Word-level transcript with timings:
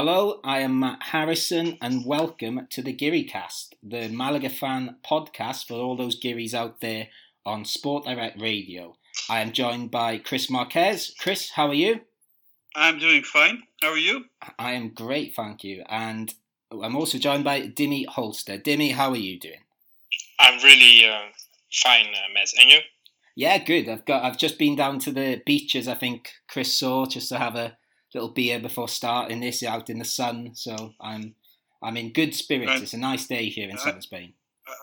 Hello, 0.00 0.38
I 0.44 0.60
am 0.60 0.78
Matt 0.78 1.02
Harrison, 1.02 1.76
and 1.82 2.06
welcome 2.06 2.68
to 2.70 2.82
the 2.82 2.92
Cast, 3.24 3.74
the 3.82 4.06
Malaga 4.06 4.48
fan 4.48 4.94
podcast 5.04 5.66
for 5.66 5.74
all 5.74 5.96
those 5.96 6.20
Gearys 6.20 6.54
out 6.54 6.80
there 6.80 7.08
on 7.44 7.64
Sport 7.64 8.04
Direct 8.04 8.40
Radio. 8.40 8.96
I 9.28 9.40
am 9.40 9.50
joined 9.50 9.90
by 9.90 10.18
Chris 10.18 10.48
Marquez. 10.48 11.12
Chris, 11.18 11.50
how 11.50 11.66
are 11.66 11.74
you? 11.74 12.02
I'm 12.76 13.00
doing 13.00 13.24
fine. 13.24 13.64
How 13.82 13.88
are 13.88 13.98
you? 13.98 14.26
I 14.56 14.74
am 14.74 14.90
great, 14.90 15.34
thank 15.34 15.64
you. 15.64 15.82
And 15.88 16.32
I'm 16.70 16.94
also 16.94 17.18
joined 17.18 17.42
by 17.42 17.62
Dimmy 17.62 18.06
Holster. 18.06 18.56
Dimmy, 18.56 18.92
how 18.92 19.10
are 19.10 19.16
you 19.16 19.36
doing? 19.36 19.64
I'm 20.38 20.62
really 20.62 21.10
uh, 21.10 21.22
fine, 21.72 22.06
uh, 22.06 22.32
Matt. 22.32 22.50
And 22.60 22.70
you? 22.70 22.78
Yeah, 23.34 23.58
good. 23.58 23.88
I've 23.88 24.04
got. 24.04 24.22
I've 24.22 24.38
just 24.38 24.60
been 24.60 24.76
down 24.76 25.00
to 25.00 25.10
the 25.10 25.42
beaches. 25.44 25.88
I 25.88 25.96
think 25.96 26.34
Chris 26.46 26.72
saw 26.72 27.04
just 27.06 27.30
to 27.30 27.38
have 27.38 27.56
a 27.56 27.76
little 28.14 28.30
beer 28.30 28.58
before 28.58 28.88
starting 28.88 29.40
this 29.40 29.62
out 29.62 29.90
in 29.90 29.98
the 29.98 30.04
sun. 30.04 30.50
So 30.54 30.94
I'm 31.00 31.34
I'm 31.82 31.96
in 31.96 32.12
good 32.12 32.34
spirits. 32.34 32.82
It's 32.82 32.94
a 32.94 32.98
nice 32.98 33.26
day 33.26 33.48
here 33.48 33.68
in 33.68 33.78
southern 33.78 34.02
Spain. 34.02 34.32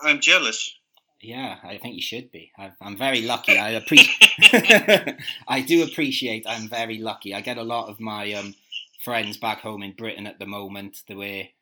I'm 0.02 0.20
jealous. 0.20 0.74
Yeah, 1.20 1.56
I 1.64 1.78
think 1.78 1.96
you 1.96 2.02
should 2.02 2.30
be. 2.30 2.52
I, 2.58 2.72
am 2.80 2.96
very 2.96 3.22
lucky. 3.22 3.58
I 3.58 3.70
appreciate. 3.70 5.16
I 5.48 5.60
do 5.62 5.82
appreciate. 5.82 6.46
I'm 6.46 6.68
very 6.68 6.98
lucky. 6.98 7.34
I 7.34 7.40
get 7.40 7.58
a 7.58 7.62
lot 7.62 7.88
of 7.88 8.00
my 8.00 8.32
um, 8.34 8.54
friends 9.02 9.36
back 9.36 9.60
home 9.60 9.82
in 9.82 9.92
Britain 9.92 10.26
at 10.26 10.38
the 10.38 10.46
moment. 10.46 11.02
The 11.08 11.16
way 11.16 11.54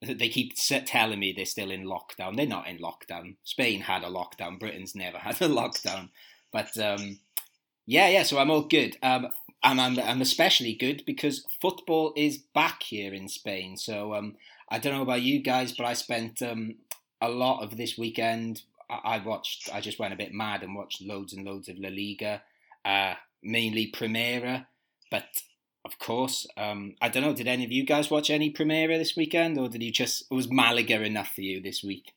they 0.00 0.28
keep 0.28 0.54
telling 0.56 1.18
me 1.18 1.32
they're 1.32 1.44
still 1.44 1.70
in 1.70 1.84
lockdown. 1.84 2.36
They're 2.36 2.46
not 2.46 2.66
in 2.68 2.78
lockdown. 2.78 3.36
Spain 3.44 3.80
had 3.80 4.04
a 4.04 4.08
lockdown. 4.08 4.58
Britain's 4.58 4.94
never 4.94 5.18
had 5.18 5.40
a 5.40 5.48
lockdown. 5.48 6.10
But 6.52 6.76
um, 6.78 7.18
yeah, 7.86 8.08
yeah. 8.08 8.22
So 8.22 8.38
I'm 8.38 8.50
all 8.50 8.62
good. 8.62 8.96
Um, 9.02 9.28
and 9.64 9.80
I'm, 9.80 9.98
I'm 9.98 10.20
especially 10.20 10.74
good 10.74 11.02
because 11.06 11.46
football 11.60 12.12
is 12.16 12.36
back 12.36 12.82
here 12.82 13.14
in 13.14 13.28
Spain. 13.28 13.76
So 13.78 14.14
um, 14.14 14.36
I 14.68 14.78
don't 14.78 14.92
know 14.92 15.02
about 15.02 15.22
you 15.22 15.40
guys, 15.40 15.72
but 15.72 15.86
I 15.86 15.94
spent 15.94 16.42
um, 16.42 16.76
a 17.20 17.30
lot 17.30 17.62
of 17.62 17.76
this 17.76 17.96
weekend. 17.96 18.62
I, 18.90 19.18
watched. 19.24 19.70
I 19.72 19.80
just 19.80 19.98
went 19.98 20.12
a 20.12 20.18
bit 20.18 20.34
mad 20.34 20.62
and 20.62 20.76
watched 20.76 21.00
loads 21.00 21.32
and 21.32 21.44
loads 21.46 21.68
of 21.70 21.78
La 21.78 21.88
Liga, 21.88 22.42
uh, 22.84 23.14
mainly 23.42 23.90
Primera. 23.90 24.66
But 25.10 25.42
of 25.86 25.98
course, 25.98 26.46
um, 26.58 26.94
I 27.00 27.08
don't 27.08 27.22
know. 27.22 27.34
Did 27.34 27.48
any 27.48 27.64
of 27.64 27.72
you 27.72 27.84
guys 27.84 28.10
watch 28.10 28.28
any 28.28 28.52
Primera 28.52 28.98
this 28.98 29.16
weekend, 29.16 29.58
or 29.58 29.68
did 29.70 29.82
you 29.82 29.90
just 29.90 30.30
was 30.30 30.50
Malaga 30.50 31.02
enough 31.02 31.34
for 31.34 31.40
you 31.40 31.62
this 31.62 31.82
week? 31.82 32.12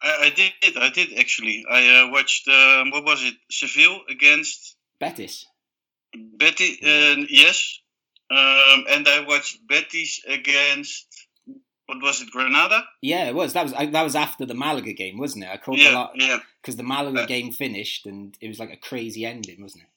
I, 0.00 0.26
I 0.26 0.30
did. 0.30 0.52
I 0.76 0.90
did 0.90 1.18
actually. 1.18 1.64
I 1.68 2.02
uh, 2.02 2.10
watched. 2.12 2.46
Um, 2.46 2.92
what 2.92 3.04
was 3.04 3.24
it? 3.24 3.34
Seville 3.50 4.00
against 4.08 4.76
Betis. 5.00 5.44
Betis, 6.14 6.78
uh, 6.82 7.24
yes. 7.28 7.80
Um, 8.30 8.84
and 8.90 9.08
I 9.08 9.24
watched 9.26 9.66
Betis 9.66 10.22
against 10.28 11.06
what 11.88 12.02
was 12.02 12.20
it, 12.20 12.30
Granada? 12.30 12.84
Yeah, 13.00 13.28
it 13.28 13.34
was. 13.34 13.54
That 13.54 13.62
was 13.62 13.72
that 13.72 14.02
was 14.02 14.14
after 14.14 14.44
the 14.44 14.54
Malaga 14.54 14.92
game, 14.92 15.16
wasn't 15.16 15.44
it? 15.44 15.50
I 15.50 15.56
caught 15.56 15.78
yeah, 15.78 15.90
a 15.90 15.94
lot 15.94 16.12
yeah. 16.16 16.38
because 16.60 16.76
the 16.76 16.82
Malaga 16.82 17.22
uh, 17.22 17.26
game 17.26 17.50
finished 17.50 18.06
and 18.06 18.36
it 18.42 18.48
was 18.48 18.58
like 18.60 18.70
a 18.70 18.76
crazy 18.76 19.24
ending, 19.24 19.62
wasn't 19.62 19.84
it? 19.84 19.90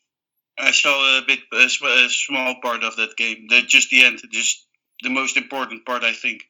I 0.58 0.72
saw 0.72 1.18
a 1.18 1.22
bit 1.26 1.40
a, 1.52 1.66
a 1.66 2.10
small 2.10 2.56
part 2.62 2.84
of 2.84 2.96
that 2.96 3.18
game. 3.18 3.48
The, 3.50 3.62
just 3.64 3.90
the 3.90 4.06
end, 4.06 4.22
just 4.32 4.66
the 5.04 5.10
most 5.10 5.36
important 5.36 5.86
part, 5.86 6.04
I 6.04 6.14
think. 6.14 6.46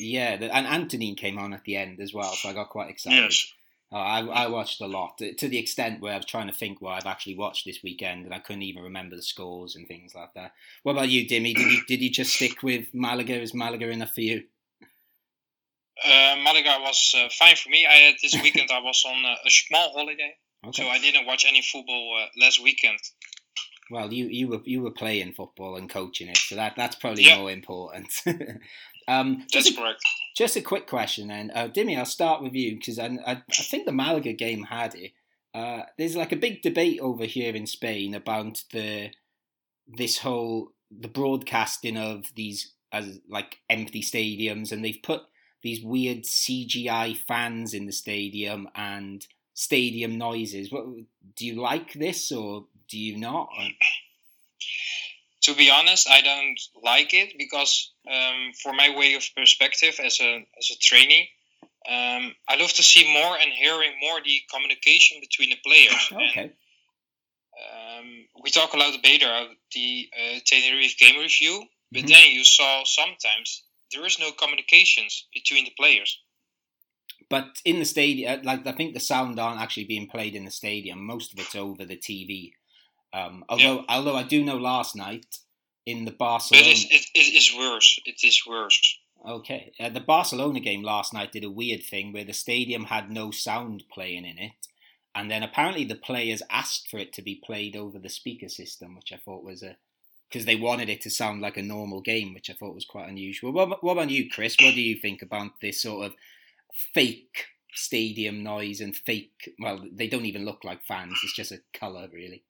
Yeah, 0.00 0.38
the, 0.38 0.54
and 0.54 0.66
Antoñín 0.66 1.18
came 1.18 1.38
on 1.38 1.52
at 1.52 1.64
the 1.64 1.76
end 1.76 2.00
as 2.00 2.14
well, 2.14 2.32
so 2.32 2.48
I 2.48 2.54
got 2.54 2.70
quite 2.70 2.88
excited. 2.88 3.24
Yes. 3.24 3.52
Oh, 3.94 3.98
I, 3.98 4.20
I 4.20 4.46
watched 4.46 4.80
a 4.80 4.86
lot 4.86 5.18
to 5.18 5.48
the 5.48 5.58
extent 5.58 6.00
where 6.00 6.14
I 6.14 6.16
was 6.16 6.24
trying 6.24 6.46
to 6.46 6.54
think 6.54 6.80
what 6.80 6.94
I've 6.94 7.06
actually 7.06 7.36
watched 7.36 7.66
this 7.66 7.82
weekend, 7.82 8.24
and 8.24 8.34
I 8.34 8.38
couldn't 8.38 8.62
even 8.62 8.84
remember 8.84 9.16
the 9.16 9.22
scores 9.22 9.76
and 9.76 9.86
things 9.86 10.14
like 10.14 10.32
that. 10.34 10.52
What 10.82 10.92
about 10.92 11.10
you, 11.10 11.26
Dimmy? 11.26 11.54
Did 11.54 11.70
you 11.70 11.82
did 11.86 12.00
you 12.00 12.10
just 12.10 12.34
stick 12.34 12.62
with 12.62 12.86
Malaga? 12.94 13.38
Is 13.38 13.52
Malaga 13.52 13.90
enough 13.90 14.14
for 14.14 14.22
you? 14.22 14.44
Uh, 16.02 16.36
Malaga 16.42 16.78
was 16.80 17.14
uh, 17.18 17.28
fine 17.30 17.54
for 17.54 17.68
me. 17.68 17.86
I 17.86 17.92
had 17.92 18.14
this 18.22 18.34
weekend. 18.42 18.70
I 18.72 18.80
was 18.80 19.04
on 19.06 19.24
a, 19.26 19.36
a 19.46 19.50
small 19.50 19.92
holiday, 19.92 20.36
okay. 20.66 20.82
so 20.82 20.88
I 20.88 20.98
didn't 20.98 21.26
watch 21.26 21.44
any 21.46 21.60
football 21.60 22.18
uh, 22.22 22.28
last 22.40 22.62
weekend. 22.62 22.98
Well, 23.90 24.10
you 24.10 24.26
you 24.26 24.48
were 24.48 24.62
you 24.64 24.80
were 24.80 24.90
playing 24.90 25.34
football 25.34 25.76
and 25.76 25.90
coaching 25.90 26.28
it, 26.28 26.38
so 26.38 26.56
that 26.56 26.76
that's 26.76 26.96
probably 26.96 27.24
yeah. 27.24 27.36
more 27.36 27.50
important. 27.50 28.08
um, 29.06 29.46
that's 29.52 29.70
a, 29.70 29.74
correct. 29.74 30.02
Just 30.34 30.56
a 30.56 30.62
quick 30.62 30.86
question 30.86 31.28
then, 31.28 31.50
uh, 31.54 31.68
Dimmy. 31.68 31.98
I'll 31.98 32.06
start 32.06 32.42
with 32.42 32.54
you 32.54 32.76
because 32.76 32.98
I, 32.98 33.06
I, 33.26 33.32
I 33.32 33.62
think 33.62 33.84
the 33.84 33.92
Malaga 33.92 34.32
game 34.32 34.64
had 34.64 34.94
it. 34.94 35.12
Uh, 35.54 35.82
there's 35.98 36.16
like 36.16 36.32
a 36.32 36.36
big 36.36 36.62
debate 36.62 37.00
over 37.00 37.24
here 37.24 37.54
in 37.54 37.66
Spain 37.66 38.14
about 38.14 38.62
the 38.72 39.10
this 39.86 40.18
whole 40.18 40.72
the 40.90 41.08
broadcasting 41.08 41.98
of 41.98 42.32
these 42.34 42.72
as 42.92 43.20
like 43.28 43.58
empty 43.68 44.02
stadiums, 44.02 44.72
and 44.72 44.84
they've 44.84 45.02
put 45.02 45.22
these 45.62 45.82
weird 45.82 46.22
CGI 46.22 47.16
fans 47.16 47.74
in 47.74 47.86
the 47.86 47.92
stadium 47.92 48.68
and 48.74 49.26
stadium 49.54 50.18
noises. 50.18 50.72
What 50.72 50.86
do 51.36 51.46
you 51.46 51.60
like 51.60 51.92
this 51.92 52.32
or 52.32 52.66
do 52.88 52.98
you 52.98 53.16
not? 53.18 53.48
To 55.42 55.54
be 55.54 55.70
honest, 55.70 56.08
I 56.08 56.20
don't 56.20 56.60
like 56.82 57.14
it 57.14 57.34
because 57.36 57.92
um, 58.08 58.52
for 58.62 58.72
my 58.72 58.96
way 58.96 59.14
of 59.14 59.24
perspective 59.36 59.98
as 60.02 60.20
a 60.20 60.46
as 60.58 60.70
a 60.70 60.78
trainee, 60.78 61.28
um, 61.88 62.34
I 62.48 62.56
love 62.58 62.72
to 62.74 62.82
see 62.82 63.12
more 63.12 63.36
and 63.36 63.52
hearing 63.52 63.92
more 64.00 64.20
the 64.24 64.40
communication 64.52 65.18
between 65.20 65.50
the 65.50 65.58
players. 65.64 66.08
Okay. 66.12 66.40
And, 66.40 66.52
um, 67.62 68.06
we 68.42 68.50
talk 68.50 68.72
a 68.72 68.78
lot 68.78 68.94
about 68.94 69.48
the 69.74 70.08
uh, 70.16 70.38
Tenerife 70.44 70.96
game 70.98 71.20
review, 71.20 71.64
but 71.90 72.00
mm-hmm. 72.00 72.08
then 72.08 72.30
you 72.30 72.44
saw 72.44 72.82
sometimes 72.84 73.64
there 73.92 74.06
is 74.06 74.18
no 74.18 74.32
communications 74.32 75.26
between 75.34 75.64
the 75.64 75.72
players. 75.78 76.18
But 77.28 77.60
in 77.64 77.78
the 77.78 77.84
stadium, 77.84 78.40
uh, 78.40 78.42
like 78.42 78.66
I 78.66 78.72
think 78.72 78.94
the 78.94 79.00
sound 79.00 79.38
aren't 79.38 79.60
actually 79.60 79.84
being 79.84 80.08
played 80.08 80.34
in 80.34 80.44
the 80.44 80.50
stadium. 80.50 81.04
Most 81.04 81.32
of 81.32 81.38
it's 81.38 81.54
over 81.54 81.84
the 81.84 81.96
TV. 81.96 82.52
Um, 83.12 83.44
although, 83.48 83.80
yeah. 83.80 83.84
although 83.88 84.16
I 84.16 84.22
do 84.22 84.42
know 84.42 84.56
last 84.56 84.96
night 84.96 85.38
in 85.84 86.04
the 86.04 86.10
Barcelona, 86.12 86.66
it 86.66 86.72
is, 86.72 86.84
it, 86.90 87.06
it 87.14 87.36
is 87.36 87.54
worse. 87.56 88.00
It 88.06 88.24
is 88.24 88.42
worse. 88.46 88.98
Okay, 89.26 89.72
uh, 89.78 89.88
the 89.88 90.00
Barcelona 90.00 90.60
game 90.60 90.82
last 90.82 91.12
night 91.12 91.32
did 91.32 91.44
a 91.44 91.50
weird 91.50 91.84
thing 91.84 92.12
where 92.12 92.24
the 92.24 92.32
stadium 92.32 92.84
had 92.84 93.10
no 93.10 93.30
sound 93.30 93.84
playing 93.92 94.24
in 94.24 94.38
it, 94.38 94.52
and 95.14 95.30
then 95.30 95.42
apparently 95.42 95.84
the 95.84 95.94
players 95.94 96.42
asked 96.50 96.88
for 96.90 96.98
it 96.98 97.12
to 97.12 97.22
be 97.22 97.40
played 97.44 97.76
over 97.76 97.98
the 97.98 98.08
speaker 98.08 98.48
system, 98.48 98.96
which 98.96 99.12
I 99.12 99.16
thought 99.16 99.44
was 99.44 99.62
a 99.62 99.76
because 100.28 100.46
they 100.46 100.56
wanted 100.56 100.88
it 100.88 101.02
to 101.02 101.10
sound 101.10 101.42
like 101.42 101.58
a 101.58 101.62
normal 101.62 102.00
game, 102.00 102.32
which 102.32 102.48
I 102.48 102.54
thought 102.54 102.74
was 102.74 102.86
quite 102.86 103.08
unusual. 103.08 103.52
What, 103.52 103.84
what 103.84 103.92
about 103.92 104.08
you, 104.08 104.30
Chris? 104.30 104.56
What 104.58 104.74
do 104.74 104.80
you 104.80 104.96
think 104.96 105.20
about 105.20 105.60
this 105.60 105.82
sort 105.82 106.06
of 106.06 106.14
fake 106.94 107.48
stadium 107.74 108.42
noise 108.42 108.80
and 108.80 108.96
fake? 108.96 109.54
Well, 109.60 109.84
they 109.92 110.08
don't 110.08 110.24
even 110.24 110.46
look 110.46 110.64
like 110.64 110.84
fans; 110.84 111.20
it's 111.22 111.36
just 111.36 111.52
a 111.52 111.60
color, 111.78 112.08
really. 112.12 112.44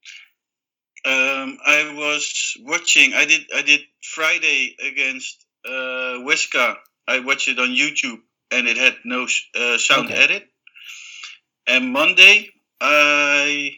Um, 1.05 1.59
I 1.67 1.93
was 1.97 2.57
watching. 2.61 3.13
I 3.15 3.25
did. 3.25 3.43
I 3.55 3.63
did 3.63 3.81
Friday 4.03 4.77
against 4.87 5.45
uh, 5.65 6.23
Huesca. 6.23 6.77
I 7.09 7.21
watched 7.21 7.49
it 7.49 7.59
on 7.59 7.71
YouTube, 7.71 8.21
and 8.53 8.69
it 8.69 8.77
had 8.77 8.95
no 9.05 9.27
uh, 9.55 9.79
sound 9.79 10.07
okay. 10.07 10.23
edit. 10.23 10.49
And 11.67 11.93
Monday, 11.93 12.51
I 12.81 13.73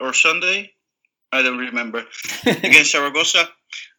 or 0.00 0.14
Sunday, 0.14 0.72
I 1.32 1.42
don't 1.42 1.58
remember 1.58 2.04
against 2.46 2.92
Zaragoza. 2.92 3.48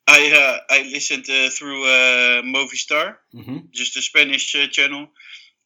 I 0.08 0.32
uh, 0.34 0.74
I 0.74 0.82
listened 0.84 1.30
uh, 1.30 1.50
through 1.50 1.86
uh, 1.86 2.42
Movistar, 2.42 3.18
mm-hmm. 3.34 3.58
just 3.72 3.94
the 3.94 4.02
Spanish 4.02 4.56
uh, 4.56 4.68
channel, 4.68 5.08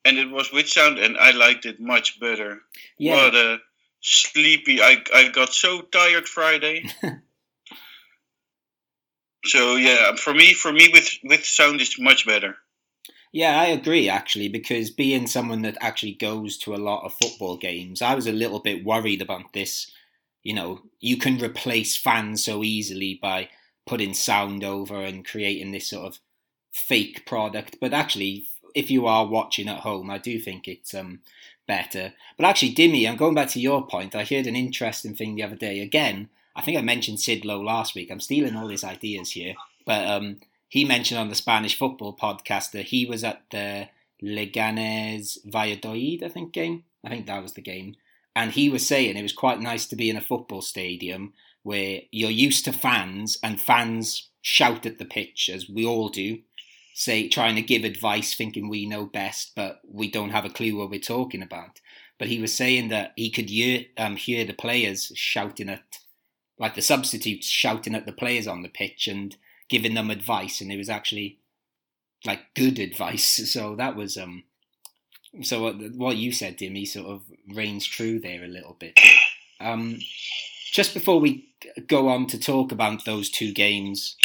and 0.04 0.18
it 0.18 0.30
was 0.30 0.52
with 0.52 0.68
sound, 0.68 1.00
and 1.00 1.18
I 1.18 1.32
liked 1.32 1.66
it 1.66 1.80
much 1.80 2.20
better. 2.20 2.60
Yeah. 3.00 3.16
What 3.16 3.36
a 3.36 3.60
sleepy. 4.06 4.82
I 4.82 5.04
I 5.14 5.30
got 5.30 5.54
so 5.54 5.82
tired 5.82 6.28
Friday. 6.28 6.86
so 9.46 9.76
yeah, 9.76 10.16
for 10.16 10.34
me, 10.34 10.54
for 10.54 10.72
me 10.72 10.90
with 10.94 11.10
with 11.24 11.46
sound 11.46 11.82
is 11.82 12.00
much 12.00 12.26
better. 12.26 12.56
Yeah, 13.34 13.60
I 13.60 13.66
agree 13.66 14.08
actually 14.08 14.48
because 14.48 14.92
being 14.92 15.28
someone 15.28 15.64
that 15.64 15.78
actually 15.82 16.14
goes 16.14 16.58
to 16.60 16.74
a 16.74 16.78
lot 16.78 17.04
of 17.04 17.14
football 17.14 17.58
games, 17.58 18.02
I 18.02 18.16
was 18.16 18.28
a 18.28 18.32
little 18.32 18.60
bit 18.60 18.86
worried 18.86 19.22
about 19.22 19.52
this. 19.54 19.92
You 20.44 20.54
know, 20.54 20.84
you 21.00 21.18
can 21.18 21.44
replace 21.44 21.98
fans 21.98 22.46
so 22.46 22.64
easily 22.64 23.20
by 23.22 23.50
putting 23.86 24.14
sound 24.14 24.64
over 24.64 25.02
and 25.02 25.26
creating 25.26 25.72
this 25.72 25.88
sort 25.88 26.06
of 26.06 26.20
fake 26.72 27.26
product, 27.26 27.78
but 27.82 27.94
actually 27.94 28.48
if 28.76 28.92
you 28.92 29.08
are 29.08 29.26
watching 29.26 29.70
at 29.70 29.80
home, 29.80 30.10
I 30.10 30.18
do 30.18 30.38
think 30.38 30.68
it's 30.68 30.94
um 30.94 31.22
better. 31.68 32.14
But 32.38 32.46
actually, 32.46 32.74
Dimmy, 32.74 33.08
I'm 33.08 33.18
going 33.18 33.36
back 33.36 33.50
to 33.50 33.60
your 33.60 33.86
point. 33.88 34.16
I 34.16 34.24
heard 34.24 34.48
an 34.48 34.56
interesting 34.56 35.16
thing 35.16 35.36
the 35.36 35.44
other 35.44 35.56
day. 35.56 35.82
Again, 35.82 36.30
I 36.56 36.62
think 36.62 36.78
I 36.78 36.82
mentioned 36.82 37.20
Sid 37.20 37.46
Lowe 37.46 37.62
last 37.62 37.96
week. 37.96 38.10
I'm 38.12 38.20
stealing 38.20 38.56
all 38.56 38.70
his 38.70 38.84
ideas 38.84 39.32
here. 39.32 39.56
But 39.86 40.08
um, 40.08 40.38
he 40.70 40.86
mentioned 40.86 41.20
on 41.20 41.30
the 41.30 41.36
Spanish 41.36 41.78
football 41.78 42.16
podcast 42.16 42.72
that 42.72 42.88
he 42.88 43.06
was 43.06 43.24
at 43.24 43.44
the 43.52 43.90
Leganes 44.24 45.38
Valladolid, 45.46 46.24
I 46.24 46.30
think, 46.30 46.54
game. 46.54 46.84
I 47.04 47.10
think 47.10 47.28
that 47.28 47.42
was 47.42 47.54
the 47.54 47.62
game. 47.62 47.96
And 48.36 48.52
he 48.52 48.70
was 48.70 48.86
saying 48.86 49.16
it 49.16 49.22
was 49.22 49.34
quite 49.34 49.60
nice 49.60 49.86
to 49.88 49.96
be 49.96 50.10
in 50.10 50.18
a 50.18 50.22
football 50.22 50.62
stadium 50.62 51.34
where 51.64 52.02
you're 52.12 52.30
used 52.30 52.66
to 52.66 52.74
fans 52.74 53.38
and 53.42 53.60
fans 53.60 54.30
shout 54.42 54.86
at 54.86 54.98
the 54.98 55.06
pitch 55.06 55.50
as 55.52 55.70
we 55.70 55.86
all 55.86 56.10
do, 56.10 56.40
say 56.98 57.28
trying 57.28 57.56
to 57.56 57.62
give 57.62 57.84
advice, 57.84 58.34
thinking 58.34 58.70
we 58.70 58.86
know 58.86 59.06
best, 59.06 59.52
but 59.54 59.82
we 59.86 60.10
don't 60.10 60.30
have 60.30 60.46
a 60.46 60.50
clue 60.50 60.78
what 60.78 60.90
we're 60.90 61.00
talking 61.00 61.44
about. 61.44 61.82
But 62.18 62.30
he 62.30 62.40
was 62.40 62.54
saying 62.54 62.88
that 62.88 63.12
he 63.18 63.30
could 63.30 63.50
hear 63.50 63.84
um, 63.98 64.16
hear 64.16 64.46
the 64.46 64.54
players 64.54 65.12
shouting 65.14 65.70
at, 65.70 66.00
like 66.58 66.74
the 66.74 66.82
substitutes 66.82 67.48
shouting 67.48 67.94
at 67.94 68.06
the 68.06 68.14
players 68.14 68.48
on 68.48 68.64
the 68.64 68.70
pitch 68.70 69.10
and 69.10 69.36
giving 69.70 69.94
them 69.94 70.10
advice, 70.10 70.62
and 70.62 70.72
it 70.72 70.78
was 70.78 70.90
actually 70.90 71.38
like 72.26 72.54
good 72.56 72.80
advice. 72.90 73.52
So 73.52 73.76
that 73.76 73.96
was 73.96 74.18
um. 74.18 74.44
So 75.42 75.64
what, 75.64 75.76
what 75.96 76.16
you 76.16 76.32
said, 76.32 76.58
Dimmy, 76.58 76.88
sort 76.88 77.08
of 77.08 77.24
reigns 77.54 77.86
true 77.86 78.22
there 78.22 78.46
a 78.46 78.48
little 78.48 78.78
bit. 78.80 78.98
Um, 79.60 80.00
just 80.72 80.94
before 80.94 81.20
we 81.20 81.50
go 81.88 82.08
on 82.08 82.28
to 82.28 82.40
talk 82.40 82.72
about 82.72 83.04
those 83.04 83.30
two 83.30 83.52
games, 83.52 84.16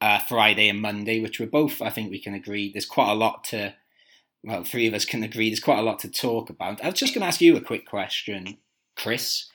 uh, 0.00 0.18
Friday 0.18 0.68
and 0.68 0.80
Monday, 0.80 1.20
which 1.20 1.40
we're 1.40 1.46
both, 1.46 1.80
I 1.80 1.90
think 1.90 2.10
we 2.10 2.20
can 2.20 2.34
agree, 2.34 2.70
there's 2.72 2.86
quite 2.86 3.10
a 3.10 3.14
lot 3.14 3.44
to, 3.44 3.74
well, 4.42 4.64
three 4.64 4.86
of 4.86 4.94
us 4.94 5.04
can 5.04 5.22
agree, 5.22 5.50
there's 5.50 5.60
quite 5.60 5.78
a 5.78 5.82
lot 5.82 5.98
to 6.00 6.10
talk 6.10 6.50
about. 6.50 6.82
I 6.84 6.90
was 6.90 6.98
just 6.98 7.14
going 7.14 7.22
to 7.22 7.28
ask 7.28 7.40
you 7.40 7.56
a 7.56 7.60
quick 7.60 7.86
question, 7.86 8.58
Chris. 8.96 9.46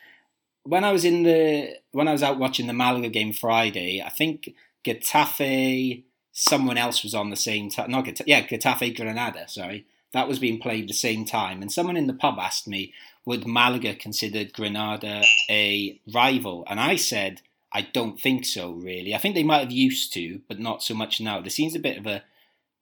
When 0.63 0.83
I 0.83 0.91
was 0.91 1.05
in 1.05 1.23
the, 1.23 1.77
when 1.91 2.07
I 2.07 2.11
was 2.11 2.23
out 2.23 2.39
watching 2.39 2.67
the 2.67 2.73
Malaga 2.73 3.09
game 3.09 3.33
Friday, 3.33 4.01
I 4.05 4.09
think 4.09 4.53
Getafe, 4.85 6.03
someone 6.31 6.77
else 6.77 7.03
was 7.03 7.13
on 7.13 7.29
the 7.29 7.35
same 7.35 7.69
time, 7.69 7.91
not 7.91 8.05
Getafe, 8.05 8.23
yeah, 8.27 8.41
Getafe 8.45 8.95
Granada, 8.95 9.47
sorry. 9.47 9.85
That 10.13 10.27
was 10.27 10.39
being 10.39 10.59
played 10.59 10.89
the 10.89 10.93
same 10.93 11.23
time. 11.23 11.61
And 11.61 11.71
someone 11.71 11.95
in 11.95 12.07
the 12.07 12.13
pub 12.13 12.37
asked 12.37 12.67
me, 12.67 12.93
would 13.23 13.47
Malaga 13.47 13.95
consider 13.95 14.43
Granada 14.43 15.23
a 15.49 16.01
rival? 16.13 16.65
And 16.67 16.81
I 16.81 16.97
said, 16.97 17.41
I 17.73 17.81
don't 17.81 18.19
think 18.19 18.45
so, 18.45 18.71
really. 18.71 19.15
I 19.15 19.17
think 19.17 19.35
they 19.35 19.43
might 19.43 19.61
have 19.61 19.71
used 19.71 20.13
to, 20.13 20.41
but 20.47 20.59
not 20.59 20.83
so 20.83 20.93
much 20.93 21.21
now. 21.21 21.39
There 21.39 21.49
seems 21.49 21.75
a 21.75 21.79
bit 21.79 21.97
of 21.97 22.05
a 22.05 22.23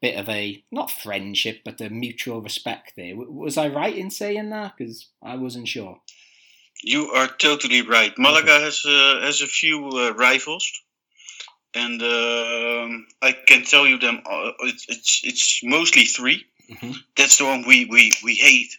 bit 0.01 0.17
of 0.17 0.29
a 0.29 0.63
not 0.71 0.89
friendship, 0.89 1.61
but 1.63 1.81
a 1.81 1.89
mutual 1.89 2.41
respect 2.41 2.93
there. 2.95 3.15
Was 3.15 3.57
I 3.57 3.67
right 3.67 3.95
in 3.95 4.09
saying 4.09 4.49
that? 4.49 4.77
Because 4.77 5.07
I 5.21 5.35
wasn't 5.35 5.67
sure. 5.67 5.99
You 6.81 7.11
are 7.11 7.27
totally 7.27 7.81
right. 7.81 8.17
Malaga 8.17 8.59
has 8.59 8.83
uh, 8.85 9.19
has 9.21 9.41
a 9.41 9.47
few 9.47 9.89
uh, 9.89 10.13
rivals, 10.13 10.71
and 11.73 12.01
uh, 12.01 12.87
I 13.21 13.33
can 13.45 13.63
tell 13.63 13.85
you 13.85 13.99
them. 13.99 14.21
Uh, 14.25 14.51
it's, 14.61 14.85
it's 14.87 15.21
it's 15.23 15.61
mostly 15.63 16.05
3 16.05 16.45
mm-hmm. 16.71 16.91
That's 17.15 17.37
the 17.37 17.45
one 17.45 17.65
we 17.67 17.85
we 17.85 18.13
we 18.23 18.35
hate 18.35 18.77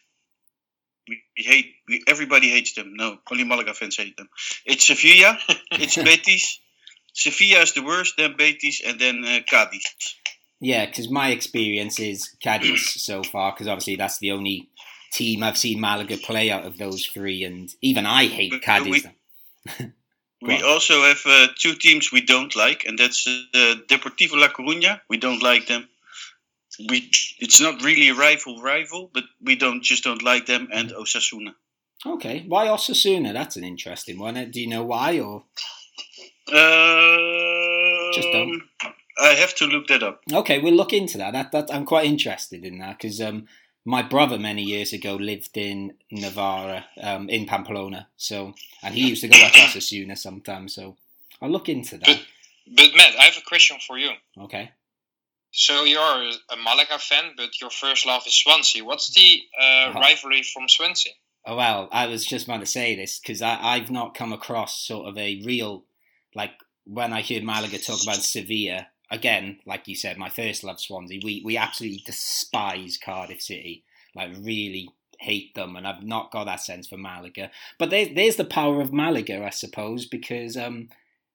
we, 1.10 1.44
hate 1.44 1.74
we, 1.88 2.02
everybody 2.06 2.48
hates 2.48 2.74
them. 2.74 2.94
No, 2.94 3.18
only 3.30 3.44
Malaga 3.44 3.74
fans 3.74 3.96
hate 3.96 4.16
them. 4.16 4.28
It's 4.64 4.86
Sevilla, 4.86 5.38
it's 5.72 5.96
Betis. 5.96 6.60
Sevilla 7.12 7.60
is 7.62 7.74
the 7.74 7.82
worst, 7.82 8.14
then 8.16 8.36
Betis, 8.36 8.80
and 8.86 8.98
then 8.98 9.24
uh, 9.24 9.40
Cadiz. 9.46 9.82
Yeah, 10.60 10.86
because 10.86 11.10
my 11.10 11.30
experience 11.30 11.98
is 11.98 12.30
Cadiz 12.40 12.90
so 13.02 13.22
far, 13.22 13.52
because 13.52 13.66
obviously 13.66 13.96
that's 13.96 14.18
the 14.18 14.32
only 14.32 14.70
team 15.12 15.42
I've 15.42 15.58
seen 15.58 15.80
Malaga 15.80 16.16
play 16.16 16.50
out 16.50 16.64
of 16.64 16.78
those 16.78 17.04
three, 17.06 17.44
and 17.44 17.68
even 17.82 18.06
I 18.06 18.26
hate 18.26 18.52
but, 18.52 18.62
Cadiz. 18.62 19.06
We, 19.78 19.92
we 20.42 20.62
also 20.62 21.02
have 21.02 21.20
uh, 21.26 21.48
two 21.58 21.74
teams 21.74 22.12
we 22.12 22.22
don't 22.22 22.54
like, 22.54 22.84
and 22.86 22.98
that's 22.98 23.26
uh, 23.26 23.74
Deportivo 23.88 24.40
La 24.40 24.48
Coruña. 24.48 25.00
We 25.08 25.18
don't 25.18 25.42
like 25.42 25.66
them 25.66 25.88
we 26.88 27.10
it's 27.38 27.60
not 27.60 27.82
really 27.82 28.08
a 28.08 28.14
rival 28.14 28.60
rival, 28.60 29.10
but 29.12 29.24
we 29.42 29.56
don't 29.56 29.82
just 29.82 30.04
don't 30.04 30.22
like 30.22 30.46
them 30.46 30.68
and 30.72 30.90
Osasuna. 30.90 31.54
Okay, 32.06 32.44
why 32.48 32.66
Osasuna? 32.66 33.32
That's 33.32 33.56
an 33.56 33.64
interesting 33.64 34.18
one. 34.18 34.36
Uh, 34.36 34.46
do 34.50 34.60
you 34.60 34.68
know 34.68 34.84
why 34.84 35.20
or? 35.20 35.44
Uh, 36.48 38.12
just 38.12 38.28
don't. 38.32 38.62
I 39.20 39.34
have 39.34 39.54
to 39.56 39.66
look 39.66 39.88
that 39.88 40.02
up. 40.02 40.22
Okay, 40.32 40.58
we'll 40.60 40.74
look 40.74 40.94
into 40.94 41.18
that. 41.18 41.32
That, 41.32 41.52
that 41.52 41.74
I'm 41.74 41.84
quite 41.84 42.06
interested 42.06 42.64
in 42.64 42.78
that 42.78 42.96
because 42.96 43.20
um, 43.20 43.46
my 43.84 44.02
brother 44.02 44.38
many 44.38 44.62
years 44.62 44.94
ago 44.94 45.16
lived 45.16 45.56
in 45.56 45.94
Navarra, 46.10 46.86
um, 47.02 47.28
in 47.28 47.44
Pamplona. 47.44 48.08
So, 48.16 48.54
and 48.82 48.94
he 48.94 49.08
used 49.08 49.20
to 49.22 49.28
go 49.28 49.36
to 49.36 49.42
Osasuna 49.44 50.16
sometimes. 50.16 50.74
So, 50.74 50.96
I'll 51.42 51.50
look 51.50 51.68
into 51.68 51.98
that. 51.98 52.06
But, 52.06 52.20
but 52.66 52.90
Matt, 52.96 53.14
I 53.18 53.24
have 53.24 53.36
a 53.36 53.46
question 53.46 53.76
for 53.86 53.98
you. 53.98 54.12
Okay. 54.38 54.72
So 55.52 55.84
you're 55.84 56.00
a 56.00 56.56
Malaga 56.62 56.98
fan, 56.98 57.32
but 57.36 57.60
your 57.60 57.70
first 57.70 58.06
love 58.06 58.22
is 58.26 58.34
Swansea. 58.34 58.84
What's 58.84 59.12
the 59.12 59.40
uh, 59.60 59.64
uh-huh. 59.64 60.00
rivalry 60.00 60.42
from 60.42 60.68
Swansea? 60.68 61.12
Oh, 61.44 61.56
well, 61.56 61.88
I 61.90 62.06
was 62.06 62.24
just 62.24 62.46
about 62.46 62.60
to 62.60 62.66
say 62.66 62.94
this 62.94 63.18
because 63.18 63.42
I've 63.42 63.90
not 63.90 64.14
come 64.14 64.32
across 64.32 64.86
sort 64.86 65.08
of 65.08 65.16
a 65.16 65.42
real, 65.44 65.84
like 66.34 66.52
when 66.84 67.12
I 67.12 67.22
hear 67.22 67.42
Malaga 67.42 67.78
talk 67.78 68.02
about 68.02 68.16
Sevilla, 68.16 68.88
again, 69.10 69.58
like 69.66 69.88
you 69.88 69.94
said, 69.94 70.18
my 70.18 70.28
first 70.28 70.62
love 70.62 70.80
Swansea. 70.80 71.20
We 71.22 71.42
we 71.44 71.56
absolutely 71.56 72.02
despise 72.04 72.98
Cardiff 73.02 73.40
City, 73.40 73.84
like 74.14 74.30
really 74.40 74.90
hate 75.18 75.54
them, 75.54 75.76
and 75.76 75.86
I've 75.86 76.02
not 76.02 76.30
got 76.30 76.44
that 76.44 76.60
sense 76.60 76.88
for 76.88 76.96
Malaga. 76.96 77.50
But 77.78 77.90
there's 77.90 78.14
there's 78.14 78.36
the 78.36 78.44
power 78.44 78.80
of 78.80 78.92
Malaga, 78.92 79.44
I 79.44 79.50
suppose, 79.50 80.06
because 80.06 80.56
um, 80.56 80.90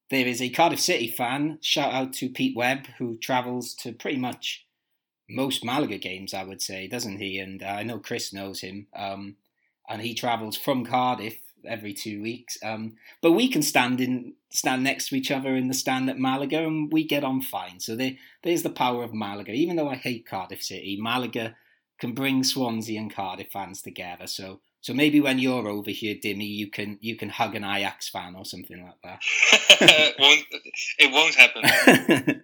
there 0.10 0.28
is 0.28 0.42
a 0.42 0.50
Cardiff 0.50 0.80
City 0.80 1.08
fan. 1.08 1.60
Shout 1.62 1.94
out 1.94 2.14
to 2.14 2.30
Pete 2.30 2.56
Webb, 2.56 2.88
who 2.98 3.18
travels 3.18 3.74
to 3.76 3.92
pretty 3.92 4.18
much 4.18 4.66
most 5.30 5.66
Malaga 5.66 5.98
games, 5.98 6.34
I 6.34 6.44
would 6.44 6.62
say, 6.62 6.88
doesn't 6.88 7.18
he? 7.18 7.40
And 7.40 7.64
uh, 7.64 7.68
I 7.68 7.84
know 7.84 8.00
Chris 8.00 8.32
knows 8.32 8.62
him. 8.62 8.88
Um, 8.96 9.38
and 9.90 10.02
he 10.02 10.14
travels 10.14 10.58
from 10.58 10.86
Cardiff 10.86 11.38
every 11.68 11.94
two 11.94 12.22
weeks. 12.22 12.58
Um, 12.64 12.94
but 13.22 13.32
we 13.32 13.48
can 13.48 13.62
stand 13.62 14.00
in 14.02 14.34
stand 14.52 14.84
next 14.84 15.10
to 15.10 15.16
each 15.16 15.32
other 15.32 15.56
in 15.56 15.68
the 15.68 15.74
stand 15.74 16.10
at 16.10 16.20
Malaga, 16.20 16.60
and 16.60 16.92
we 16.92 17.04
get 17.04 17.24
on 17.24 17.42
fine. 17.42 17.80
So 17.80 17.96
there, 17.96 18.14
there's 18.44 18.64
the 18.64 18.70
power 18.70 19.04
of 19.04 19.14
Malaga. 19.14 19.52
Even 19.52 19.76
though 19.76 19.90
I 19.90 19.96
hate 19.96 20.28
Cardiff 20.28 20.64
City, 20.64 20.98
Malaga 21.00 21.56
can 22.00 22.14
bring 22.14 22.44
Swansea 22.44 23.00
and 23.00 23.14
Cardiff 23.14 23.52
fans 23.52 23.82
together. 23.82 24.28
So 24.28 24.62
so 24.86 24.94
maybe 24.94 25.20
when 25.20 25.40
you're 25.40 25.68
over 25.68 25.90
here, 25.90 26.14
Dimmy, 26.14 26.48
you 26.48 26.70
can 26.70 27.00
you 27.02 27.16
can 27.16 27.30
hug 27.30 27.56
an 27.56 27.64
Ajax 27.64 28.08
fan 28.08 28.36
or 28.36 28.46
something 28.46 28.84
like 28.84 29.02
that. 29.04 29.20
it, 29.82 30.16
won't, 30.20 30.46
it 31.00 31.12
won't 31.12 31.34
happen. 31.34 31.64
um, 31.66 32.44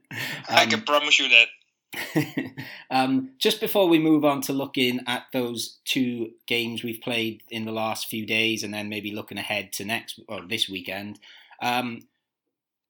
I 0.50 0.66
can 0.66 0.82
promise 0.82 1.20
you 1.20 1.30
that. 1.30 2.56
um, 2.90 3.34
just 3.38 3.62
before 3.62 3.88
we 3.88 4.00
move 4.00 4.26
on 4.26 4.42
to 4.42 4.54
looking 4.54 5.02
at 5.06 5.26
those 5.32 5.78
two 5.86 6.32
games 6.48 6.84
we've 6.84 7.02
played 7.02 7.44
in 7.52 7.66
the 7.66 7.72
last 7.72 8.08
few 8.08 8.26
days, 8.26 8.64
and 8.64 8.74
then 8.74 8.90
maybe 8.90 9.12
looking 9.12 9.38
ahead 9.38 9.72
to 9.74 9.86
next 9.86 10.20
or 10.28 10.42
this 10.42 10.68
weekend. 10.68 11.20
Um, 11.62 12.00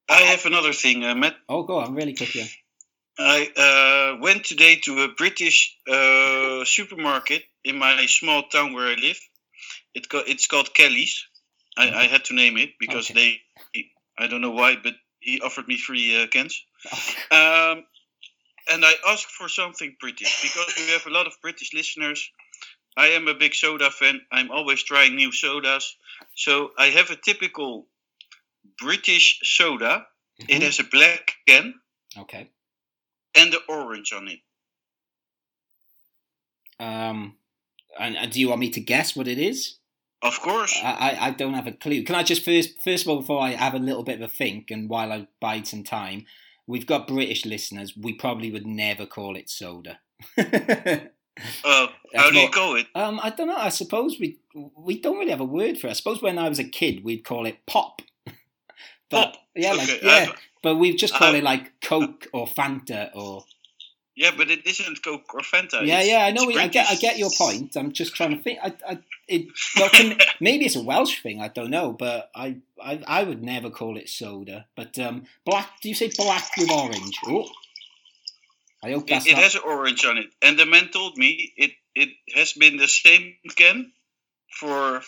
I 0.07 0.21
have 0.21 0.45
another 0.45 0.71
thing, 0.71 1.03
uh, 1.03 1.13
Matt. 1.13 1.35
Oh, 1.49 1.63
go 1.63 1.79
on, 1.79 1.93
really 1.93 2.15
quickly. 2.15 2.49
I 3.19 4.15
uh, 4.15 4.21
went 4.21 4.45
today 4.45 4.77
to 4.85 5.03
a 5.03 5.09
British 5.09 5.77
uh, 5.91 6.63
supermarket 6.63 7.43
in 7.65 7.77
my 7.77 8.05
small 8.05 8.43
town 8.43 8.71
where 8.71 8.87
I 8.87 8.95
live, 8.95 9.19
it 9.93 10.09
co- 10.09 10.23
it's 10.25 10.47
called 10.47 10.73
Kelly's. 10.73 11.27
I, 11.77 11.89
I 11.89 12.03
had 12.07 12.25
to 12.25 12.33
name 12.33 12.57
it 12.57 12.71
because 12.79 13.09
okay. 13.09 13.41
they, 13.73 13.85
I 14.17 14.27
don't 14.27 14.41
know 14.41 14.51
why, 14.51 14.75
but 14.81 14.93
he 15.19 15.39
offered 15.39 15.67
me 15.67 15.77
free 15.77 16.21
uh, 16.21 16.27
cans. 16.27 16.61
um, 17.31 17.85
and 18.69 18.85
I 18.85 18.93
asked 19.07 19.31
for 19.31 19.47
something 19.47 19.95
British 19.99 20.41
because 20.41 20.73
we 20.77 20.91
have 20.91 21.05
a 21.07 21.09
lot 21.09 21.27
of 21.27 21.33
British 21.41 21.73
listeners. 21.73 22.29
I 22.97 23.07
am 23.07 23.27
a 23.27 23.33
big 23.33 23.55
soda 23.55 23.89
fan. 23.89 24.21
I'm 24.31 24.51
always 24.51 24.83
trying 24.83 25.15
new 25.15 25.31
sodas. 25.31 25.95
So 26.35 26.71
I 26.77 26.87
have 26.87 27.09
a 27.09 27.15
typical 27.15 27.87
British 28.77 29.39
soda. 29.43 30.05
Mm-hmm. 30.41 30.51
It 30.51 30.61
has 30.63 30.79
a 30.79 30.83
black 30.83 31.31
can. 31.47 31.75
Okay. 32.17 32.49
And 33.35 33.53
the 33.53 33.59
orange 33.69 34.11
on 34.11 34.27
it. 34.27 34.39
Um, 36.79 37.35
and, 37.97 38.17
and 38.17 38.31
do 38.31 38.39
you 38.39 38.49
want 38.49 38.59
me 38.59 38.71
to 38.71 38.81
guess 38.81 39.15
what 39.15 39.27
it 39.27 39.37
is? 39.37 39.75
Of 40.21 40.39
course. 40.39 40.79
I, 40.83 41.17
I 41.19 41.31
don't 41.31 41.55
have 41.55 41.67
a 41.67 41.71
clue. 41.71 42.03
Can 42.03 42.15
I 42.15 42.23
just 42.23 42.45
first 42.45 42.81
first 42.83 43.05
of 43.05 43.09
all 43.09 43.21
before 43.21 43.41
I 43.41 43.51
have 43.51 43.73
a 43.73 43.79
little 43.79 44.03
bit 44.03 44.21
of 44.21 44.21
a 44.21 44.27
think 44.27 44.69
and 44.69 44.87
while 44.87 45.11
I 45.11 45.27
bide 45.39 45.65
some 45.65 45.83
time, 45.83 46.25
we've 46.67 46.85
got 46.85 47.07
British 47.07 47.45
listeners. 47.45 47.93
We 47.97 48.13
probably 48.13 48.51
would 48.51 48.67
never 48.67 49.05
call 49.05 49.35
it 49.35 49.49
soda. 49.49 49.99
uh, 50.37 51.87
how 52.13 52.29
do 52.29 52.37
you 52.37 52.49
call 52.49 52.75
it? 52.75 52.85
Um, 52.93 53.19
I 53.23 53.31
don't 53.31 53.47
know. 53.47 53.55
I 53.55 53.69
suppose 53.69 54.19
we 54.19 54.37
we 54.77 54.99
don't 54.99 55.17
really 55.17 55.31
have 55.31 55.41
a 55.41 55.45
word 55.45 55.79
for 55.79 55.87
it. 55.87 55.91
I 55.91 55.93
suppose 55.93 56.21
when 56.21 56.37
I 56.37 56.49
was 56.49 56.59
a 56.59 56.63
kid, 56.63 57.03
we'd 57.03 57.25
call 57.25 57.47
it 57.47 57.65
pop. 57.65 58.03
but, 58.25 58.33
pop. 59.09 59.35
Yeah, 59.55 59.73
like 59.73 59.89
okay. 59.89 59.99
yeah. 60.03 60.31
but 60.61 60.75
we 60.75 60.95
just 60.95 61.15
call 61.15 61.33
it 61.33 61.43
like 61.43 61.81
Coke 61.81 62.27
or 62.31 62.45
Fanta 62.45 63.09
or 63.15 63.45
yeah, 64.15 64.31
but 64.35 64.51
it 64.51 64.67
isn't 64.67 65.03
Coke 65.03 65.33
or 65.33 65.39
Fanta. 65.39 65.85
Yeah, 65.85 66.01
yeah, 66.01 66.25
I 66.25 66.31
know. 66.31 66.51
I 66.51 66.67
get, 66.67 66.87
I 66.89 66.95
get 66.95 67.17
your 67.17 67.29
point. 67.37 67.75
I'm 67.77 67.91
just 67.93 68.15
trying 68.15 68.35
to 68.35 68.43
think. 68.43 68.59
I, 68.61 68.73
I, 68.87 68.99
it, 69.27 69.47
well, 69.77 69.89
can, 69.89 70.17
maybe 70.41 70.65
it's 70.65 70.75
a 70.75 70.83
Welsh 70.83 71.21
thing. 71.21 71.41
I 71.41 71.47
don't 71.47 71.69
know, 71.69 71.93
but 71.93 72.29
I, 72.35 72.57
I, 72.83 73.01
I 73.07 73.23
would 73.23 73.41
never 73.41 73.69
call 73.69 73.97
it 73.97 74.09
soda. 74.09 74.65
But 74.75 74.99
um, 74.99 75.23
black. 75.45 75.69
Do 75.81 75.89
you 75.89 75.95
say 75.95 76.11
black 76.17 76.49
with 76.57 76.69
orange? 76.69 77.17
Oh, 77.25 77.47
I 78.83 78.91
hope 78.91 79.07
that's. 79.07 79.25
It, 79.25 79.31
it 79.31 79.37
has 79.37 79.55
orange 79.55 80.03
on 80.05 80.17
it, 80.17 80.27
and 80.41 80.59
the 80.59 80.65
man 80.65 80.89
told 80.89 81.17
me 81.17 81.53
it, 81.55 81.71
it 81.95 82.09
has 82.35 82.53
been 82.53 82.77
the 82.77 82.89
same 82.89 83.35
can 83.55 83.91
for 84.49 85.01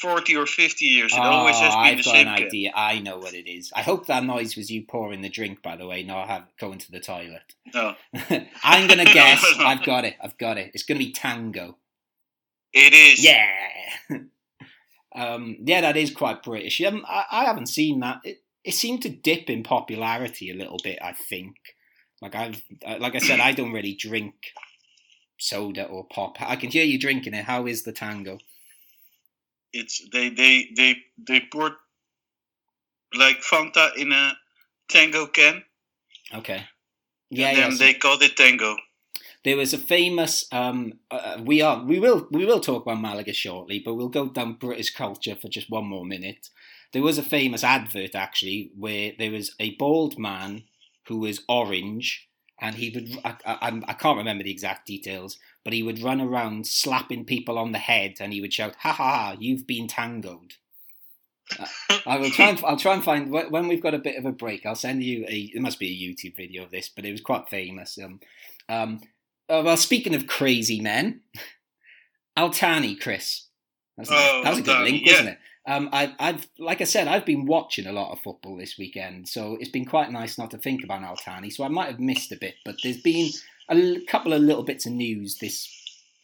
40 0.00 0.36
or 0.36 0.46
50 0.46 0.84
years. 0.84 1.12
It 1.12 1.18
oh, 1.18 1.22
always 1.22 1.58
has 1.58 1.74
been 1.74 1.80
I've 1.80 1.96
the 1.98 2.02
got 2.02 2.12
same 2.12 2.28
an 2.28 2.34
idea. 2.34 2.72
I 2.74 3.00
know 3.00 3.18
what 3.18 3.34
it 3.34 3.50
is. 3.50 3.72
I 3.74 3.82
hope 3.82 4.06
that 4.06 4.24
noise 4.24 4.56
was 4.56 4.70
you 4.70 4.84
pouring 4.84 5.22
the 5.22 5.28
drink, 5.28 5.62
by 5.62 5.76
the 5.76 5.86
way, 5.86 6.02
not 6.02 6.28
have 6.28 6.44
going 6.60 6.78
to 6.78 6.90
the 6.90 7.00
toilet. 7.00 7.54
No. 7.74 7.94
I'm 8.62 8.86
going 8.86 8.98
to 9.06 9.12
guess. 9.12 9.42
no, 9.56 9.64
no. 9.64 9.68
I've 9.68 9.84
got 9.84 10.04
it. 10.04 10.16
I've 10.22 10.38
got 10.38 10.58
it. 10.58 10.70
It's 10.74 10.84
going 10.84 10.98
to 10.98 11.04
be 11.04 11.12
tango. 11.12 11.76
It 12.72 12.92
is. 12.92 13.24
Yeah. 13.24 13.48
um, 15.14 15.56
yeah, 15.64 15.80
that 15.80 15.96
is 15.96 16.10
quite 16.10 16.42
British. 16.42 16.80
Um, 16.82 17.04
I, 17.08 17.24
I 17.30 17.44
haven't 17.44 17.66
seen 17.66 18.00
that. 18.00 18.20
It, 18.24 18.42
it 18.64 18.74
seemed 18.74 19.02
to 19.02 19.08
dip 19.08 19.48
in 19.48 19.62
popularity 19.62 20.50
a 20.50 20.54
little 20.54 20.78
bit, 20.82 20.98
I 21.02 21.12
think. 21.12 21.56
Like 22.20 22.34
I've, 22.34 22.62
uh, 22.84 22.96
like 22.98 23.14
I 23.14 23.18
said, 23.18 23.40
I 23.40 23.52
don't 23.52 23.72
really 23.72 23.94
drink 23.94 24.34
soda 25.38 25.84
or 25.84 26.04
pop. 26.04 26.36
I 26.40 26.56
can 26.56 26.70
hear 26.70 26.84
you 26.84 26.98
drinking 26.98 27.34
it. 27.34 27.44
How 27.44 27.66
is 27.66 27.84
the 27.84 27.92
tango? 27.92 28.38
It's 29.72 30.08
they 30.10 30.30
they 30.30 30.68
they 30.76 30.96
they 31.18 31.40
poured 31.52 31.74
like 33.14 33.40
Fanta 33.40 33.96
in 33.96 34.12
a 34.12 34.32
tango 34.88 35.26
can. 35.26 35.62
Okay. 36.34 36.66
Yeah, 37.30 37.48
and 37.48 37.56
then 37.56 37.70
yeah, 37.72 37.76
they 37.78 37.94
called 37.94 38.22
it 38.22 38.36
tango. 38.36 38.76
There 39.44 39.56
was 39.56 39.72
a 39.72 39.78
famous. 39.78 40.46
Um, 40.52 40.94
uh, 41.10 41.38
we 41.44 41.62
are. 41.62 41.82
We 41.84 41.98
will. 42.00 42.26
We 42.30 42.44
will 42.44 42.60
talk 42.60 42.82
about 42.82 43.00
Malaga 43.00 43.32
shortly, 43.32 43.80
but 43.84 43.94
we'll 43.94 44.08
go 44.08 44.28
down 44.28 44.54
British 44.54 44.94
culture 44.94 45.34
for 45.34 45.48
just 45.48 45.70
one 45.70 45.86
more 45.86 46.04
minute. 46.04 46.48
There 46.92 47.02
was 47.02 47.18
a 47.18 47.22
famous 47.22 47.62
advert 47.62 48.14
actually 48.14 48.70
where 48.76 49.12
there 49.18 49.30
was 49.30 49.54
a 49.60 49.74
bald 49.76 50.18
man 50.18 50.64
who 51.06 51.18
was 51.18 51.44
orange, 51.48 52.27
and 52.60 52.76
he 52.76 52.90
would. 52.90 53.18
I, 53.24 53.36
I, 53.44 53.80
I 53.88 53.92
can't 53.94 54.18
remember 54.18 54.44
the 54.44 54.50
exact 54.50 54.86
details, 54.86 55.38
but 55.64 55.72
he 55.72 55.82
would 55.82 56.02
run 56.02 56.20
around 56.20 56.66
slapping 56.66 57.24
people 57.24 57.58
on 57.58 57.72
the 57.72 57.78
head, 57.78 58.16
and 58.20 58.32
he 58.32 58.40
would 58.40 58.52
shout, 58.52 58.74
"Ha 58.80 58.92
ha 58.92 59.10
ha! 59.10 59.36
You've 59.38 59.66
been 59.66 59.86
tangoed." 59.86 60.54
I 62.06 62.18
will 62.18 62.30
try 62.30 62.48
and 62.50 62.62
I'll 62.64 62.76
try 62.76 62.94
and 62.94 63.02
find 63.02 63.30
when 63.30 63.68
we've 63.68 63.82
got 63.82 63.94
a 63.94 63.98
bit 63.98 64.16
of 64.16 64.24
a 64.24 64.32
break. 64.32 64.66
I'll 64.66 64.74
send 64.74 65.02
you 65.02 65.24
a. 65.28 65.50
It 65.54 65.60
must 65.60 65.78
be 65.78 65.88
a 65.88 66.28
YouTube 66.28 66.36
video 66.36 66.64
of 66.64 66.70
this, 66.70 66.88
but 66.88 67.04
it 67.04 67.12
was 67.12 67.20
quite 67.20 67.48
famous. 67.48 67.98
Um, 68.02 68.20
um, 68.68 69.00
uh, 69.48 69.62
well, 69.64 69.76
speaking 69.76 70.14
of 70.14 70.26
crazy 70.26 70.80
men, 70.80 71.20
Al-Thani 72.36 72.96
Chris. 72.96 73.46
That's 73.96 74.10
oh, 74.12 74.40
that 74.44 74.50
was 74.50 74.58
a 74.60 74.62
good 74.62 74.82
link, 74.82 75.02
yeah. 75.04 75.12
wasn't 75.12 75.28
it? 75.30 75.38
Um, 75.68 75.90
I, 75.92 76.14
I've, 76.18 76.48
like 76.58 76.80
I 76.80 76.84
said, 76.84 77.08
I've 77.08 77.26
been 77.26 77.44
watching 77.44 77.86
a 77.86 77.92
lot 77.92 78.10
of 78.10 78.20
football 78.20 78.56
this 78.56 78.78
weekend, 78.78 79.28
so 79.28 79.58
it's 79.60 79.68
been 79.68 79.84
quite 79.84 80.10
nice 80.10 80.38
not 80.38 80.50
to 80.52 80.56
think 80.56 80.82
about 80.82 81.02
Al-Thani. 81.02 81.50
So 81.50 81.62
I 81.62 81.68
might 81.68 81.90
have 81.90 82.00
missed 82.00 82.32
a 82.32 82.36
bit, 82.36 82.54
but 82.64 82.76
there's 82.82 83.02
been 83.02 83.28
a 83.70 84.00
couple 84.06 84.32
of 84.32 84.40
little 84.40 84.62
bits 84.62 84.86
of 84.86 84.92
news 84.92 85.36
this 85.36 85.68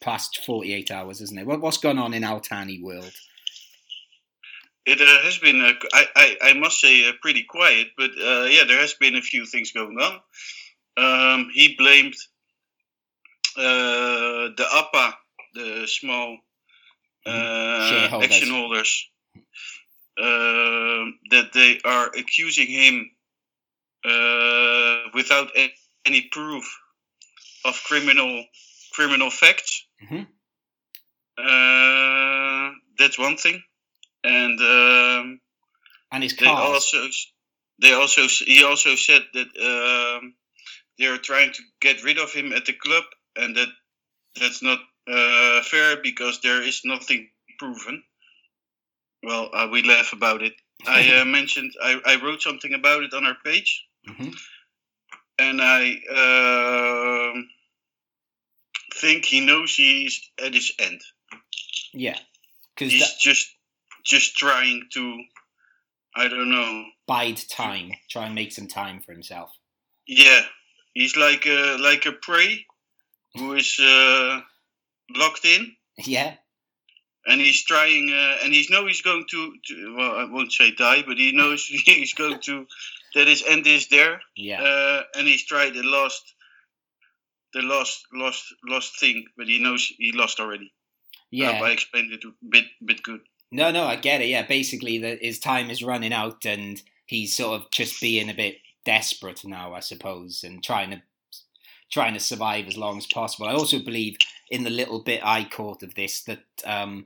past 0.01 0.43
48 0.43 0.89
hours, 0.89 1.21
isn't 1.21 1.37
it? 1.37 1.45
What's 1.45 1.77
gone 1.77 1.99
on 1.99 2.15
in 2.15 2.23
Al-Thani 2.23 2.81
world? 2.81 3.11
It 4.87 4.99
uh, 4.99 5.23
has 5.23 5.37
been, 5.37 5.61
uh, 5.61 5.73
I, 5.93 6.07
I, 6.15 6.37
I, 6.49 6.53
must 6.53 6.81
say, 6.81 7.07
uh, 7.07 7.11
pretty 7.21 7.43
quiet, 7.43 7.89
but 7.95 8.09
uh, 8.11 8.45
yeah, 8.45 8.63
there 8.67 8.79
has 8.79 8.95
been 8.95 9.15
a 9.15 9.21
few 9.21 9.45
things 9.45 9.71
going 9.71 9.99
on. 9.99 10.21
Um, 10.97 11.49
he 11.53 11.75
blamed 11.77 12.15
uh, 13.57 14.49
the 14.57 14.65
APA, 14.73 15.17
the 15.53 15.87
small 15.87 16.39
uh, 17.27 18.09
action 18.23 18.49
holders, 18.49 19.07
that 20.17 21.49
they 21.53 21.79
are 21.83 22.07
accusing 22.07 22.67
him 22.67 23.11
uh, 24.05 24.97
without 25.13 25.49
any 26.05 26.29
proof 26.31 26.65
of 27.65 27.81
criminal 27.85 28.45
criminal 28.93 29.29
facts. 29.29 29.85
Mm-hmm. 30.03 30.23
Uh, 31.37 32.71
that's 32.97 33.19
one 33.19 33.35
thing, 33.35 33.61
and 34.23 34.59
um, 34.59 35.39
and 36.11 36.23
his 36.23 36.35
they 36.37 36.47
also 36.47 37.07
they 37.81 37.93
also 37.93 38.27
he 38.45 38.63
also 38.63 38.95
said 38.95 39.23
that 39.33 39.47
um, 39.61 40.33
they 40.97 41.05
are 41.05 41.17
trying 41.17 41.51
to 41.51 41.61
get 41.81 42.03
rid 42.03 42.17
of 42.19 42.31
him 42.31 42.53
at 42.53 42.65
the 42.65 42.73
club 42.73 43.03
and 43.35 43.55
that 43.55 43.67
that's 44.39 44.61
not 44.63 44.79
uh, 45.07 45.61
fair 45.61 45.97
because 46.01 46.39
there 46.41 46.61
is 46.61 46.81
nothing 46.85 47.29
proven. 47.59 48.03
Well, 49.25 49.49
uh, 49.51 49.67
we 49.71 49.81
laugh 49.81 50.13
about 50.13 50.43
it. 50.43 50.53
I 50.87 51.19
uh, 51.19 51.25
mentioned 51.39 51.73
I, 51.81 51.99
I 52.05 52.23
wrote 52.23 52.41
something 52.41 52.73
about 52.73 53.03
it 53.03 53.13
on 53.13 53.25
our 53.25 53.35
page, 53.43 53.83
mm-hmm. 54.07 54.29
and 55.39 55.61
I 55.61 57.33
um, 57.33 57.49
think 58.93 59.25
he 59.25 59.43
knows 59.43 59.73
he's 59.73 60.29
at 60.43 60.53
his 60.53 60.73
end. 60.77 61.01
Yeah, 61.91 62.17
because 62.75 62.93
he's 62.93 63.01
that... 63.01 63.19
just 63.19 63.51
just 64.03 64.35
trying 64.35 64.83
to, 64.93 65.23
I 66.15 66.27
don't 66.27 66.51
know, 66.51 66.83
bide 67.07 67.37
time, 67.49 67.93
try 68.09 68.27
and 68.27 68.35
make 68.35 68.51
some 68.51 68.67
time 68.67 69.01
for 69.01 69.11
himself. 69.11 69.49
Yeah, 70.05 70.41
he's 70.93 71.17
like 71.17 71.47
a 71.47 71.77
like 71.79 72.05
a 72.05 72.11
prey 72.11 72.67
who 73.33 73.53
is 73.53 73.79
uh, 73.79 74.41
locked 75.15 75.45
in. 75.45 75.75
Yeah. 76.05 76.35
And 77.27 77.41
he's 77.41 77.63
trying, 77.63 78.11
uh, 78.11 78.43
and 78.43 78.53
he 78.53 78.67
knows 78.69 78.87
he's 78.87 79.01
going 79.01 79.25
to, 79.31 79.53
to, 79.67 79.95
well, 79.97 80.11
I 80.11 80.25
won't 80.25 80.53
say 80.53 80.71
die, 80.71 81.03
but 81.05 81.17
he 81.17 81.31
knows 81.31 81.65
he's 81.85 82.13
going 82.13 82.39
to, 82.41 82.67
that 83.15 83.27
his 83.27 83.43
end 83.47 83.65
is 83.65 83.87
there. 83.87 84.21
Yeah. 84.35 84.61
Uh, 84.61 85.03
and 85.17 85.27
he's 85.27 85.45
tried 85.45 85.73
the 85.73 85.83
last, 85.83 86.33
the 87.53 87.61
last, 87.61 88.05
lost, 88.13 88.43
lost 88.67 88.99
thing, 88.99 89.25
but 89.37 89.47
he 89.47 89.59
knows 89.61 89.91
he 89.97 90.11
lost 90.11 90.39
already. 90.39 90.71
Yeah. 91.31 91.61
I 91.63 91.71
explained 91.71 92.13
it 92.13 92.23
a 92.23 92.31
bit, 92.47 92.65
bit 92.83 93.01
good. 93.01 93.21
No, 93.51 93.71
no, 93.71 93.85
I 93.85 93.95
get 93.95 94.21
it. 94.21 94.27
Yeah, 94.27 94.45
basically, 94.45 94.97
that 94.99 95.19
his 95.21 95.39
time 95.39 95.69
is 95.69 95.83
running 95.83 96.13
out, 96.13 96.45
and 96.45 96.81
he's 97.05 97.35
sort 97.35 97.61
of 97.61 97.71
just 97.71 98.01
being 98.01 98.29
a 98.29 98.33
bit 98.33 98.57
desperate 98.83 99.45
now, 99.45 99.73
I 99.73 99.79
suppose, 99.79 100.43
and 100.43 100.63
trying 100.63 100.91
to 100.91 101.01
trying 101.91 102.13
to 102.15 102.19
survive 102.19 102.67
as 102.67 102.77
long 102.77 102.97
as 102.97 103.05
possible. 103.05 103.47
I 103.47 103.53
also 103.53 103.79
believe 103.79 104.17
in 104.49 104.63
the 104.63 104.69
little 104.69 105.03
bit 105.03 105.21
I 105.23 105.43
caught 105.43 105.83
of 105.83 105.95
this 105.95 106.21
that 106.23 106.43
um, 106.65 107.05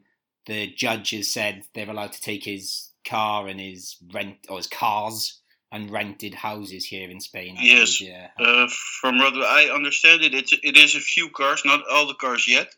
the 0.49 0.67
judges 0.67 1.31
said 1.31 1.63
they're 1.73 1.89
allowed 1.89 2.11
to 2.11 2.21
take 2.21 2.43
his 2.43 2.89
car 3.05 3.47
and 3.47 3.59
his 3.59 3.97
rent 4.11 4.37
or 4.49 4.57
his 4.57 4.67
cars 4.67 5.41
and 5.71 5.91
rented 5.91 6.33
houses 6.33 6.85
here 6.85 7.09
in 7.11 7.21
Spain. 7.21 7.55
I 7.59 7.63
yes, 7.63 8.01
yeah. 8.01 8.29
Uh, 8.39 8.67
from 8.99 9.19
what 9.19 9.35
I 9.35 9.69
understand 9.69 10.23
it, 10.23 10.33
it's, 10.33 10.51
it 10.51 10.75
is 10.75 10.95
a 10.95 10.99
few 10.99 11.29
cars, 11.29 11.61
not 11.63 11.83
all 11.87 12.07
the 12.07 12.15
cars 12.15 12.47
yet, 12.47 12.73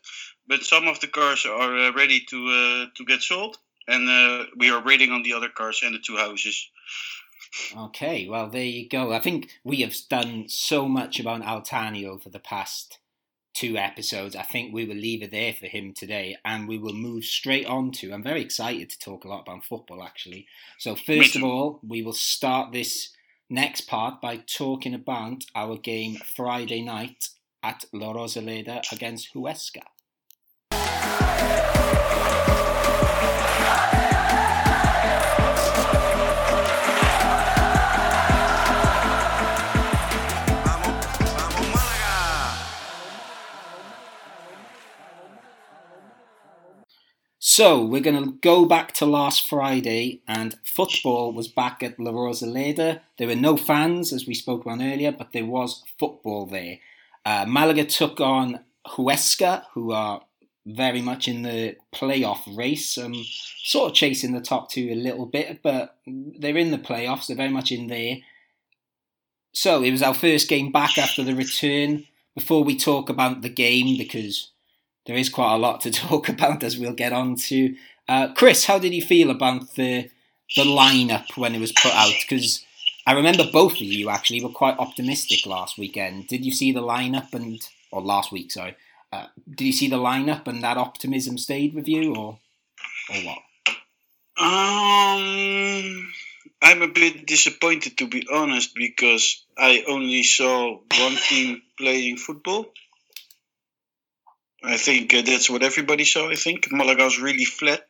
but 0.46 0.62
some 0.62 0.86
of 0.86 1.00
the 1.00 1.06
cars 1.06 1.46
are 1.46 1.78
uh, 1.78 1.92
ready 1.92 2.20
to 2.28 2.36
uh, 2.36 2.86
to 2.94 3.04
get 3.06 3.22
sold, 3.22 3.56
and 3.88 4.06
uh, 4.06 4.44
we 4.58 4.70
are 4.70 4.84
waiting 4.84 5.10
on 5.10 5.22
the 5.22 5.32
other 5.32 5.48
cars 5.48 5.80
and 5.82 5.94
the 5.94 5.98
two 5.98 6.18
houses. 6.18 6.68
Okay, 7.76 8.28
well, 8.28 8.50
there 8.50 8.62
you 8.62 8.86
go. 8.86 9.12
I 9.12 9.18
think 9.20 9.48
we 9.64 9.80
have 9.80 9.94
done 10.10 10.44
so 10.48 10.88
much 10.88 11.18
about 11.18 11.42
Al-Thani 11.42 12.04
over 12.04 12.28
the 12.28 12.38
past 12.38 12.98
two 13.54 13.76
episodes. 13.76 14.34
I 14.34 14.42
think 14.42 14.72
we 14.72 14.84
will 14.84 14.96
leave 14.96 15.22
it 15.22 15.30
there 15.30 15.52
for 15.52 15.66
him 15.66 15.92
today 15.92 16.36
and 16.44 16.66
we 16.66 16.78
will 16.78 16.94
move 16.94 17.24
straight 17.24 17.66
on 17.66 17.92
to. 17.92 18.12
I'm 18.12 18.22
very 18.22 18.42
excited 18.42 18.90
to 18.90 18.98
talk 18.98 19.24
a 19.24 19.28
lot 19.28 19.42
about 19.42 19.64
football, 19.64 20.02
actually. 20.02 20.46
So, 20.78 20.94
first 20.94 21.36
of 21.36 21.42
all, 21.42 21.80
we 21.86 22.02
will 22.02 22.12
start 22.12 22.72
this 22.72 23.10
next 23.50 23.82
part 23.82 24.20
by 24.20 24.38
talking 24.38 24.94
about 24.94 25.44
our 25.54 25.76
game 25.76 26.16
Friday 26.16 26.82
night 26.82 27.28
at 27.62 27.84
La 27.92 28.12
Rosaleda 28.12 28.90
against 28.90 29.34
Huesca. 29.34 29.82
So 47.54 47.84
we're 47.84 48.00
going 48.00 48.24
to 48.24 48.32
go 48.40 48.64
back 48.64 48.94
to 48.94 49.04
last 49.04 49.46
Friday, 49.46 50.22
and 50.26 50.56
football 50.64 51.34
was 51.34 51.48
back 51.48 51.82
at 51.82 52.00
La 52.00 52.10
Rosaleda. 52.10 53.00
There 53.18 53.28
were 53.28 53.36
no 53.36 53.58
fans, 53.58 54.10
as 54.10 54.26
we 54.26 54.32
spoke 54.32 54.62
about 54.62 54.80
earlier, 54.80 55.12
but 55.12 55.32
there 55.32 55.44
was 55.44 55.84
football 55.98 56.46
there. 56.46 56.78
Uh, 57.26 57.44
Malaga 57.46 57.84
took 57.84 58.22
on 58.22 58.60
Huesca, 58.86 59.64
who 59.74 59.92
are 59.92 60.22
very 60.64 61.02
much 61.02 61.28
in 61.28 61.42
the 61.42 61.76
playoff 61.94 62.40
race, 62.56 62.96
um, 62.96 63.22
sort 63.62 63.90
of 63.90 63.94
chasing 63.94 64.32
the 64.32 64.40
top 64.40 64.70
two 64.70 64.88
a 64.90 64.94
little 64.94 65.26
bit, 65.26 65.60
but 65.62 65.98
they're 66.06 66.56
in 66.56 66.70
the 66.70 66.78
playoffs. 66.78 67.26
They're 67.26 67.36
very 67.36 67.50
much 67.50 67.70
in 67.70 67.88
there. 67.88 68.16
So 69.52 69.82
it 69.82 69.90
was 69.90 70.02
our 70.02 70.14
first 70.14 70.48
game 70.48 70.72
back 70.72 70.96
after 70.96 71.22
the 71.22 71.34
return. 71.34 72.06
Before 72.34 72.64
we 72.64 72.78
talk 72.78 73.10
about 73.10 73.42
the 73.42 73.50
game, 73.50 73.98
because 73.98 74.51
there 75.06 75.16
is 75.16 75.28
quite 75.28 75.54
a 75.54 75.58
lot 75.58 75.80
to 75.82 75.90
talk 75.90 76.28
about 76.28 76.62
as 76.62 76.78
we'll 76.78 76.92
get 76.92 77.12
on 77.12 77.36
to. 77.36 77.74
Uh, 78.08 78.32
Chris, 78.34 78.64
how 78.66 78.78
did 78.78 78.94
you 78.94 79.02
feel 79.02 79.30
about 79.30 79.74
the 79.74 80.10
the 80.56 80.64
lineup 80.64 81.36
when 81.36 81.54
it 81.54 81.60
was 81.60 81.72
put 81.72 81.94
out? 81.94 82.12
Because 82.20 82.64
I 83.06 83.12
remember 83.12 83.44
both 83.50 83.74
of 83.74 83.82
you 83.82 84.10
actually 84.10 84.42
were 84.42 84.50
quite 84.50 84.78
optimistic 84.78 85.46
last 85.46 85.78
weekend. 85.78 86.28
Did 86.28 86.44
you 86.44 86.52
see 86.52 86.72
the 86.72 86.82
lineup 86.82 87.32
and 87.32 87.60
or 87.90 88.02
last 88.02 88.32
week? 88.32 88.52
Sorry, 88.52 88.76
uh, 89.12 89.26
did 89.48 89.64
you 89.64 89.72
see 89.72 89.88
the 89.88 89.96
lineup 89.96 90.46
and 90.46 90.62
that 90.62 90.76
optimism 90.76 91.38
stayed 91.38 91.74
with 91.74 91.88
you, 91.88 92.14
or 92.14 92.38
or 93.10 93.16
what? 93.22 93.38
Um, 94.38 96.12
I'm 96.62 96.82
a 96.82 96.88
bit 96.88 97.26
disappointed 97.26 97.98
to 97.98 98.06
be 98.06 98.26
honest 98.32 98.74
because 98.74 99.44
I 99.58 99.84
only 99.86 100.22
saw 100.22 100.78
one 100.98 101.16
team 101.16 101.62
playing 101.76 102.16
football. 102.16 102.66
I 104.64 104.76
think 104.76 105.14
uh, 105.14 105.22
that's 105.22 105.50
what 105.50 105.62
everybody 105.62 106.04
saw. 106.04 106.30
I 106.30 106.34
think 106.34 106.70
Malaga 106.70 107.04
was 107.04 107.20
really 107.20 107.44
flat. 107.44 107.86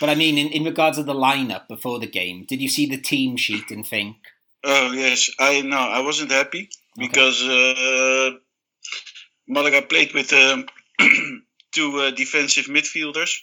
But 0.00 0.08
I 0.08 0.14
mean, 0.14 0.38
in, 0.38 0.48
in 0.48 0.64
regards 0.64 0.98
to 0.98 1.02
the 1.02 1.14
lineup 1.14 1.68
before 1.68 1.98
the 1.98 2.06
game, 2.06 2.44
did 2.48 2.60
you 2.60 2.68
see 2.68 2.86
the 2.86 3.00
team 3.00 3.36
sheet 3.36 3.70
and 3.70 3.86
think? 3.86 4.16
Oh 4.62 4.92
yes, 4.92 5.30
I 5.38 5.62
know. 5.62 5.76
I 5.78 6.00
wasn't 6.00 6.30
happy 6.30 6.70
okay. 6.98 7.06
because 7.06 7.42
uh, 7.42 8.30
Malaga 9.48 9.82
played 9.82 10.14
with 10.14 10.32
um, 10.32 10.66
two 11.72 11.98
uh, 11.98 12.10
defensive 12.10 12.66
midfielders. 12.66 13.40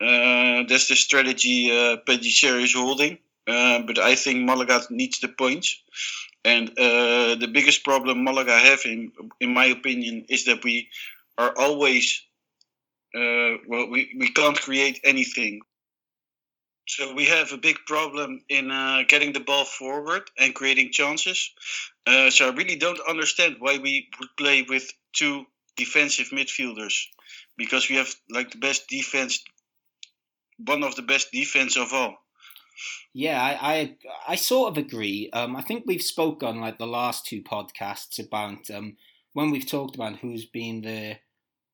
Uh, 0.00 0.64
that's 0.66 0.88
the 0.88 0.96
strategy 0.96 1.70
uh, 1.70 1.98
is 2.08 2.74
holding. 2.74 3.18
Uh, 3.46 3.80
but 3.80 3.98
I 3.98 4.14
think 4.14 4.44
Malaga 4.44 4.82
needs 4.90 5.20
the 5.20 5.28
points. 5.28 5.82
And 6.44 6.70
uh, 6.70 7.34
the 7.34 7.50
biggest 7.52 7.84
problem 7.84 8.24
Malaga 8.24 8.58
have, 8.58 8.80
in, 8.86 9.12
in 9.40 9.52
my 9.52 9.66
opinion, 9.66 10.26
is 10.28 10.46
that 10.46 10.64
we 10.64 10.88
are 11.40 11.54
always, 11.56 12.22
uh, 13.14 13.56
well, 13.66 13.88
we, 13.90 14.14
we 14.18 14.30
can't 14.30 14.60
create 14.60 15.00
anything. 15.04 15.60
So 16.86 17.14
we 17.14 17.26
have 17.26 17.52
a 17.52 17.56
big 17.56 17.78
problem 17.86 18.42
in 18.48 18.70
uh, 18.70 19.04
getting 19.08 19.32
the 19.32 19.40
ball 19.40 19.64
forward 19.64 20.22
and 20.38 20.54
creating 20.54 20.90
chances. 20.92 21.50
Uh, 22.06 22.30
so 22.30 22.48
I 22.48 22.54
really 22.54 22.76
don't 22.76 23.00
understand 23.08 23.56
why 23.58 23.78
we 23.78 24.08
would 24.18 24.36
play 24.36 24.66
with 24.68 24.90
two 25.14 25.44
defensive 25.76 26.28
midfielders 26.30 27.04
because 27.56 27.88
we 27.88 27.96
have 27.96 28.12
like 28.28 28.50
the 28.50 28.58
best 28.58 28.88
defense, 28.88 29.42
one 30.58 30.82
of 30.82 30.94
the 30.96 31.02
best 31.02 31.32
defense 31.32 31.76
of 31.78 31.92
all. 31.94 32.16
Yeah, 33.14 33.40
I, 33.40 33.72
I, 33.72 33.96
I 34.28 34.36
sort 34.36 34.72
of 34.72 34.78
agree. 34.78 35.30
Um, 35.32 35.56
I 35.56 35.62
think 35.62 35.84
we've 35.86 36.02
spoke 36.02 36.42
on 36.42 36.60
like 36.60 36.78
the 36.78 36.86
last 36.86 37.24
two 37.24 37.42
podcasts 37.42 38.18
about 38.18 38.70
um, 38.70 38.96
when 39.32 39.50
we've 39.50 39.66
talked 39.66 39.94
about 39.94 40.16
who's 40.16 40.46
been 40.46 40.82
the 40.82 41.16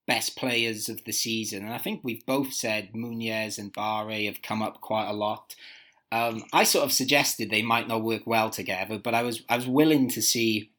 best 0.06 0.36
players 0.36 0.88
of 0.88 1.04
the 1.04 1.12
season, 1.12 1.64
and 1.64 1.74
I 1.74 1.78
think 1.78 2.00
we've 2.02 2.24
both 2.26 2.52
said 2.52 2.92
Muñoz 2.92 3.58
and 3.58 3.72
Bare 3.72 4.26
have 4.26 4.42
come 4.42 4.62
up 4.62 4.80
quite 4.80 5.08
a 5.08 5.12
lot. 5.12 5.54
Um, 6.12 6.44
I 6.52 6.64
sort 6.64 6.84
of 6.84 6.92
suggested 6.92 7.50
they 7.50 7.62
might 7.62 7.88
not 7.88 8.02
work 8.02 8.22
well 8.26 8.50
together, 8.50 8.98
but 8.98 9.14
I 9.14 9.22
was 9.22 9.42
I 9.48 9.56
was 9.56 9.66
willing 9.66 10.08
to 10.10 10.22
see 10.22 10.70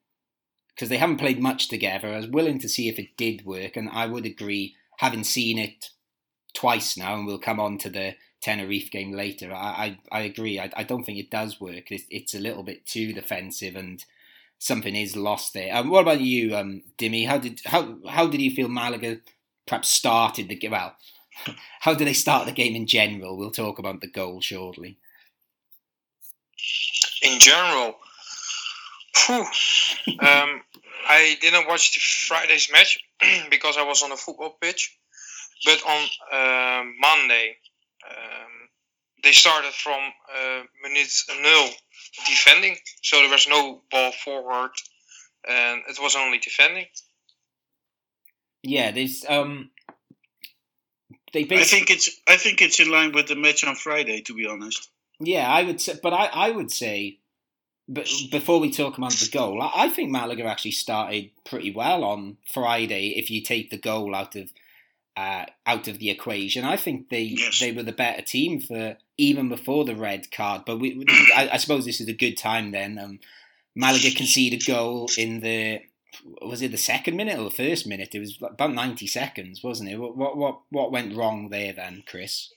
because 0.73 0.89
they 0.89 0.97
haven't 0.97 1.17
played 1.17 1.41
much 1.41 1.67
together. 1.67 2.07
I 2.07 2.17
was 2.17 2.27
willing 2.27 2.59
to 2.59 2.69
see 2.69 2.87
if 2.87 2.99
it 2.99 3.17
did 3.17 3.45
work, 3.45 3.75
and 3.75 3.89
I 3.89 4.05
would 4.05 4.25
agree, 4.25 4.75
having 4.99 5.23
seen 5.23 5.57
it 5.57 5.89
twice 6.53 6.95
now, 6.97 7.15
and 7.15 7.25
we'll 7.25 7.39
come 7.39 7.59
on 7.59 7.77
to 7.79 7.89
the 7.89 8.15
Tenerife 8.41 8.89
game 8.91 9.11
later. 9.11 9.53
I 9.53 9.97
I, 10.11 10.19
I 10.19 10.21
agree. 10.21 10.59
I, 10.59 10.71
I 10.75 10.83
don't 10.83 11.03
think 11.03 11.19
it 11.19 11.31
does 11.31 11.59
work. 11.59 11.91
It's, 11.91 12.05
it's 12.09 12.33
a 12.33 12.39
little 12.39 12.63
bit 12.63 12.85
too 12.85 13.11
defensive, 13.11 13.75
and 13.75 14.03
something 14.59 14.95
is 14.95 15.15
lost 15.15 15.53
there. 15.53 15.75
Um, 15.75 15.89
what 15.89 16.01
about 16.01 16.21
you, 16.21 16.55
um, 16.55 16.83
Dimmy? 16.97 17.27
How 17.27 17.37
did 17.37 17.61
how 17.65 17.97
how 18.07 18.27
did 18.27 18.41
you 18.41 18.51
feel 18.51 18.69
Malaga 18.69 19.19
perhaps 19.65 19.89
started 19.89 20.49
the 20.49 20.55
game? 20.55 20.71
Well, 20.71 20.95
how 21.79 21.93
did 21.93 22.07
they 22.07 22.13
start 22.13 22.45
the 22.45 22.51
game 22.51 22.75
in 22.75 22.87
general? 22.87 23.37
We'll 23.37 23.51
talk 23.51 23.79
about 23.79 24.01
the 24.01 24.07
goal 24.07 24.41
shortly. 24.41 24.97
In 27.21 27.39
general, 27.39 27.95
um, 29.29 30.61
I 31.09 31.37
didn't 31.41 31.67
watch 31.67 31.93
the 31.93 31.99
Friday's 31.99 32.69
match 32.71 32.99
because 33.49 33.77
I 33.77 33.83
was 33.83 34.01
on 34.03 34.11
a 34.11 34.17
football 34.17 34.57
pitch. 34.61 34.97
But 35.65 35.81
on 35.87 36.07
uh, 36.31 36.83
Monday, 36.99 37.57
um, 38.07 38.69
they 39.23 39.31
started 39.31 39.73
from 39.73 39.99
uh, 40.33 40.61
minute 40.83 41.11
nil 41.41 41.69
defending, 42.27 42.77
so 43.01 43.17
there 43.17 43.29
was 43.29 43.47
no 43.47 43.81
ball 43.91 44.11
forward, 44.11 44.71
and 45.47 45.81
it 45.87 45.97
was 46.01 46.15
only 46.15 46.39
defending. 46.39 46.85
Yeah, 48.63 48.91
there's 48.91 49.25
um, 49.27 49.71
they. 51.33 51.43
Basically... 51.43 51.57
I 51.57 51.63
think 51.63 51.89
it's 51.89 52.09
I 52.27 52.37
think 52.37 52.61
it's 52.61 52.79
in 52.79 52.91
line 52.91 53.11
with 53.11 53.27
the 53.27 53.35
match 53.35 53.63
on 53.63 53.75
Friday, 53.75 54.21
to 54.21 54.33
be 54.33 54.47
honest. 54.47 54.89
Yeah, 55.19 55.47
I 55.49 55.63
would 55.63 55.81
say, 55.81 55.99
but 56.01 56.13
I, 56.13 56.25
I 56.25 56.51
would 56.51 56.71
say, 56.71 57.19
but 57.87 58.07
before 58.31 58.59
we 58.59 58.71
talk 58.71 58.97
about 58.97 59.13
the 59.13 59.29
goal, 59.31 59.61
I, 59.61 59.71
I 59.85 59.89
think 59.89 60.11
Malaga 60.11 60.45
actually 60.45 60.71
started 60.71 61.31
pretty 61.45 61.71
well 61.71 62.03
on 62.03 62.37
Friday. 62.53 63.13
If 63.17 63.31
you 63.31 63.41
take 63.41 63.69
the 63.69 63.77
goal 63.77 64.13
out 64.13 64.35
of 64.35 64.51
uh, 65.17 65.45
out 65.65 65.87
of 65.87 65.97
the 65.97 66.11
equation. 66.11 66.63
I 66.63 66.77
think 66.77 67.09
they 67.09 67.23
yes. 67.23 67.59
they 67.59 67.71
were 67.71 67.81
the 67.81 67.91
better 67.91 68.21
team 68.21 68.61
for 68.61 68.97
even 69.17 69.49
before 69.49 69.83
the 69.83 69.95
red 69.95 70.31
card. 70.31 70.61
But 70.63 70.79
we, 70.79 71.03
I, 71.35 71.49
I, 71.53 71.57
suppose 71.57 71.85
this 71.85 71.99
is 71.99 72.07
a 72.07 72.13
good 72.13 72.37
time 72.37 72.69
then. 72.69 72.99
Um, 72.99 73.19
Malaga 73.75 74.11
conceded 74.11 74.61
a 74.61 74.71
goal 74.71 75.09
in 75.17 75.39
the 75.39 75.81
was 76.43 76.61
it 76.61 76.71
the 76.71 76.77
second 76.77 77.15
minute 77.15 77.39
or 77.39 77.45
the 77.45 77.49
first 77.49 77.87
minute? 77.87 78.13
It 78.13 78.19
was 78.19 78.37
about 78.41 78.73
ninety 78.73 79.07
seconds, 79.07 79.63
wasn't 79.63 79.89
it? 79.89 79.97
What 79.97 80.37
what 80.37 80.59
what 80.69 80.91
went 80.91 81.15
wrong 81.15 81.49
there 81.49 81.73
then, 81.73 82.03
Chris? 82.07 82.51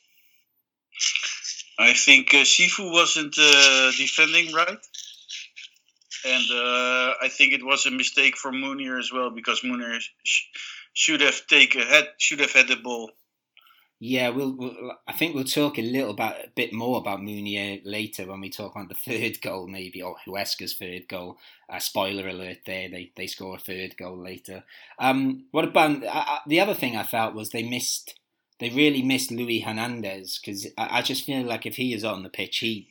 I 1.79 1.95
think 1.95 2.35
uh, 2.35 2.45
Cifu 2.45 2.93
wasn't 2.93 3.39
uh, 3.39 3.91
defending 3.97 4.53
right. 4.53 4.79
And 6.27 6.51
uh, 6.51 7.15
I 7.23 7.29
think 7.31 7.55
it 7.55 7.65
was 7.65 7.87
a 7.87 7.91
mistake 7.91 8.37
for 8.37 8.53
Munir 8.53 8.99
as 8.99 9.11
well 9.11 9.31
because 9.31 9.63
Munir 9.63 9.99
should 10.93 11.21
have 11.21 11.47
taken 11.47 11.83
had 11.83 12.09
should 12.19 12.41
have 12.41 12.53
had 12.53 12.69
the 12.69 12.77
ball. 12.77 13.13
Yeah, 14.03 14.31
we'll, 14.31 14.57
we'll, 14.57 14.93
I 15.07 15.13
think 15.13 15.35
we'll 15.35 15.45
talk 15.45 15.79
a 15.79 15.83
little 15.83 16.13
about 16.13 16.37
a 16.37 16.49
bit 16.55 16.73
more 16.73 16.97
about 16.97 17.21
Munir 17.21 17.83
later 17.85 18.27
when 18.27 18.41
we 18.41 18.49
talk 18.49 18.75
about 18.75 18.89
the 18.89 18.95
third 18.95 19.43
goal, 19.43 19.67
maybe 19.67 20.01
or 20.01 20.17
Huesca's 20.27 20.73
third 20.73 21.07
goal. 21.07 21.37
Uh, 21.69 21.79
spoiler 21.79 22.27
alert! 22.27 22.61
There, 22.65 22.89
they 22.89 23.13
they 23.15 23.27
score 23.27 23.57
a 23.57 23.61
third 23.61 23.99
goal 23.99 24.17
later. 24.17 24.65
Um, 24.99 25.45
what 25.51 25.67
about 25.67 26.03
uh, 26.03 26.39
the 26.47 26.61
other 26.61 26.73
thing 26.73 26.97
I 26.97 27.03
felt 27.03 27.35
was 27.35 27.51
they 27.51 27.63
missed. 27.63 28.19
They 28.59 28.71
really 28.71 29.03
missed 29.03 29.31
Luis 29.31 29.65
Hernandez 29.65 30.39
because 30.39 30.67
I, 30.79 30.99
I, 30.99 31.03
just 31.03 31.25
feel 31.25 31.43
like 31.45 31.65
if 31.65 31.77
he 31.77 31.95
is 31.95 32.05
on 32.05 32.23
the 32.23 32.29
pitch, 32.29 32.59
he 32.59 32.89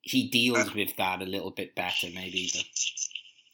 he 0.00 0.28
deals 0.28 0.68
uh, 0.68 0.72
with 0.74 0.96
that 0.96 1.20
a 1.20 1.26
little 1.26 1.50
bit 1.50 1.74
better, 1.74 2.08
maybe. 2.14 2.50
But 2.54 2.64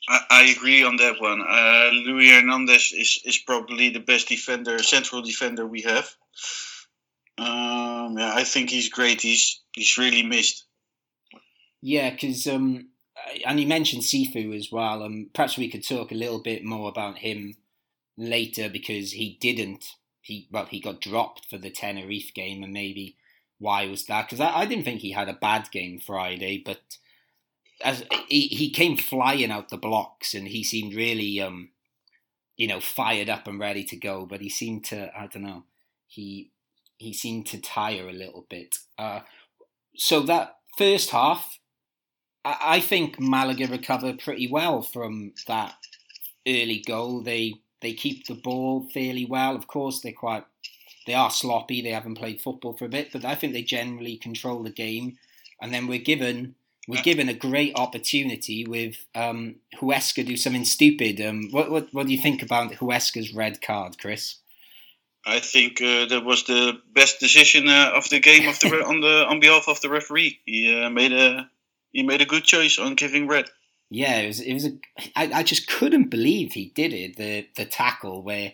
I, 0.09 0.21
I 0.31 0.43
agree 0.57 0.85
on 0.85 0.97
that 0.97 1.21
one. 1.21 1.41
Uh, 1.41 1.91
Luis 1.93 2.31
Hernandez 2.31 2.93
is, 2.97 3.21
is 3.25 3.39
probably 3.39 3.91
the 3.91 4.01
best 4.01 4.29
defender, 4.29 4.79
central 4.83 5.23
defender 5.23 5.67
we 5.67 5.83
have. 5.83 6.15
Um, 7.39 8.17
yeah, 8.19 8.33
I 8.35 8.45
think 8.45 8.71
he's 8.71 8.91
great. 8.91 9.21
He's 9.21 9.61
he's 9.75 9.99
really 9.99 10.23
missed. 10.23 10.65
Yeah, 11.83 12.11
because 12.11 12.47
um, 12.47 12.91
and 13.45 13.59
you 13.59 13.67
mentioned 13.67 14.03
Cifu 14.03 14.57
as 14.57 14.71
well. 14.71 15.03
Um, 15.03 15.31
perhaps 15.35 15.59
we 15.59 15.69
could 15.69 15.87
talk 15.87 16.13
a 16.13 16.17
little 16.17 16.43
bit 16.43 16.65
more 16.65 16.89
about 16.89 17.19
him 17.19 17.57
later 18.17 18.69
because 18.69 19.13
he 19.13 19.37
didn't. 19.41 19.85
He 20.21 20.49
well, 20.51 20.67
he 20.67 20.81
got 20.81 21.01
dropped 21.01 21.51
for 21.51 21.59
the 21.59 21.71
Tenerife 21.71 22.33
game, 22.35 22.63
and 22.63 22.73
maybe 22.73 23.17
why 23.59 23.87
was 23.87 24.07
that? 24.07 24.27
Because 24.27 24.41
I, 24.41 24.61
I 24.61 24.67
didn't 24.67 24.85
think 24.85 25.01
he 25.01 25.13
had 25.13 25.29
a 25.29 25.35
bad 25.35 25.71
game 25.73 25.99
Friday, 25.99 26.63
but 26.65 26.99
as 27.83 28.05
he, 28.29 28.43
he 28.49 28.71
came 28.71 28.97
flying 28.97 29.51
out 29.51 29.69
the 29.69 29.77
blocks 29.77 30.35
and 30.35 30.49
he 30.49 30.63
seemed 30.63 30.95
really 30.95 31.41
um 31.41 31.71
you 32.57 32.69
know 32.69 32.81
fired 32.81 33.29
up 33.29 33.47
and 33.47 33.59
ready 33.59 33.85
to 33.85 33.97
go 33.97 34.25
but 34.27 34.41
he 34.41 34.49
seemed 34.49 34.85
to 34.85 35.11
i 35.19 35.27
don't 35.27 35.43
know 35.43 35.65
he 36.07 36.51
he 36.97 37.13
seemed 37.13 37.47
to 37.47 37.61
tire 37.61 38.09
a 38.09 38.13
little 38.13 38.47
bit. 38.49 38.79
Uh 38.99 39.21
so 39.97 40.21
that 40.21 40.57
first 40.79 41.11
half 41.11 41.59
i, 42.45 42.57
I 42.77 42.81
think 42.81 43.21
malaga 43.21 43.67
recovered 43.67 44.19
pretty 44.19 44.49
well 44.49 44.83
from 44.83 45.33
that 45.47 45.75
early 46.47 46.83
goal. 46.87 47.23
They 47.23 47.55
they 47.81 47.93
keep 47.93 48.27
the 48.27 48.35
ball 48.35 48.89
fairly 48.93 49.25
well. 49.27 49.55
Of 49.57 49.67
course 49.67 50.01
they're 50.01 50.13
quite 50.13 50.45
they 51.07 51.15
are 51.15 51.31
sloppy. 51.31 51.83
They 51.83 51.91
haven't 51.91 52.17
played 52.17 52.41
football 52.41 52.75
for 52.75 52.87
a 52.87 52.97
bit 52.97 53.13
but 53.13 53.25
i 53.25 53.35
think 53.35 53.53
they 53.53 53.63
generally 53.63 54.17
control 54.17 54.63
the 54.63 54.71
game. 54.71 55.19
And 55.61 55.73
then 55.73 55.87
we're 55.87 55.99
given 55.99 56.55
we're 56.87 57.03
given 57.03 57.29
a 57.29 57.35
great 57.35 57.73
opportunity 57.77 58.67
with 58.67 59.07
um, 59.15 59.57
Huesca 59.81 60.25
do 60.25 60.37
something 60.37 60.65
stupid. 60.65 61.21
Um, 61.21 61.49
what, 61.51 61.71
what 61.71 61.89
what 61.93 62.07
do 62.07 62.13
you 62.13 62.21
think 62.21 62.43
about 62.43 62.73
Huesca's 62.73 63.33
red 63.33 63.63
card, 63.63 63.99
Chris? 63.99 64.37
I 65.27 65.41
think 65.41 65.81
uh, 65.81 66.07
that 66.07 66.25
was 66.25 66.45
the 66.45 66.79
best 66.93 67.21
decision 67.21 67.69
uh, 67.69 67.93
of 67.95 68.09
the 68.11 68.21
game 68.21 68.49
of 68.49 68.61
the 68.61 68.69
on 68.87 69.01
the 69.01 69.25
on 69.27 69.41
behalf 69.41 69.69
of 69.69 69.81
the 69.81 69.89
referee. 69.89 70.41
He 70.45 70.75
uh, 70.75 70.91
made 70.91 71.13
a 71.13 71.49
he 71.93 72.03
made 72.03 72.21
a 72.21 72.27
good 72.27 72.45
choice 72.45 72.79
on 72.79 72.95
giving 72.95 73.27
red. 73.27 73.47
Yeah, 73.91 74.19
it 74.19 74.27
was 74.27 74.41
it 74.41 74.53
was 74.53 74.67
a. 74.67 74.79
I, 75.17 75.41
I 75.41 75.43
just 75.43 75.67
couldn't 75.67 76.11
believe 76.11 76.53
he 76.53 76.67
did 76.75 76.93
it. 76.93 77.17
The 77.17 77.47
the 77.57 77.65
tackle 77.65 78.23
where 78.23 78.53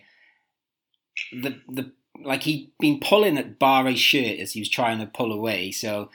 the 1.33 1.59
the 1.67 1.91
like 2.23 2.43
he'd 2.43 2.71
been 2.79 2.99
pulling 2.99 3.37
at 3.37 3.59
Bare's 3.59 3.99
shirt 3.99 4.39
as 4.39 4.53
he 4.53 4.61
was 4.61 4.69
trying 4.69 4.99
to 4.99 5.05
pull 5.05 5.31
away. 5.31 5.71
So 5.71 6.09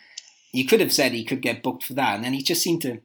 you 0.57 0.65
could 0.65 0.81
have 0.81 0.93
said 0.93 1.13
he 1.13 1.25
could 1.25 1.43
get 1.43 1.63
booked 1.63 1.85
for 1.85 1.95
that, 1.95 2.17
and 2.17 2.25
then 2.25 2.33
he 2.33 2.43
just 2.43 2.63
seemed 2.63 2.83
to 2.83 3.01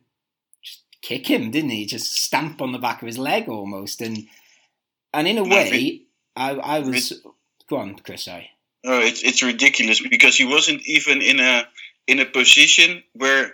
just 0.64 0.84
kick 1.02 1.28
him, 1.28 1.52
didn't 1.52 1.72
he? 1.72 1.86
Just 1.86 2.14
stamp 2.14 2.62
on 2.62 2.72
the 2.72 2.80
back 2.80 3.02
of 3.02 3.08
his 3.08 3.18
leg 3.18 3.50
almost, 3.50 4.02
and 4.02 4.28
and 5.14 5.28
in 5.28 5.38
a 5.38 5.44
way, 5.44 6.04
I 6.36 6.52
I 6.52 6.80
was 6.80 7.22
go 7.70 7.78
on, 7.78 7.96
Chris. 7.96 8.24
Sorry. 8.24 8.50
Oh, 8.86 9.00
it's 9.00 9.24
it's 9.24 9.44
ridiculous 9.44 10.02
because 10.02 10.36
he 10.38 10.46
wasn't 10.46 10.82
even 10.86 11.22
in 11.22 11.40
a 11.40 11.68
in 12.08 12.20
a 12.20 12.26
position 12.26 13.04
where 13.14 13.54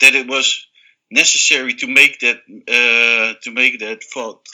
that 0.00 0.14
it 0.14 0.26
was 0.26 0.66
necessary 1.10 1.74
to 1.74 1.86
make 1.86 2.20
that 2.20 2.38
uh, 2.68 3.38
to 3.42 3.50
make 3.50 3.78
that 3.80 4.02
fault. 4.02 4.48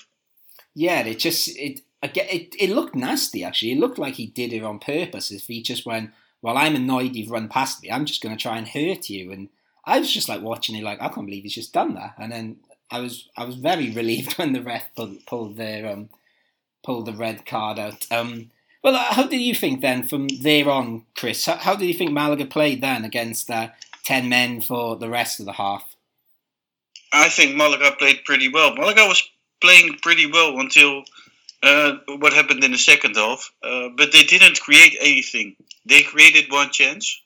Yeah, 0.74 1.00
it 1.00 1.18
just 1.18 1.48
it 1.58 1.80
again 2.02 2.26
it, 2.30 2.54
it 2.58 2.70
looked 2.70 2.94
nasty 2.94 3.42
actually. 3.42 3.72
It 3.72 3.78
looked 3.78 3.98
like 3.98 4.14
he 4.14 4.26
did 4.26 4.52
it 4.52 4.62
on 4.62 4.78
purpose. 4.78 5.30
If 5.30 5.46
he 5.46 5.62
just 5.62 5.86
went, 5.86 6.10
well, 6.42 6.56
I'm 6.56 6.74
annoyed 6.74 7.14
you've 7.14 7.30
run 7.30 7.48
past 7.48 7.82
me. 7.82 7.90
I'm 7.90 8.06
just 8.06 8.22
going 8.22 8.36
to 8.36 8.42
try 8.42 8.56
and 8.56 8.68
hurt 8.68 9.10
you. 9.10 9.32
And 9.32 9.48
I 9.84 9.98
was 9.98 10.12
just 10.12 10.28
like 10.28 10.42
watching 10.42 10.76
it, 10.76 10.84
like 10.84 11.00
I 11.00 11.08
can't 11.08 11.26
believe 11.26 11.42
he's 11.42 11.54
just 11.54 11.72
done 11.72 11.94
that. 11.94 12.14
And 12.18 12.32
then 12.32 12.56
I 12.90 13.00
was 13.00 13.28
I 13.36 13.44
was 13.44 13.56
very 13.56 13.90
relieved 13.94 14.38
when 14.38 14.52
the 14.52 14.62
ref 14.62 14.94
pulled, 14.94 15.24
pulled 15.26 15.60
um 15.60 16.08
pulled 16.84 17.06
the 17.06 17.12
red 17.12 17.44
card 17.46 17.78
out. 17.78 18.06
Um, 18.10 18.50
well, 18.82 18.96
uh, 18.96 19.12
how 19.12 19.26
did 19.26 19.40
you 19.40 19.54
think 19.54 19.80
then 19.80 20.08
from 20.08 20.28
there 20.28 20.68
on, 20.70 21.04
Chris? 21.14 21.44
How, 21.44 21.56
how 21.56 21.76
did 21.76 21.86
you 21.86 21.94
think 21.94 22.12
Malaga 22.12 22.46
played 22.46 22.80
then 22.80 23.04
against 23.04 23.50
uh, 23.50 23.68
10 24.04 24.28
men 24.28 24.60
for 24.62 24.96
the 24.96 25.10
rest 25.10 25.40
of 25.40 25.46
the 25.46 25.52
half? 25.52 25.94
I 27.12 27.28
think 27.28 27.56
Malaga 27.56 27.92
played 27.98 28.24
pretty 28.24 28.48
well. 28.48 28.74
Malaga 28.74 29.06
was 29.06 29.22
playing 29.60 29.98
pretty 30.02 30.26
well 30.30 30.58
until 30.58 31.04
uh, 31.62 31.92
what 32.18 32.32
happened 32.32 32.64
in 32.64 32.72
the 32.72 32.78
second 32.78 33.16
half, 33.16 33.52
uh, 33.62 33.88
but 33.96 34.12
they 34.12 34.24
didn't 34.24 34.60
create 34.60 34.96
anything. 35.00 35.56
They 35.86 36.02
created 36.02 36.50
one 36.50 36.70
chance, 36.70 37.20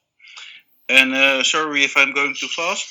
and 0.88 1.14
uh, 1.14 1.42
sorry 1.44 1.84
if 1.84 1.96
I'm 1.96 2.12
going 2.12 2.34
too 2.34 2.48
fast, 2.48 2.86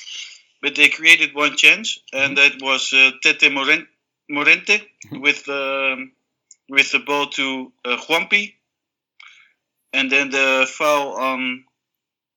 but 0.62 0.74
they 0.74 0.88
created 0.88 1.34
one 1.34 1.56
chance, 1.56 1.98
and 2.12 2.36
mm-hmm. 2.36 2.58
that 2.58 2.64
was 2.64 2.92
uh, 2.92 3.10
Tete 3.22 3.52
Morente, 3.52 3.86
Morente 4.30 4.80
mm-hmm. 5.06 5.20
with 5.20 5.48
um, 5.48 6.12
with 6.68 6.92
the 6.92 7.00
ball 7.00 7.26
to 7.26 7.72
uh, 7.84 7.96
Juanpi, 7.98 8.54
and 9.92 10.10
then 10.10 10.30
the 10.30 10.66
foul 10.70 11.16
on 11.16 11.64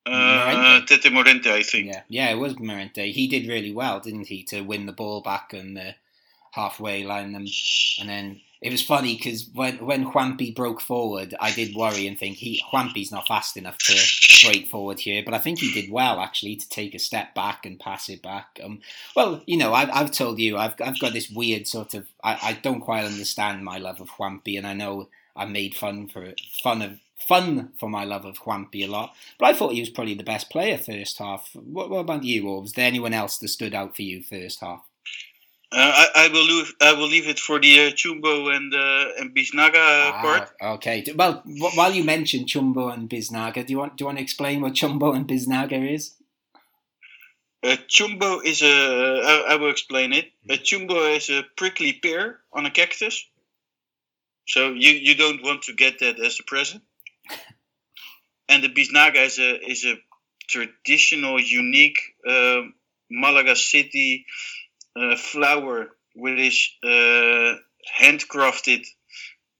uh, 0.05 0.81
Tete 0.85 1.11
Morente, 1.11 1.47
I 1.47 1.63
think. 1.63 1.87
Yeah, 1.87 2.01
yeah, 2.09 2.29
it 2.29 2.37
was 2.37 2.59
Morente. 2.59 3.11
He 3.11 3.27
did 3.27 3.47
really 3.47 3.73
well, 3.73 3.99
didn't 3.99 4.27
he, 4.27 4.43
to 4.43 4.61
win 4.61 4.85
the 4.85 4.91
ball 4.91 5.21
back 5.21 5.53
and 5.53 5.77
the 5.77 5.95
halfway 6.51 7.03
line, 7.03 7.35
and 7.35 7.47
and 7.99 8.09
then 8.09 8.41
it 8.61 8.71
was 8.71 8.81
funny 8.81 9.15
because 9.15 9.47
when 9.53 9.85
when 9.85 10.11
Juanpi 10.11 10.55
broke 10.55 10.81
forward, 10.81 11.35
I 11.39 11.51
did 11.51 11.75
worry 11.75 12.07
and 12.07 12.17
think 12.17 12.37
he 12.37 12.61
Juanpi's 12.71 13.11
not 13.11 13.27
fast 13.27 13.55
enough 13.55 13.77
to 13.79 13.95
break 14.45 14.67
forward 14.67 14.99
here, 14.99 15.21
but 15.23 15.33
I 15.33 15.39
think 15.39 15.59
he 15.59 15.71
did 15.71 15.91
well 15.91 16.19
actually 16.19 16.55
to 16.55 16.69
take 16.69 16.95
a 16.95 16.99
step 16.99 17.35
back 17.35 17.65
and 17.65 17.79
pass 17.79 18.09
it 18.09 18.21
back. 18.23 18.59
Um, 18.63 18.79
well, 19.15 19.43
you 19.45 19.57
know, 19.57 19.73
I've, 19.73 19.89
I've 19.91 20.11
told 20.11 20.39
you 20.39 20.57
I've 20.57 20.75
I've 20.83 20.99
got 20.99 21.13
this 21.13 21.29
weird 21.29 21.67
sort 21.67 21.93
of 21.93 22.07
I, 22.23 22.39
I 22.41 22.53
don't 22.53 22.81
quite 22.81 23.05
understand 23.05 23.63
my 23.63 23.77
love 23.77 24.01
of 24.01 24.09
Juanpi, 24.11 24.57
and 24.57 24.65
I 24.65 24.73
know 24.73 25.09
I 25.35 25.45
made 25.45 25.75
fun 25.75 26.07
for 26.07 26.33
fun 26.63 26.81
of 26.81 26.99
fun 27.19 27.73
for 27.79 27.89
my 27.89 28.05
love 28.05 28.25
of 28.25 28.39
Juanpi 28.39 28.85
a 28.85 28.87
lot, 28.87 29.13
but 29.37 29.47
I 29.47 29.53
thought 29.53 29.73
he 29.73 29.81
was 29.81 29.89
probably 29.89 30.15
the 30.15 30.23
best 30.23 30.49
player 30.49 30.77
first 30.77 31.19
half. 31.19 31.51
What, 31.53 31.89
what 31.89 31.99
about 31.99 32.23
you, 32.23 32.47
or 32.47 32.61
was 32.61 32.73
there 32.73 32.87
anyone 32.87 33.13
else 33.13 33.37
that 33.37 33.49
stood 33.49 33.75
out 33.75 33.95
for 33.95 34.01
you 34.01 34.23
first 34.23 34.61
half? 34.61 34.87
Uh, 35.69 35.75
I, 35.80 36.08
I, 36.15 36.27
will 36.30 36.45
leave. 36.45 36.73
I 36.80 36.93
will 36.93 37.08
leave 37.08 37.27
it 37.27 37.39
for 37.39 37.60
the 37.60 37.88
uh, 37.88 37.89
Chumbo 37.91 38.56
and 38.56 38.73
uh, 38.73 39.19
and 39.19 39.36
Biznaga 39.36 40.12
ah, 40.13 40.21
part. 40.21 40.49
Okay. 40.62 41.03
Well, 41.13 41.43
while 41.75 41.91
you 41.93 42.06
mentioned 42.06 42.47
Chumbo 42.47 42.93
and 42.93 43.10
Biznaga, 43.10 43.65
do 43.65 43.73
you 43.73 43.80
want 43.80 43.97
do 43.97 44.03
you 44.03 44.06
want 44.06 44.17
to 44.17 44.23
explain 44.23 44.62
what 44.62 44.73
Chumbo 44.73 45.13
and 45.13 45.27
Biznaga 45.27 45.93
is? 45.93 46.15
Uh, 47.62 47.75
Chumbo 47.89 48.45
is 48.45 48.62
a. 48.62 48.67
I, 48.67 49.45
I 49.49 49.56
will 49.58 49.69
explain 49.69 50.13
it. 50.13 50.32
A 50.49 50.53
Chumbo 50.53 51.13
is 51.13 51.30
a 51.30 51.43
prickly 51.58 51.91
pear 51.91 52.39
on 52.53 52.65
a 52.65 52.71
cactus. 52.71 53.27
So 54.47 54.69
you, 54.69 54.91
you 54.91 55.15
don't 55.15 55.43
want 55.43 55.63
to 55.63 55.73
get 55.73 55.99
that 55.99 56.17
as 56.17 56.39
a 56.39 56.43
present. 56.43 56.82
and 58.49 58.63
the 58.63 58.69
Biznaga 58.69 59.25
is 59.25 59.38
a 59.38 59.69
is 59.69 59.84
a 59.84 59.95
traditional, 60.47 61.41
unique 61.41 61.99
uh, 62.25 62.62
Malaga 63.10 63.58
city 63.58 64.25
uh, 64.25 64.66
flower 65.17 65.89
which 66.17 66.39
is 66.39 66.69
uh, 66.83 67.55
handcrafted 67.99 68.86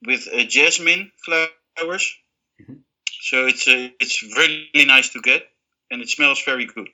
with 0.06 0.28
uh, 0.34 0.44
jasmine 0.44 1.12
flowers. 1.24 2.16
Mm-hmm. 2.62 2.74
So 3.22 3.46
it's 3.46 3.68
uh, 3.68 3.90
it's 4.00 4.24
really 4.24 4.86
nice 4.86 5.10
to 5.10 5.22
get, 5.22 5.44
and 5.92 6.02
it 6.02 6.10
smells 6.10 6.42
very 6.44 6.66
good. 6.66 6.90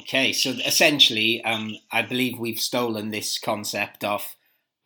Okay, 0.00 0.32
so 0.32 0.50
essentially, 0.50 1.42
um, 1.44 1.76
I 1.90 2.02
believe 2.02 2.38
we've 2.38 2.60
stolen 2.60 3.10
this 3.10 3.38
concept 3.38 4.04
off 4.04 4.36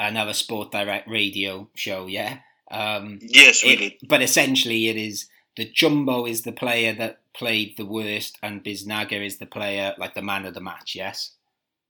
another 0.01 0.33
Sport 0.33 0.73
Direct 0.73 1.09
radio 1.09 1.69
show. 1.75 2.07
Yeah. 2.07 2.39
Um, 2.71 3.19
yes, 3.23 3.63
we 3.63 3.71
it, 3.71 3.77
did. 3.77 3.93
But 4.09 4.23
essentially, 4.23 4.89
it 4.89 4.97
is 4.97 5.29
the 5.57 5.71
Chumbo 5.71 6.29
is 6.29 6.43
the 6.43 6.53
player 6.53 6.95
that 6.95 7.21
played 7.35 7.77
the 7.77 7.85
worst, 7.85 8.39
and 8.43 8.65
Biznaga 8.65 9.25
is 9.25 9.37
the 9.37 9.47
player 9.47 9.95
like 9.99 10.15
the 10.15 10.23
man 10.23 10.47
of 10.47 10.55
the 10.55 10.61
match. 10.61 10.95
Yes. 10.95 11.36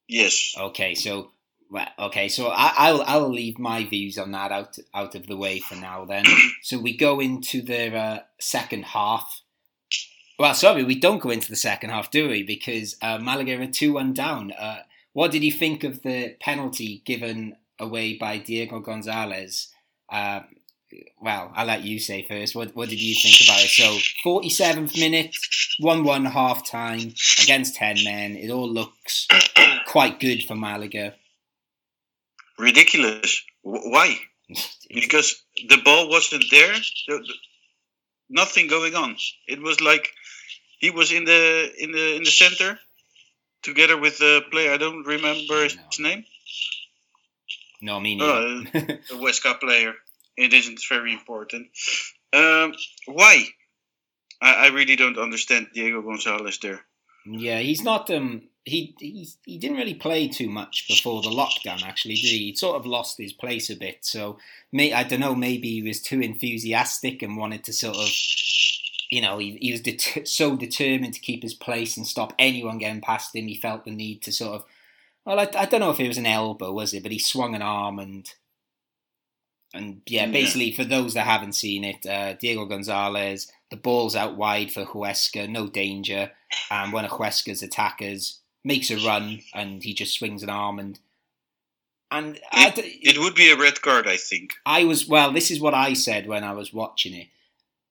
Yes. 0.08 0.54
Okay, 0.58 0.94
so 0.94 1.30
well, 1.70 1.88
okay, 1.98 2.28
so 2.28 2.48
I, 2.48 2.92
will 2.92 3.02
I'll 3.06 3.28
leave 3.28 3.58
my 3.58 3.84
views 3.84 4.18
on 4.18 4.30
that 4.32 4.52
out 4.52 4.78
out 4.94 5.14
of 5.14 5.26
the 5.26 5.36
way 5.36 5.58
for 5.58 5.74
now. 5.74 6.04
Then, 6.04 6.24
so 6.62 6.78
we 6.78 6.96
go 6.96 7.20
into 7.20 7.62
the 7.62 7.94
uh, 7.94 8.18
second 8.38 8.84
half. 8.86 9.42
Well, 10.38 10.54
sorry, 10.54 10.84
we 10.84 10.98
don't 10.98 11.18
go 11.20 11.30
into 11.30 11.48
the 11.48 11.56
second 11.56 11.90
half, 11.90 12.10
do 12.10 12.28
we? 12.28 12.42
Because 12.42 12.96
uh, 13.02 13.18
Malaga 13.18 13.60
are 13.60 13.66
two 13.66 13.94
one 13.94 14.12
down. 14.12 14.52
Uh, 14.52 14.80
what 15.12 15.32
did 15.32 15.42
you 15.42 15.52
think 15.52 15.82
of 15.82 16.02
the 16.02 16.36
penalty 16.40 17.02
given 17.04 17.56
away 17.78 18.14
by 18.14 18.38
Diego 18.38 18.78
Gonzalez? 18.80 19.68
Uh, 20.08 20.40
well, 21.20 21.50
I'll 21.54 21.66
let 21.66 21.82
you 21.82 21.98
say 21.98 22.22
first. 22.22 22.54
What 22.54 22.76
what 22.76 22.90
did 22.90 23.02
you 23.02 23.14
think 23.14 23.48
about 23.48 23.64
it? 23.64 23.70
So, 23.70 23.98
forty 24.22 24.50
seventh 24.50 24.96
minute, 24.96 25.34
one 25.80 26.04
one 26.04 26.26
half 26.26 26.64
time 26.64 27.14
against 27.42 27.74
ten 27.74 27.96
men. 28.04 28.36
It 28.36 28.50
all 28.50 28.68
looks 28.68 29.26
quite 29.86 30.20
good 30.20 30.42
for 30.42 30.54
Malaga. 30.54 31.14
Ridiculous. 32.58 33.42
Why? 33.62 34.16
because 34.94 35.42
the 35.68 35.78
ball 35.84 36.08
wasn't 36.08 36.44
there. 36.50 36.74
Nothing 38.28 38.66
going 38.68 38.94
on. 38.94 39.16
It 39.46 39.62
was 39.62 39.80
like 39.80 40.10
he 40.78 40.90
was 40.90 41.12
in 41.12 41.24
the 41.24 41.72
in 41.78 41.92
the 41.92 42.16
in 42.16 42.24
the 42.24 42.30
center 42.30 42.78
together 43.62 43.98
with 43.98 44.18
the 44.18 44.42
player. 44.50 44.72
I 44.72 44.76
don't 44.76 45.06
remember 45.06 45.62
his 45.62 45.76
no. 45.98 46.08
name. 46.08 46.24
No, 47.80 48.00
me 48.00 48.18
oh, 48.20 48.62
neither. 48.64 48.78
Uh, 48.78 48.96
a 49.12 49.14
Huesca 49.14 49.60
player. 49.60 49.94
It 50.36 50.52
isn't 50.52 50.80
very 50.88 51.12
important. 51.12 51.68
Um, 52.32 52.74
why? 53.06 53.44
I, 54.40 54.66
I 54.66 54.66
really 54.68 54.96
don't 54.96 55.18
understand 55.18 55.68
Diego 55.72 56.02
Gonzalez 56.02 56.58
there. 56.58 56.80
Yeah, 57.26 57.58
he's 57.58 57.82
not. 57.82 58.10
Um, 58.10 58.42
he 58.66 58.96
he 58.98 59.28
he 59.44 59.58
didn't 59.58 59.76
really 59.76 59.94
play 59.94 60.26
too 60.26 60.50
much 60.50 60.86
before 60.88 61.22
the 61.22 61.30
lockdown. 61.30 61.82
Actually, 61.84 62.16
did 62.16 62.30
he? 62.30 62.50
He 62.50 62.56
sort 62.56 62.76
of 62.76 62.84
lost 62.84 63.16
his 63.16 63.32
place 63.32 63.70
a 63.70 63.76
bit. 63.76 63.98
So, 64.04 64.38
may 64.72 64.92
I 64.92 65.04
don't 65.04 65.20
know. 65.20 65.36
Maybe 65.36 65.70
he 65.70 65.82
was 65.82 66.02
too 66.02 66.20
enthusiastic 66.20 67.22
and 67.22 67.36
wanted 67.36 67.62
to 67.64 67.72
sort 67.72 67.96
of, 67.96 68.08
you 69.08 69.22
know, 69.22 69.38
he, 69.38 69.56
he 69.62 69.70
was 69.70 69.82
det- 69.82 70.26
so 70.28 70.56
determined 70.56 71.14
to 71.14 71.20
keep 71.20 71.44
his 71.44 71.54
place 71.54 71.96
and 71.96 72.04
stop 72.04 72.34
anyone 72.40 72.78
getting 72.78 73.00
past 73.00 73.36
him. 73.36 73.46
He 73.46 73.54
felt 73.54 73.84
the 73.84 73.92
need 73.92 74.20
to 74.22 74.32
sort 74.32 74.56
of. 74.56 74.64
Well, 75.24 75.38
I, 75.38 75.48
I 75.56 75.66
don't 75.66 75.80
know 75.80 75.90
if 75.90 76.00
it 76.00 76.08
was 76.08 76.18
an 76.18 76.26
elbow, 76.26 76.72
was 76.72 76.92
it? 76.92 77.04
But 77.04 77.12
he 77.12 77.20
swung 77.20 77.54
an 77.54 77.62
arm 77.62 78.00
and 78.00 78.28
and 79.72 80.00
yeah, 80.06 80.26
basically 80.26 80.72
for 80.72 80.84
those 80.84 81.14
that 81.14 81.26
haven't 81.26 81.54
seen 81.54 81.84
it, 81.84 82.04
uh, 82.06 82.32
Diego 82.34 82.64
Gonzalez, 82.64 83.50
the 83.70 83.76
ball's 83.76 84.16
out 84.16 84.36
wide 84.36 84.72
for 84.72 84.84
Huesca, 84.84 85.48
no 85.48 85.68
danger. 85.68 86.32
And 86.70 86.92
one 86.92 87.04
of 87.04 87.10
Huesca's 87.12 87.62
attackers 87.62 88.40
makes 88.66 88.90
a 88.90 88.96
run, 88.96 89.40
and 89.54 89.82
he 89.82 89.94
just 89.94 90.18
swings 90.18 90.42
an 90.42 90.50
arm 90.50 90.78
and 90.78 90.98
and 92.10 92.38
it, 92.52 93.16
it 93.16 93.18
would 93.18 93.34
be 93.34 93.50
a 93.50 93.56
red 93.56 93.82
card, 93.82 94.06
I 94.06 94.16
think. 94.16 94.54
I 94.64 94.84
was 94.84 95.08
well. 95.08 95.32
This 95.32 95.50
is 95.50 95.60
what 95.60 95.74
I 95.74 95.92
said 95.92 96.28
when 96.28 96.44
I 96.44 96.52
was 96.52 96.72
watching 96.72 97.14
it. 97.14 97.28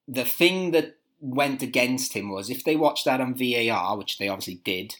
The 0.07 0.23
thing 0.23 0.71
that 0.71 0.95
went 1.19 1.61
against 1.61 2.13
him 2.13 2.31
was 2.31 2.49
if 2.49 2.63
they 2.63 2.75
watched 2.75 3.05
that 3.05 3.19
on 3.19 3.35
VAR, 3.35 3.97
which 3.97 4.17
they 4.17 4.29
obviously 4.29 4.61
did, 4.63 4.95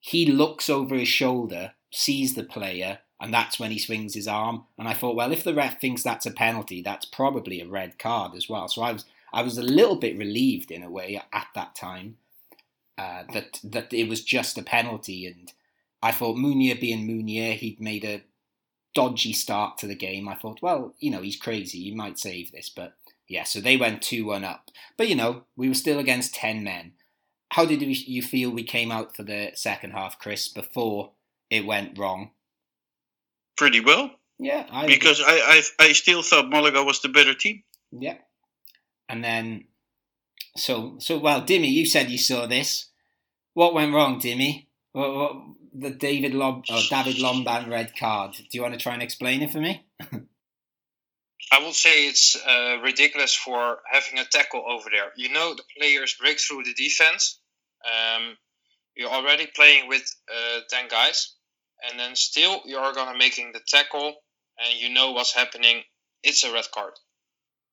he 0.00 0.26
looks 0.26 0.68
over 0.68 0.96
his 0.96 1.08
shoulder, 1.08 1.72
sees 1.92 2.34
the 2.34 2.42
player, 2.42 2.98
and 3.20 3.32
that's 3.32 3.60
when 3.60 3.70
he 3.70 3.78
swings 3.78 4.14
his 4.14 4.26
arm. 4.26 4.64
And 4.76 4.88
I 4.88 4.94
thought, 4.94 5.16
well, 5.16 5.32
if 5.32 5.44
the 5.44 5.54
ref 5.54 5.80
thinks 5.80 6.02
that's 6.02 6.26
a 6.26 6.32
penalty, 6.32 6.82
that's 6.82 7.04
probably 7.04 7.60
a 7.60 7.68
red 7.68 7.98
card 7.98 8.34
as 8.34 8.48
well. 8.48 8.66
So 8.68 8.82
I 8.82 8.92
was 8.92 9.04
I 9.32 9.42
was 9.42 9.56
a 9.56 9.62
little 9.62 9.96
bit 9.96 10.18
relieved 10.18 10.70
in 10.70 10.82
a 10.82 10.90
way 10.90 11.20
at 11.32 11.46
that 11.54 11.76
time 11.76 12.16
uh, 12.98 13.24
that 13.32 13.60
that 13.64 13.92
it 13.92 14.08
was 14.08 14.22
just 14.22 14.58
a 14.58 14.62
penalty. 14.62 15.26
And 15.26 15.52
I 16.02 16.12
thought 16.12 16.36
Munir 16.36 16.80
being 16.80 17.06
Munir, 17.06 17.54
he'd 17.54 17.80
made 17.80 18.04
a 18.04 18.22
dodgy 18.94 19.32
start 19.32 19.78
to 19.78 19.86
the 19.86 19.94
game. 19.94 20.28
I 20.28 20.34
thought, 20.34 20.60
well, 20.62 20.94
you 20.98 21.10
know, 21.10 21.22
he's 21.22 21.36
crazy. 21.36 21.84
He 21.84 21.94
might 21.94 22.18
save 22.18 22.52
this, 22.52 22.68
but 22.68 22.94
yeah. 23.28 23.44
So 23.44 23.60
they 23.60 23.76
went 23.76 24.02
two 24.02 24.26
one 24.26 24.44
up. 24.44 24.70
But 24.96 25.08
you 25.08 25.14
know, 25.14 25.44
we 25.56 25.68
were 25.68 25.74
still 25.74 25.98
against 25.98 26.34
ten 26.34 26.64
men. 26.64 26.92
How 27.52 27.64
did 27.64 27.80
you 27.80 28.22
feel 28.22 28.50
we 28.50 28.64
came 28.64 28.92
out 28.92 29.16
for 29.16 29.22
the 29.22 29.52
second 29.54 29.92
half, 29.92 30.18
Chris? 30.18 30.48
Before 30.48 31.12
it 31.50 31.64
went 31.64 31.98
wrong 31.98 32.32
pretty 33.56 33.80
well. 33.80 34.10
Yeah, 34.38 34.66
I 34.70 34.86
because 34.86 35.20
I, 35.20 35.26
I 35.26 35.62
I 35.80 35.92
still 35.92 36.22
thought 36.22 36.48
Malaga 36.48 36.84
was 36.84 37.00
the 37.02 37.08
better 37.08 37.34
team. 37.34 37.64
Yeah, 37.90 38.18
and 39.08 39.22
then 39.22 39.64
so 40.58 40.96
so 40.98 41.18
well, 41.18 41.42
Dimmy, 41.42 41.70
you 41.70 41.86
said 41.86 42.10
you 42.10 42.18
saw 42.18 42.46
this. 42.46 42.86
What 43.54 43.74
went 43.74 43.94
wrong, 43.94 44.20
Dimmy? 44.20 44.66
What, 44.92 45.14
what, 45.14 45.36
the 45.74 45.90
David 45.90 46.34
Lob 46.34 46.64
or 46.70 46.80
David 46.90 47.16
Lomban 47.16 47.68
red 47.68 47.96
card. 47.96 48.32
Do 48.34 48.44
you 48.52 48.62
want 48.62 48.74
to 48.74 48.80
try 48.80 48.94
and 48.94 49.02
explain 49.02 49.42
it 49.42 49.50
for 49.50 49.60
me? 49.60 49.86
I 51.50 51.60
will 51.60 51.72
say 51.72 52.06
it's 52.06 52.36
uh, 52.36 52.78
ridiculous 52.82 53.34
for 53.34 53.78
having 53.90 54.18
a 54.18 54.24
tackle 54.24 54.64
over 54.68 54.90
there. 54.90 55.12
You 55.16 55.30
know, 55.30 55.54
the 55.54 55.62
players 55.78 56.16
break 56.20 56.38
through 56.40 56.64
the 56.64 56.74
defense. 56.74 57.40
Um, 57.86 58.36
you're 58.96 59.10
already 59.10 59.46
playing 59.46 59.88
with 59.88 60.02
uh, 60.30 60.60
10 60.68 60.88
guys, 60.88 61.34
and 61.88 61.98
then 61.98 62.16
still 62.16 62.60
you're 62.66 62.92
going 62.92 63.12
to 63.12 63.18
making 63.18 63.52
the 63.52 63.60
tackle, 63.66 64.14
and 64.58 64.80
you 64.80 64.90
know 64.90 65.12
what's 65.12 65.32
happening. 65.32 65.82
It's 66.22 66.44
a 66.44 66.52
red 66.52 66.66
card. 66.74 66.92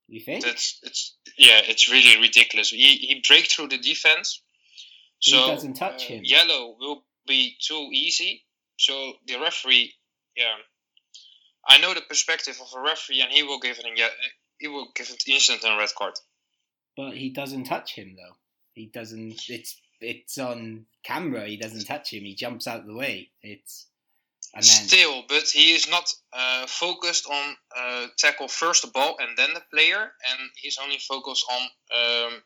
You 0.08 0.22
think? 0.22 0.44
That's 0.44 0.80
it's 0.84 1.16
yeah, 1.38 1.62
it's 1.64 1.92
really 1.92 2.22
ridiculous. 2.22 2.70
He 2.70 2.98
he 2.98 3.24
break 3.28 3.48
through 3.48 3.70
the 3.70 3.78
defense, 3.78 4.42
so 5.20 5.38
he 5.38 5.52
doesn't 5.52 5.74
touch 5.74 6.06
uh, 6.06 6.14
him. 6.14 6.22
Yellow 6.24 6.76
will 6.80 7.04
be 7.28 7.58
too 7.60 7.90
easy. 7.92 8.44
So 8.78 9.14
the 9.28 9.40
referee, 9.40 9.94
yeah, 10.36 10.56
I 11.68 11.80
know 11.80 11.94
the 11.94 12.02
perspective 12.02 12.60
of 12.62 12.68
a 12.78 12.82
referee, 12.82 13.22
and 13.22 13.32
he 13.32 13.44
will 13.44 13.60
give 13.60 13.80
it 13.80 13.86
a 13.86 14.10
he 14.60 14.68
will 14.68 14.90
give 14.96 15.10
it 15.10 15.24
instant 15.28 15.64
a 15.64 15.76
red 15.78 15.90
card. 15.98 16.14
But 16.96 17.14
he 17.14 17.30
doesn't 17.30 17.66
touch 17.66 17.96
him 17.96 18.16
though. 18.16 18.36
He 18.74 18.86
doesn't. 18.86 19.50
It's 19.50 19.76
it's 20.02 20.38
on 20.38 20.86
camera. 21.04 21.48
He 21.48 21.58
doesn't 21.58 21.86
touch 21.86 22.14
him. 22.14 22.24
He 22.24 22.36
jumps 22.36 22.68
out 22.68 22.82
of 22.82 22.86
the 22.86 22.96
way. 22.96 23.32
It's 23.42 23.88
and 23.88 23.95
then, 24.64 24.88
still, 24.88 25.24
but 25.28 25.44
he 25.50 25.74
is 25.74 25.90
not 25.90 26.12
uh, 26.32 26.66
focused 26.68 27.28
on 27.28 27.56
uh, 27.78 28.08
tackle 28.18 28.48
first 28.48 28.84
the 28.84 28.92
ball 28.92 29.18
and 29.20 29.38
then 29.38 29.54
the 29.54 29.62
player, 29.74 30.02
and 30.02 30.50
he's 30.56 30.78
only 30.82 30.98
focused 30.98 31.46
on 31.52 31.62
um, 31.94 32.42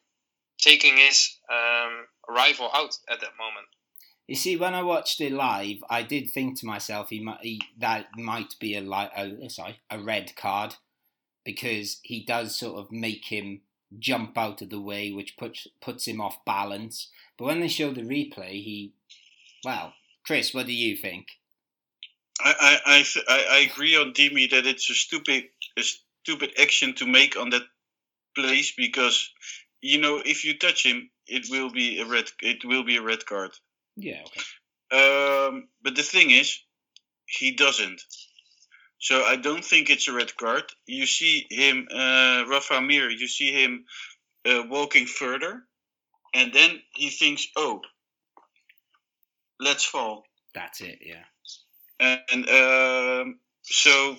taking 0.60 0.98
his 0.98 1.38
um, 1.52 2.06
rival 2.28 2.70
out 2.74 2.98
at 3.10 3.20
that 3.22 3.38
moment. 3.38 3.68
You 4.28 4.36
see, 4.36 4.58
when 4.58 4.76
I 4.76 4.84
watched 4.84 5.22
it 5.22 5.32
live, 5.32 5.78
I 5.90 6.04
did 6.04 6.30
think 6.30 6.60
to 6.60 6.66
myself, 6.66 7.10
he 7.10 7.20
might 7.20 7.42
he, 7.42 7.62
that 7.80 8.08
might 8.18 8.56
be 8.60 8.76
a, 8.76 8.84
a 8.84 9.50
sorry 9.50 9.80
a 9.90 10.00
red 10.00 10.36
card 10.36 10.76
because 11.44 12.00
he 12.04 12.24
does 12.24 12.56
sort 12.56 12.78
of 12.78 12.92
make 12.92 13.26
him 13.26 13.62
jump 13.98 14.38
out 14.38 14.62
of 14.62 14.70
the 14.70 14.82
way, 14.82 15.12
which 15.12 15.38
puts 15.38 15.68
puts 15.82 16.08
him 16.08 16.22
off 16.22 16.46
balance. 16.46 17.10
But 17.38 17.46
when 17.46 17.60
they 17.60 17.68
show 17.68 17.92
the 17.92 18.02
replay, 18.02 18.64
he 18.64 18.94
well, 19.66 19.94
Chris, 20.26 20.54
what 20.54 20.68
do 20.68 20.74
you 20.74 20.96
think? 20.96 21.39
I 22.40 22.80
I 22.86 23.06
I, 23.28 23.46
I 23.52 23.58
agree 23.72 23.96
on 23.96 24.14
Dimi 24.14 24.50
that 24.52 24.66
it's 24.66 24.90
a 24.90 24.94
stupid 24.94 25.46
a 25.78 25.82
stupid 25.82 26.54
action 26.60 26.96
to 26.96 27.06
make 27.06 27.38
on 27.38 27.50
that 27.52 27.64
place 28.36 28.74
because 28.76 29.30
you 29.82 30.00
know 30.00 30.22
if 30.24 30.46
you 30.46 30.58
touch 30.58 30.86
him, 30.86 31.10
it 31.28 31.48
will 31.50 31.72
be 31.72 32.00
a 32.00 32.06
red 32.06 32.26
it 32.42 32.66
will 32.66 32.84
be 32.84 32.98
a 32.98 33.02
red 33.02 33.26
card. 33.26 33.52
Yeah. 33.96 34.24
Okay. 34.26 34.42
Um, 34.92 35.68
but 35.84 35.96
the 35.96 36.04
thing 36.04 36.32
is, 36.32 36.60
he 37.26 37.52
doesn't. 37.52 38.02
So 39.00 39.24
I 39.24 39.36
don't 39.38 39.64
think 39.64 39.90
it's 39.90 40.08
a 40.08 40.14
red 40.14 40.36
card. 40.36 40.64
You 40.86 41.06
see 41.06 41.48
him, 41.50 41.88
uh, 41.90 42.44
Rafa 42.50 42.82
Mir, 42.82 43.10
you 43.10 43.28
see 43.28 43.52
him 43.54 43.86
uh, 44.46 44.64
walking 44.68 45.06
further, 45.06 45.64
and 46.34 46.52
then 46.52 46.82
he 46.96 47.10
thinks, 47.10 47.48
"Oh, 47.56 47.82
let's 49.60 49.86
fall." 49.86 50.26
That's 50.54 50.82
it. 50.82 51.00
Yeah. 51.02 51.24
And 52.00 52.50
um, 52.50 53.40
so. 53.64 54.16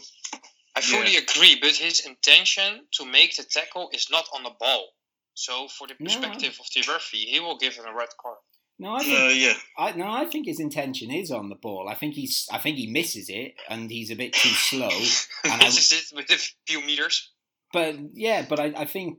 I 0.77 0.83
fully 0.83 1.15
yeah. 1.15 1.21
agree, 1.21 1.59
but 1.61 1.73
his 1.73 2.07
intention 2.07 2.87
to 2.93 3.05
make 3.05 3.37
the 3.37 3.43
tackle 3.43 3.91
is 3.93 4.09
not 4.11 4.29
on 4.35 4.45
the 4.45 4.53
ball. 4.59 4.91
So, 5.35 5.67
for 5.69 5.89
the 5.89 5.95
perspective 5.95 6.57
no. 6.59 6.65
of 6.65 6.67
the 6.75 6.93
referee, 6.93 7.27
he 7.27 7.41
will 7.41 7.59
give 7.59 7.75
him 7.75 7.87
a 7.87 7.95
red 7.95 8.09
card. 8.21 8.37
No, 8.79 8.95
I 8.95 9.01
think, 9.01 9.19
uh, 9.19 9.33
yeah. 9.33 9.55
I, 9.77 9.93
no, 9.93 10.11
I 10.11 10.25
think 10.25 10.47
his 10.47 10.59
intention 10.59 11.11
is 11.11 11.31
on 11.31 11.51
the 11.51 11.55
ball. 11.55 11.87
I 11.89 11.95
think 11.95 12.15
he's, 12.15 12.49
I 12.51 12.59
think 12.59 12.79
he 12.79 12.87
misses 12.87 13.29
it, 13.29 13.55
and 13.69 13.91
he's 13.91 14.11
a 14.11 14.17
bit 14.17 14.33
too 14.33 14.49
slow. 14.49 14.89
and 15.45 15.59
misses 15.59 15.93
it 15.93 16.17
with 16.17 16.31
a 16.31 16.39
few 16.67 16.81
meters. 16.81 17.31
But 17.73 17.97
yeah, 18.15 18.47
but 18.49 18.59
I, 18.59 18.73
I 18.77 18.85
think 18.87 19.19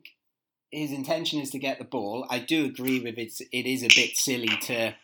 his 0.71 0.91
intention 0.91 1.39
is 1.39 1.52
to 1.52 1.60
get 1.60 1.78
the 1.78 1.86
ball. 1.86 2.26
I 2.30 2.39
do 2.39 2.65
agree 2.65 3.02
with 3.02 3.17
it. 3.17 3.34
It 3.52 3.65
is 3.67 3.84
a 3.84 3.88
bit 3.88 4.17
silly 4.17 4.47
to 4.63 4.95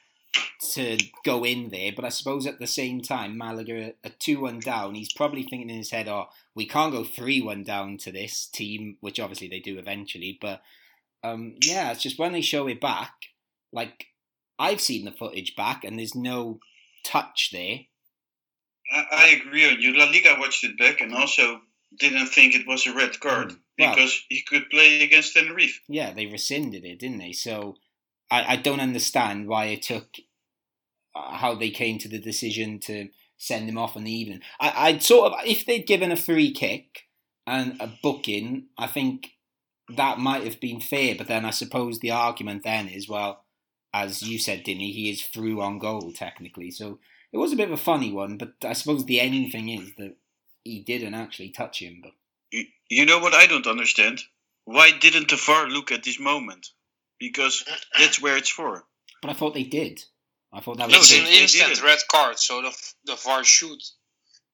to 0.72 0.98
go 1.24 1.44
in 1.44 1.70
there, 1.70 1.92
but 1.96 2.06
I 2.06 2.10
suppose 2.10 2.46
at 2.46 2.60
the 2.60 2.68
same 2.68 3.02
time, 3.02 3.38
Malaga 3.38 3.94
a 4.04 4.10
two 4.10 4.42
one 4.42 4.60
down. 4.60 4.96
He's 4.96 5.14
probably 5.14 5.44
thinking 5.44 5.70
in 5.70 5.78
his 5.78 5.92
head, 5.92 6.08
"Oh, 6.08 6.28
we 6.56 6.66
can't 6.68 6.92
go 6.92 7.04
three 7.04 7.42
one 7.42 7.64
down 7.64 7.98
to 8.00 8.12
this 8.12 8.48
team," 8.48 8.98
which 9.00 9.20
obviously 9.20 9.48
they 9.48 9.60
do 9.60 9.78
eventually. 9.78 10.38
But 10.40 10.62
um, 11.24 11.56
yeah, 11.62 11.92
it's 11.92 12.02
just 12.02 12.20
when 12.20 12.34
they 12.34 12.42
show 12.42 12.68
it 12.68 12.82
back, 12.82 13.14
like 13.72 14.08
I've 14.60 14.82
seen 14.82 15.06
the 15.06 15.12
footage 15.12 15.56
back, 15.56 15.84
and 15.84 15.98
there's 15.98 16.16
no 16.16 16.60
touch 17.04 17.50
there. 17.52 17.80
I, 18.92 19.06
I 19.12 19.28
agree 19.28 19.70
on 19.70 19.82
you. 19.82 19.98
La 19.98 20.06
Liga 20.06 20.36
watched 20.40 20.64
it 20.64 20.78
back 20.78 21.02
and 21.02 21.14
also 21.14 21.62
didn't 21.98 22.28
think 22.28 22.56
it 22.56 22.68
was 22.68 22.86
a 22.86 22.94
red 22.94 23.20
card 23.20 23.52
mm. 23.52 23.60
well, 23.80 23.96
because 23.96 24.24
he 24.30 24.42
could 24.42 24.70
play 24.70 25.04
against 25.04 25.34
Tenerife. 25.34 25.82
Yeah, 25.88 26.14
they 26.14 26.26
rescinded 26.26 26.86
it, 26.86 27.00
didn't 27.00 27.20
they? 27.20 27.32
So 27.32 27.76
I, 28.30 28.54
I 28.54 28.56
don't 28.58 28.80
understand 28.80 29.48
why 29.48 29.66
it 29.66 29.84
took 29.84 30.18
how 31.32 31.56
they 31.56 31.70
came 31.70 31.98
to 32.00 32.08
the 32.08 32.20
decision 32.20 32.80
to 32.80 33.10
send 33.38 33.70
him 33.70 33.78
off 33.78 33.96
in 33.96 34.04
the 34.04 34.12
evening. 34.12 34.42
I, 34.60 34.74
I'd 34.76 35.04
sort 35.04 35.34
of 35.34 35.40
if 35.46 35.66
they'd 35.66 35.86
given 35.86 36.12
a 36.12 36.16
free 36.18 36.52
kick 36.52 37.08
and 37.46 37.76
a 37.80 37.90
booking, 38.02 38.66
I 38.78 38.88
think 38.88 39.32
that 39.96 40.20
might 40.20 40.44
have 40.44 40.60
been 40.60 40.82
fair. 40.82 41.16
But 41.16 41.28
then 41.28 41.46
I 41.46 41.52
suppose 41.52 42.00
the 42.00 42.12
argument 42.12 42.64
then 42.64 42.88
is 42.88 43.08
well 43.08 43.46
as 43.94 44.22
you 44.22 44.38
said, 44.38 44.64
Dinny, 44.64 44.92
he 44.92 45.10
is 45.10 45.24
through 45.24 45.62
on 45.62 45.80
goal 45.80 46.12
technically. 46.12 46.72
So 46.72 47.00
it 47.32 47.38
was 47.38 47.54
a 47.54 47.56
bit 47.56 47.68
of 47.68 47.74
a 47.74 47.78
funny 47.78 48.12
one, 48.12 48.38
but 48.38 48.54
I 48.64 48.74
suppose 48.74 49.06
the 49.06 49.20
end 49.20 49.52
thing 49.52 49.70
is 49.70 49.92
that 49.98 50.16
he 50.64 50.82
didn't 50.82 51.14
actually 51.14 51.50
touch 51.50 51.82
him. 51.82 52.02
But 52.04 52.12
you 52.90 53.06
know 53.06 53.20
what 53.20 53.34
I 53.34 53.48
don't 53.48 53.68
understand? 53.68 54.22
Why 54.66 54.92
didn't 54.92 55.30
the 55.30 55.38
VAR 55.38 55.68
look 55.68 55.92
at 55.92 56.04
this 56.04 56.20
moment? 56.20 56.70
Because 57.20 57.64
that's 57.98 58.22
where 58.22 58.38
it's 58.38 58.50
for. 58.50 58.84
But 59.22 59.32
I 59.32 59.34
thought 59.34 59.54
they 59.54 59.64
did. 59.64 60.04
I 60.58 60.62
thought 60.62 60.78
that 60.78 60.88
was, 60.88 60.98
was 60.98 61.12
an 61.14 61.26
instant 61.26 61.84
red 61.84 62.00
card, 62.10 62.40
so 62.40 62.62
the 62.62 62.76
the 63.06 63.16
VAR 63.16 63.44
should 63.44 63.80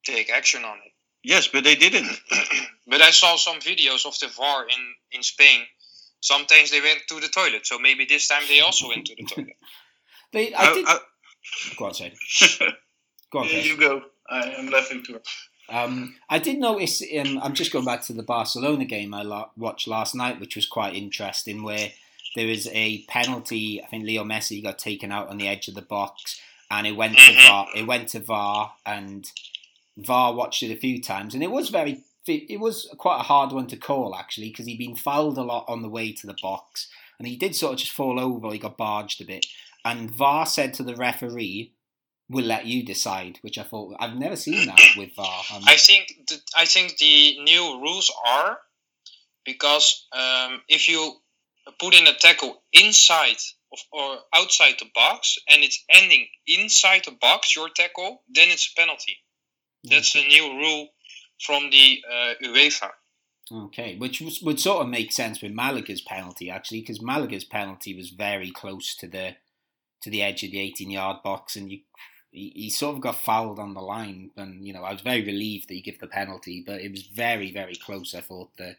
take 0.06 0.30
action 0.30 0.64
on 0.66 0.78
it. 0.78 0.92
Yes, 1.24 1.48
but 1.48 1.64
they 1.64 1.76
didn't. 1.76 2.12
but 2.88 3.02
I 3.02 3.12
saw 3.12 3.38
some 3.38 3.60
videos 3.60 4.06
of 4.06 4.18
the 4.20 4.28
VAR 4.28 4.64
in 4.64 4.94
in 5.12 5.24
Spain 5.24 5.62
sometimes 6.24 6.72
they 6.72 6.82
went 6.82 7.02
to 7.10 7.20
the 7.20 7.28
toilet. 7.28 7.68
So 7.68 7.78
maybe 7.78 8.06
this 8.06 8.28
time 8.28 8.44
they 8.48 8.62
also 8.62 8.88
went 8.88 9.06
to 9.08 9.16
the 9.16 9.24
toilet. 9.24 9.58
they, 10.32 10.54
I, 10.54 10.64
I 10.64 10.74
did. 10.74 10.86
I, 10.88 11.00
go 11.78 11.86
on, 11.86 11.94
say. 11.94 12.14
go 13.32 13.40
on, 13.40 13.48
you 13.50 13.78
go. 13.78 14.02
I 14.30 14.54
am 14.58 14.70
laughing 14.70 15.04
too. 15.04 15.20
Um, 15.70 16.16
I 16.30 16.40
did 16.40 16.60
notice. 16.60 17.04
Um, 17.20 17.40
I'm 17.44 17.54
just 17.54 17.72
going 17.72 17.86
back 17.86 18.04
to 18.04 18.14
the 18.14 18.24
Barcelona 18.24 18.86
game 18.86 19.14
I 19.14 19.24
la- 19.24 19.50
watched 19.58 19.88
last 19.88 20.16
night, 20.16 20.40
which 20.40 20.56
was 20.56 20.66
quite 20.66 20.96
interesting, 20.96 21.64
where 21.64 21.90
there 22.36 22.48
was 22.48 22.68
a 22.72 23.04
penalty. 23.04 23.82
I 23.84 23.88
think 23.88 24.06
Leo 24.06 24.24
Messi 24.24 24.64
got 24.64 24.80
taken 24.80 25.12
out 25.12 25.30
on 25.30 25.38
the 25.38 25.48
edge 25.48 25.68
of 25.68 25.76
the 25.76 25.82
box, 25.82 26.40
and 26.70 26.88
it 26.88 26.96
went 26.96 27.16
mm-hmm. 27.18 27.38
to 27.38 27.48
VAR. 27.48 27.68
It 27.76 27.88
went 27.88 28.10
to 28.10 28.20
VAR, 28.20 28.74
and 28.86 29.30
VAR 29.98 30.34
watched 30.34 30.64
it 30.64 30.72
a 30.72 30.80
few 30.80 31.02
times, 31.02 31.34
and 31.34 31.44
it 31.44 31.52
was 31.52 31.70
very 31.70 32.04
it 32.26 32.60
was 32.60 32.90
quite 32.98 33.20
a 33.20 33.24
hard 33.24 33.52
one 33.52 33.68
to 33.68 33.76
call 33.76 34.16
actually 34.16 34.50
because 34.50 34.66
he'd 34.66 34.78
been 34.78 34.96
fouled 34.96 35.38
a 35.38 35.44
lot 35.44 35.66
on 35.68 35.82
the 35.82 35.90
way 35.90 36.12
to 36.14 36.26
the 36.26 36.36
box 36.42 36.88
and 37.20 37.28
he 37.28 37.36
did 37.36 37.56
sort 37.56 37.74
of 37.74 37.80
just 37.80 37.92
fall 37.92 38.20
over 38.20 38.52
he 38.52 38.60
got 38.60 38.78
barged 38.78 39.22
a 39.22 39.26
bit 39.26 39.46
and 39.84 40.10
VAR 40.10 40.46
said 40.46 40.74
to 40.74 40.84
the 40.84 40.96
referee 40.96 41.74
we'll 42.30 42.46
let 42.46 42.66
you 42.66 42.84
decide 42.84 43.40
which 43.42 43.58
I 43.58 43.64
thought 43.64 43.98
I've 44.00 44.16
never 44.16 44.38
seen 44.38 44.68
that 44.68 44.80
with 44.98 45.16
VAR 45.16 45.44
um, 45.54 45.64
I 45.68 45.76
think 45.76 46.14
the, 46.30 46.40
I 46.58 46.66
think 46.66 46.98
the 46.98 47.40
new 47.44 47.82
rules 47.82 48.12
are 48.26 48.58
because 49.46 50.08
um, 50.14 50.62
if 50.70 50.88
you 50.88 51.18
put 51.80 51.94
in 51.94 52.08
a 52.08 52.14
tackle 52.14 52.62
inside 52.74 53.38
of, 53.72 53.80
or 53.92 54.18
outside 54.36 54.76
the 54.80 54.90
box 54.94 55.38
and 55.50 55.64
it's 55.64 55.84
ending 55.90 56.28
inside 56.48 57.04
the 57.06 57.18
box 57.20 57.56
your 57.56 57.70
tackle 57.70 58.24
then 58.30 58.50
it's 58.50 58.72
a 58.72 58.80
penalty 58.80 59.18
that's 59.84 60.16
okay. 60.16 60.24
the 60.24 60.30
new 60.30 60.58
rule 60.60 60.90
from 61.44 61.70
the 61.70 62.02
uh, 62.10 62.34
UEFA. 62.44 62.90
Okay, 63.52 63.98
which 63.98 64.22
was, 64.22 64.42
would 64.42 64.60
sort 64.60 64.82
of 64.82 64.90
make 64.90 65.12
sense 65.12 65.42
with 65.42 65.52
Malaga's 65.52 66.02
penalty 66.02 66.50
actually, 66.50 66.80
because 66.80 67.02
Malaga's 67.02 67.44
penalty 67.44 67.96
was 67.96 68.10
very 68.10 68.52
close 68.52 68.96
to 68.96 69.08
the 69.08 69.36
to 70.02 70.10
the 70.10 70.22
edge 70.22 70.44
of 70.44 70.52
the 70.52 70.60
18 70.60 70.90
yard 70.90 71.18
box, 71.24 71.56
and 71.56 71.72
you 71.72 71.80
he, 72.32 72.52
he, 72.56 72.70
sort 72.70 72.96
of 72.96 73.02
got 73.02 73.16
fouled 73.16 73.60
on 73.60 73.74
the 73.74 73.82
line. 73.82 74.32
And 74.36 74.66
you 74.66 74.74
know, 74.74 74.84
I 74.84 74.92
was 74.92 75.02
very 75.02 75.24
relieved 75.24 75.70
that 75.70 75.76
he 75.76 75.82
gave 75.82 76.00
the 76.00 76.08
penalty, 76.08 76.64
but 76.66 76.82
it 76.82 76.92
was 76.92 77.04
very 77.04 77.52
very 77.52 77.76
close. 77.76 78.16
I 78.16 78.22
thought 78.22 78.56
the 78.58 78.76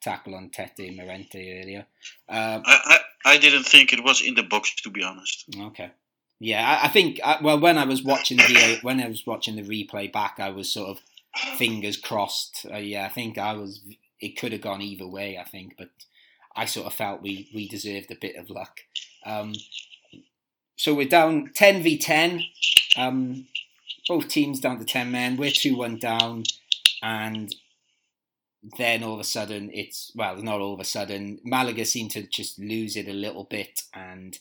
tackle 0.00 0.34
on 0.34 0.50
Tete 0.50 0.94
Morente 0.96 1.60
earlier. 1.60 1.86
Um, 2.28 2.62
I, 2.64 3.00
I, 3.24 3.32
I 3.34 3.38
didn't 3.38 3.64
think 3.64 3.92
it 3.92 4.04
was 4.04 4.20
in 4.20 4.34
the 4.34 4.42
box 4.42 4.74
to 4.82 4.90
be 4.90 5.02
honest. 5.02 5.44
Okay. 5.58 5.90
Yeah, 6.38 6.66
I, 6.66 6.86
I 6.86 6.88
think 6.88 7.20
uh, 7.24 7.38
well 7.42 7.58
when 7.58 7.78
I 7.78 7.84
was 7.84 8.02
watching 8.02 8.36
the 8.36 8.78
when 8.82 9.00
I 9.00 9.08
was 9.08 9.26
watching 9.26 9.56
the 9.56 9.62
replay 9.62 10.12
back, 10.12 10.36
I 10.38 10.50
was 10.50 10.72
sort 10.72 10.90
of 10.90 11.00
fingers 11.58 11.96
crossed. 11.96 12.66
Uh, 12.70 12.78
yeah, 12.78 13.06
I 13.06 13.08
think 13.08 13.38
I 13.38 13.54
was. 13.54 13.80
It 14.20 14.38
could 14.38 14.52
have 14.52 14.62
gone 14.62 14.82
either 14.82 15.06
way. 15.06 15.38
I 15.38 15.44
think, 15.44 15.74
but 15.78 15.90
I 16.54 16.64
sort 16.64 16.86
of 16.86 16.94
felt 16.94 17.22
we 17.22 17.48
we 17.54 17.68
deserved 17.68 18.10
a 18.10 18.16
bit 18.16 18.36
of 18.36 18.50
luck. 18.50 18.80
Um, 19.24 19.54
so 20.76 20.94
we're 20.94 21.08
down 21.08 21.50
ten 21.54 21.82
v 21.82 21.98
ten. 21.98 22.42
Um, 22.96 23.46
both 24.08 24.28
teams 24.28 24.60
down 24.60 24.78
to 24.78 24.84
ten 24.84 25.10
men. 25.10 25.36
We're 25.36 25.50
two 25.50 25.76
one 25.76 25.98
down, 25.98 26.44
and 27.02 27.54
then 28.78 29.02
all 29.02 29.14
of 29.14 29.20
a 29.20 29.24
sudden 29.24 29.70
it's 29.72 30.12
well, 30.14 30.36
not 30.36 30.60
all 30.60 30.74
of 30.74 30.80
a 30.80 30.84
sudden. 30.84 31.40
Malaga 31.44 31.84
seem 31.84 32.08
to 32.10 32.22
just 32.26 32.58
lose 32.58 32.96
it 32.96 33.08
a 33.08 33.12
little 33.12 33.44
bit, 33.44 33.82
and 33.94 34.38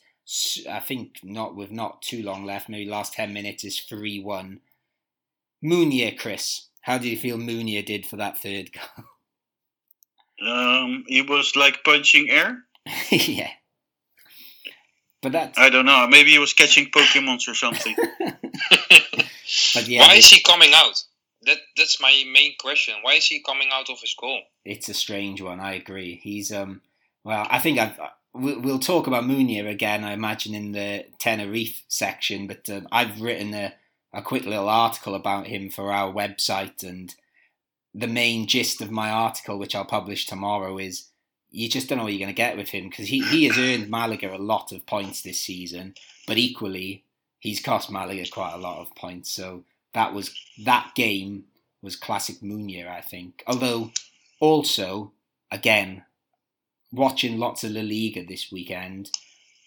I 0.70 0.80
think 0.80 1.18
not 1.24 1.56
with 1.56 1.72
not 1.72 2.02
too 2.02 2.24
long 2.24 2.46
left. 2.46 2.70
Maybe 2.70 2.90
last 2.90 3.14
ten 3.14 3.34
minutes 3.34 3.64
is 3.64 3.80
three 3.80 4.20
one. 4.20 4.62
Munir, 5.64 6.18
Chris, 6.18 6.68
how 6.82 6.98
did 6.98 7.08
you 7.08 7.18
feel 7.18 7.38
Munir 7.38 7.86
did 7.86 8.06
for 8.06 8.18
that 8.18 8.38
third 8.38 8.72
goal? 8.72 9.06
Um, 10.42 11.06
he 11.08 11.22
was 11.22 11.56
like 11.56 11.86
punching 11.86 12.30
air. 12.30 12.66
yeah. 13.10 13.52
But 15.22 15.32
that 15.32 15.54
I 15.58 15.70
don't 15.70 15.86
know. 15.86 16.08
Maybe 16.08 16.32
he 16.32 16.40
was 16.40 16.54
catching 16.54 16.92
Pokemons 16.92 17.48
or 17.48 17.54
something. 17.54 17.96
but 18.20 19.88
yeah, 19.88 20.02
why 20.02 20.16
is 20.16 20.30
he 20.30 20.44
coming 20.44 20.72
out? 20.76 21.04
That 21.46 21.58
that's 21.78 22.02
my 22.02 22.24
main 22.32 22.56
question. 22.60 22.96
Why 23.02 23.14
is 23.14 23.26
he 23.26 23.42
coming 23.42 23.70
out 23.72 23.90
of 23.90 24.00
his 24.00 24.16
goal? 24.20 24.42
It's 24.64 24.90
a 24.90 24.94
strange 24.94 25.42
one. 25.42 25.60
I 25.60 25.74
agree. 25.74 26.20
He's 26.24 26.52
um. 26.52 26.82
Well, 27.24 27.48
I 27.50 27.60
think 27.60 27.80
I've. 27.80 28.00
We'll, 28.34 28.60
we'll 28.60 28.80
talk 28.80 29.08
about 29.08 29.24
Munir 29.24 29.70
again. 29.70 30.04
I 30.04 30.12
imagine 30.14 30.54
in 30.54 30.74
the 30.74 31.06
Tenerife 31.20 31.84
section, 31.88 32.48
but 32.48 32.70
um, 32.70 32.88
I've 32.92 33.22
written 33.22 33.54
a 33.54 33.74
a 34.14 34.22
quick 34.22 34.46
little 34.46 34.70
article 34.70 35.14
about 35.14 35.48
him 35.48 35.70
for 35.70 35.92
our 35.92 36.12
website, 36.12 36.84
and 36.84 37.14
the 37.94 38.08
main 38.08 38.48
gist 38.48 38.82
of 38.82 38.92
my 38.92 39.10
article, 39.10 39.60
which 39.60 39.76
I'll 39.76 39.86
publish 39.86 40.26
tomorrow, 40.26 40.78
is 40.78 41.10
you 41.52 41.70
just 41.70 41.88
don't 41.88 41.98
know 41.98 42.04
what 42.04 42.14
you're 42.14 42.20
going 42.20 42.28
to 42.28 42.34
get 42.34 42.58
with 42.58 42.70
him 42.70 42.90
because 42.90 43.08
he, 43.08 43.22
he 43.24 43.46
has 43.46 43.58
earned 43.58 43.90
Malaga 43.90 44.36
a 44.36 44.38
lot 44.38 44.74
of 44.74 44.86
points 44.86 45.22
this 45.22 45.40
season, 45.40 45.96
but 46.28 46.38
equally 46.38 47.06
he's 47.40 47.62
cost 47.62 47.90
Malaga 47.90 48.26
quite 48.30 48.54
a 48.54 48.58
lot 48.58 48.82
of 48.82 48.94
points. 48.96 49.32
So 49.32 49.64
that 49.96 50.14
was 50.14 50.36
that 50.64 50.92
game 50.94 51.46
was 51.82 51.96
classic 51.96 52.42
Munir, 52.42 52.88
I 52.88 53.02
think. 53.02 53.44
Although 53.48 53.92
also 54.40 55.14
again 55.52 56.04
watching 56.92 57.40
lots 57.40 57.64
of 57.64 57.72
La 57.72 57.82
Liga 57.82 58.24
this 58.24 58.52
weekend, 58.52 59.10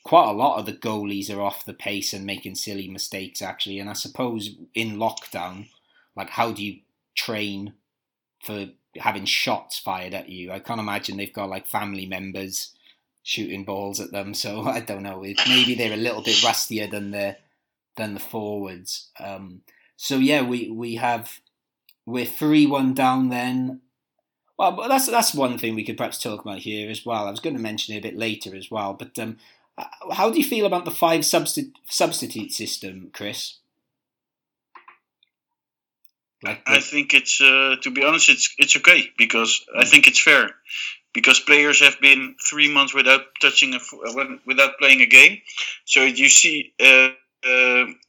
quite 0.04 0.28
a 0.28 0.32
lot 0.32 0.58
of 0.58 0.66
the 0.66 0.72
goalies 0.72 1.34
are 1.34 1.42
off 1.42 1.66
the 1.66 1.74
pace 1.74 2.12
and 2.12 2.24
making 2.24 2.54
silly 2.54 2.88
mistakes 2.88 3.42
actually. 3.42 3.80
And 3.80 3.90
I 3.90 3.94
suppose 3.94 4.50
in 4.74 4.96
lockdown, 4.96 5.68
like 6.14 6.30
how 6.30 6.52
do 6.52 6.64
you 6.64 6.80
train 7.16 7.74
for 8.44 8.66
having 8.96 9.24
shots 9.24 9.78
fired 9.78 10.14
at 10.14 10.28
you. 10.28 10.52
I 10.52 10.58
can't 10.58 10.80
imagine 10.80 11.16
they've 11.16 11.32
got 11.32 11.50
like 11.50 11.66
family 11.66 12.06
members 12.06 12.72
shooting 13.22 13.64
balls 13.64 14.00
at 14.00 14.12
them. 14.12 14.34
So 14.34 14.62
I 14.66 14.80
don't 14.80 15.02
know. 15.02 15.20
Maybe 15.48 15.74
they're 15.74 15.92
a 15.92 15.96
little 15.96 16.22
bit 16.22 16.42
rustier 16.42 16.86
than 16.86 17.10
the 17.10 17.36
than 17.96 18.14
the 18.14 18.20
forwards. 18.20 19.08
Um, 19.18 19.62
so 19.98 20.16
yeah, 20.16 20.42
we 20.42 20.70
we 20.70 20.94
have 20.94 21.40
we're 22.06 22.24
three 22.24 22.66
one 22.66 22.94
down 22.94 23.28
then. 23.30 23.80
Well, 24.56 24.72
but 24.72 24.88
that's 24.88 25.08
that's 25.08 25.34
one 25.34 25.58
thing 25.58 25.74
we 25.74 25.84
could 25.84 25.98
perhaps 25.98 26.22
talk 26.22 26.40
about 26.40 26.61
here 26.61 26.88
as 26.88 27.04
well. 27.04 27.26
I 27.26 27.30
was 27.32 27.40
going 27.40 27.56
to 27.56 27.62
mention 27.62 27.94
it 27.94 27.98
a 27.98 28.02
bit 28.02 28.16
later 28.16 28.54
as 28.54 28.70
well. 28.70 28.94
But 28.94 29.18
um, 29.18 29.38
how 30.12 30.30
do 30.30 30.38
you 30.38 30.44
feel 30.44 30.66
about 30.66 30.84
the 30.84 30.92
five 30.92 31.24
substitute 31.24 31.76
substitute 31.88 32.52
system, 32.52 33.11
Chris? 33.12 33.56
Like 36.44 36.62
I 36.64 36.78
think 36.78 37.12
it's 37.12 37.40
uh, 37.40 37.74
to 37.82 37.90
be 37.90 38.04
honest, 38.04 38.30
it's 38.30 38.54
it's 38.56 38.76
okay 38.76 39.11
because 39.18 39.66
I 39.76 39.84
think 39.84 40.06
it's 40.06 40.22
fair 40.22 40.50
because 41.12 41.40
players 41.40 41.80
have 41.80 42.00
been 42.00 42.37
three 42.40 42.72
months 42.72 42.94
without 42.94 43.22
touching 43.40 43.74
a 43.74 43.80
without 44.46 44.78
playing 44.78 45.00
a 45.00 45.06
game, 45.06 45.38
so 45.84 46.04
you 46.04 46.28
see 46.28 46.72
uh, 46.78 47.08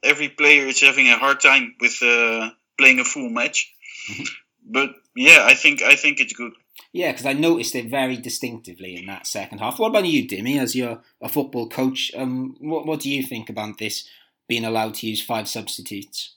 every 0.04 0.30
player 0.30 0.66
is 0.68 0.82
having 0.82 1.08
a 1.08 1.18
hard 1.18 1.40
time 1.40 1.76
with 1.80 2.02
uh, 2.02 2.50
playing 2.78 3.00
a 3.00 3.06
full 3.06 3.30
match. 3.30 3.74
Mm-hmm. 4.10 4.24
but 4.72 4.90
yeah, 5.16 5.46
I 5.46 5.54
think 5.54 5.82
I 5.82 5.96
think 5.96 6.20
it's 6.20 6.34
good. 6.34 6.54
Yeah, 6.92 7.12
because 7.12 7.26
I 7.26 7.34
noticed 7.34 7.76
it 7.76 7.90
very 7.90 8.18
distinctively 8.18 8.96
in 8.96 9.06
that 9.08 9.28
second 9.28 9.60
half. 9.60 9.78
What 9.78 9.90
about 9.90 10.06
you, 10.06 10.28
Dimmy, 10.28 10.60
as 10.60 10.76
you're 10.76 11.02
a 11.22 11.30
football 11.30 11.70
coach? 11.70 12.12
Um, 12.16 12.56
what 12.60 12.86
what 12.86 13.02
do 13.02 13.10
you 13.10 13.24
think 13.24 13.50
about 13.50 13.78
this 13.78 14.08
being 14.48 14.66
allowed 14.66 14.96
to 14.96 15.08
use 15.08 15.22
five 15.24 15.48
substitutes? 15.48 16.36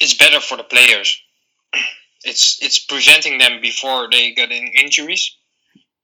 it's 0.00 0.14
better 0.14 0.40
for 0.40 0.56
the 0.56 0.64
players. 0.64 1.22
It's 2.24 2.58
it's 2.62 2.78
preventing 2.78 3.38
them 3.38 3.60
before 3.60 4.08
they 4.10 4.32
get 4.32 4.50
in 4.50 4.66
injuries. 4.68 5.36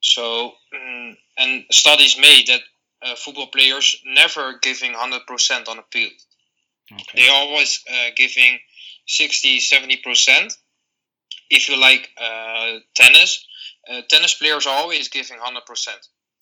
So 0.00 0.52
um, 0.74 1.16
and 1.38 1.64
studies 1.70 2.18
made 2.18 2.46
that 2.48 2.60
uh, 3.02 3.14
football 3.14 3.48
players 3.48 3.96
never 4.04 4.58
giving 4.60 4.92
hundred 4.92 5.26
percent 5.26 5.68
on 5.68 5.76
the 5.76 5.84
field. 5.92 6.12
Okay. 6.92 7.22
They 7.22 7.28
always 7.28 7.82
uh, 7.90 8.10
giving 8.16 8.58
60 9.06 9.60
70 9.60 9.96
percent. 9.98 10.52
If 11.50 11.68
you 11.68 11.80
like 11.80 12.08
uh, 12.20 12.78
tennis, 12.94 13.44
uh, 13.90 14.02
tennis 14.08 14.34
players 14.34 14.66
are 14.66 14.76
always 14.76 15.08
giving 15.08 15.38
hundred 15.38 15.64
percent. 15.66 15.98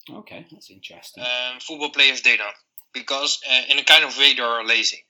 Okay, 0.09 0.45
that's 0.51 0.69
interesting. 0.69 1.23
Um, 1.23 1.59
football 1.59 1.89
players 1.89 2.21
they 2.21 2.37
don't 2.37 2.55
because 2.93 3.39
uh, 3.49 3.61
in 3.69 3.79
a 3.79 3.83
kind 3.83 4.03
of 4.03 4.17
way 4.17 4.33
they 4.33 4.41
are 4.41 4.65
lazy. 4.65 5.03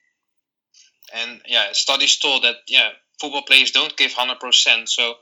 And 1.14 1.42
yeah, 1.46 1.68
studies 1.72 2.18
told 2.18 2.44
that 2.44 2.56
yeah, 2.68 2.90
football 3.20 3.44
players 3.44 3.72
don't 3.72 3.96
give 3.96 4.14
hundred 4.14 4.40
percent. 4.40 4.90
So 4.90 5.16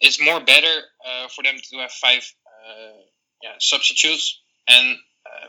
it's 0.00 0.20
more 0.20 0.40
better 0.40 0.80
uh, 1.06 1.28
for 1.28 1.42
them 1.42 1.56
to 1.56 1.78
have 1.78 1.90
five 1.92 2.24
uh, 2.46 2.98
yeah, 3.42 3.54
substitutes 3.58 4.40
and 4.68 4.96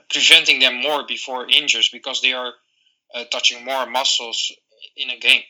preventing 0.10 0.60
them 0.60 0.82
more 0.82 1.06
before 1.08 1.50
injuries 1.50 1.90
because 1.90 2.22
they 2.22 2.34
are 2.34 2.54
uh, 3.14 3.24
touching 3.32 3.64
more 3.66 3.86
muscles 3.86 4.52
in 4.96 5.10
a 5.10 5.20
game 5.20 5.42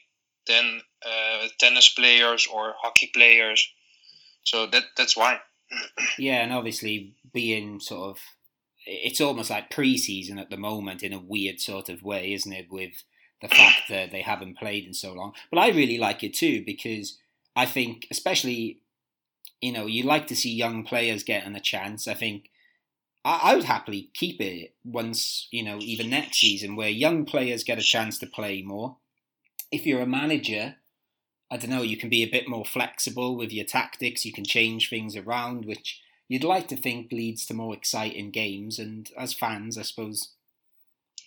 than 0.48 0.82
uh, 1.06 1.48
tennis 1.60 1.90
players 1.90 2.48
or 2.52 2.74
hockey 2.82 3.10
players. 3.14 3.68
So 4.44 4.68
that 4.68 4.84
that's 4.98 5.18
why. 5.18 5.40
yeah, 6.18 6.44
and 6.44 6.54
obviously 6.54 7.16
being 7.34 7.80
sort 7.80 8.12
of, 8.12 8.20
it's 8.86 9.22
almost 9.22 9.50
like 9.50 9.72
pre-season 9.72 10.38
at 10.38 10.50
the 10.50 10.58
moment 10.58 11.02
in 11.02 11.14
a 11.14 11.20
weird 11.20 11.60
sort 11.60 11.90
of 11.90 12.04
way, 12.04 12.34
isn't 12.34 12.54
it? 12.54 12.68
With 12.70 13.04
the 13.42 13.48
fact 13.48 13.84
that 13.90 14.12
they 14.12 14.22
haven't 14.22 14.58
played 14.58 14.86
in 14.86 14.94
so 14.94 15.14
long. 15.14 15.34
But 15.52 15.60
I 15.60 15.70
really 15.70 15.98
like 15.98 16.24
it 16.24 16.34
too 16.34 16.64
because 16.66 17.18
I 17.56 17.66
think, 17.66 18.08
especially, 18.12 18.80
you 19.62 19.72
know, 19.72 19.88
you 19.88 20.04
like 20.04 20.28
to 20.28 20.36
see 20.36 20.54
young 20.54 20.84
players 20.84 21.24
getting 21.24 21.56
a 21.56 21.62
chance. 21.62 22.08
I 22.08 22.14
think 22.14 22.50
I, 23.26 23.52
I 23.52 23.56
would 23.56 23.66
happily 23.66 24.12
keep 24.14 24.40
it 24.40 24.76
once, 24.86 25.48
you 25.52 25.64
know, 25.64 25.80
even 25.82 26.10
next 26.10 26.38
season 26.38 26.76
where 26.76 26.90
young 26.90 27.26
players 27.26 27.64
get 27.66 27.80
a 27.80 27.84
chance 27.84 28.18
to 28.20 28.28
play 28.28 28.62
more. 28.62 28.98
If 29.72 29.86
you're 29.86 30.02
a 30.02 30.08
manager, 30.08 30.76
I 31.52 31.58
don't 31.58 31.72
know, 31.72 31.82
you 31.82 31.98
can 31.98 32.10
be 32.10 32.24
a 32.24 32.30
bit 32.30 32.48
more 32.48 32.66
flexible 32.66 33.36
with 33.36 33.52
your 33.52 33.66
tactics. 33.66 34.24
You 34.24 34.32
can 34.32 34.46
change 34.46 34.90
things 34.90 35.18
around, 35.18 35.66
which 35.66 36.02
you'd 36.28 36.44
like 36.44 36.68
to 36.70 36.78
think 36.78 37.12
leads 37.12 37.46
to 37.48 37.54
more 37.54 37.74
exciting 37.74 38.30
games. 38.32 38.80
And 38.80 39.10
as 39.18 39.34
fans, 39.34 39.78
I 39.78 39.82
suppose 39.82 40.30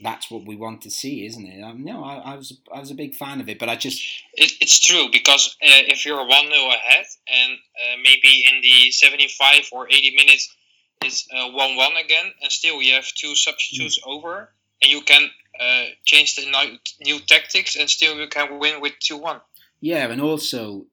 that's 0.01 0.31
what 0.31 0.47
we 0.47 0.55
want 0.55 0.81
to 0.83 0.91
see, 0.91 1.27
isn't 1.27 1.45
it? 1.45 1.63
Um, 1.63 1.85
no, 1.85 2.05
I, 2.05 2.17
I, 2.19 2.37
was 2.37 2.57
I 2.73 2.79
was 2.79 2.93
a 2.93 2.95
big 2.95 3.17
fan 3.17 3.41
of 3.41 3.49
it, 3.49 3.59
but 3.59 3.69
I 3.69 3.75
just 3.75 4.01
it, 4.35 4.53
it's 4.61 4.79
true 4.79 5.09
because 5.11 5.57
uh, 5.61 5.83
if 5.89 6.07
you're 6.07 6.25
one 6.25 6.47
0 6.47 6.69
ahead 6.69 7.07
and 7.27 7.53
uh, 7.53 7.97
maybe 8.03 8.45
in 8.49 8.61
the 8.63 8.93
seventy 8.93 9.27
five 9.27 9.69
or 9.73 9.89
eighty 9.89 10.15
minutes 10.15 10.55
it's 11.03 11.29
uh, 11.33 11.51
one 11.51 11.77
one 11.77 11.97
again, 11.97 12.33
and 12.43 12.51
still 12.51 12.81
you 12.83 12.95
have 12.95 13.07
two 13.07 13.35
substitutes 13.35 13.99
mm. 14.01 14.07
over, 14.07 14.51
and 14.83 14.91
you 14.91 15.01
can 15.03 15.31
uh, 15.61 15.85
change 16.05 16.37
the 16.37 16.79
new 17.01 17.19
tactics, 17.21 17.77
and 17.77 17.89
still 17.89 18.17
you 18.17 18.29
can 18.29 18.59
win 18.59 18.81
with 18.81 18.95
two 19.01 19.19
one. 19.19 19.41
Yeah, 19.81 20.09
and 20.09 20.21
also. 20.21 20.87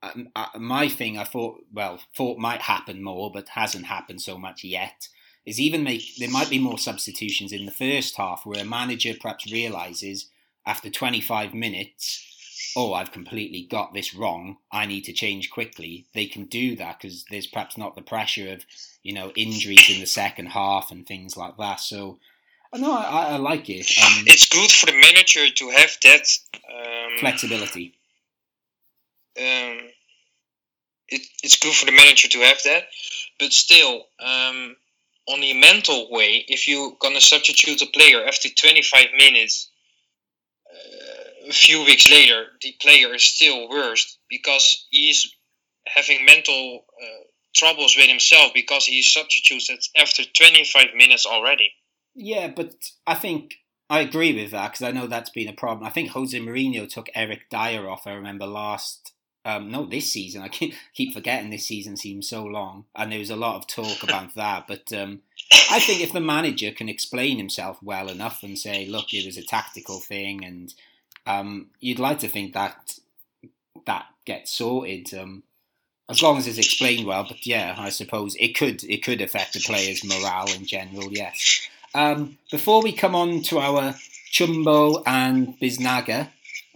Um, 0.00 0.28
uh, 0.36 0.46
my 0.56 0.86
thing, 0.86 1.18
I 1.18 1.24
thought, 1.24 1.64
well, 1.72 1.98
thought 2.14 2.38
might 2.38 2.60
happen 2.60 3.02
more, 3.02 3.32
but 3.32 3.48
hasn't 3.48 3.86
happened 3.86 4.22
so 4.22 4.38
much 4.38 4.62
yet 4.62 5.08
is 5.48 5.58
even 5.58 5.82
make 5.82 6.16
there 6.16 6.30
might 6.30 6.50
be 6.50 6.58
more 6.58 6.78
substitutions 6.78 7.52
in 7.52 7.64
the 7.64 7.72
first 7.72 8.16
half 8.16 8.44
where 8.44 8.60
a 8.60 8.66
manager 8.66 9.14
perhaps 9.18 9.50
realizes 9.50 10.28
after 10.66 10.90
25 10.90 11.54
minutes 11.54 12.72
oh 12.76 12.92
i've 12.92 13.12
completely 13.12 13.62
got 13.62 13.94
this 13.94 14.14
wrong 14.14 14.58
i 14.70 14.84
need 14.84 15.00
to 15.04 15.12
change 15.12 15.50
quickly 15.50 16.06
they 16.12 16.26
can 16.26 16.44
do 16.44 16.76
that 16.76 16.98
because 17.00 17.24
there's 17.30 17.46
perhaps 17.46 17.78
not 17.78 17.96
the 17.96 18.02
pressure 18.02 18.52
of 18.52 18.66
you 19.08 19.14
know 19.14 19.32
injuries 19.34 19.88
in 19.88 20.00
the 20.00 20.06
second 20.06 20.46
half 20.46 20.90
and 20.90 21.06
things 21.06 21.34
like 21.34 21.56
that. 21.56 21.80
So 21.80 22.18
no 22.76 22.92
i, 22.92 23.28
I 23.32 23.36
like 23.38 23.70
it 23.70 23.90
um, 24.04 24.24
it's 24.26 24.46
good 24.50 24.70
for 24.70 24.84
the 24.84 24.92
manager 24.92 25.48
to 25.48 25.70
have 25.70 25.96
that 26.02 26.26
um, 26.68 27.18
flexibility. 27.18 27.94
um, 29.38 29.78
it, 31.08 31.22
it's 31.42 31.58
good 31.58 31.74
for 31.74 31.86
the 31.86 31.92
manager 31.92 32.28
to 32.28 32.40
have 32.40 32.62
that. 32.64 32.84
But 33.38 33.52
still 33.52 34.04
um, 34.20 34.76
on 35.26 35.40
the 35.40 35.54
mental 35.54 36.10
way, 36.10 36.44
if 36.46 36.68
you're 36.68 36.92
gonna 37.00 37.22
substitute 37.22 37.80
a 37.80 37.86
player 37.86 38.26
after 38.26 38.50
25 38.50 39.06
minutes, 39.16 39.70
uh, 40.70 41.48
a 41.48 41.52
few 41.52 41.82
weeks 41.84 42.10
later, 42.10 42.44
the 42.60 42.74
player 42.82 43.14
is 43.14 43.22
still 43.22 43.70
worse 43.70 44.18
because 44.28 44.86
he's 44.90 45.34
having 45.86 46.26
mental 46.26 46.84
uh, 47.02 47.24
troubles 47.54 47.96
with 47.96 48.08
himself 48.08 48.52
because 48.54 48.84
he 48.84 49.02
substituted 49.02 49.80
after 49.96 50.24
25 50.24 50.86
minutes 50.96 51.26
already. 51.26 51.70
Yeah, 52.14 52.48
but 52.48 52.74
I 53.06 53.14
think 53.14 53.58
I 53.90 54.00
agree 54.00 54.34
with 54.34 54.50
that 54.50 54.72
because 54.72 54.86
I 54.86 54.90
know 54.90 55.06
that's 55.06 55.30
been 55.30 55.48
a 55.48 55.52
problem. 55.52 55.86
I 55.86 55.90
think 55.90 56.10
Jose 56.10 56.38
Mourinho 56.38 56.88
took 56.88 57.08
Eric 57.14 57.48
Dier 57.50 57.88
off. 57.88 58.06
I 58.06 58.12
remember 58.12 58.46
last, 58.46 59.12
um, 59.44 59.70
no, 59.70 59.86
this 59.86 60.12
season. 60.12 60.42
I 60.42 60.48
keep, 60.48 60.74
keep 60.94 61.14
forgetting 61.14 61.50
this 61.50 61.66
season 61.66 61.96
seems 61.96 62.28
so 62.28 62.44
long, 62.44 62.84
and 62.94 63.10
there 63.10 63.18
was 63.18 63.30
a 63.30 63.36
lot 63.36 63.56
of 63.56 63.66
talk 63.66 64.02
about 64.02 64.34
that. 64.34 64.66
But 64.68 64.92
um, 64.92 65.20
I 65.70 65.80
think 65.80 66.02
if 66.02 66.12
the 66.12 66.20
manager 66.20 66.70
can 66.70 66.88
explain 66.88 67.38
himself 67.38 67.82
well 67.82 68.08
enough 68.08 68.42
and 68.42 68.58
say, 68.58 68.84
"Look, 68.84 69.14
it 69.14 69.24
was 69.24 69.38
a 69.38 69.42
tactical 69.42 70.00
thing," 70.00 70.44
and 70.44 70.74
um, 71.26 71.68
you'd 71.80 71.98
like 71.98 72.18
to 72.18 72.28
think 72.28 72.52
that 72.52 72.98
that 73.86 74.06
gets 74.26 74.52
sorted. 74.52 75.14
Um, 75.14 75.44
as 76.08 76.22
long 76.22 76.38
as 76.38 76.46
it's 76.46 76.58
explained 76.58 77.06
well, 77.06 77.24
but 77.28 77.46
yeah, 77.46 77.74
I 77.76 77.90
suppose 77.90 78.34
it 78.36 78.56
could 78.56 78.82
it 78.84 79.04
could 79.04 79.20
affect 79.20 79.54
the 79.54 79.60
players' 79.60 80.04
morale 80.04 80.50
in 80.54 80.64
general. 80.64 81.12
Yes. 81.12 81.68
Um, 81.94 82.38
before 82.50 82.82
we 82.82 82.92
come 82.92 83.14
on 83.14 83.42
to 83.44 83.58
our 83.58 83.94
Chumbo 84.32 85.02
and 85.06 85.58
Biznaga, 85.58 86.28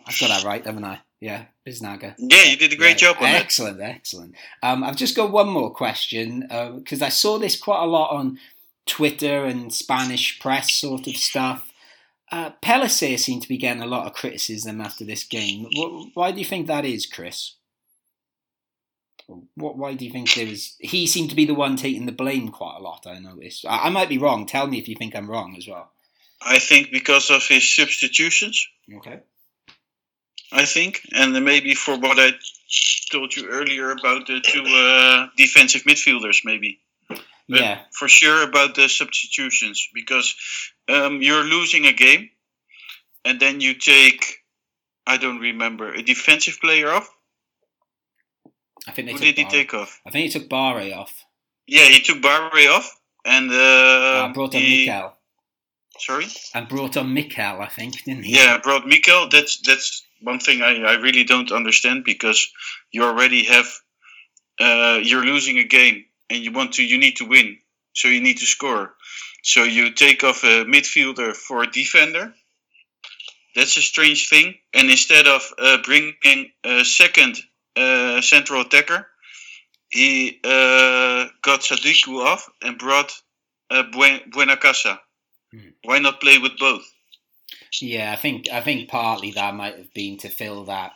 I've 0.06 0.18
got 0.18 0.28
that 0.28 0.44
right, 0.44 0.64
haven't 0.64 0.84
I? 0.84 1.00
Yeah, 1.20 1.44
Biznaga. 1.66 2.14
Yeah, 2.18 2.44
you 2.44 2.56
did 2.56 2.72
a 2.72 2.76
great 2.76 3.00
yeah, 3.00 3.12
job 3.12 3.16
on 3.20 3.26
excellent, 3.26 3.78
that. 3.78 3.90
Excellent, 3.90 4.34
excellent. 4.34 4.34
Um, 4.62 4.84
I've 4.84 4.96
just 4.96 5.16
got 5.16 5.30
one 5.30 5.48
more 5.48 5.70
question 5.70 6.40
because 6.78 7.02
uh, 7.02 7.06
I 7.06 7.10
saw 7.10 7.38
this 7.38 7.58
quite 7.58 7.82
a 7.82 7.86
lot 7.86 8.10
on 8.10 8.38
Twitter 8.86 9.44
and 9.44 9.72
Spanish 9.72 10.40
press 10.40 10.74
sort 10.74 11.06
of 11.06 11.16
stuff. 11.16 11.72
Uh, 12.30 12.50
Pellicer 12.62 13.18
seemed 13.18 13.42
to 13.42 13.48
be 13.48 13.58
getting 13.58 13.82
a 13.82 13.86
lot 13.86 14.06
of 14.06 14.14
criticism 14.14 14.80
after 14.80 15.04
this 15.04 15.22
game. 15.22 15.66
Why 16.14 16.32
do 16.32 16.38
you 16.38 16.46
think 16.46 16.66
that 16.66 16.84
is, 16.84 17.06
Chris? 17.06 17.54
What? 19.54 19.76
Why 19.76 19.94
do 19.94 20.04
you 20.04 20.10
think 20.10 20.32
there 20.34 20.46
was? 20.46 20.76
He 20.80 21.06
seemed 21.06 21.30
to 21.30 21.36
be 21.36 21.44
the 21.44 21.54
one 21.54 21.76
taking 21.76 22.06
the 22.06 22.12
blame 22.12 22.48
quite 22.50 22.76
a 22.78 22.82
lot. 22.82 23.06
I 23.06 23.18
noticed. 23.18 23.64
I, 23.66 23.86
I 23.86 23.90
might 23.90 24.08
be 24.08 24.18
wrong. 24.18 24.46
Tell 24.46 24.66
me 24.66 24.78
if 24.78 24.88
you 24.88 24.96
think 24.96 25.14
I'm 25.14 25.30
wrong 25.30 25.54
as 25.56 25.66
well. 25.68 25.90
I 26.44 26.58
think 26.58 26.90
because 26.90 27.30
of 27.30 27.46
his 27.46 27.74
substitutions. 27.74 28.66
Okay. 28.92 29.20
I 30.52 30.66
think, 30.66 31.00
and 31.12 31.32
maybe 31.44 31.74
for 31.74 31.96
what 31.96 32.18
I 32.18 32.32
told 33.10 33.34
you 33.34 33.48
earlier 33.48 33.90
about 33.90 34.26
the 34.26 34.40
two 34.40 34.64
uh, 34.64 35.28
defensive 35.36 35.84
midfielders, 35.84 36.40
maybe. 36.44 36.80
But 37.08 37.60
yeah. 37.60 37.80
For 37.92 38.08
sure 38.08 38.42
about 38.42 38.74
the 38.74 38.88
substitutions 38.88 39.88
because 39.94 40.34
um, 40.88 41.22
you're 41.22 41.44
losing 41.44 41.86
a 41.86 41.92
game, 41.92 42.30
and 43.24 43.40
then 43.40 43.60
you 43.60 43.74
take, 43.74 44.42
I 45.06 45.16
don't 45.16 45.40
remember, 45.40 45.92
a 45.92 46.02
defensive 46.02 46.58
player 46.60 46.90
off. 46.90 47.08
I 48.86 48.92
think 48.92 49.06
they 49.06 49.12
Who 49.12 49.18
took 49.18 49.26
did 49.26 49.38
he 49.38 49.44
take 49.44 49.74
off? 49.74 50.00
I 50.06 50.10
think 50.10 50.32
he 50.32 50.38
took 50.38 50.48
Bare 50.48 50.96
off. 50.96 51.24
Yeah, 51.66 51.84
he 51.84 52.00
took 52.00 52.20
Bare 52.20 52.50
off 52.70 53.00
and 53.24 53.50
uh, 53.50 53.54
uh, 53.54 54.32
brought 54.32 54.54
on 54.54 54.60
he, 54.60 54.86
Mikel. 54.86 55.12
Sorry. 55.98 56.26
And 56.54 56.68
brought 56.68 56.96
on 56.96 57.14
Mikel, 57.14 57.60
I 57.60 57.68
think, 57.68 58.02
didn't 58.04 58.24
he? 58.24 58.36
Yeah, 58.36 58.58
brought 58.58 58.86
Mikel. 58.86 59.28
That's 59.28 59.60
that's 59.60 60.04
one 60.20 60.40
thing 60.40 60.62
I, 60.62 60.82
I 60.82 60.94
really 60.94 61.24
don't 61.24 61.52
understand 61.52 62.04
because 62.04 62.50
you 62.90 63.04
already 63.04 63.44
have 63.44 63.66
uh, 64.60 64.98
you're 65.02 65.24
losing 65.24 65.58
a 65.58 65.64
game 65.64 66.04
and 66.30 66.42
you 66.42 66.52
want 66.52 66.74
to 66.74 66.84
you 66.84 66.98
need 66.98 67.16
to 67.16 67.26
win, 67.26 67.58
so 67.92 68.08
you 68.08 68.20
need 68.20 68.38
to 68.38 68.46
score. 68.46 68.94
So 69.42 69.64
you 69.64 69.92
take 69.92 70.24
off 70.24 70.44
a 70.44 70.64
midfielder 70.64 71.34
for 71.34 71.62
a 71.62 71.70
defender. 71.70 72.32
That's 73.54 73.76
a 73.76 73.82
strange 73.82 74.28
thing. 74.28 74.54
And 74.72 74.90
instead 74.90 75.26
of 75.26 75.42
uh, 75.58 75.78
bringing 75.84 76.50
a 76.64 76.84
second 76.84 77.38
central 78.22 78.62
attacker. 78.62 79.06
He 79.88 80.40
uh, 80.42 81.26
got 81.42 81.60
Sadiku 81.60 82.24
off 82.24 82.48
and 82.62 82.78
brought 82.78 83.12
uh, 83.70 83.82
Buen- 83.92 84.30
Buenacasa. 84.30 84.98
Hmm. 85.52 85.68
Why 85.84 85.98
not 85.98 86.20
play 86.20 86.38
with 86.38 86.56
both? 86.58 86.90
Yeah, 87.80 88.12
I 88.12 88.16
think 88.16 88.48
I 88.50 88.60
think 88.60 88.88
partly 88.88 89.30
that 89.32 89.54
might 89.54 89.76
have 89.76 89.92
been 89.94 90.18
to 90.18 90.28
fill 90.28 90.64
that 90.64 90.92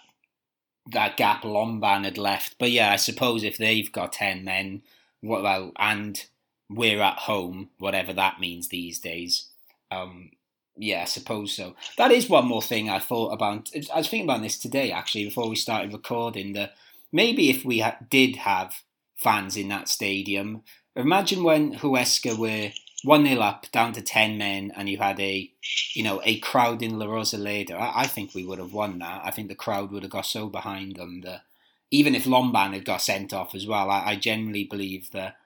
that 0.93 1.17
gap 1.17 1.43
Lomban 1.43 2.05
had 2.05 2.19
left. 2.19 2.57
But 2.59 2.71
yeah, 2.71 2.93
I 2.93 2.97
suppose 2.97 3.45
if 3.45 3.59
they've 3.59 3.91
got 3.91 4.13
ten 4.13 4.45
men, 4.45 4.83
what 5.21 5.43
well, 5.43 5.73
and 5.79 6.23
we're 6.69 7.03
at 7.03 7.19
home, 7.21 7.71
whatever 7.79 8.13
that 8.13 8.41
means 8.41 8.69
these 8.69 8.99
days. 8.99 9.47
Um, 9.91 10.31
yeah, 10.77 11.03
I 11.03 11.05
suppose 11.07 11.53
so. 11.55 11.75
That 11.97 12.11
is 12.13 12.29
one 12.29 12.47
more 12.47 12.63
thing 12.63 12.89
I 12.89 12.99
thought 12.99 13.33
about. 13.33 13.71
I 13.75 13.99
was 13.99 14.09
thinking 14.09 14.29
about 14.29 14.43
this 14.43 14.59
today, 14.59 14.91
actually, 14.93 15.25
before 15.25 15.49
we 15.49 15.57
started 15.57 15.93
recording. 15.93 16.53
That 16.53 16.75
maybe 17.13 17.51
if 17.51 17.65
we 17.65 17.81
ha- 17.81 17.99
did 18.11 18.37
have 18.37 18.83
fans 19.17 19.57
in 19.57 19.69
that 19.69 19.89
stadium, 19.89 20.63
imagine 20.95 21.43
when 21.43 21.75
Huesca 21.75 22.37
were 22.39 22.73
one 23.05 23.27
0 23.27 23.41
up, 23.41 23.67
down 23.73 23.93
to 23.95 24.03
ten 24.03 24.37
men, 24.39 24.73
and 24.77 24.89
you 24.89 24.99
had 24.99 25.19
a, 25.21 25.51
you 25.95 26.03
know, 26.03 26.21
a 26.25 26.39
crowd 26.41 26.83
in 26.83 26.99
La 26.99 27.07
Rosaleda. 27.07 27.73
I, 27.73 28.03
I 28.03 28.07
think 28.07 28.35
we 28.35 28.45
would 28.45 28.59
have 28.59 28.73
won 28.73 28.99
that. 28.99 29.23
I 29.25 29.31
think 29.31 29.49
the 29.49 29.55
crowd 29.55 29.91
would 29.93 30.03
have 30.03 30.13
got 30.13 30.27
so 30.27 30.49
behind 30.49 30.97
them 30.97 31.23
that 31.23 31.43
even 31.91 32.15
if 32.15 32.25
Lomban 32.25 32.73
had 32.73 32.85
got 32.85 33.03
sent 33.03 33.33
off 33.33 33.55
as 33.55 33.67
well, 33.67 33.91
I, 33.91 34.11
I 34.11 34.17
generally 34.17 34.65
believe 34.65 35.11
that 35.13 35.37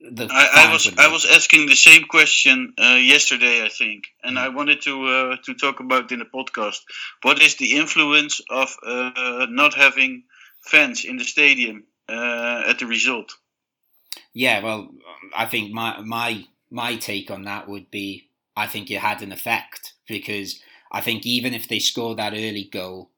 the 0.00 0.28
I, 0.30 0.66
I 0.68 0.72
was 0.72 0.92
I 0.98 1.08
was 1.08 1.24
asking 1.24 1.66
the 1.66 1.76
same 1.76 2.04
question 2.04 2.74
uh, 2.78 2.98
yesterday, 3.00 3.64
I 3.64 3.68
think, 3.68 4.04
and 4.22 4.36
mm. 4.36 4.40
I 4.40 4.48
wanted 4.48 4.82
to 4.82 5.04
uh, 5.06 5.36
to 5.44 5.54
talk 5.54 5.80
about 5.80 6.12
in 6.12 6.18
the 6.18 6.26
podcast. 6.26 6.80
What 7.22 7.40
is 7.40 7.56
the 7.56 7.76
influence 7.76 8.40
of 8.50 8.74
uh, 8.84 9.46
not 9.48 9.74
having 9.74 10.24
fans 10.62 11.04
in 11.04 11.16
the 11.16 11.24
stadium 11.24 11.84
uh, 12.08 12.64
at 12.66 12.78
the 12.78 12.86
result? 12.86 13.34
Yeah, 14.34 14.62
well, 14.62 14.90
I 15.36 15.46
think 15.46 15.72
my 15.72 16.00
my 16.00 16.44
my 16.70 16.96
take 16.96 17.30
on 17.30 17.44
that 17.44 17.68
would 17.68 17.90
be 17.90 18.28
I 18.56 18.66
think 18.66 18.90
it 18.90 19.00
had 19.00 19.22
an 19.22 19.32
effect 19.32 19.94
because 20.08 20.60
I 20.92 21.00
think 21.00 21.26
even 21.26 21.54
if 21.54 21.68
they 21.68 21.78
scored 21.78 22.18
that 22.18 22.32
early 22.32 22.68
goal, 22.70 23.10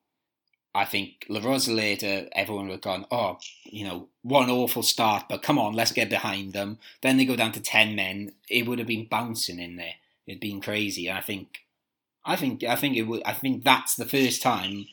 I 0.74 0.84
think 0.84 1.24
La 1.28 1.40
Rosaleda, 1.40 2.28
everyone 2.32 2.66
would 2.66 2.74
have 2.74 2.80
gone, 2.82 3.06
oh, 3.10 3.38
you 3.64 3.84
know, 3.84 4.08
one 4.22 4.50
awful 4.50 4.82
start, 4.82 5.24
but 5.28 5.42
come 5.42 5.58
on, 5.58 5.72
let's 5.72 5.92
get 5.92 6.10
behind 6.10 6.52
them. 6.52 6.78
Then 7.02 7.16
they 7.16 7.24
go 7.24 7.36
down 7.36 7.52
to 7.52 7.60
10 7.60 7.94
men. 7.96 8.32
It 8.48 8.66
would 8.66 8.78
have 8.78 8.88
been 8.88 9.06
bouncing 9.06 9.58
in 9.58 9.76
there. 9.76 9.94
It'd 10.26 10.40
been 10.40 10.60
crazy. 10.60 11.08
And 11.08 11.18
I 11.18 11.22
think, 11.22 11.60
I 12.24 12.36
think, 12.36 12.62
I 12.62 12.76
think 12.76 12.96
it 12.96 13.04
would, 13.04 13.22
I 13.24 13.32
think 13.32 13.64
that's 13.64 13.96
the 13.96 14.04
first 14.04 14.42
time, 14.42 14.86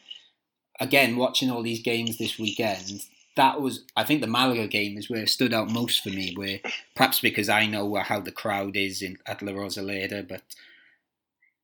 again, 0.79 1.17
watching 1.17 1.51
all 1.51 1.61
these 1.61 1.81
games 1.81 2.17
this 2.17 2.39
weekend, 2.39 3.01
that 3.35 3.59
was, 3.59 3.83
I 3.97 4.05
think 4.05 4.21
the 4.21 4.27
Malaga 4.27 4.67
game 4.67 4.97
is 4.97 5.09
where 5.09 5.23
it 5.23 5.29
stood 5.29 5.53
out 5.53 5.69
most 5.69 6.01
for 6.01 6.09
me, 6.09 6.33
where 6.35 6.59
perhaps 6.95 7.19
because 7.19 7.49
I 7.49 7.65
know 7.65 7.93
how 7.95 8.21
the 8.21 8.31
crowd 8.31 8.77
is 8.77 9.01
in, 9.01 9.17
at 9.25 9.41
La 9.41 9.51
Rosaleda, 9.51 10.25
but 10.25 10.41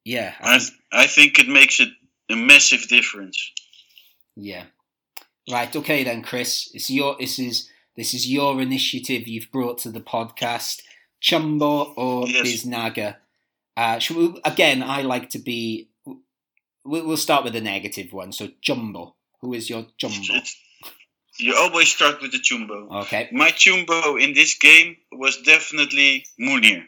yeah. 0.03 0.34
I, 0.41 0.55
I, 0.55 0.59
think, 0.59 0.80
I 0.91 1.07
think 1.07 1.39
it 1.39 1.47
makes 1.47 1.80
it 1.80 1.89
a 2.30 2.36
massive 2.36 2.88
difference. 2.89 3.53
Yeah. 4.36 4.66
Right. 5.52 5.76
Okay 5.76 6.04
then, 6.04 6.22
Chris. 6.22 6.70
It's 6.74 6.90
your. 6.90 7.16
This 7.20 7.40
is 7.40 7.70
this 7.96 8.14
is 8.14 8.32
your 8.32 8.62
initiative 8.62 9.28
you've 9.28 9.52
brought 9.52 9.80
to 9.80 9.92
the 9.92 10.02
podcast. 10.02 10.82
Chumbo 11.22 11.94
or 11.98 12.28
yes. 12.28 12.48
Biznaga. 12.48 13.18
Uh, 13.78 14.00
we, 14.10 14.42
again, 14.44 14.84
I 14.84 15.02
like 15.02 15.30
to 15.32 15.40
be. 15.40 15.90
We'll 16.84 17.18
start 17.18 17.44
with 17.44 17.54
the 17.54 17.62
negative 17.62 18.12
one. 18.12 18.32
So 18.32 18.50
Chumbo. 18.62 19.14
Who 19.42 19.54
is 19.54 19.70
your 19.70 19.86
Chumbo? 20.00 20.42
You 21.40 21.56
always 21.56 21.88
start 21.92 22.22
with 22.22 22.34
the 22.34 22.40
Chumbo. 22.40 23.04
Okay. 23.04 23.30
My 23.32 23.50
Chumbo 23.52 24.22
in 24.22 24.34
this 24.34 24.56
game 24.56 24.98
was 25.12 25.42
definitely 25.42 26.26
Munir. 26.40 26.84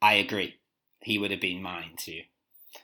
I 0.00 0.14
agree. 0.14 0.54
He 1.02 1.18
would 1.18 1.30
have 1.30 1.40
been 1.40 1.62
mine 1.62 1.94
too. 1.98 2.20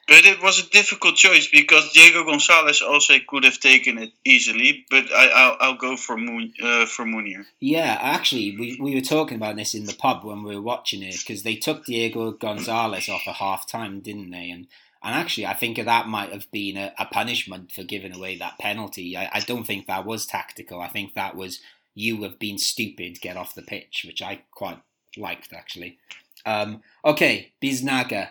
But 0.07 0.25
it 0.25 0.43
was 0.43 0.59
a 0.59 0.71
difficult 0.71 1.17
choice 1.17 1.49
because 1.49 1.93
Diego 1.93 2.25
Gonzalez 2.25 2.81
also 2.81 3.15
could 3.27 3.45
have 3.45 3.61
taken 3.61 3.99
it 3.99 4.13
easily. 4.25 4.87
But 4.91 5.13
I, 5.13 5.69
will 5.69 5.77
go 5.77 5.97
for 5.97 6.17
Moon, 6.17 6.53
uh, 6.63 6.87
for 6.87 7.05
Munir. 7.05 7.45
Yeah, 7.61 7.99
actually, 8.01 8.57
we, 8.59 8.79
we 8.81 8.95
were 8.95 9.03
talking 9.03 9.37
about 9.37 9.57
this 9.57 9.75
in 9.75 9.85
the 9.85 9.95
pub 9.95 10.25
when 10.25 10.43
we 10.43 10.55
were 10.55 10.63
watching 10.63 11.03
it 11.03 11.19
because 11.19 11.43
they 11.43 11.57
took 11.57 11.85
Diego 11.85 12.33
Gonzalez 12.33 13.09
off 13.09 13.27
at 13.27 13.35
half 13.35 13.69
time, 13.69 14.01
didn't 14.01 14.31
they? 14.31 14.51
And 14.51 14.67
and 15.03 15.15
actually, 15.15 15.47
I 15.47 15.55
think 15.55 15.77
that 15.77 16.09
might 16.09 16.33
have 16.33 16.51
been 16.51 16.77
a, 16.77 16.93
a 16.99 17.05
punishment 17.05 17.71
for 17.71 17.85
giving 17.85 18.15
away 18.15 18.37
that 18.39 18.59
penalty. 18.59 19.17
I, 19.17 19.31
I 19.33 19.41
don't 19.41 19.67
think 19.67 19.87
that 19.87 20.05
was 20.05 20.27
tactical. 20.27 20.81
I 20.81 20.89
think 20.89 21.15
that 21.15 21.37
was 21.37 21.61
you 21.95 22.23
have 22.23 22.39
been 22.39 22.59
stupid, 22.59 23.21
get 23.21 23.37
off 23.37 23.55
the 23.55 23.63
pitch, 23.63 24.05
which 24.07 24.23
I 24.23 24.43
quite 24.51 24.81
liked 25.17 25.53
actually. 25.53 25.99
Um, 26.47 26.83
okay, 27.05 27.53
Biznaga. 27.63 28.31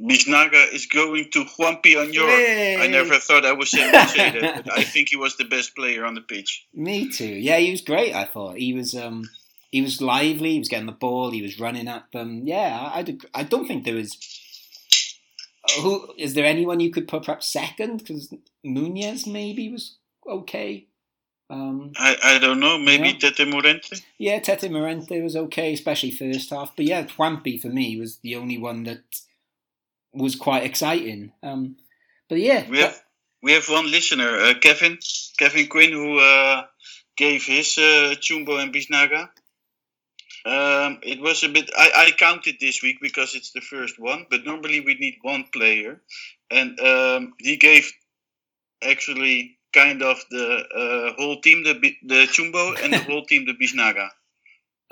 Biznaga 0.00 0.72
is 0.72 0.86
going 0.86 1.30
to 1.32 1.44
Juanpi 1.44 1.96
Añor. 1.96 2.80
I 2.80 2.86
never 2.86 3.18
thought 3.18 3.44
I 3.44 3.52
would 3.52 3.66
say, 3.66 3.90
say 4.06 4.40
that, 4.40 4.64
but 4.64 4.78
I 4.78 4.84
think 4.84 5.08
he 5.08 5.16
was 5.16 5.36
the 5.36 5.44
best 5.44 5.74
player 5.74 6.04
on 6.04 6.14
the 6.14 6.20
pitch. 6.20 6.66
Me 6.72 7.10
too. 7.10 7.26
Yeah, 7.26 7.58
he 7.58 7.72
was 7.72 7.80
great. 7.80 8.14
I 8.14 8.24
thought 8.24 8.58
he 8.58 8.72
was. 8.72 8.94
Um, 8.94 9.28
he 9.70 9.82
was 9.82 10.00
lively. 10.00 10.52
He 10.52 10.58
was 10.58 10.68
getting 10.68 10.86
the 10.86 10.92
ball. 10.92 11.30
He 11.30 11.42
was 11.42 11.60
running 11.60 11.88
at 11.88 12.10
them. 12.12 12.42
Yeah, 12.46 12.90
I, 12.94 13.18
I 13.34 13.42
don't 13.42 13.66
think 13.66 13.84
there 13.84 13.96
was. 13.96 14.16
Who 15.82 16.14
is 16.16 16.34
there 16.34 16.46
anyone 16.46 16.80
you 16.80 16.90
could 16.90 17.08
put 17.08 17.24
perhaps 17.24 17.46
second? 17.48 17.98
Because 17.98 18.32
Muñoz 18.64 19.26
maybe 19.26 19.68
was 19.68 19.96
okay. 20.26 20.86
Um, 21.50 21.92
I, 21.96 22.16
I 22.22 22.38
don't 22.38 22.60
know. 22.60 22.78
Maybe 22.78 23.08
yeah. 23.08 23.30
Tete 23.30 23.48
Morente. 23.48 24.02
Yeah, 24.18 24.38
Tete 24.38 24.70
Morente 24.70 25.22
was 25.22 25.34
okay, 25.34 25.72
especially 25.72 26.10
first 26.10 26.50
half. 26.50 26.74
But 26.76 26.84
yeah, 26.84 27.04
Juanpi 27.04 27.60
for 27.60 27.68
me 27.68 27.98
was 27.98 28.18
the 28.18 28.36
only 28.36 28.58
one 28.58 28.84
that 28.84 29.02
was 30.12 30.36
quite 30.36 30.64
exciting. 30.64 31.32
Um, 31.42 31.76
but 32.28 32.38
yeah, 32.38 32.68
we 32.68 32.78
have 32.78 33.00
we 33.42 33.52
have 33.52 33.68
one 33.68 33.90
listener, 33.90 34.28
uh, 34.28 34.54
Kevin 34.60 34.98
Kevin 35.38 35.66
Quinn, 35.68 35.92
who 35.92 36.18
uh, 36.18 36.64
gave 37.16 37.44
his 37.44 37.78
uh, 37.78 38.14
Chumbo 38.20 38.62
and 38.62 38.72
Biznaga. 38.72 39.28
Um, 40.44 41.00
it 41.02 41.20
was 41.20 41.42
a 41.42 41.48
bit. 41.48 41.70
I, 41.76 41.90
I 41.94 42.10
counted 42.12 42.56
this 42.60 42.82
week 42.82 42.98
because 43.00 43.34
it's 43.34 43.52
the 43.52 43.60
first 43.60 43.98
one, 43.98 44.26
but 44.30 44.44
normally 44.44 44.80
we 44.80 44.94
need 44.94 45.18
one 45.22 45.44
player, 45.52 46.00
and 46.50 46.78
um, 46.80 47.34
he 47.38 47.56
gave 47.56 47.92
actually 48.82 49.58
kind 49.74 50.02
of 50.02 50.18
the 50.30 50.64
uh, 50.74 51.12
whole 51.20 51.40
team 51.40 51.64
the 51.64 51.74
the 52.02 52.26
Chumbo 52.26 52.82
and 52.82 52.92
the 52.92 52.98
whole 53.08 53.24
team 53.24 53.46
the 53.46 53.54
Biznaga. 53.54 54.08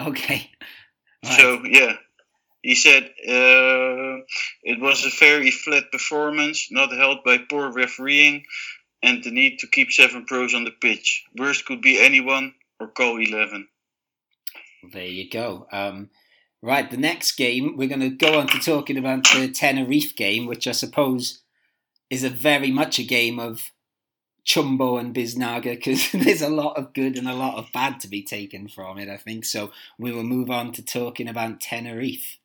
Okay. 0.00 0.50
Right. 1.24 1.40
So 1.40 1.64
yeah, 1.64 1.94
he 2.66 2.74
said 2.74 3.04
uh, 3.04 4.18
it 4.64 4.80
was 4.80 5.04
a 5.04 5.16
very 5.20 5.52
flat 5.52 5.92
performance, 5.92 6.66
not 6.72 6.90
helped 6.90 7.24
by 7.24 7.38
poor 7.38 7.70
refereeing 7.70 8.42
and 9.04 9.22
the 9.22 9.30
need 9.30 9.60
to 9.60 9.68
keep 9.68 9.92
seven 9.92 10.24
pros 10.26 10.52
on 10.52 10.64
the 10.64 10.72
pitch. 10.72 11.22
Worst 11.38 11.64
could 11.64 11.80
be 11.80 12.00
anyone 12.04 12.54
or 12.80 12.88
call 12.88 13.22
eleven. 13.22 13.68
There 14.92 15.06
you 15.06 15.30
go. 15.30 15.68
Um, 15.70 16.10
right, 16.60 16.90
the 16.90 16.96
next 16.96 17.36
game 17.36 17.76
we're 17.76 17.86
going 17.86 18.00
to 18.00 18.10
go 18.10 18.40
on 18.40 18.48
to 18.48 18.58
talking 18.58 18.98
about 18.98 19.22
the 19.22 19.48
Tenerife 19.48 20.16
game, 20.16 20.46
which 20.46 20.66
I 20.66 20.72
suppose 20.72 21.42
is 22.10 22.24
a 22.24 22.30
very 22.30 22.72
much 22.72 22.98
a 22.98 23.04
game 23.04 23.38
of 23.38 23.70
Chumbo 24.44 24.98
and 24.98 25.14
Biznaga 25.14 25.76
because 25.76 26.10
there's 26.12 26.42
a 26.42 26.48
lot 26.48 26.76
of 26.76 26.92
good 26.94 27.16
and 27.16 27.28
a 27.28 27.34
lot 27.34 27.58
of 27.58 27.70
bad 27.72 28.00
to 28.00 28.08
be 28.08 28.24
taken 28.24 28.66
from 28.66 28.98
it, 28.98 29.08
I 29.08 29.18
think. 29.18 29.44
So 29.44 29.70
we 30.00 30.10
will 30.10 30.24
move 30.24 30.50
on 30.50 30.72
to 30.72 30.84
talking 30.84 31.28
about 31.28 31.60
Tenerife. 31.60 32.38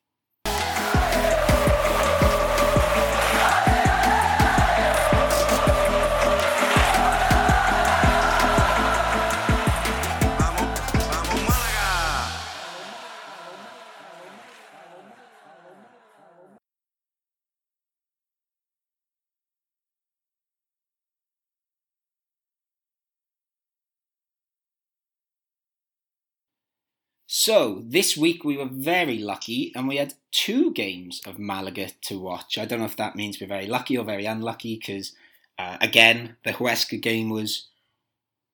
So 27.44 27.82
this 27.84 28.16
week 28.16 28.44
we 28.44 28.56
were 28.56 28.68
very 28.70 29.18
lucky 29.18 29.72
and 29.74 29.88
we 29.88 29.96
had 29.96 30.14
two 30.30 30.72
games 30.74 31.20
of 31.26 31.40
Malaga 31.40 31.88
to 32.02 32.20
watch. 32.20 32.56
I 32.56 32.64
don't 32.66 32.78
know 32.78 32.84
if 32.84 32.94
that 32.98 33.16
means 33.16 33.40
we're 33.40 33.48
very 33.48 33.66
lucky 33.66 33.98
or 33.98 34.04
very 34.04 34.26
unlucky 34.26 34.76
because, 34.76 35.12
uh, 35.58 35.76
again, 35.80 36.36
the 36.44 36.52
Huesca 36.52 37.02
game 37.02 37.30
was 37.30 37.66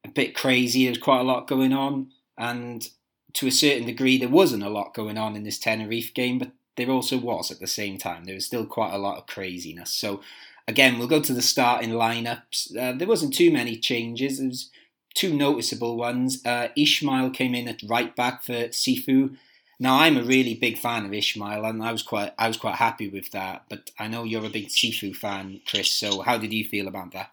a 0.07 0.09
bit 0.09 0.35
crazy. 0.35 0.85
There 0.85 0.93
was 0.93 1.01
quite 1.01 1.21
a 1.21 1.25
lot 1.25 1.47
going 1.47 1.75
on, 1.75 2.13
and 2.39 2.89
to 3.35 3.47
a 3.47 3.51
certain 3.51 3.85
degree, 3.85 4.17
there 4.17 4.31
wasn't 4.31 4.63
a 4.63 4.71
lot 4.71 4.95
going 4.95 5.19
on 5.19 5.37
in 5.37 5.43
this 5.43 5.59
Tenerife 5.59 6.15
game, 6.15 6.39
but 6.39 6.53
there 6.79 6.89
also 6.89 7.19
was 7.19 7.51
at 7.51 7.61
the 7.61 7.67
same 7.67 7.99
time. 7.99 8.25
There 8.25 8.37
was 8.37 8.47
still 8.47 8.65
quite 8.65 8.95
a 8.95 8.99
lot 8.99 9.19
of 9.19 9.27
craziness. 9.27 9.93
So, 9.93 10.23
again, 10.67 10.99
we'll 10.99 11.09
go 11.09 11.21
to 11.21 11.35
the 11.35 11.43
starting 11.43 11.91
lineups. 11.91 12.75
Uh, 12.75 12.97
there 12.97 13.07
wasn't 13.07 13.35
too 13.35 13.51
many 13.53 13.77
changes. 13.77 14.41
Was 14.41 14.71
two 15.19 15.35
noticeable 15.35 15.97
ones. 15.97 16.47
Uh, 16.47 16.69
Ishmael 16.77 17.31
came 17.31 17.53
in 17.53 17.67
at 17.67 17.83
right 17.83 18.15
back 18.15 18.45
for 18.45 18.69
Cifu. 18.69 19.37
Now 19.81 19.99
I'm 19.99 20.17
a 20.17 20.23
really 20.23 20.55
big 20.55 20.79
fan 20.79 21.05
of 21.05 21.13
Ishmael, 21.13 21.65
and 21.65 21.83
I 21.83 21.91
was 21.91 22.05
quite 22.05 22.33
I 22.39 22.47
was 22.47 22.57
quite 22.57 22.77
happy 22.77 23.09
with 23.09 23.33
that. 23.33 23.65
But 23.69 23.91
I 23.99 24.07
know 24.07 24.23
you're 24.23 24.47
a 24.47 24.57
big 24.59 24.69
Cifu 24.69 25.15
fan, 25.15 25.61
Chris. 25.67 25.91
So 25.91 26.23
how 26.23 26.39
did 26.39 26.53
you 26.53 26.65
feel 26.65 26.87
about 26.87 27.13
that? 27.13 27.33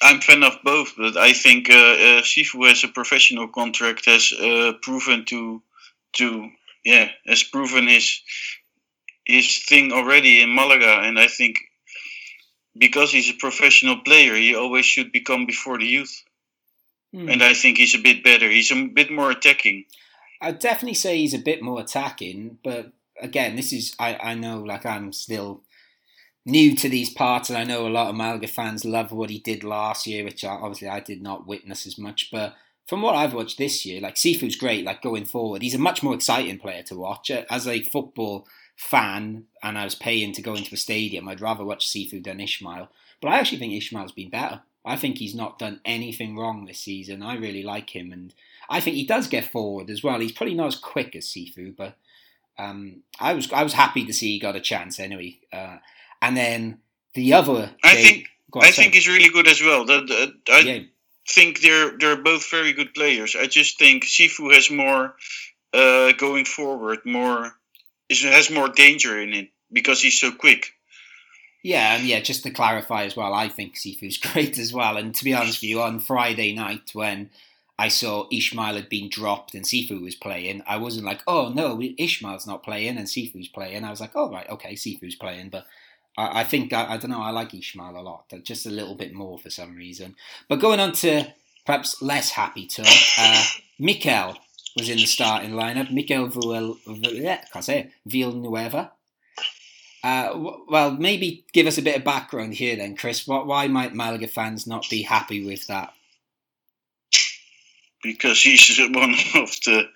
I'm 0.00 0.20
fan 0.20 0.42
of 0.44 0.58
both, 0.64 0.94
but 0.96 1.16
I 1.16 1.32
think 1.32 1.68
uh, 1.70 1.74
uh, 1.74 2.22
Cifu 2.22 2.66
has 2.68 2.84
a 2.84 2.88
professional 2.88 3.48
contract 3.48 4.06
has 4.06 4.32
uh, 4.32 4.72
proven 4.80 5.26
to 5.26 5.62
to 6.14 6.48
yeah 6.84 7.10
has 7.26 7.42
proven 7.42 7.86
his 7.86 8.20
his 9.26 9.64
thing 9.68 9.92
already 9.92 10.40
in 10.40 10.54
Malaga, 10.54 11.00
and 11.02 11.18
I 11.18 11.26
think 11.26 11.58
because 12.78 13.12
he's 13.12 13.30
a 13.30 13.34
professional 13.34 13.98
player, 14.00 14.34
he 14.34 14.54
always 14.54 14.86
should 14.86 15.12
become 15.12 15.46
before 15.46 15.78
the 15.78 15.86
youth. 15.86 16.22
Mm. 17.14 17.32
And 17.32 17.42
I 17.42 17.54
think 17.54 17.78
he's 17.78 17.94
a 17.94 18.02
bit 18.02 18.22
better. 18.22 18.48
He's 18.48 18.70
a 18.70 18.86
bit 18.86 19.10
more 19.10 19.30
attacking. 19.30 19.84
I'd 20.40 20.58
definitely 20.58 20.94
say 20.94 21.18
he's 21.18 21.34
a 21.34 21.38
bit 21.38 21.62
more 21.62 21.80
attacking, 21.80 22.58
but 22.62 22.92
again, 23.20 23.56
this 23.56 23.72
is 23.72 23.94
I, 23.98 24.16
I 24.22 24.34
know 24.34 24.60
like 24.60 24.86
I'm 24.86 25.12
still 25.12 25.62
new 26.46 26.74
to 26.76 26.88
these 26.88 27.10
parts, 27.10 27.48
and 27.48 27.58
I 27.58 27.64
know 27.64 27.86
a 27.86 27.88
lot 27.88 28.08
of 28.08 28.14
Malaga 28.14 28.46
fans 28.46 28.84
love 28.84 29.10
what 29.10 29.30
he 29.30 29.38
did 29.38 29.64
last 29.64 30.06
year, 30.06 30.24
which 30.24 30.44
obviously 30.44 30.88
I 30.88 31.00
did 31.00 31.20
not 31.20 31.46
witness 31.46 31.86
as 31.86 31.98
much. 31.98 32.30
But 32.30 32.54
from 32.86 33.02
what 33.02 33.14
I've 33.14 33.34
watched 33.34 33.58
this 33.58 33.84
year, 33.84 34.00
like 34.00 34.14
Cifu's 34.14 34.56
great. 34.56 34.84
Like 34.84 35.02
going 35.02 35.24
forward, 35.24 35.62
he's 35.62 35.74
a 35.74 35.78
much 35.78 36.02
more 36.02 36.14
exciting 36.14 36.58
player 36.58 36.82
to 36.84 36.96
watch 36.96 37.30
as 37.30 37.66
a 37.66 37.82
football 37.82 38.46
fan 38.78 39.44
and 39.62 39.76
I 39.76 39.84
was 39.84 39.96
paying 39.96 40.32
to 40.32 40.42
go 40.42 40.54
into 40.54 40.74
a 40.74 40.78
stadium, 40.78 41.28
I'd 41.28 41.40
rather 41.40 41.64
watch 41.64 41.88
Cifu 41.88 42.22
than 42.22 42.40
Ishmael. 42.40 42.88
But 43.20 43.28
I 43.28 43.38
actually 43.38 43.58
think 43.58 43.74
Ishmael's 43.74 44.12
been 44.12 44.30
better. 44.30 44.62
I 44.84 44.96
think 44.96 45.18
he's 45.18 45.34
not 45.34 45.58
done 45.58 45.80
anything 45.84 46.36
wrong 46.36 46.64
this 46.64 46.78
season. 46.78 47.22
I 47.22 47.34
really 47.34 47.62
like 47.62 47.94
him, 47.94 48.12
and 48.12 48.32
I 48.70 48.80
think 48.80 48.96
he 48.96 49.04
does 49.04 49.26
get 49.26 49.44
forward 49.44 49.90
as 49.90 50.02
well. 50.02 50.20
He's 50.20 50.32
probably 50.32 50.54
not 50.54 50.68
as 50.68 50.76
quick 50.76 51.16
as 51.16 51.26
Cifu, 51.26 51.76
but 51.76 51.96
um, 52.56 53.02
I 53.20 53.34
was 53.34 53.52
I 53.52 53.64
was 53.64 53.74
happy 53.74 54.06
to 54.06 54.12
see 54.12 54.32
he 54.32 54.38
got 54.38 54.56
a 54.56 54.60
chance 54.60 55.00
anyway. 55.00 55.38
Uh, 55.52 55.78
and 56.22 56.36
then 56.36 56.78
the 57.14 57.34
other, 57.34 57.72
I 57.82 57.96
think 57.96 58.28
on, 58.52 58.64
I 58.64 58.70
think 58.70 58.94
he's 58.94 59.08
really 59.08 59.28
good 59.28 59.48
as 59.48 59.60
well. 59.60 59.84
The, 59.84 60.00
the, 60.00 60.52
I 60.52 60.58
yeah. 60.60 60.78
think 61.28 61.60
they're 61.60 61.98
they're 61.98 62.22
both 62.22 62.48
very 62.48 62.72
good 62.72 62.94
players. 62.94 63.36
I 63.36 63.46
just 63.46 63.78
think 63.78 64.04
Cifu 64.04 64.54
has 64.54 64.70
more 64.70 65.16
uh, 65.74 66.12
going 66.12 66.44
forward, 66.44 67.00
more 67.04 67.57
it 68.08 68.18
has 68.20 68.50
more 68.50 68.68
danger 68.68 69.20
in 69.20 69.34
it 69.34 69.48
because 69.72 70.00
he's 70.00 70.18
so 70.18 70.32
quick. 70.32 70.72
Yeah, 71.62 71.96
and 71.96 72.06
yeah, 72.06 72.20
just 72.20 72.44
to 72.44 72.50
clarify 72.50 73.04
as 73.04 73.16
well, 73.16 73.34
I 73.34 73.48
think 73.48 73.74
Cifu's 73.74 74.16
great 74.32 74.58
as 74.58 74.72
well. 74.72 74.96
And 74.96 75.14
to 75.14 75.24
be 75.24 75.34
honest 75.34 75.60
with 75.60 75.70
you, 75.70 75.82
on 75.82 76.00
Friday 76.00 76.54
night 76.54 76.90
when 76.92 77.30
I 77.78 77.88
saw 77.88 78.26
Ishmael 78.32 78.74
had 78.74 78.88
been 78.88 79.08
dropped 79.08 79.54
and 79.54 79.64
Cifu 79.64 80.00
was 80.02 80.14
playing, 80.14 80.62
I 80.66 80.78
wasn't 80.78 81.06
like, 81.06 81.22
oh 81.26 81.50
no, 81.54 81.80
Ishmael's 81.80 82.46
not 82.46 82.62
playing 82.62 82.96
and 82.96 83.06
Cifu's 83.06 83.48
playing. 83.48 83.84
I 83.84 83.90
was 83.90 84.00
like, 84.00 84.12
oh 84.14 84.30
right, 84.30 84.48
okay, 84.48 84.74
Cifu's 84.74 85.14
playing, 85.14 85.50
but 85.50 85.66
I, 86.16 86.40
I 86.40 86.44
think 86.44 86.72
I, 86.72 86.94
I, 86.94 86.96
don't 86.96 87.10
know, 87.10 87.22
I 87.22 87.30
like 87.30 87.54
Ishmael 87.54 87.96
a 87.96 88.00
lot, 88.00 88.32
just 88.42 88.66
a 88.66 88.70
little 88.70 88.94
bit 88.94 89.12
more 89.12 89.38
for 89.38 89.50
some 89.50 89.76
reason. 89.76 90.16
But 90.48 90.60
going 90.60 90.80
on 90.80 90.92
to 90.92 91.32
perhaps 91.66 92.02
less 92.02 92.30
happy 92.30 92.66
talk, 92.66 92.86
uh, 93.18 93.44
Mikel 93.78 94.36
was 94.78 94.88
in 94.88 94.98
the 94.98 95.06
starting 95.06 95.52
lineup. 95.52 95.90
Mikel 95.90 96.28
Villanueva. 98.06 98.92
Uh, 100.02 100.60
well, 100.68 100.92
maybe 100.92 101.44
give 101.52 101.66
us 101.66 101.76
a 101.78 101.82
bit 101.82 101.96
of 101.96 102.04
background 102.04 102.54
here 102.54 102.76
then, 102.76 102.96
Chris. 102.96 103.26
What, 103.26 103.46
why 103.46 103.66
might 103.66 103.94
Malaga 103.94 104.28
fans 104.28 104.66
not 104.66 104.88
be 104.88 105.02
happy 105.02 105.44
with 105.44 105.66
that? 105.66 105.92
Because 108.02 108.40
he's 108.40 108.78
one 108.90 109.10
of 109.10 109.60
the 109.64 109.88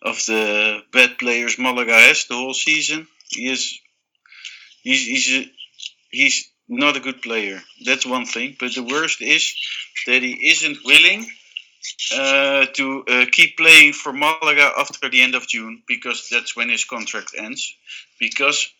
of 0.00 0.16
the 0.26 0.80
bad 0.92 1.18
players 1.18 1.58
Malaga 1.58 1.92
has 1.92 2.26
the 2.26 2.34
whole 2.34 2.54
season. 2.54 3.06
He 3.28 3.48
is 3.50 3.78
he's 4.82 5.06
he's 5.06 5.30
a, 5.30 5.50
he's 6.10 6.50
not 6.68 6.96
a 6.96 7.00
good 7.00 7.20
player. 7.20 7.60
That's 7.84 8.06
one 8.06 8.24
thing. 8.24 8.56
But 8.58 8.74
the 8.74 8.82
worst 8.82 9.20
is 9.20 9.54
that 10.06 10.22
he 10.22 10.48
isn't 10.50 10.78
willing 10.84 11.26
uh, 12.14 12.66
to 12.74 13.04
uh, 13.08 13.26
keep 13.30 13.56
playing 13.56 13.92
for 13.92 14.12
Malaga 14.12 14.72
after 14.78 15.08
the 15.08 15.22
end 15.22 15.34
of 15.34 15.46
June 15.46 15.82
because 15.86 16.28
that's 16.30 16.56
when 16.56 16.68
his 16.68 16.84
contract 16.84 17.32
ends. 17.36 17.74
Because 18.18 18.72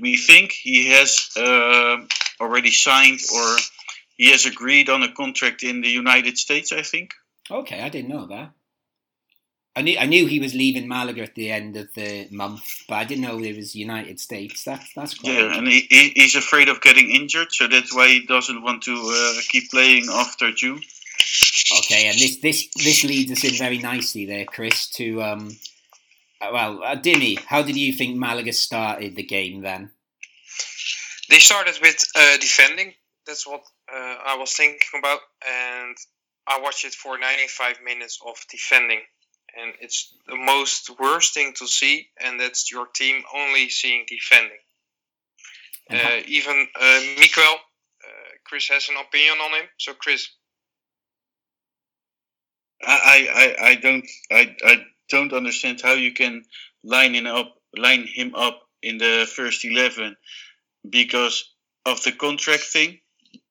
we 0.00 0.16
think 0.16 0.52
he 0.52 0.88
has 0.90 1.30
uh, 1.36 1.96
already 2.40 2.70
signed 2.70 3.20
or 3.34 3.56
he 4.16 4.30
has 4.30 4.46
agreed 4.46 4.88
on 4.88 5.02
a 5.02 5.12
contract 5.12 5.62
in 5.62 5.80
the 5.80 5.88
United 5.88 6.38
States, 6.38 6.72
I 6.72 6.82
think. 6.82 7.14
Okay, 7.50 7.80
I 7.80 7.88
didn't 7.88 8.10
know 8.10 8.26
that. 8.26 8.52
I 9.78 9.82
knew 9.82 9.96
I 9.96 10.06
knew 10.06 10.26
he 10.26 10.40
was 10.40 10.54
leaving 10.56 10.88
Malaga 10.88 11.22
at 11.22 11.36
the 11.36 11.52
end 11.52 11.76
of 11.76 11.94
the 11.94 12.26
month, 12.32 12.82
but 12.88 12.96
I 12.96 13.04
didn't 13.04 13.22
know 13.22 13.38
it 13.38 13.56
was 13.56 13.76
United 13.76 14.18
States. 14.18 14.64
That's 14.64 14.92
that's 14.92 15.14
quite 15.14 15.34
yeah, 15.34 15.56
and 15.56 15.68
he, 15.68 16.12
he's 16.16 16.34
afraid 16.34 16.68
of 16.68 16.80
getting 16.80 17.10
injured, 17.10 17.52
so 17.52 17.68
that's 17.68 17.94
why 17.94 18.08
he 18.08 18.26
doesn't 18.26 18.60
want 18.60 18.82
to 18.82 18.94
uh, 18.94 19.40
keep 19.48 19.70
playing 19.70 20.08
after 20.10 20.50
June. 20.50 20.82
Okay, 21.78 22.08
and 22.08 22.18
this 22.18 22.38
this 22.40 22.68
this 22.76 23.04
leads 23.04 23.30
us 23.32 23.44
in 23.44 23.54
very 23.54 23.78
nicely 23.78 24.24
there, 24.26 24.44
Chris. 24.44 24.88
To 24.92 25.22
um, 25.22 25.56
uh, 26.40 26.50
well, 26.52 26.82
uh, 26.82 26.96
Dimmy, 26.96 27.38
how 27.38 27.62
did 27.62 27.76
you 27.76 27.92
think 27.92 28.16
Malaga 28.16 28.52
started 28.52 29.16
the 29.16 29.22
game 29.22 29.60
then? 29.60 29.90
They 31.28 31.38
started 31.38 31.78
with 31.82 32.04
uh, 32.14 32.36
defending. 32.38 32.94
That's 33.26 33.46
what 33.46 33.62
uh, 33.92 34.16
I 34.24 34.36
was 34.38 34.54
thinking 34.54 34.98
about, 34.98 35.20
and 35.46 35.96
I 36.46 36.60
watched 36.60 36.86
it 36.86 36.94
for 36.94 37.18
95 37.18 37.80
minutes 37.84 38.18
of 38.26 38.36
defending, 38.50 39.00
and 39.60 39.74
it's 39.80 40.14
the 40.26 40.36
most 40.36 40.90
worst 40.98 41.34
thing 41.34 41.52
to 41.58 41.66
see, 41.66 42.08
and 42.24 42.40
that's 42.40 42.72
your 42.72 42.86
team 42.86 43.22
only 43.34 43.68
seeing 43.68 44.06
defending. 44.08 44.58
Uh, 45.90 46.20
even 46.26 46.66
uh, 46.78 47.00
Mikael, 47.18 47.54
uh, 47.54 48.30
Chris 48.44 48.68
has 48.68 48.88
an 48.88 48.96
opinion 48.96 49.38
on 49.38 49.52
him. 49.52 49.66
So, 49.78 49.94
Chris, 49.94 50.28
I, 52.82 53.56
I, 53.60 53.70
I 53.70 53.74
don't 53.76 54.06
I, 54.30 54.56
I 54.64 54.84
don't 55.08 55.32
understand 55.32 55.80
how 55.80 55.94
you 55.94 56.12
can 56.12 56.44
line 56.84 57.14
him 57.14 57.26
up 57.26 57.54
line 57.76 58.06
him 58.06 58.34
up 58.34 58.62
in 58.82 58.98
the 58.98 59.28
first 59.30 59.64
eleven 59.64 60.16
because 60.88 61.52
of 61.86 62.02
the 62.04 62.12
contract 62.12 62.64
thing 62.64 63.00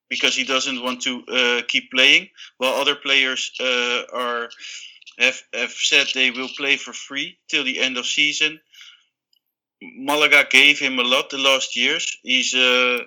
because 0.08 0.34
he 0.34 0.44
doesn't 0.44 0.82
want 0.82 1.02
to 1.02 1.22
uh, 1.26 1.62
keep 1.68 1.90
playing 1.90 2.28
while 2.58 2.74
other 2.74 2.94
players 2.94 3.52
uh, 3.60 4.02
are 4.12 4.48
have 5.18 5.40
have 5.52 5.72
said 5.72 6.06
they 6.14 6.30
will 6.30 6.48
play 6.56 6.76
for 6.76 6.92
free 6.92 7.38
till 7.48 7.64
the 7.64 7.80
end 7.80 7.96
of 7.96 8.06
season. 8.06 8.60
Malaga 9.82 10.46
gave 10.48 10.78
him 10.78 10.98
a 10.98 11.02
lot 11.02 11.30
the 11.30 11.38
last 11.38 11.76
years. 11.76 12.18
He's 12.22 12.54
uh, 12.54 12.98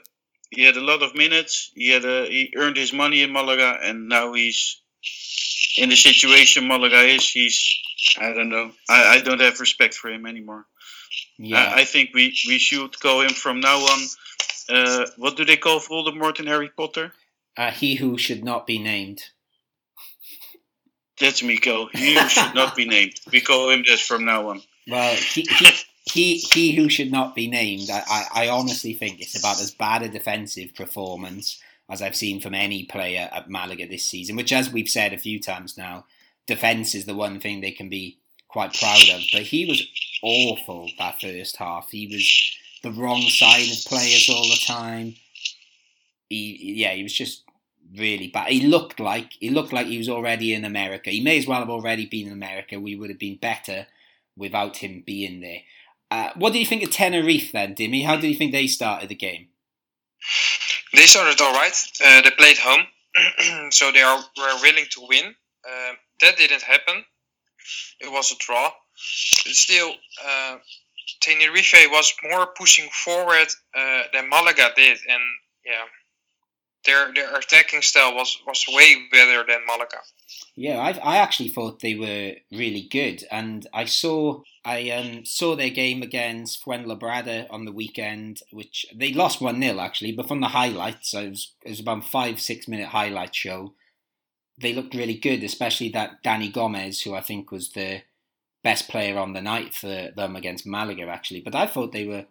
he 0.49 0.63
had 0.63 0.77
a 0.77 0.81
lot 0.83 1.01
of 1.01 1.15
minutes. 1.15 1.71
He 1.75 1.89
had 1.89 2.05
a, 2.05 2.27
he 2.27 2.53
earned 2.55 2.77
his 2.77 2.93
money 2.93 3.21
in 3.21 3.31
Malaga, 3.31 3.77
and 3.81 4.09
now 4.09 4.33
he's 4.33 4.80
in 5.77 5.89
the 5.89 5.95
situation 5.95 6.67
Malaga 6.67 7.01
is. 7.01 7.29
He's 7.29 7.77
I 8.19 8.33
don't 8.33 8.49
know. 8.49 8.71
I, 8.89 9.15
I 9.15 9.21
don't 9.21 9.41
have 9.41 9.59
respect 9.59 9.93
for 9.93 10.09
him 10.09 10.25
anymore. 10.25 10.65
Yeah. 11.37 11.57
I, 11.57 11.81
I 11.81 11.85
think 11.85 12.11
we 12.13 12.35
we 12.47 12.57
should 12.57 12.99
call 12.99 13.21
him 13.21 13.31
from 13.31 13.59
now 13.59 13.77
on. 13.77 13.99
Uh, 14.69 15.05
what 15.17 15.35
do 15.35 15.45
they 15.45 15.57
call 15.57 15.79
Voldemort 15.79 16.39
in 16.39 16.47
Harry 16.47 16.69
Potter? 16.69 17.13
Uh, 17.57 17.71
he 17.71 17.95
who 17.95 18.17
should 18.17 18.43
not 18.43 18.65
be 18.65 18.79
named. 18.79 19.21
That's 21.19 21.43
Miko. 21.43 21.87
He 21.87 22.15
who 22.15 22.29
should 22.29 22.55
not 22.55 22.75
be 22.75 22.85
named. 22.95 23.19
We 23.31 23.41
call 23.41 23.69
him 23.69 23.83
this 23.85 24.01
from 24.01 24.25
now 24.25 24.49
on. 24.49 24.61
Well, 24.87 25.15
he, 25.15 25.41
he, 25.41 25.71
he, 26.05 26.37
he 26.37 26.75
who 26.75 26.89
should 26.89 27.11
not 27.11 27.35
be 27.35 27.47
named, 27.47 27.89
I, 27.91 28.03
I, 28.09 28.45
I 28.45 28.49
honestly 28.49 28.93
think 28.93 29.21
it's 29.21 29.37
about 29.37 29.61
as 29.61 29.71
bad 29.71 30.01
a 30.01 30.09
defensive 30.09 30.73
performance 30.73 31.61
as 31.91 32.01
I've 32.01 32.15
seen 32.15 32.39
from 32.39 32.55
any 32.55 32.85
player 32.85 33.29
at 33.33 33.49
Malaga 33.49 33.85
this 33.85 34.05
season, 34.05 34.37
which, 34.37 34.53
as 34.53 34.71
we've 34.71 34.89
said 34.89 35.11
a 35.11 35.17
few 35.17 35.39
times 35.39 35.77
now, 35.77 36.05
defence 36.47 36.95
is 36.95 37.05
the 37.05 37.13
one 37.13 37.39
thing 37.39 37.59
they 37.59 37.71
can 37.71 37.89
be 37.89 38.17
quite 38.47 38.73
proud 38.73 39.03
of. 39.13 39.21
But 39.33 39.43
he 39.43 39.65
was 39.65 39.85
awful 40.23 40.89
that 40.97 41.19
first 41.19 41.57
half. 41.57 41.89
He 41.91 42.07
was 42.07 42.57
the 42.81 42.97
wrong 42.97 43.21
side 43.23 43.69
of 43.69 43.85
players 43.85 44.29
all 44.29 44.43
the 44.43 44.59
time. 44.65 45.15
He, 46.29 46.75
yeah, 46.77 46.93
he 46.93 47.03
was 47.03 47.13
just 47.13 47.43
really 47.97 48.29
bad. 48.29 48.47
He 48.47 48.65
looked 48.65 49.01
like 49.01 49.33
he 49.33 49.49
looked 49.49 49.73
like 49.73 49.87
he 49.87 49.97
was 49.97 50.07
already 50.07 50.53
in 50.53 50.63
America. 50.63 51.09
He 51.09 51.21
may 51.21 51.37
as 51.37 51.45
well 51.45 51.59
have 51.59 51.69
already 51.69 52.05
been 52.05 52.27
in 52.27 52.33
America. 52.33 52.79
We 52.79 52.95
would 52.95 53.09
have 53.09 53.19
been 53.19 53.35
better 53.35 53.87
without 54.37 54.77
him 54.77 55.03
being 55.05 55.41
there. 55.41 55.59
Uh, 56.09 56.31
what 56.35 56.53
do 56.53 56.59
you 56.59 56.65
think 56.65 56.83
of 56.83 56.91
Tenerife 56.91 57.51
then, 57.51 57.75
Dimmy? 57.75 58.05
How 58.05 58.15
do 58.15 58.29
you 58.29 58.35
think 58.35 58.53
they 58.53 58.67
started 58.67 59.09
the 59.09 59.15
game? 59.15 59.47
They 60.93 61.05
started 61.05 61.39
all 61.41 61.53
right. 61.53 61.75
Uh, 62.03 62.21
they 62.21 62.31
played 62.31 62.57
home, 62.57 62.85
so 63.71 63.91
they 63.91 64.01
are, 64.01 64.17
were 64.17 64.61
willing 64.61 64.85
to 64.91 65.07
win. 65.07 65.35
Uh, 65.65 65.93
that 66.21 66.37
didn't 66.37 66.61
happen. 66.63 67.03
It 67.99 68.11
was 68.11 68.31
a 68.31 68.35
draw. 68.39 68.71
But 69.45 69.53
still, 69.55 69.93
uh, 70.25 70.57
Tenerife 71.21 71.87
was 71.91 72.13
more 72.23 72.47
pushing 72.57 72.89
forward 72.91 73.47
uh, 73.75 74.03
than 74.13 74.29
Malaga 74.29 74.71
did, 74.75 74.97
and 75.07 75.21
yeah, 75.65 75.85
their 76.85 77.13
their 77.13 77.35
attacking 77.35 77.81
style 77.81 78.15
was 78.15 78.37
was 78.45 78.65
way 78.67 79.07
better 79.11 79.43
than 79.47 79.65
Malaga. 79.65 79.97
Yeah, 80.55 80.79
I 80.79 81.15
I 81.15 81.17
actually 81.17 81.49
thought 81.49 81.79
they 81.79 81.95
were 81.95 82.35
really 82.51 82.87
good, 82.89 83.23
and 83.31 83.67
I 83.73 83.85
saw 83.85 84.41
I 84.63 84.89
um, 84.91 85.25
saw 85.25 85.55
their 85.55 85.69
game 85.69 86.03
against 86.03 86.63
Fuenlabrada 86.63 87.47
on 87.49 87.65
the 87.65 87.71
weekend, 87.71 88.41
which 88.51 88.85
they 88.93 89.11
lost 89.13 89.41
one 89.41 89.61
0 89.61 89.79
actually, 89.79 90.11
but 90.11 90.27
from 90.27 90.41
the 90.41 90.49
highlights, 90.49 91.13
it 91.13 91.29
was 91.29 91.53
it 91.63 91.69
was 91.69 91.79
about 91.79 92.03
five 92.03 92.39
six 92.39 92.67
minute 92.67 92.89
highlight 92.89 93.33
show. 93.33 93.73
They 94.59 94.73
looked 94.73 94.93
really 94.93 95.17
good, 95.17 95.43
especially 95.43 95.89
that 95.89 96.21
Danny 96.21 96.49
Gomez, 96.49 97.01
who 97.01 97.15
I 97.15 97.21
think 97.21 97.51
was 97.51 97.71
the 97.71 98.03
best 98.63 98.87
player 98.87 99.17
on 99.17 99.33
the 99.33 99.41
night 99.41 99.73
for 99.73 100.11
them 100.15 100.35
against 100.35 100.67
Malaga 100.67 101.07
actually. 101.07 101.41
But 101.41 101.55
I 101.55 101.65
thought 101.67 101.91
they 101.91 102.05
were. 102.05 102.25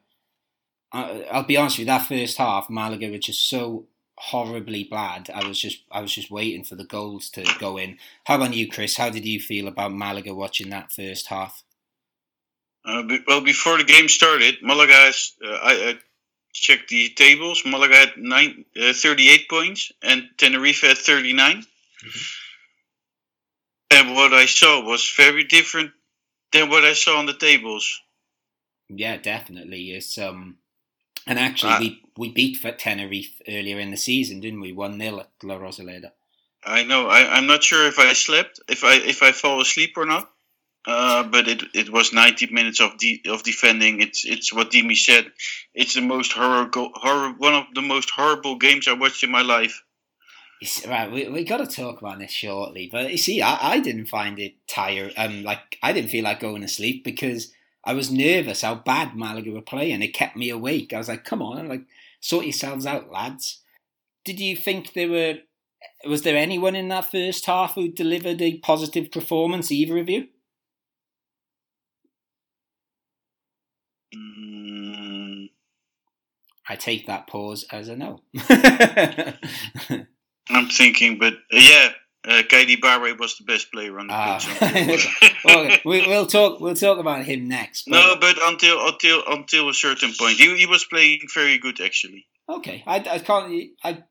I'll 0.92 1.44
be 1.44 1.56
honest 1.56 1.78
with 1.78 1.86
you, 1.86 1.92
that 1.92 2.06
first 2.06 2.36
half, 2.36 2.68
Malaga 2.68 3.10
were 3.10 3.18
just 3.18 3.48
so 3.48 3.86
horribly 4.20 4.84
bad. 4.84 5.30
I 5.34 5.46
was 5.46 5.58
just 5.58 5.82
I 5.90 6.00
was 6.02 6.12
just 6.12 6.30
waiting 6.30 6.62
for 6.62 6.74
the 6.74 6.84
goals 6.84 7.30
to 7.30 7.44
go 7.58 7.78
in. 7.78 7.98
How 8.24 8.36
about 8.36 8.54
you, 8.54 8.68
Chris? 8.68 8.96
How 8.96 9.08
did 9.08 9.24
you 9.24 9.40
feel 9.40 9.66
about 9.66 9.92
Malaga 9.92 10.34
watching 10.34 10.68
that 10.70 10.92
first 10.92 11.28
half? 11.28 11.62
Uh, 12.84 13.02
well, 13.26 13.40
before 13.40 13.78
the 13.78 13.84
game 13.84 14.08
started, 14.08 14.56
Malaga 14.62 14.92
has, 14.92 15.32
uh, 15.44 15.48
I, 15.50 15.72
I, 15.90 15.98
checked 16.52 16.88
the 16.88 17.10
tables. 17.10 17.62
Malaga 17.64 17.94
had 17.94 18.16
nine, 18.16 18.64
uh, 18.76 18.92
38 18.92 19.48
points 19.48 19.92
and 20.02 20.28
Tenerife 20.36 20.80
had 20.80 20.98
39. 20.98 21.58
Mm-hmm. 21.58 22.18
And 23.92 24.14
what 24.14 24.32
I 24.32 24.46
saw 24.46 24.82
was 24.84 25.12
very 25.16 25.44
different 25.44 25.92
than 26.52 26.68
what 26.70 26.84
I 26.84 26.94
saw 26.94 27.18
on 27.18 27.26
the 27.26 27.34
tables. 27.34 28.00
Yeah, 28.88 29.16
definitely. 29.18 29.90
It's 29.90 30.18
um 30.18 30.56
and 31.26 31.38
actually, 31.38 31.72
uh, 31.72 31.80
we, 31.80 32.02
we 32.16 32.28
beat 32.30 32.62
Tenerife 32.78 33.40
earlier 33.48 33.78
in 33.78 33.90
the 33.90 33.96
season, 33.96 34.40
didn't 34.40 34.60
we? 34.60 34.72
One 34.72 34.98
0 34.98 35.20
at 35.20 35.30
La 35.42 35.58
Rosaleda. 35.58 36.12
I 36.64 36.82
know. 36.84 37.06
I, 37.06 37.36
I'm 37.36 37.46
not 37.46 37.62
sure 37.62 37.86
if 37.86 37.98
I 37.98 38.12
slept, 38.12 38.60
if 38.68 38.84
I 38.84 38.96
if 38.96 39.22
I 39.22 39.32
fall 39.32 39.60
asleep 39.60 39.94
or 39.96 40.06
not. 40.06 40.30
Uh, 40.86 41.22
but 41.24 41.46
it 41.46 41.62
it 41.74 41.90
was 41.90 42.12
90 42.12 42.52
minutes 42.52 42.80
of 42.80 42.96
de- 42.98 43.22
of 43.28 43.42
defending. 43.42 44.00
It's 44.00 44.24
it's 44.24 44.52
what 44.52 44.70
Dimi 44.70 44.96
said. 44.96 45.30
It's 45.74 45.94
the 45.94 46.00
most 46.00 46.32
horrible, 46.32 46.90
horror, 46.94 47.34
one 47.36 47.54
of 47.54 47.64
the 47.74 47.82
most 47.82 48.10
horrible 48.10 48.56
games 48.56 48.88
I 48.88 48.94
watched 48.94 49.22
in 49.22 49.30
my 49.30 49.42
life. 49.42 49.82
It's, 50.60 50.86
right, 50.86 51.10
we 51.10 51.28
we 51.28 51.44
got 51.44 51.58
to 51.58 51.66
talk 51.66 52.00
about 52.00 52.18
this 52.18 52.30
shortly. 52.30 52.88
But 52.90 53.10
you 53.10 53.18
see, 53.18 53.42
I, 53.42 53.72
I 53.74 53.80
didn't 53.80 54.06
find 54.06 54.38
it 54.38 54.54
tired. 54.66 55.12
Um, 55.16 55.42
like 55.42 55.78
I 55.82 55.92
didn't 55.92 56.10
feel 56.10 56.24
like 56.24 56.40
going 56.40 56.62
to 56.62 56.68
sleep 56.68 57.04
because 57.04 57.52
I 57.84 57.94
was 57.94 58.10
nervous 58.10 58.62
how 58.62 58.74
bad 58.74 59.16
Malaga 59.16 59.50
were 59.50 59.62
playing. 59.62 60.02
It 60.02 60.14
kept 60.14 60.36
me 60.36 60.50
awake. 60.50 60.92
I 60.92 60.98
was 60.98 61.08
like, 61.08 61.24
come 61.24 61.40
on, 61.42 61.68
like 61.68 61.82
sort 62.20 62.44
yourselves 62.44 62.86
out, 62.86 63.10
lads. 63.10 63.60
Did 64.24 64.40
you 64.40 64.56
think 64.56 64.92
there 64.92 65.08
were? 65.08 65.34
Was 66.06 66.22
there 66.22 66.36
anyone 66.36 66.76
in 66.76 66.88
that 66.88 67.10
first 67.10 67.46
half 67.46 67.74
who 67.74 67.88
delivered 67.90 68.42
a 68.42 68.58
positive 68.58 69.10
performance? 69.10 69.72
Either 69.72 69.98
of 69.98 70.10
you? 70.10 70.28
Mm. 74.14 75.50
I 76.68 76.76
take 76.76 77.06
that 77.06 77.26
pause 77.26 77.64
as 77.72 77.88
a 77.88 77.96
no. 77.96 78.20
I'm 80.50 80.68
thinking, 80.68 81.18
but 81.18 81.34
yeah, 81.50 81.90
uh, 82.26 82.42
Keidi 82.42 82.80
Bare 82.80 83.14
was 83.16 83.38
the 83.38 83.44
best 83.44 83.72
player 83.72 83.98
on 83.98 84.08
the 84.08 84.12
ah. 84.12 84.58
pitch. 84.58 85.08
well, 85.44 85.70
we, 85.84 86.06
will 86.06 86.26
talk. 86.26 86.60
We'll 86.60 86.74
talk 86.74 86.98
about 86.98 87.24
him 87.24 87.48
next. 87.48 87.84
But... 87.88 87.92
No, 87.92 88.16
but 88.20 88.36
until 88.42 88.86
until 88.88 89.22
until 89.26 89.68
a 89.68 89.74
certain 89.74 90.12
point, 90.18 90.36
he, 90.36 90.56
he 90.56 90.66
was 90.66 90.84
playing 90.84 91.20
very 91.32 91.58
good 91.58 91.80
actually. 91.80 92.26
Okay, 92.48 92.82
I, 92.86 92.96
I 92.96 93.18
can't 93.20 93.70
I 93.82 94.04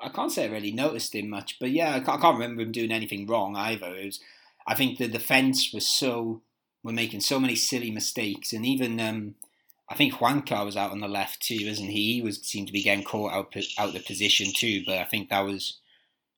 I 0.00 0.08
can't 0.10 0.30
say 0.30 0.44
I 0.44 0.52
really 0.52 0.72
noticed 0.72 1.14
him 1.14 1.30
much, 1.30 1.58
but 1.58 1.70
yeah, 1.70 1.94
I 1.94 2.00
can't, 2.00 2.18
I 2.18 2.20
can't 2.20 2.38
remember 2.38 2.62
him 2.62 2.72
doing 2.72 2.92
anything 2.92 3.26
wrong 3.26 3.56
either. 3.56 3.94
It 3.94 4.06
was, 4.06 4.20
I 4.66 4.74
think 4.74 4.98
the 4.98 5.08
defense 5.08 5.72
was 5.72 5.86
so 5.86 6.42
we're 6.82 6.92
making 6.92 7.20
so 7.20 7.40
many 7.40 7.56
silly 7.56 7.90
mistakes, 7.90 8.52
and 8.52 8.66
even 8.66 9.00
um, 9.00 9.36
I 9.88 9.94
think 9.94 10.14
Juankar 10.14 10.66
was 10.66 10.76
out 10.76 10.90
on 10.90 11.00
the 11.00 11.08
left 11.08 11.40
too, 11.40 11.54
isn't 11.54 11.88
he? 11.88 12.14
He 12.14 12.22
was 12.22 12.42
seemed 12.42 12.66
to 12.66 12.72
be 12.74 12.82
getting 12.82 13.04
caught 13.04 13.32
out 13.32 13.56
out 13.78 13.94
the 13.94 14.00
position 14.00 14.52
too, 14.54 14.82
but 14.84 14.98
I 14.98 15.04
think 15.04 15.30
that 15.30 15.46
was 15.46 15.78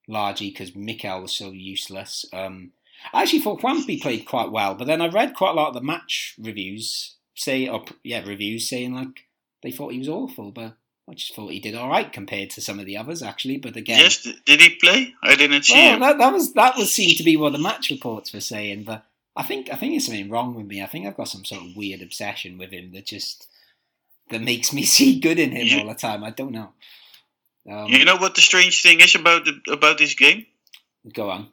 largely 0.08 0.50
because 0.50 0.74
Mikel 0.74 1.22
was 1.22 1.32
so 1.32 1.50
useless. 1.50 2.24
Um, 2.32 2.72
I 3.12 3.22
actually 3.22 3.40
thought 3.40 3.60
Juanpi 3.60 4.00
played 4.00 4.26
quite 4.26 4.50
well, 4.50 4.74
but 4.74 4.86
then 4.86 5.00
I 5.00 5.08
read 5.08 5.34
quite 5.34 5.50
a 5.50 5.54
lot 5.54 5.68
of 5.68 5.74
the 5.74 5.80
match 5.80 6.34
reviews 6.38 7.16
say, 7.36 7.68
or 7.68 7.84
yeah, 8.02 8.26
reviews 8.26 8.68
saying 8.68 8.94
like 8.94 9.26
they 9.62 9.70
thought 9.70 9.92
he 9.92 9.98
was 9.98 10.08
awful, 10.08 10.50
but 10.50 10.76
I 11.08 11.14
just 11.14 11.34
thought 11.34 11.52
he 11.52 11.60
did 11.60 11.74
all 11.74 11.88
right 11.88 12.12
compared 12.12 12.50
to 12.50 12.60
some 12.60 12.80
of 12.80 12.86
the 12.86 12.96
others 12.96 13.22
actually. 13.22 13.58
But 13.58 13.76
again, 13.76 14.00
yes, 14.00 14.26
did 14.44 14.60
he 14.60 14.70
play? 14.70 15.14
I 15.22 15.36
didn't 15.36 15.64
see 15.64 15.74
well, 15.74 15.94
him. 15.94 16.00
That, 16.00 16.18
that 16.18 16.32
was 16.32 16.52
that 16.54 16.76
was 16.76 16.92
seemed 16.92 17.18
to 17.18 17.24
be 17.24 17.36
what 17.36 17.52
the 17.52 17.58
match 17.58 17.90
reports 17.90 18.32
were 18.32 18.40
saying, 18.40 18.84
but 18.84 19.04
I 19.36 19.42
think 19.42 19.68
I 19.72 19.76
think 19.76 19.92
there's 19.92 20.06
something 20.06 20.30
wrong 20.30 20.54
with 20.54 20.66
me. 20.66 20.82
I 20.82 20.86
think 20.86 21.06
I've 21.06 21.16
got 21.16 21.28
some 21.28 21.44
sort 21.44 21.62
of 21.62 21.76
weird 21.76 22.02
obsession 22.02 22.58
with 22.58 22.70
him 22.70 22.92
that 22.92 23.06
just 23.06 23.46
that 24.30 24.42
makes 24.42 24.72
me 24.72 24.82
see 24.84 25.20
good 25.20 25.38
in 25.38 25.52
him 25.52 25.80
all 25.80 25.88
the 25.88 25.94
time. 25.94 26.24
I 26.24 26.30
don't 26.30 26.52
know. 26.52 26.72
Um, 27.68 27.88
you 27.88 28.04
know 28.04 28.16
what 28.16 28.34
the 28.34 28.40
strange 28.40 28.82
thing 28.82 29.00
is 29.00 29.14
about 29.14 29.44
the, 29.44 29.72
about 29.72 29.98
this 29.98 30.14
game? 30.14 30.46
Go 31.12 31.30
on. 31.30 31.48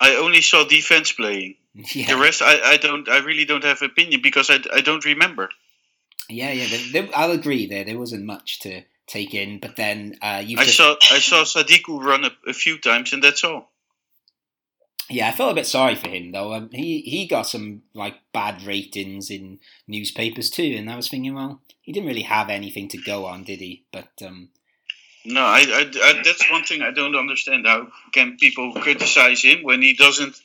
I 0.00 0.16
only 0.16 0.40
saw 0.40 0.64
defense 0.64 1.12
playing. 1.12 1.56
Yeah. 1.92 2.14
The 2.14 2.20
rest, 2.20 2.40
I, 2.40 2.74
I 2.74 2.76
don't. 2.76 3.08
I 3.08 3.18
really 3.18 3.44
don't 3.44 3.64
have 3.64 3.82
opinion 3.82 4.20
because 4.22 4.48
I, 4.48 4.60
I 4.72 4.80
don't 4.80 5.04
remember. 5.04 5.48
Yeah, 6.28 6.52
yeah. 6.52 6.68
There, 6.68 7.02
there, 7.02 7.10
I'll 7.16 7.32
agree. 7.32 7.66
There, 7.66 7.82
there 7.82 7.98
wasn't 7.98 8.24
much 8.24 8.60
to 8.60 8.82
take 9.08 9.34
in, 9.34 9.58
but 9.58 9.74
then 9.74 10.16
uh, 10.22 10.40
you. 10.44 10.56
I 10.58 10.64
just... 10.64 10.76
saw 10.76 10.94
I 11.10 11.18
saw 11.18 11.42
Sadiku 11.42 12.00
run 12.00 12.24
a, 12.24 12.30
a, 12.48 12.52
few 12.52 12.78
times, 12.78 13.12
and 13.12 13.24
that's 13.24 13.42
all. 13.42 13.72
Yeah, 15.10 15.28
I 15.28 15.32
felt 15.32 15.52
a 15.52 15.54
bit 15.54 15.66
sorry 15.66 15.96
for 15.96 16.08
him 16.08 16.30
though. 16.30 16.54
Um, 16.54 16.70
he 16.70 17.00
he 17.00 17.26
got 17.26 17.48
some 17.48 17.82
like 17.92 18.14
bad 18.32 18.62
ratings 18.62 19.30
in 19.30 19.58
newspapers 19.86 20.50
too, 20.50 20.76
and 20.78 20.88
I 20.88 20.96
was 20.96 21.08
thinking, 21.08 21.34
well, 21.34 21.60
he 21.82 21.92
didn't 21.92 22.08
really 22.08 22.22
have 22.22 22.48
anything 22.48 22.88
to 22.88 22.98
go 22.98 23.26
on, 23.26 23.44
did 23.44 23.58
he? 23.58 23.84
But 23.92 24.10
um, 24.24 24.50
no, 25.24 25.40
I, 25.40 25.60
I, 25.60 25.90
I, 26.02 26.22
that's 26.22 26.50
one 26.50 26.64
thing 26.64 26.82
I 26.82 26.90
don't 26.90 27.16
understand. 27.16 27.66
How 27.66 27.88
can 28.12 28.36
people 28.36 28.72
criticize 28.74 29.42
him 29.42 29.62
when 29.62 29.80
he 29.82 29.94
doesn't? 29.94 30.36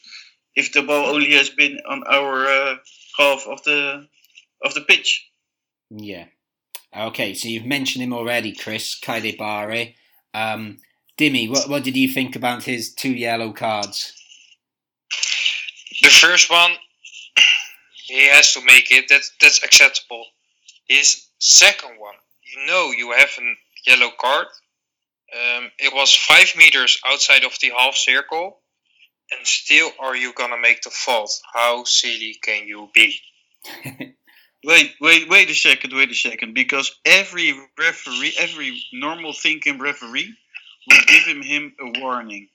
If 0.55 0.73
the 0.73 0.81
ball 0.81 1.13
only 1.13 1.33
has 1.33 1.49
been 1.49 1.79
on 1.87 2.03
our 2.07 2.45
uh, 2.45 2.75
half 3.17 3.45
of 3.47 3.63
the 3.63 4.07
of 4.63 4.73
the 4.73 4.81
pitch. 4.81 5.29
Yeah. 5.89 6.25
Okay, 6.95 7.33
so 7.33 7.47
you've 7.47 7.65
mentioned 7.65 8.03
him 8.03 8.13
already, 8.13 8.53
Chris 8.53 8.99
Keidi 8.99 9.37
Bare. 9.37 9.93
Um, 10.33 10.77
Dimmy, 11.17 11.49
what 11.49 11.69
what 11.69 11.83
did 11.83 11.95
you 11.97 12.09
think 12.09 12.35
about 12.35 12.63
his 12.63 12.93
two 12.93 13.13
yellow 13.13 13.51
cards? 13.51 14.13
The 16.01 16.09
first 16.09 16.49
one, 16.49 16.71
he 18.05 18.27
has 18.29 18.53
to 18.53 18.61
make 18.65 18.91
it. 18.91 19.09
That 19.09 19.21
that's 19.41 19.63
acceptable. 19.63 20.25
His 20.87 21.27
second 21.39 21.99
one, 21.99 22.15
you 22.41 22.65
know, 22.65 22.91
you 22.91 23.11
have 23.11 23.29
a 23.37 23.53
yellow 23.85 24.11
card. 24.19 24.47
Um, 25.33 25.69
it 25.77 25.93
was 25.93 26.13
five 26.13 26.53
meters 26.57 26.99
outside 27.05 27.43
of 27.43 27.55
the 27.61 27.71
half 27.77 27.95
circle, 27.95 28.59
and 29.31 29.45
still, 29.45 29.91
are 29.99 30.15
you 30.15 30.33
gonna 30.33 30.57
make 30.59 30.81
the 30.81 30.89
fault? 30.89 31.31
How 31.53 31.83
silly 31.83 32.37
can 32.41 32.67
you 32.67 32.89
be? 32.93 33.19
wait, 34.65 34.95
wait, 34.99 35.29
wait 35.29 35.49
a 35.49 35.53
second, 35.53 35.93
wait 35.93 36.09
a 36.09 36.15
second, 36.15 36.53
because 36.53 36.97
every 37.05 37.53
referee, 37.77 38.33
every 38.39 38.83
normal 38.93 39.33
thinking 39.33 39.79
referee, 39.79 40.33
would 40.89 41.07
give 41.07 41.23
him, 41.23 41.41
him 41.41 41.73
a 41.79 41.99
warning. 41.99 42.49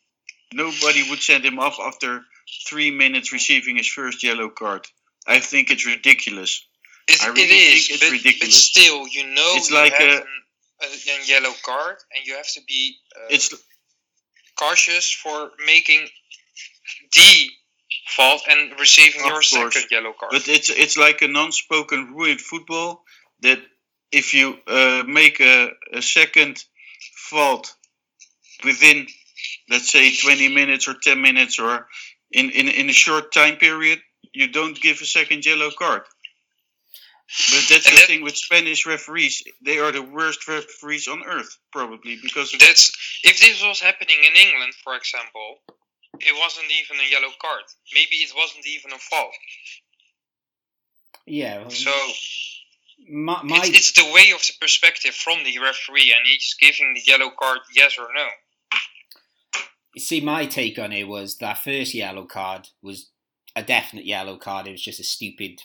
Nobody 0.53 1.09
would 1.09 1.21
send 1.21 1.45
him 1.45 1.59
off 1.59 1.79
after 1.81 2.25
three 2.69 2.91
minutes 2.91 3.33
receiving 3.33 3.77
his 3.77 3.89
first 3.89 4.23
yellow 4.23 4.49
card. 4.49 4.87
I 5.27 5.41
think 5.41 5.71
it's 5.71 5.87
ridiculous. 5.87 6.67
It, 7.09 7.23
I 7.23 7.29
really 7.29 7.43
it 7.43 7.51
is, 7.51 7.87
think 7.87 7.91
it's 7.91 8.05
but, 8.05 8.13
ridiculous. 8.13 8.41
But 8.41 8.83
still, 8.83 9.09
you 9.09 9.27
know, 9.35 9.53
it's 9.57 9.71
like 9.71 9.95
a, 10.01 10.23
a, 10.91 11.31
yellow 11.31 11.55
card, 11.65 11.97
and 12.15 12.27
you 12.27 12.37
have 12.37 12.49
to 12.49 12.61
be 12.67 12.97
uh, 13.17 13.27
it's 13.31 13.55
cautious 14.59 15.13
for 15.13 15.51
making 15.67 16.07
the 17.15 17.49
fault 18.09 18.43
and 18.49 18.79
receiving 18.79 19.21
your 19.21 19.35
course. 19.35 19.51
second 19.51 19.87
yellow 19.91 20.13
card. 20.19 20.31
But 20.33 20.49
it's 20.49 20.71
it's 20.71 20.97
like 20.97 21.23
a 21.23 21.29
non-spoken 21.29 22.15
rule 22.15 22.31
in 22.31 22.39
football 22.39 23.03
that 23.41 23.61
if 24.13 24.33
you 24.33 24.57
uh, 24.67 25.03
make 25.07 25.41
a, 25.41 25.71
a 25.93 26.01
second 26.01 26.63
fault 27.17 27.75
within, 28.65 29.07
let's 29.69 29.91
say, 29.91 30.15
20 30.15 30.55
minutes 30.55 30.87
or 30.89 30.95
10 30.95 31.21
minutes 31.21 31.59
or 31.59 31.87
in, 32.31 32.51
in, 32.51 32.69
in 32.69 32.89
a 32.89 32.93
short 32.93 33.33
time 33.33 33.57
period, 33.57 33.99
you 34.33 34.49
don't 34.49 34.81
give 34.81 35.01
a 35.01 35.05
second 35.05 35.45
yellow 35.45 35.71
card. 35.71 36.03
But 37.51 37.65
that's 37.69 37.87
and 37.87 37.97
the 37.97 38.01
that, 38.01 38.07
thing 38.07 38.23
with 38.23 38.37
Spanish 38.37 38.87
referees; 38.87 39.43
they 39.61 39.79
are 39.79 39.91
the 39.91 40.03
worst 40.03 40.47
referees 40.47 41.09
on 41.09 41.23
earth, 41.27 41.59
probably 41.73 42.19
because 42.23 42.53
that's 42.53 42.93
if 43.25 43.41
this 43.41 43.63
was 43.63 43.81
happening 43.81 44.19
in 44.23 44.37
England, 44.37 44.73
for 44.85 44.95
example, 44.95 45.59
it 46.21 46.35
wasn't 46.39 46.71
even 46.71 47.05
a 47.05 47.11
yellow 47.11 47.33
card. 47.41 47.65
Maybe 47.93 48.17
it 48.17 48.33
wasn't 48.37 48.67
even 48.67 48.93
a 48.93 48.99
foul. 48.99 49.31
Yeah. 51.27 51.69
So 51.69 51.91
my, 53.09 53.43
my... 53.43 53.57
It's, 53.59 53.69
it's, 53.69 53.93
the 53.93 54.13
way 54.13 54.33
of 54.33 54.41
the 54.41 54.53
perspective 54.61 55.15
from 55.15 55.45
the 55.45 55.59
referee, 55.59 56.13
and 56.17 56.27
he's 56.27 56.55
giving 56.61 56.95
the 56.95 57.03
yellow 57.07 57.31
card 57.39 57.61
yes 57.75 57.97
or 57.99 58.09
no 58.15 58.27
You 59.95 60.01
see, 60.01 60.21
my 60.21 60.47
take 60.47 60.79
on 60.79 60.93
it 60.93 61.09
was 61.09 61.39
that 61.39 61.59
first 61.59 61.95
yellow 61.95 62.25
card 62.25 62.69
was 62.83 63.11
a 63.57 63.63
definite 63.63 64.07
yellow 64.07 64.37
card. 64.37 64.67
It 64.67 64.73
was 64.73 64.83
just 64.83 65.01
a 65.01 65.05
stupid, 65.05 65.63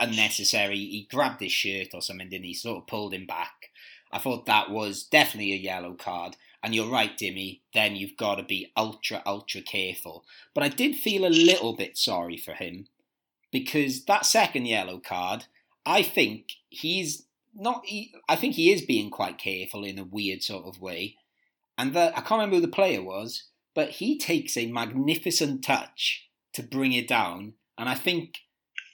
unnecessary. 0.00 0.78
He 0.78 1.08
grabbed 1.10 1.40
his 1.40 1.52
shirt 1.52 1.88
or 1.94 2.02
something, 2.02 2.28
didn't 2.28 2.44
he? 2.46 2.54
Sort 2.54 2.78
of 2.78 2.86
pulled 2.86 3.14
him 3.14 3.26
back. 3.26 3.70
I 4.12 4.18
thought 4.18 4.46
that 4.46 4.70
was 4.70 5.02
definitely 5.02 5.52
a 5.52 5.56
yellow 5.56 5.94
card. 5.94 6.36
And 6.62 6.74
you're 6.74 6.90
right, 6.90 7.16
Dimmy, 7.16 7.60
then 7.74 7.96
you've 7.96 8.16
got 8.16 8.36
to 8.36 8.42
be 8.42 8.72
ultra, 8.76 9.22
ultra 9.26 9.60
careful. 9.60 10.24
But 10.54 10.64
I 10.64 10.68
did 10.68 10.96
feel 10.96 11.24
a 11.24 11.28
little 11.28 11.74
bit 11.74 11.96
sorry 11.96 12.36
for 12.36 12.54
him 12.54 12.88
because 13.52 14.04
that 14.06 14.26
second 14.26 14.66
yellow 14.66 14.98
card, 14.98 15.44
I 15.84 16.02
think 16.02 16.52
he's 16.68 17.24
not, 17.54 17.84
he, 17.86 18.12
I 18.28 18.36
think 18.36 18.54
he 18.54 18.72
is 18.72 18.82
being 18.82 19.10
quite 19.10 19.38
careful 19.38 19.84
in 19.84 19.98
a 19.98 20.04
weird 20.04 20.42
sort 20.42 20.64
of 20.66 20.80
way. 20.80 21.16
And 21.78 21.94
the, 21.94 22.10
I 22.16 22.20
can't 22.20 22.32
remember 22.32 22.56
who 22.56 22.62
the 22.62 22.68
player 22.68 23.02
was, 23.02 23.44
but 23.74 23.90
he 23.90 24.18
takes 24.18 24.56
a 24.56 24.66
magnificent 24.66 25.62
touch 25.62 26.28
to 26.54 26.62
bring 26.62 26.92
it 26.92 27.06
down. 27.06 27.54
And 27.78 27.88
I 27.88 27.94
think 27.94 28.38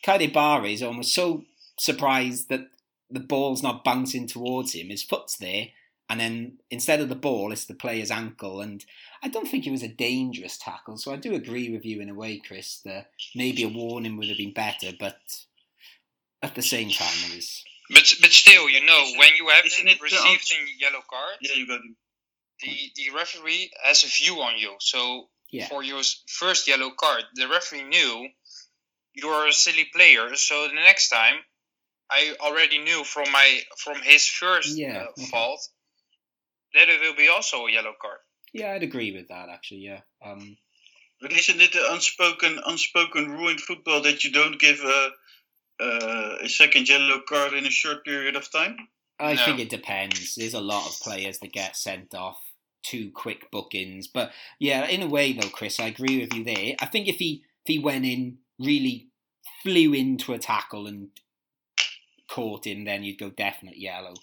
Keidi 0.02 0.32
Bare 0.32 0.64
is 0.66 0.82
almost 0.82 1.14
so 1.14 1.44
surprised 1.78 2.48
that 2.48 2.68
the 3.10 3.20
ball's 3.20 3.62
not 3.62 3.84
bouncing 3.84 4.26
towards 4.26 4.74
him. 4.74 4.88
His 4.88 5.02
foot's 5.02 5.36
there, 5.36 5.68
and 6.08 6.20
then 6.20 6.58
instead 6.70 7.00
of 7.00 7.08
the 7.08 7.14
ball, 7.14 7.52
it's 7.52 7.66
the 7.66 7.74
player's 7.74 8.10
ankle. 8.10 8.60
And 8.60 8.84
I 9.22 9.28
don't 9.28 9.48
think 9.48 9.66
it 9.66 9.70
was 9.70 9.82
a 9.82 9.88
dangerous 9.88 10.58
tackle. 10.58 10.96
So 10.96 11.12
I 11.12 11.16
do 11.16 11.34
agree 11.34 11.70
with 11.70 11.84
you 11.84 12.00
in 12.00 12.08
a 12.08 12.14
way, 12.14 12.38
Chris, 12.38 12.80
that 12.84 13.10
maybe 13.34 13.62
a 13.62 13.68
warning 13.68 14.16
would 14.16 14.28
have 14.28 14.36
been 14.36 14.52
better, 14.52 14.92
but 14.98 15.18
at 16.42 16.54
the 16.54 16.62
same 16.62 16.90
time, 16.90 17.14
it 17.30 17.36
was. 17.36 17.64
But 17.90 18.12
but 18.20 18.30
still, 18.30 18.68
you 18.68 18.84
know, 18.84 19.04
when 19.18 19.30
you 19.38 19.48
haven't 19.48 20.00
received 20.02 20.52
a 20.52 20.80
yellow 20.80 21.02
card, 21.08 21.36
yeah, 21.40 21.54
you 21.54 21.66
got 21.66 21.80
the 22.60 22.92
the 22.96 23.10
referee 23.14 23.70
has 23.84 24.04
a 24.04 24.08
view 24.08 24.40
on 24.40 24.58
you. 24.58 24.74
So 24.80 25.28
yeah. 25.50 25.68
for 25.68 25.82
your 25.82 26.02
first 26.28 26.66
yellow 26.66 26.90
card, 26.98 27.24
the 27.34 27.48
referee 27.48 27.84
knew 27.84 28.28
you're 29.14 29.48
a 29.48 29.52
silly 29.52 29.86
player. 29.94 30.34
So 30.36 30.68
the 30.68 30.74
next 30.74 31.08
time, 31.08 31.34
I 32.10 32.34
already 32.40 32.78
knew 32.78 33.04
from 33.04 33.30
my 33.32 33.60
from 33.78 34.00
his 34.02 34.26
first 34.26 34.76
yeah, 34.76 34.98
uh, 34.98 35.10
okay. 35.10 35.26
fault 35.26 35.66
that 36.74 36.88
it 36.88 37.00
will 37.00 37.16
be 37.16 37.28
also 37.28 37.66
a 37.66 37.72
yellow 37.72 37.94
card. 38.00 38.18
Yeah, 38.52 38.72
I'd 38.72 38.82
agree 38.82 39.12
with 39.12 39.28
that 39.28 39.48
actually. 39.48 39.80
Yeah. 39.80 40.00
Um, 40.24 40.56
but 41.20 41.32
isn't 41.32 41.60
it 41.60 41.72
the 41.72 41.92
unspoken 41.92 42.58
unspoken 42.66 43.30
rule 43.30 43.48
in 43.48 43.58
football 43.58 44.02
that 44.02 44.24
you 44.24 44.32
don't 44.32 44.60
give 44.60 44.80
a 44.80 45.10
uh, 45.80 46.36
a 46.42 46.48
second 46.48 46.88
yellow 46.88 47.20
card 47.26 47.54
in 47.54 47.66
a 47.66 47.70
short 47.70 48.04
period 48.04 48.36
of 48.36 48.50
time? 48.50 48.76
I 49.18 49.34
no. 49.34 49.44
think 49.44 49.60
it 49.60 49.70
depends. 49.70 50.34
There's 50.34 50.54
a 50.54 50.60
lot 50.60 50.86
of 50.86 50.98
players 51.00 51.38
that 51.38 51.52
get 51.52 51.76
sent 51.76 52.14
off 52.14 52.40
two 52.82 53.10
quick 53.10 53.50
bookings. 53.50 54.08
But 54.08 54.32
yeah, 54.58 54.86
in 54.86 55.02
a 55.02 55.08
way 55.08 55.32
though, 55.32 55.48
Chris, 55.48 55.80
I 55.80 55.86
agree 55.86 56.20
with 56.20 56.34
you 56.34 56.44
there. 56.44 56.74
I 56.80 56.86
think 56.86 57.08
if 57.08 57.16
he 57.16 57.44
if 57.64 57.72
he 57.72 57.78
went 57.78 58.04
in, 58.04 58.38
really 58.64 59.08
flew 59.62 59.92
into 59.92 60.32
a 60.32 60.38
tackle 60.38 60.86
and 60.86 61.08
caught 62.28 62.66
him, 62.66 62.84
then 62.84 63.04
you'd 63.04 63.18
go 63.18 63.30
definite 63.30 63.76
yellow. 63.76 64.14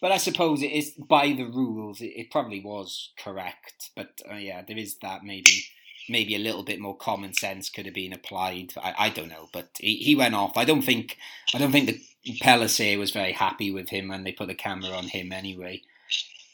But 0.00 0.12
I 0.12 0.16
suppose 0.16 0.62
it 0.62 0.72
is 0.72 0.90
by 0.90 1.28
the 1.32 1.44
rules. 1.44 2.00
It, 2.00 2.12
it 2.16 2.30
probably 2.30 2.60
was 2.60 3.10
correct. 3.16 3.90
But 3.94 4.20
uh, 4.30 4.34
yeah, 4.36 4.62
there 4.66 4.78
is 4.78 4.96
that 4.98 5.22
maybe 5.24 5.64
maybe 6.08 6.34
a 6.34 6.40
little 6.40 6.64
bit 6.64 6.80
more 6.80 6.96
common 6.96 7.32
sense 7.32 7.70
could 7.70 7.86
have 7.86 7.94
been 7.94 8.12
applied. 8.12 8.72
I, 8.76 8.94
I 8.98 9.08
don't 9.08 9.28
know, 9.28 9.48
but 9.52 9.68
he, 9.78 9.96
he 9.96 10.16
went 10.16 10.34
off. 10.34 10.56
I 10.56 10.64
don't 10.64 10.82
think 10.82 11.16
I 11.54 11.58
don't 11.58 11.70
think 11.70 11.86
the 11.86 12.00
Pellicer 12.42 12.98
was 12.98 13.12
very 13.12 13.32
happy 13.32 13.70
with 13.70 13.88
him 13.90 14.08
when 14.08 14.24
they 14.24 14.32
put 14.32 14.48
the 14.48 14.54
camera 14.54 14.90
on 14.90 15.08
him 15.08 15.32
anyway. 15.32 15.82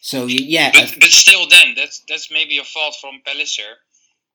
So 0.00 0.26
yeah, 0.26 0.70
but, 0.72 0.94
but 1.00 1.10
still, 1.10 1.48
then 1.48 1.74
that's 1.74 2.02
that's 2.08 2.30
maybe 2.30 2.58
a 2.58 2.64
fault 2.64 2.96
from 3.00 3.20
Pellicer. 3.26 3.74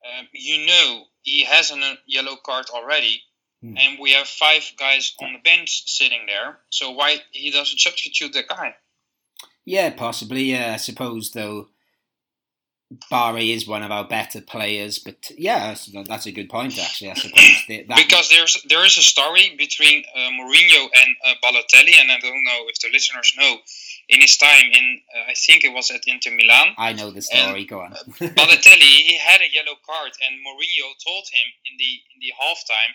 Um, 0.03 0.27
you 0.33 0.65
know 0.65 1.03
he 1.21 1.43
has 1.45 1.71
a 1.71 1.97
yellow 2.05 2.35
card 2.45 2.65
already, 2.73 3.21
hmm. 3.61 3.75
and 3.77 3.99
we 3.99 4.11
have 4.11 4.27
five 4.27 4.63
guys 4.77 5.13
on 5.21 5.33
the 5.33 5.39
bench 5.39 5.83
sitting 5.85 6.25
there. 6.27 6.59
So 6.69 6.91
why 6.91 7.17
he 7.31 7.51
doesn't 7.51 7.79
substitute 7.79 8.33
the 8.33 8.43
guy? 8.43 8.75
Yeah, 9.65 9.91
possibly. 9.91 10.43
Yeah, 10.43 10.73
I 10.73 10.77
suppose 10.77 11.31
though. 11.31 11.69
Bare 13.09 13.37
is 13.37 13.67
one 13.67 13.81
of 13.81 13.89
our 13.89 14.07
better 14.07 14.39
players, 14.39 14.99
but 14.99 15.31
yeah, 15.35 15.75
that's, 16.07 16.27
a 16.27 16.31
good 16.31 16.47
point 16.47 16.77
actually. 16.77 17.09
I 17.09 17.15
suppose 17.15 17.63
that, 17.67 17.87
because 17.87 18.29
there's 18.29 18.61
there 18.69 18.85
is 18.85 18.99
a 18.99 19.01
story 19.01 19.55
between 19.57 20.03
uh, 20.15 20.29
Mourinho 20.29 20.89
and 20.93 21.15
uh, 21.25 21.33
Balotelli, 21.43 21.95
and 21.99 22.11
I 22.11 22.19
don't 22.19 22.43
know 22.43 22.65
if 22.67 22.77
the 22.81 22.89
listeners 22.91 23.33
know 23.35 23.55
in 24.09 24.21
his 24.21 24.37
time 24.37 24.71
in 24.71 25.01
uh, 25.15 25.31
I 25.31 25.33
think 25.33 25.63
it 25.63 25.73
was 25.73 25.91
at 25.91 26.07
Inter 26.07 26.31
Milan. 26.31 26.75
I 26.77 26.93
know 26.93 27.11
the 27.11 27.21
story. 27.21 27.61
And, 27.61 27.69
Go 27.69 27.81
on. 27.81 27.91
Balotelli 28.19 28.93
he 29.09 29.17
had 29.17 29.41
a 29.41 29.51
yellow 29.51 29.77
card, 29.85 30.11
and 30.25 30.39
Mourinho 30.45 30.87
told 31.05 31.25
him 31.31 31.47
in 31.65 31.77
the 31.77 31.91
in 32.13 32.19
the 32.19 32.33
halftime, 32.39 32.93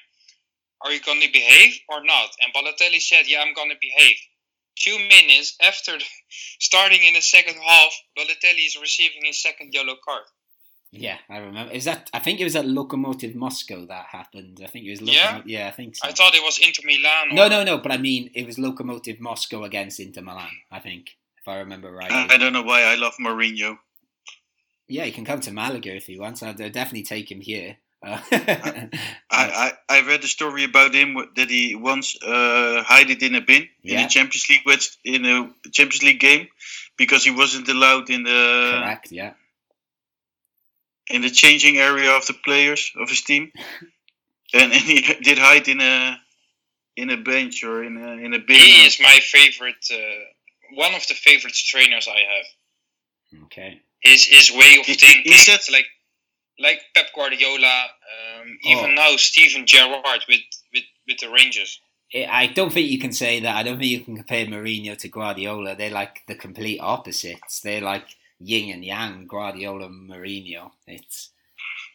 "Are 0.83 0.93
you 0.93 1.01
going 1.01 1.21
to 1.21 1.33
behave 1.33 1.81
or 1.89 2.05
not?" 2.05 2.31
And 2.41 2.53
Balotelli 2.55 3.01
said, 3.01 3.27
"Yeah, 3.27 3.43
I'm 3.43 3.55
going 3.55 3.71
to 3.71 3.81
behave." 3.81 4.17
Two 4.77 4.99
minutes 4.99 5.57
after 5.61 5.99
starting 6.61 7.03
in 7.03 7.15
the 7.15 7.23
second 7.23 7.57
half, 7.57 7.93
Balotelli 8.17 8.67
is 8.67 8.79
receiving 8.81 9.25
his 9.25 9.43
second 9.43 9.75
yellow 9.75 9.97
card. 10.05 10.25
Yeah, 10.91 11.19
I 11.29 11.39
remember. 11.39 11.73
Is 11.73 11.85
that? 11.85 12.09
I 12.15 12.19
think 12.19 12.41
it 12.41 12.45
was 12.45 12.57
at 12.57 12.67
Locomotive 12.67 13.35
Moscow 13.35 13.85
that 13.87 14.07
happened. 14.07 14.61
I 14.65 14.69
think 14.69 14.87
it 14.87 14.91
was. 14.91 15.01
Lokomo- 15.01 15.13
yeah, 15.13 15.43
yeah, 15.45 15.69
I 15.69 15.71
think 15.71 15.97
so. 15.97 16.09
I 16.09 16.13
thought 16.13 16.35
it 16.35 16.43
was 16.43 16.59
Inter 16.59 16.83
Milan. 16.85 17.33
Or... 17.33 17.35
No, 17.35 17.49
no, 17.49 17.65
no. 17.65 17.79
But 17.79 17.93
I 17.93 17.99
mean, 17.99 18.31
it 18.35 18.47
was 18.47 18.59
Locomotive 18.59 19.21
Moscow 19.21 19.65
against 19.65 20.01
Inter 20.01 20.23
Milan. 20.23 20.51
I 20.71 20.79
think, 20.81 21.17
if 21.37 21.47
I 21.47 21.59
remember 21.59 21.93
right. 21.93 22.11
I 22.11 22.39
don't 22.39 22.55
know 22.55 22.63
why 22.63 22.83
I 22.83 22.95
love 22.95 23.15
Mourinho. 23.21 23.79
Yeah, 24.89 25.05
he 25.05 25.13
can 25.13 25.27
come 25.27 25.41
to 25.41 25.53
Malaga 25.53 25.95
if 25.95 26.07
he 26.07 26.19
wants. 26.19 26.43
I'd 26.43 26.57
definitely 26.57 27.03
take 27.03 27.31
him 27.31 27.41
here. 27.41 27.77
Uh, 28.01 28.17
I, 28.31 28.93
I, 29.31 29.73
I 29.89 30.07
read 30.07 30.23
a 30.23 30.29
story 30.29 30.63
about 30.63 30.95
him 30.95 31.17
that 31.35 31.51
he 31.51 31.75
once 31.75 32.17
uh, 32.23 32.85
hid 32.89 33.11
it 33.11 33.23
in 33.25 33.35
a 33.35 33.41
bin 33.41 33.69
Yeah. 33.83 34.01
in 34.01 34.07
a 34.07 34.09
Champions 34.09 34.49
League 34.49 34.81
in 35.05 35.25
a 35.27 35.51
Champions 35.73 36.05
League 36.05 36.21
game 36.21 36.47
because 36.97 37.25
he 37.25 37.33
wasn't 37.33 37.69
allowed 37.69 38.09
in 38.09 38.23
the 38.23 38.79
correct, 38.81 39.11
yeah. 39.11 39.33
In 41.11 41.23
the 41.23 41.31
changing 41.31 41.79
area 41.79 42.11
of 42.13 42.27
the 42.27 42.35
players 42.45 42.91
of 43.01 43.09
his 43.09 43.23
team, 43.23 43.51
and, 44.55 44.73
and 44.73 44.83
he 44.83 45.01
did 45.23 45.39
hide 45.39 45.69
in 45.69 45.81
a 45.81 46.19
in 46.97 47.11
a 47.11 47.17
bench 47.17 47.63
or 47.65 47.83
in 47.85 47.97
a 47.97 48.13
in 48.25 48.35
a 48.35 48.39
bin. 48.39 48.57
He 48.57 48.87
is 48.87 48.99
my 49.01 49.19
favorite, 49.23 49.85
uh, 49.93 49.97
one 50.75 50.95
of 50.95 51.07
the 51.07 51.15
favorite 51.15 51.55
trainers 51.55 52.09
I 52.09 52.19
have. 52.35 53.43
Okay. 53.45 53.81
His 54.01 54.25
his 54.25 54.51
way 54.51 54.77
of 54.81 54.87
He- 54.87 54.93
he- 54.93 54.99
thinking, 54.99 55.33
he 55.33 55.39
said- 55.39 55.61
like 55.73 55.87
like 56.61 56.81
Pep 56.95 57.07
Guardiola, 57.15 57.85
um, 58.13 58.59
even 58.65 58.85
Oh. 58.91 58.95
now 58.95 59.17
Steven 59.17 59.65
Gerrard 59.65 60.25
with, 60.29 60.41
with, 60.75 60.83
with 61.07 61.19
the 61.19 61.29
Rangers. 61.31 61.81
I 62.13 62.25
I 62.43 62.47
don't 62.49 62.73
think 62.73 62.91
you 62.91 62.99
can 62.99 63.13
say 63.13 63.39
that. 63.41 63.55
I 63.55 63.63
don't 63.63 63.79
think 63.79 63.91
you 63.93 64.01
can 64.01 64.17
compare 64.17 64.45
Mourinho 64.47 64.97
to 64.99 65.09
Guardiola. 65.09 65.77
They're 65.77 65.91
like 66.03 66.23
the 66.27 66.35
complete 66.35 66.81
opposites. 66.81 67.61
They're 67.61 67.81
like 67.93 68.07
yin 68.41 68.75
and 68.75 68.85
yang, 68.85 69.27
Guardiola 69.27 69.87
and 69.87 70.11
Mourinho. 70.11 70.71
It's, 70.87 71.31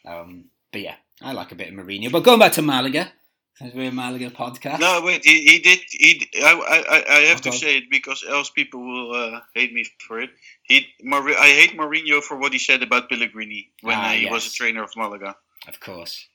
um, 0.06 0.46
but 0.72 0.80
yeah, 0.80 0.96
I 1.22 1.32
like 1.32 1.52
a 1.52 1.54
bit 1.54 1.68
of 1.68 1.74
Mourinho. 1.74 2.10
But 2.10 2.24
going 2.24 2.38
back 2.38 2.52
to 2.52 2.62
Malaga, 2.62 3.12
because 3.58 3.74
we're 3.74 3.88
a 3.88 3.92
Malaga 3.92 4.30
podcast. 4.30 4.80
No, 4.80 5.00
wait. 5.04 5.24
He, 5.24 5.42
he 5.46 5.58
did. 5.60 5.78
He. 5.88 6.28
I 6.42 7.26
have 7.28 7.40
to 7.42 7.52
say 7.52 7.78
it 7.78 7.84
because 7.90 8.24
else 8.28 8.50
people 8.50 8.80
will 8.80 9.12
uh, 9.14 9.40
hate 9.54 9.72
me 9.72 9.84
for 10.06 10.20
it. 10.20 10.30
He. 10.64 10.88
Mar- 11.02 11.28
I 11.28 11.48
hate 11.48 11.76
Mourinho 11.76 12.20
for 12.20 12.36
what 12.36 12.52
he 12.52 12.58
said 12.58 12.82
about 12.82 13.08
Pellegrini 13.08 13.70
when 13.82 13.96
Ah, 13.96 14.10
he 14.10 14.28
was 14.28 14.46
a 14.46 14.52
trainer 14.52 14.82
of 14.82 14.90
Malaga. 14.96 15.36
Of 15.68 15.78
course. 15.78 16.26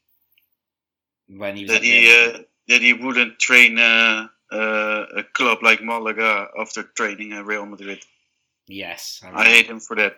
When 1.27 1.57
he 1.57 1.63
was 1.63 1.71
That 1.73 1.83
he. 1.83 2.09
Uh, 2.09 2.39
that 2.69 2.81
he 2.81 2.93
wouldn't 2.93 3.39
train 3.39 3.79
uh, 3.79 4.27
uh, 4.51 5.05
a 5.17 5.23
club 5.33 5.57
like 5.63 5.83
Malaga 5.83 6.47
after 6.57 6.83
training 6.83 7.31
Real 7.31 7.65
Madrid. 7.65 7.99
Yes, 8.69 9.19
I 9.23 9.45
hate 9.45 9.65
him 9.65 9.79
for 9.79 9.95
that. 9.95 10.17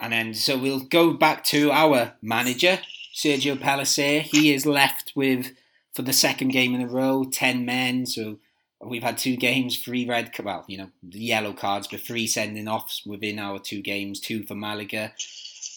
And 0.00 0.14
then, 0.14 0.32
so 0.32 0.56
we'll 0.56 0.80
go 0.80 1.12
back 1.12 1.44
to 1.44 1.70
our 1.70 2.14
manager, 2.22 2.78
Sergio 3.14 3.58
Pellicer. 3.58 4.22
He 4.22 4.54
is 4.54 4.64
left 4.64 5.12
with, 5.14 5.52
for 5.92 6.00
the 6.00 6.14
second 6.14 6.48
game 6.48 6.74
in 6.74 6.80
a 6.80 6.86
row, 6.86 7.24
10 7.30 7.66
men. 7.66 8.06
So 8.06 8.38
we've 8.82 9.02
had 9.02 9.18
two 9.18 9.36
games, 9.36 9.78
three 9.78 10.06
red, 10.06 10.30
well, 10.42 10.64
you 10.66 10.78
know, 10.78 10.90
yellow 11.10 11.52
cards, 11.52 11.86
but 11.86 12.00
three 12.00 12.26
sending 12.26 12.66
offs 12.68 13.04
within 13.04 13.38
our 13.38 13.58
two 13.58 13.82
games, 13.82 14.18
two 14.18 14.42
for 14.44 14.54
Malaga. 14.54 15.12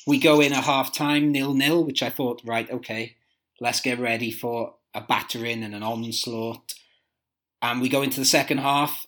We 0.07 0.17
go 0.17 0.39
in 0.39 0.53
at 0.53 0.63
half 0.63 0.93
time, 0.93 1.33
nil 1.33 1.53
nil, 1.53 1.83
which 1.83 2.01
I 2.01 2.09
thought, 2.09 2.41
right, 2.45 2.71
okay, 2.71 3.17
let's 3.59 3.81
get 3.81 3.99
ready 3.99 4.31
for 4.31 4.75
a 4.93 5.01
battering 5.01 5.61
and 5.61 5.75
an 5.75 5.83
onslaught. 5.83 6.75
And 7.61 7.81
we 7.81 7.89
go 7.89 8.01
into 8.01 8.21
the 8.21 8.25
second 8.25 8.59
half. 8.59 9.05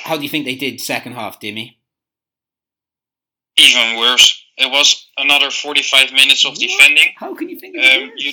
How 0.00 0.16
do 0.16 0.22
you 0.22 0.28
think 0.28 0.44
they 0.44 0.54
did 0.56 0.80
second 0.80 1.12
half, 1.12 1.40
Dimmy? 1.40 1.76
Even 3.58 3.98
worse. 3.98 4.42
It 4.56 4.70
was 4.70 5.06
another 5.16 5.50
45 5.50 6.12
minutes 6.12 6.44
of 6.44 6.52
What? 6.52 6.60
defending. 6.60 7.08
How 7.16 7.34
can 7.34 7.48
you 7.48 7.58
think 7.58 7.76
of 7.76 7.84
Um, 7.84 8.12
you, 8.16 8.32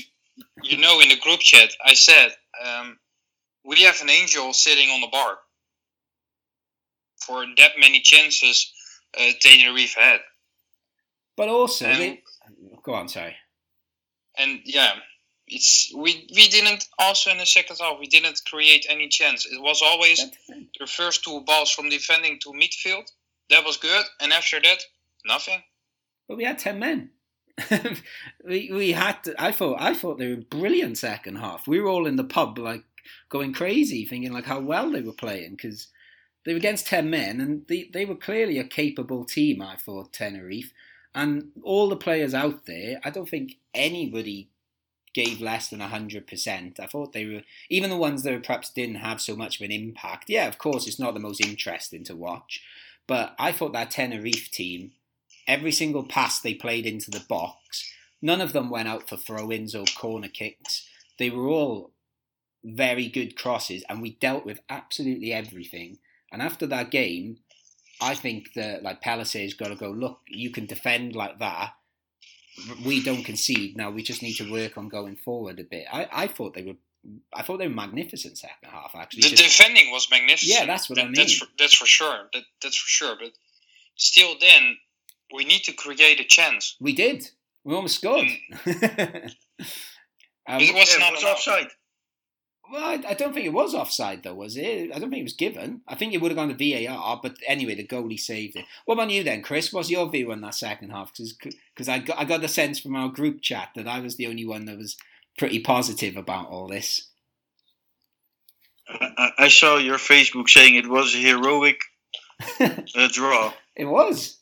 you 0.64 0.78
know, 0.78 1.00
in 1.00 1.10
the 1.10 1.18
group 1.18 1.40
chat, 1.40 1.70
I 1.86 1.94
said, 1.94 2.36
um, 2.64 2.98
we 3.66 3.82
have 3.84 4.00
an 4.02 4.10
angel 4.10 4.54
sitting 4.54 4.90
on 4.90 5.02
the 5.02 5.08
bar 5.08 5.38
for 7.26 7.46
that 7.58 7.72
many 7.80 8.00
chances 8.02 8.72
uh, 9.20 9.32
Tenerife 9.42 9.96
had. 9.96 10.20
But 11.36 11.50
also, 11.50 11.90
Um, 11.92 11.98
they, 11.98 12.24
go 12.84 12.94
on. 12.94 13.08
Sorry. 13.10 13.36
and 14.38 14.62
yeah, 14.66 14.94
it's 15.48 15.92
we 15.96 16.28
we 16.36 16.48
didn't 16.50 16.86
also 17.00 17.32
in 17.32 17.38
the 17.38 17.46
second 17.46 17.78
half 17.80 18.00
we 18.00 18.08
didn't 18.08 18.42
create 18.50 18.86
any 18.90 19.08
chance. 19.08 19.46
It 19.46 19.62
was 19.62 19.82
always 19.82 20.24
the 20.80 20.88
first 20.88 21.24
two 21.24 21.42
balls 21.42 21.72
from 21.72 21.90
defending 21.90 22.40
to 22.42 22.50
midfield. 22.50 23.10
That 23.50 23.64
was 23.64 23.78
good, 23.78 24.06
and 24.20 24.34
after 24.34 24.60
that, 24.62 24.84
nothing. 25.26 25.64
But 26.28 26.38
we 26.38 26.44
had 26.44 26.60
ten 26.60 26.80
men. 26.80 27.12
we 28.46 28.70
we 28.72 28.92
had. 28.92 29.24
To, 29.24 29.36
I 29.42 29.52
thought 29.52 29.78
I 29.80 29.94
thought 29.94 30.20
they 30.20 30.30
were 30.30 30.42
brilliant 30.42 30.98
second 30.98 31.38
half. 31.38 31.68
We 31.68 31.80
were 31.80 31.90
all 31.90 32.08
in 32.08 32.18
the 32.18 32.24
pub 32.24 32.58
like 32.58 32.84
going 33.30 33.54
crazy, 33.54 34.06
thinking 34.06 34.34
like 34.34 34.46
how 34.46 34.60
well 34.60 34.92
they 34.92 35.02
were 35.02 35.14
playing 35.14 35.52
because 35.52 35.88
they 36.46 36.54
were 36.54 36.58
against 36.58 36.88
ten 36.88 37.10
men 37.10 37.40
and 37.40 37.66
they 37.68 37.90
they 37.94 38.04
were 38.04 38.16
clearly 38.16 38.60
a 38.60 38.66
capable 38.66 39.24
team. 39.24 39.62
I 39.62 39.78
thought 39.78 40.12
Tenerife 40.12 40.74
and 41.16 41.52
all 41.64 41.88
the 41.88 41.96
players 41.96 42.34
out 42.34 42.66
there. 42.66 43.00
I 43.04 43.10
don't 43.10 43.30
think 43.30 43.56
anybody 43.74 44.50
gave 45.18 45.42
less 45.42 45.70
than 45.70 45.80
hundred 45.80 46.28
percent. 46.28 46.80
I 46.80 46.86
thought 46.86 47.12
they 47.12 47.26
were 47.26 47.42
even 47.70 47.90
the 47.90 47.98
ones 47.98 48.22
that 48.24 48.44
perhaps 48.44 48.70
didn't 48.70 48.96
have 49.08 49.20
so 49.20 49.36
much 49.36 49.60
of 49.60 49.66
an 49.66 49.72
impact. 49.72 50.30
Yeah, 50.30 50.48
of 50.48 50.60
course, 50.60 50.86
it's 50.86 51.00
not 51.00 51.16
the 51.16 51.20
most 51.28 51.42
interesting 51.42 52.04
to 52.04 52.16
watch, 52.16 52.62
but 53.08 53.36
I 53.40 53.52
thought 53.52 53.74
that 53.74 53.92
Tenerife 53.92 54.52
team 54.52 54.92
every 55.48 55.72
single 55.72 56.04
pass 56.04 56.40
they 56.40 56.54
played 56.54 56.86
into 56.86 57.10
the 57.10 57.26
box, 57.28 57.92
none 58.22 58.42
of 58.42 58.54
them 58.54 58.70
went 58.70 58.88
out 58.88 59.10
for 59.10 59.18
throw 59.18 59.52
ins 59.52 59.74
or 59.74 59.86
corner 59.98 60.28
kicks. 60.28 60.88
They 61.18 61.32
were 61.32 61.48
all 61.48 61.92
very 62.64 63.08
good 63.08 63.36
crosses, 63.36 63.84
and 63.90 64.02
we 64.02 64.12
dealt 64.12 64.46
with 64.46 64.60
absolutely 64.70 65.34
everything. 65.34 65.98
And 66.32 66.42
after 66.42 66.68
that 66.68 66.92
game, 66.92 67.38
I 68.00 68.14
think 68.14 68.54
that 68.54 68.84
like 68.84 69.02
Palace 69.02 69.34
Palisades 69.34 69.56
got 69.56 69.70
to 69.70 69.76
go. 69.76 69.90
Look, 69.90 70.20
you 70.28 70.52
can 70.52 70.68
defend 70.68 71.16
like 71.16 71.40
that. 71.40 71.74
We 72.86 73.04
don't 73.04 73.24
concede 73.24 73.78
now. 73.78 73.92
We 73.92 74.04
just 74.04 74.22
need 74.22 74.36
to 74.36 74.52
work 74.52 74.78
on 74.78 74.90
going 74.90 75.16
forward 75.16 75.60
a 75.60 75.64
bit. 75.64 75.86
I, 75.92 76.08
I 76.12 76.28
thought 76.28 76.54
they 76.56 76.64
were, 76.64 76.76
I 77.34 77.44
thought 77.44 77.58
they 77.60 77.68
were 77.68 77.74
magnificent 77.74 78.38
second 78.38 78.70
half. 78.70 78.92
Actually, 78.96 79.22
The 79.30 79.36
Just- 79.36 79.58
defending 79.58 79.92
was 79.92 80.08
magnificent. 80.10 80.52
Yeah, 80.60 80.66
that's 80.66 80.90
what 80.90 81.00
I 81.00 81.04
That- 81.06 81.16
That's 81.16 81.40
mean. 81.40 81.40
for, 81.40 81.48
that's 81.60 81.76
for 81.78 81.86
sure. 81.86 82.30
That 82.34 82.44
that's 82.62 82.78
for 82.78 82.88
sure. 82.90 83.16
But 83.20 83.32
still, 83.96 84.36
then 84.40 84.78
we 85.36 85.46
need 85.46 85.64
to 85.64 85.74
create 85.74 86.20
a 86.20 86.24
chance. 86.24 86.76
we 86.80 86.94
did. 86.94 87.30
We 87.64 87.76
almost 87.76 87.96
scored. 87.96 88.28
Um, 90.50 90.62
It 90.62 90.74
was 90.74 90.94
Yeah, 90.94 91.00
not 91.00 91.10
it 91.12 91.16
was 91.16 91.24
offside. 91.26 91.68
Well, 92.72 92.84
I, 92.84 93.02
I 93.10 93.14
don't 93.14 93.34
think 93.34 93.46
it 93.46 93.54
was 93.54 93.74
offside 93.74 94.24
though, 94.24 94.34
was 94.34 94.58
it? 94.58 94.92
I 94.94 95.00
don't 95.00 95.10
think 95.10 95.22
it 95.22 95.24
was 95.24 95.34
given. 95.34 95.82
I 95.88 95.96
think 95.96 96.14
it 96.14 96.22
would 96.22 96.32
have 96.32 96.38
gone 96.38 96.56
to 96.56 96.88
VAR, 96.88 97.20
but 97.22 97.38
anyway, 97.48 97.76
the 97.76 97.88
goalie 97.88 98.20
saved 98.20 98.56
it. 98.58 98.66
What 98.86 98.96
about 98.96 99.10
you 99.10 99.24
then, 99.24 99.42
Chris? 99.42 99.72
What's 99.72 99.90
your 99.90 100.10
view 100.10 100.32
on 100.32 100.42
that 100.42 100.56
second 100.56 100.90
half? 100.90 101.14
Because 101.16 101.88
I 101.90 102.00
got 102.00 102.20
I 102.20 102.26
got 102.26 102.42
the 102.42 102.48
sense 102.48 102.80
from 102.80 102.96
our 102.96 103.10
group 103.10 103.42
chat 103.42 103.70
that 103.76 103.88
I 103.88 104.00
was 104.00 104.16
the 104.18 104.28
only 104.28 104.46
one 104.46 104.66
that 104.66 104.78
was 104.78 104.98
pretty 105.38 105.60
positive 105.60 106.18
about 106.18 106.50
all 106.50 106.68
this. 106.68 107.08
I, 108.90 109.32
I- 109.38 109.48
saw 109.50 109.78
your 109.78 109.98
Facebook 109.98 110.50
saying 110.50 110.76
it 110.76 110.88
was 110.88 111.14
a 111.14 111.20
heroic 111.20 111.80
uh, 112.60 113.08
draw. 113.12 113.54
It 113.76 113.86
was. 113.86 114.37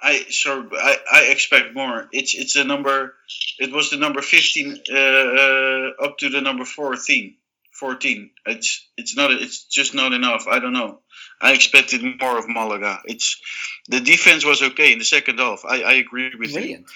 I 0.00 0.24
so 0.30 0.68
I, 0.72 0.96
I 1.12 1.22
expect 1.30 1.74
more. 1.74 2.08
It's 2.12 2.34
it's 2.34 2.56
a 2.56 2.64
number. 2.64 3.14
It 3.58 3.72
was 3.72 3.90
the 3.90 3.96
number 3.96 4.22
fifteen 4.22 4.78
uh, 4.90 4.96
uh, 4.96 5.90
up 6.04 6.18
to 6.18 6.28
the 6.28 6.40
number 6.40 6.64
14. 6.64 7.36
14. 7.72 8.30
It's 8.46 8.88
it's 8.96 9.16
not. 9.16 9.30
It's 9.30 9.64
just 9.64 9.94
not 9.94 10.12
enough. 10.12 10.46
I 10.48 10.58
don't 10.58 10.72
know. 10.72 11.00
I 11.40 11.52
expected 11.52 12.02
more 12.20 12.38
of 12.38 12.48
Malaga. 12.48 13.00
It's 13.04 13.40
the 13.88 14.00
defense 14.00 14.44
was 14.44 14.62
okay 14.62 14.92
in 14.92 14.98
the 14.98 15.04
second 15.04 15.38
half. 15.38 15.62
I, 15.66 15.82
I 15.82 15.92
agree 15.94 16.32
with 16.38 16.50
you. 16.50 16.54
Brilliant. 16.54 16.86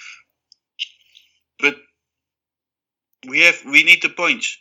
But 1.61 1.77
we 3.29 3.41
have 3.41 3.63
we 3.67 3.85
need 3.85 4.03
the 4.03 4.09
points. 4.09 4.59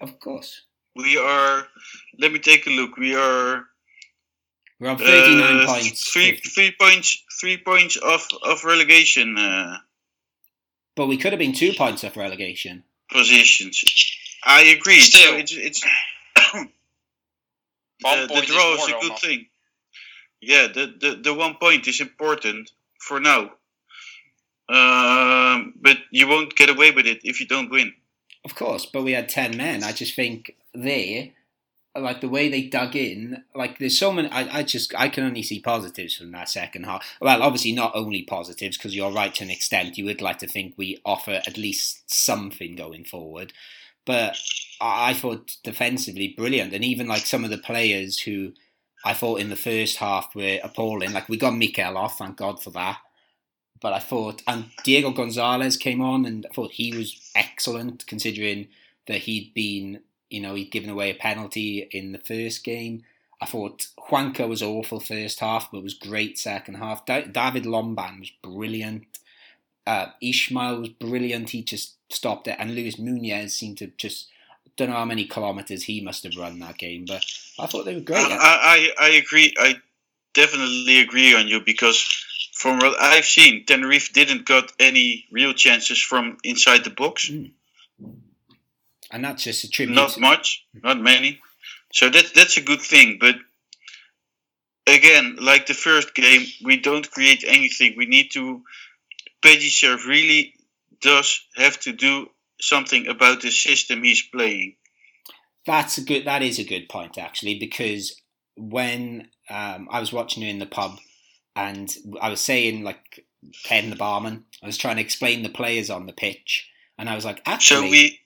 Of 0.00 0.18
course. 0.20 0.62
We 0.96 1.18
are. 1.18 1.66
Let 2.18 2.32
me 2.32 2.38
take 2.38 2.66
a 2.66 2.70
look. 2.70 2.96
We 2.96 3.14
are 3.14 3.64
We're 4.80 4.90
on 4.90 4.98
39 4.98 5.60
uh, 5.60 5.66
points. 5.66 6.12
Three 6.12 6.32
50. 6.32 6.48
three 6.48 6.74
points. 6.78 7.24
Three 7.40 7.56
points 7.56 7.96
of 7.96 8.26
of 8.42 8.64
relegation. 8.64 9.36
Uh, 9.36 9.78
But 10.94 11.06
we 11.08 11.16
could 11.16 11.32
have 11.32 11.38
been 11.38 11.52
two 11.52 11.72
points 11.72 12.04
off 12.04 12.16
relegation. 12.16 12.84
positions. 13.10 13.84
I 14.44 14.62
agree. 14.62 15.00
Still. 15.00 15.32
So 15.32 15.36
it's 15.36 15.52
it's 15.52 15.84
One 18.02 18.20
the, 18.20 18.26
the 18.26 18.34
point 18.34 18.44
is 18.44 18.50
draw 18.50 18.74
is, 18.74 18.88
a 18.88 19.00
good 19.00 19.18
thing. 19.18 19.46
Yeah, 20.40 20.68
the, 20.68 20.94
the 21.00 21.20
the 21.22 21.34
one 21.34 21.54
point 21.56 21.88
is 21.88 22.00
important 22.00 22.70
for 23.00 23.18
now. 23.20 23.50
Um, 24.68 25.74
but 25.80 25.96
you 26.10 26.28
won't 26.28 26.54
get 26.54 26.68
away 26.68 26.90
with 26.90 27.06
it 27.06 27.20
if 27.24 27.40
you 27.40 27.46
don't 27.46 27.70
win. 27.70 27.94
Of 28.44 28.54
course, 28.54 28.86
but 28.86 29.02
we 29.02 29.12
had 29.12 29.28
10 29.28 29.56
men. 29.56 29.82
I 29.82 29.92
just 29.92 30.14
think 30.14 30.56
there, 30.74 31.30
like 32.00 32.20
the 32.20 32.28
way 32.28 32.48
they 32.48 32.62
dug 32.62 32.96
in, 32.96 33.44
like 33.54 33.78
there's 33.78 33.98
so 33.98 34.12
many, 34.12 34.28
I, 34.28 34.58
I 34.58 34.62
just, 34.62 34.94
I 34.96 35.08
can 35.08 35.24
only 35.24 35.42
see 35.42 35.60
positives 35.60 36.16
from 36.16 36.32
that 36.32 36.48
second 36.48 36.84
half. 36.84 37.06
Well, 37.20 37.42
obviously 37.42 37.72
not 37.72 37.92
only 37.94 38.22
positives, 38.22 38.76
because 38.76 38.94
you're 38.96 39.12
right 39.12 39.34
to 39.34 39.44
an 39.44 39.50
extent. 39.50 39.98
You 39.98 40.04
would 40.06 40.20
like 40.20 40.38
to 40.38 40.46
think 40.46 40.74
we 40.76 41.00
offer 41.04 41.40
at 41.46 41.56
least 41.56 42.10
something 42.10 42.76
going 42.76 43.04
forward. 43.04 43.52
But 44.04 44.36
I, 44.80 45.10
I 45.10 45.14
thought 45.14 45.56
defensively 45.62 46.34
brilliant. 46.36 46.72
And 46.72 46.84
even 46.84 47.06
like 47.06 47.26
some 47.26 47.44
of 47.44 47.50
the 47.50 47.58
players 47.58 48.20
who 48.20 48.52
I 49.04 49.14
thought 49.14 49.40
in 49.40 49.50
the 49.50 49.56
first 49.56 49.98
half 49.98 50.34
were 50.34 50.58
appalling. 50.62 51.12
Like 51.12 51.28
we 51.28 51.36
got 51.36 51.56
Mikel 51.56 51.96
off, 51.96 52.18
thank 52.18 52.36
God 52.36 52.62
for 52.62 52.70
that. 52.70 52.98
but 53.80 53.92
I 53.92 53.98
thought, 53.98 54.42
and 54.46 54.66
Diego 54.84 55.10
Gonzalez 55.10 55.76
came 55.76 56.00
on, 56.00 56.24
and 56.24 56.46
I 56.50 56.54
thought 56.54 56.72
he 56.72 56.96
was 56.96 57.30
excellent 57.34 58.06
considering 58.06 58.68
that 59.06 59.18
he'd 59.22 59.54
been, 59.54 60.00
you 60.30 60.40
know, 60.40 60.54
he'd 60.54 60.70
given 60.70 60.90
away 60.90 61.10
a 61.10 61.14
penalty 61.14 61.88
in 61.90 62.12
the 62.12 62.18
first 62.18 62.64
game. 62.64 63.04
I 63.40 63.46
thought 63.46 63.86
Juankar 64.10 64.48
was 64.48 64.62
awful 64.62 65.00
first 65.00 65.40
half, 65.40 65.70
but 65.70 65.82
was 65.82 65.94
great 65.94 66.38
second 66.38 66.74
half. 66.74 67.06
David 67.06 67.64
Lomban 67.64 68.20
was 68.20 68.32
brilliant. 68.42 69.18
Uh, 69.86 70.06
Ismail 70.20 70.80
was 70.80 70.88
brilliant. 70.90 71.50
He 71.50 71.62
just 71.62 71.94
stopped 72.10 72.48
it, 72.48 72.56
and 72.58 72.74
Luis 72.74 72.96
Muñoz 72.96 73.50
seemed 73.50 73.78
to 73.78 73.86
just 73.96 74.28
don't 74.78 74.90
know 74.90 74.96
how 74.96 75.04
many 75.04 75.24
kilometers 75.24 75.84
he 75.84 76.00
must 76.00 76.22
have 76.22 76.36
run 76.36 76.60
that 76.60 76.78
game, 76.78 77.04
but 77.06 77.24
I 77.58 77.66
thought 77.66 77.84
they 77.84 77.94
were 77.94 78.00
great. 78.00 78.26
I, 78.30 78.90
I, 78.98 79.06
I 79.06 79.08
agree. 79.10 79.52
I 79.58 79.74
definitely 80.34 81.00
agree 81.00 81.34
on 81.34 81.48
you 81.48 81.60
because 81.60 82.00
from 82.54 82.78
what 82.78 82.98
I've 83.00 83.24
seen, 83.24 83.66
Tenerife 83.66 84.12
didn't 84.12 84.46
got 84.46 84.72
any 84.78 85.26
real 85.32 85.52
chances 85.52 86.00
from 86.00 86.38
inside 86.44 86.84
the 86.84 86.90
box. 86.90 87.28
Mm. 87.28 87.50
And 89.10 89.24
that's 89.24 89.44
just 89.44 89.64
a 89.64 89.70
tribute. 89.70 89.94
Not 89.94 90.18
much, 90.20 90.66
not 90.74 91.00
many. 91.00 91.40
So 91.92 92.10
that's 92.10 92.32
that's 92.32 92.56
a 92.56 92.62
good 92.62 92.80
thing. 92.80 93.18
But 93.20 93.36
again, 94.86 95.36
like 95.40 95.66
the 95.66 95.74
first 95.74 96.14
game, 96.14 96.46
we 96.64 96.78
don't 96.78 97.10
create 97.10 97.44
anything. 97.46 97.94
We 97.96 98.06
need 98.06 98.30
to. 98.32 98.62
Pellicer 99.42 100.04
really 100.06 100.54
does 101.00 101.40
have 101.56 101.78
to 101.80 101.92
do 101.92 102.28
something 102.60 103.06
about 103.06 103.40
the 103.40 103.50
system 103.50 104.02
he's 104.02 104.22
playing. 104.22 104.74
That's 105.64 105.98
a 105.98 106.02
good. 106.02 106.26
That 106.26 106.42
is 106.42 106.58
a 106.58 106.64
good 106.64 106.88
point 106.88 107.18
actually, 107.18 107.58
because 107.58 108.20
when 108.56 109.28
um, 109.48 109.88
I 109.90 110.00
was 110.00 110.12
watching 110.12 110.42
you 110.42 110.50
in 110.50 110.58
the 110.58 110.66
pub, 110.66 110.98
and 111.54 111.90
I 112.20 112.28
was 112.28 112.40
saying 112.40 112.82
like 112.82 113.24
Ken 113.64 113.90
the 113.90 113.96
barman, 113.96 114.44
I 114.62 114.66
was 114.66 114.76
trying 114.76 114.96
to 114.96 115.02
explain 115.02 115.42
the 115.42 115.48
players 115.48 115.90
on 115.90 116.06
the 116.06 116.12
pitch, 116.12 116.68
and 116.98 117.08
I 117.08 117.14
was 117.14 117.24
like, 117.24 117.40
actually, 117.46 117.86
so 117.86 117.90
we 117.90 118.20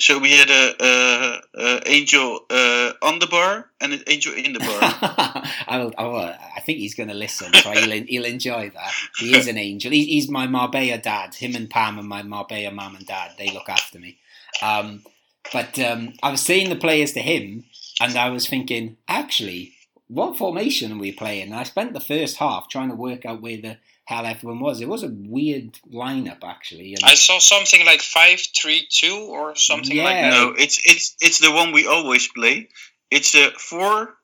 so 0.00 0.18
we 0.18 0.32
had 0.32 0.50
a, 0.50 0.74
a, 0.80 1.40
a 1.54 1.88
angel 1.88 2.40
uh, 2.50 2.92
on 3.00 3.20
the 3.20 3.28
bar 3.28 3.70
and 3.80 3.92
an 3.92 4.02
angel 4.08 4.34
in 4.34 4.52
the 4.52 4.58
bar. 4.58 4.68
I, 5.68 5.78
will, 5.78 5.94
I, 5.96 6.04
will, 6.04 6.16
I 6.16 6.60
think 6.60 6.78
he's 6.78 6.94
going 6.94 7.10
to 7.10 7.14
listen, 7.14 7.54
so 7.54 7.70
he'll, 7.70 8.04
he'll 8.04 8.24
enjoy 8.24 8.70
that. 8.70 8.92
He 9.18 9.36
is 9.36 9.46
an 9.46 9.56
angel. 9.56 9.92
He, 9.92 10.06
he's 10.06 10.28
my 10.28 10.48
Marbella 10.48 10.98
dad. 10.98 11.34
Him 11.34 11.54
and 11.54 11.70
Pam 11.70 11.98
and 11.98 12.08
my 12.08 12.22
Marbella 12.22 12.72
mum 12.72 12.96
and 12.96 13.06
dad. 13.06 13.32
They 13.38 13.50
look 13.50 13.68
after 13.68 14.00
me. 14.00 14.18
Um, 14.62 15.04
but 15.52 15.78
um, 15.78 16.14
I 16.22 16.30
was 16.30 16.40
saying 16.40 16.70
the 16.70 16.76
players 16.76 17.12
to 17.12 17.20
him, 17.20 17.64
and 18.00 18.16
I 18.16 18.30
was 18.30 18.48
thinking, 18.48 18.96
actually, 19.06 19.74
what 20.08 20.36
formation 20.36 20.92
are 20.92 20.98
we 20.98 21.12
playing? 21.12 21.48
And 21.48 21.54
I 21.54 21.62
spent 21.62 21.92
the 21.92 22.00
first 22.00 22.38
half 22.38 22.68
trying 22.68 22.88
to 22.88 22.96
work 22.96 23.24
out 23.24 23.40
where 23.40 23.58
the 23.58 23.76
hell 24.04 24.26
everyone 24.26 24.60
was. 24.60 24.80
It 24.80 24.88
was 24.88 25.02
a 25.02 25.08
weird 25.08 25.78
lineup 25.92 26.44
actually. 26.44 26.94
And 26.94 27.04
I 27.04 27.14
saw 27.14 27.38
something 27.38 27.84
like 27.84 28.02
five 28.02 28.40
three 28.60 28.86
two 28.90 29.26
or 29.30 29.56
something 29.56 29.96
yeah. 29.96 30.04
like 30.04 30.16
that. 30.16 30.30
No, 30.30 30.54
it's 30.56 30.80
it's 30.84 31.16
it's 31.20 31.38
the 31.38 31.52
one 31.52 31.72
we 31.72 31.86
always 31.86 32.28
play. 32.28 32.68
It's 33.10 33.34
a 33.34 33.50
four. 33.52 34.14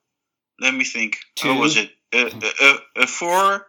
Let 0.61 0.75
me 0.75 0.85
think. 0.85 1.19
Two. 1.37 1.49
How 1.49 1.61
was 1.61 1.77
it? 1.77 1.91
A, 2.13 2.27
a, 2.27 3.03
a, 3.05 3.07
four, 3.07 3.69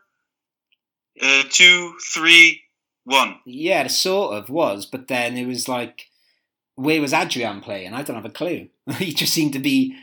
a 1.21 1.43
two, 1.47 1.93
three, 2.11 2.63
one. 3.03 3.35
Yeah, 3.45 3.83
it 3.83 3.91
sort 3.91 4.33
of 4.33 4.49
was, 4.49 4.87
but 4.87 5.07
then 5.07 5.37
it 5.37 5.45
was 5.45 5.67
like, 5.67 6.07
where 6.73 6.99
was 6.99 7.13
Adrian 7.13 7.61
playing? 7.61 7.93
I 7.93 8.01
don't 8.01 8.15
have 8.15 8.25
a 8.25 8.29
clue. 8.29 8.69
he 8.97 9.13
just 9.13 9.33
seemed 9.33 9.53
to 9.53 9.59
be. 9.59 9.95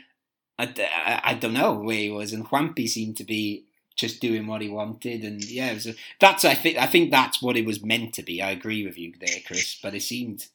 I, 0.57 0.73
I, 1.05 1.21
I 1.23 1.33
don't 1.35 1.53
know 1.53 1.73
where 1.73 1.97
he 1.97 2.09
was, 2.09 2.33
and 2.33 2.45
Juanpi 2.45 2.87
seemed 2.87 3.17
to 3.17 3.23
be 3.23 3.65
just 3.99 4.21
doing 4.21 4.47
what 4.47 4.61
he 4.61 4.69
wanted, 4.69 5.23
and 5.23 5.43
yeah, 5.43 5.71
a, 5.71 5.95
that's 6.19 6.45
I 6.45 6.55
think 6.55 6.77
I 6.77 6.85
think 6.85 7.11
that's 7.11 7.41
what 7.41 7.57
it 7.57 7.65
was 7.65 7.83
meant 7.83 8.13
to 8.15 8.23
be. 8.23 8.41
I 8.41 8.51
agree 8.51 8.85
with 8.85 8.97
you 8.97 9.13
there, 9.19 9.39
Chris, 9.45 9.77
but 9.81 9.93
it 9.93 10.01
seemed. 10.01 10.47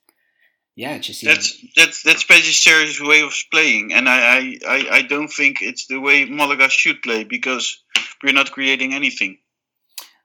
Yeah, 0.77 0.95
it 0.95 1.01
just 1.01 1.21
seemed... 1.21 1.37
that's 1.37 1.65
that's 1.77 2.03
that's 2.03 2.25
Pellicer's 2.25 3.01
way 3.01 3.23
of 3.23 3.35
playing, 3.53 3.93
and 3.93 4.09
I, 4.09 4.59
I, 4.67 4.89
I 4.91 5.03
don't 5.03 5.29
think 5.29 5.63
it's 5.63 5.87
the 5.87 6.01
way 6.01 6.25
Malaga 6.25 6.69
should 6.69 7.03
play 7.03 7.25
because 7.25 7.83
we're 8.23 8.33
not 8.33 8.53
creating 8.53 8.95
anything. 8.95 9.39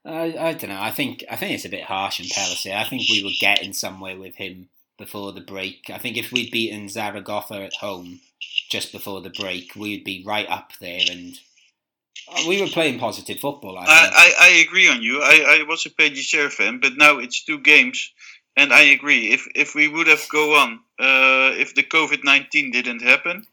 I, 0.05 0.35
I 0.39 0.53
don't 0.53 0.69
know. 0.69 0.81
I 0.81 0.91
think 0.91 1.23
I 1.29 1.35
think 1.35 1.53
it's 1.53 1.65
a 1.65 1.69
bit 1.69 1.83
harsh 1.83 2.19
in 2.19 2.25
Pellicer. 2.25 2.75
I 2.75 2.85
think 2.85 3.03
we 3.09 3.23
were 3.23 3.37
getting 3.39 3.73
somewhere 3.73 4.17
with 4.17 4.35
him 4.35 4.69
before 4.97 5.33
the 5.33 5.41
break. 5.41 5.89
I 5.93 5.97
think 5.97 6.17
if 6.17 6.31
we'd 6.31 6.51
beaten 6.51 6.89
Zaragoza 6.89 7.63
at 7.63 7.75
home 7.75 8.21
just 8.69 8.91
before 8.91 9.21
the 9.21 9.29
break, 9.29 9.75
we'd 9.75 10.03
be 10.03 10.23
right 10.25 10.49
up 10.49 10.71
there 10.79 11.01
and 11.11 11.39
we 12.47 12.61
were 12.61 12.67
playing 12.67 12.99
positive 12.99 13.39
football. 13.39 13.77
I, 13.77 13.85
I, 13.87 14.33
I, 14.39 14.49
agree 14.67 14.87
on 14.87 15.01
you. 15.01 15.21
I, 15.21 15.59
I 15.59 15.63
was 15.67 15.85
a 15.85 15.89
Pellicer 15.89 16.51
fan, 16.51 16.79
but 16.79 16.97
now 16.97 17.19
it's 17.19 17.43
two 17.43 17.59
games, 17.59 18.11
and 18.55 18.73
I 18.73 18.81
agree. 18.81 19.31
If 19.31 19.47
if 19.55 19.75
we 19.75 19.87
would 19.87 20.07
have 20.07 20.27
go 20.29 20.55
on, 20.55 20.79
uh, 20.99 21.53
if 21.57 21.75
the 21.75 21.83
COVID 21.83 22.23
nineteen 22.23 22.71
didn't 22.71 23.01
happen, 23.01 23.45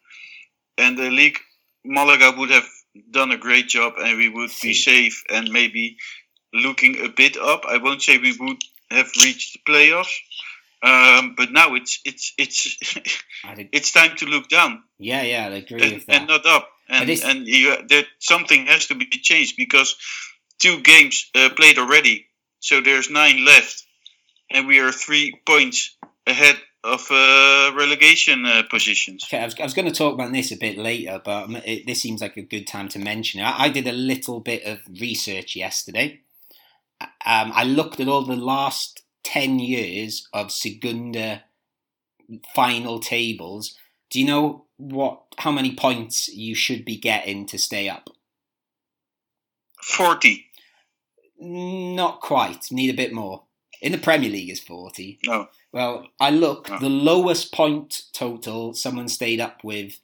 and 0.79 0.99
the 0.99 1.11
league, 1.11 1.39
Malaga 1.85 2.35
would 2.37 2.51
have 2.51 2.69
done 3.11 3.31
a 3.31 3.39
great 3.39 3.69
job, 3.69 3.95
and 3.99 4.17
we 4.19 4.29
would 4.29 4.51
be 4.63 4.75
safe 4.75 5.23
and 5.31 5.51
maybe 5.51 5.97
looking 6.53 7.05
a 7.05 7.09
bit 7.09 7.37
up. 7.37 7.65
I 7.69 7.79
won't 7.79 8.03
say 8.03 8.19
we 8.19 8.37
would 8.39 8.63
have 8.91 9.11
reached 9.23 9.55
the 9.55 9.73
playoffs, 9.73 10.17
um, 10.83 11.35
but 11.37 11.53
now 11.53 11.75
it's 11.75 12.01
it's 12.05 12.33
it's 12.39 12.77
it's 13.73 13.93
time 13.93 14.17
to 14.17 14.27
look 14.27 14.49
down. 14.49 14.83
Yeah, 14.99 15.23
yeah, 15.23 15.47
I 15.47 15.57
agree 15.57 15.83
and, 15.83 15.93
with 15.95 16.07
that. 16.07 16.17
And 16.17 16.29
not 16.29 16.47
up 16.47 16.69
and 16.89 17.11
and 17.11 17.47
you, 17.47 17.77
that 17.89 18.07
something 18.19 18.67
has 18.67 18.87
to 18.87 18.95
be 18.95 19.07
changed 19.07 19.57
because 19.57 19.97
two 20.59 20.81
games 20.81 21.31
uh, 21.35 21.51
played 21.57 21.79
already, 21.79 22.27
so 22.61 22.81
there's 22.81 23.11
nine 23.11 23.45
left, 23.45 23.85
and 24.51 24.67
we 24.67 24.79
are 24.79 24.93
three 24.93 25.41
points 25.47 25.97
ahead 26.27 26.57
of 26.85 27.07
uh, 27.11 27.73
relegation 27.77 28.47
uh, 28.47 28.63
positions. 28.71 29.25
Okay, 29.25 29.41
I 29.41 29.45
was, 29.45 29.59
I 29.59 29.65
was, 29.65 29.75
going 29.75 29.89
to 29.89 29.95
talk 29.95 30.15
about 30.15 30.33
this 30.33 30.53
a 30.53 30.57
bit 30.57 30.79
later, 30.79 31.21
but 31.25 31.51
it, 31.67 31.87
this 31.87 32.01
seems 32.01 32.21
like 32.21 32.37
a 32.37 32.43
good 32.43 32.67
time 32.67 32.89
to 32.91 32.99
mention 32.99 33.41
it. 33.41 33.45
I, 33.45 33.65
I 33.65 33.69
did 33.69 33.89
a 33.89 33.93
little 33.93 34.41
bit 34.41 34.65
of 34.65 34.79
research 35.01 35.57
yesterday. 35.57 36.21
Um, 37.01 37.53
I 37.53 37.65
looked 37.65 37.99
at 37.99 38.09
all 38.09 38.23
the 38.23 38.37
last 38.37 39.03
10 39.25 39.59
years 39.59 40.29
of 40.33 40.53
Segunda 40.53 41.43
final 42.55 43.01
tables. 43.01 43.77
Do 44.11 44.21
you 44.21 44.27
know 44.27 44.66
what 44.77 45.23
how 45.39 45.53
many 45.53 45.75
points 45.75 46.29
you 46.29 46.55
should 46.55 46.85
be 46.85 46.97
getting 46.97 47.47
to 47.47 47.59
stay 47.59 47.89
up? 47.89 48.11
Forty. 49.83 50.47
Not 51.39 52.21
quite. 52.21 52.71
Need 52.71 52.91
a 52.91 52.97
bit 52.97 53.13
more. 53.13 53.43
In 53.83 53.93
the 53.93 53.99
Premier 53.99 54.31
League 54.31 54.51
is 54.51 54.61
forty. 54.61 55.19
No. 55.27 55.49
Well, 55.73 56.07
I 56.19 56.31
looked. 56.31 56.71
No. 56.71 56.79
The 56.79 56.89
lowest 56.89 57.53
point 57.53 58.05
total 58.13 58.73
someone 58.73 59.09
stayed 59.09 59.41
up 59.41 59.63
with, 59.63 60.01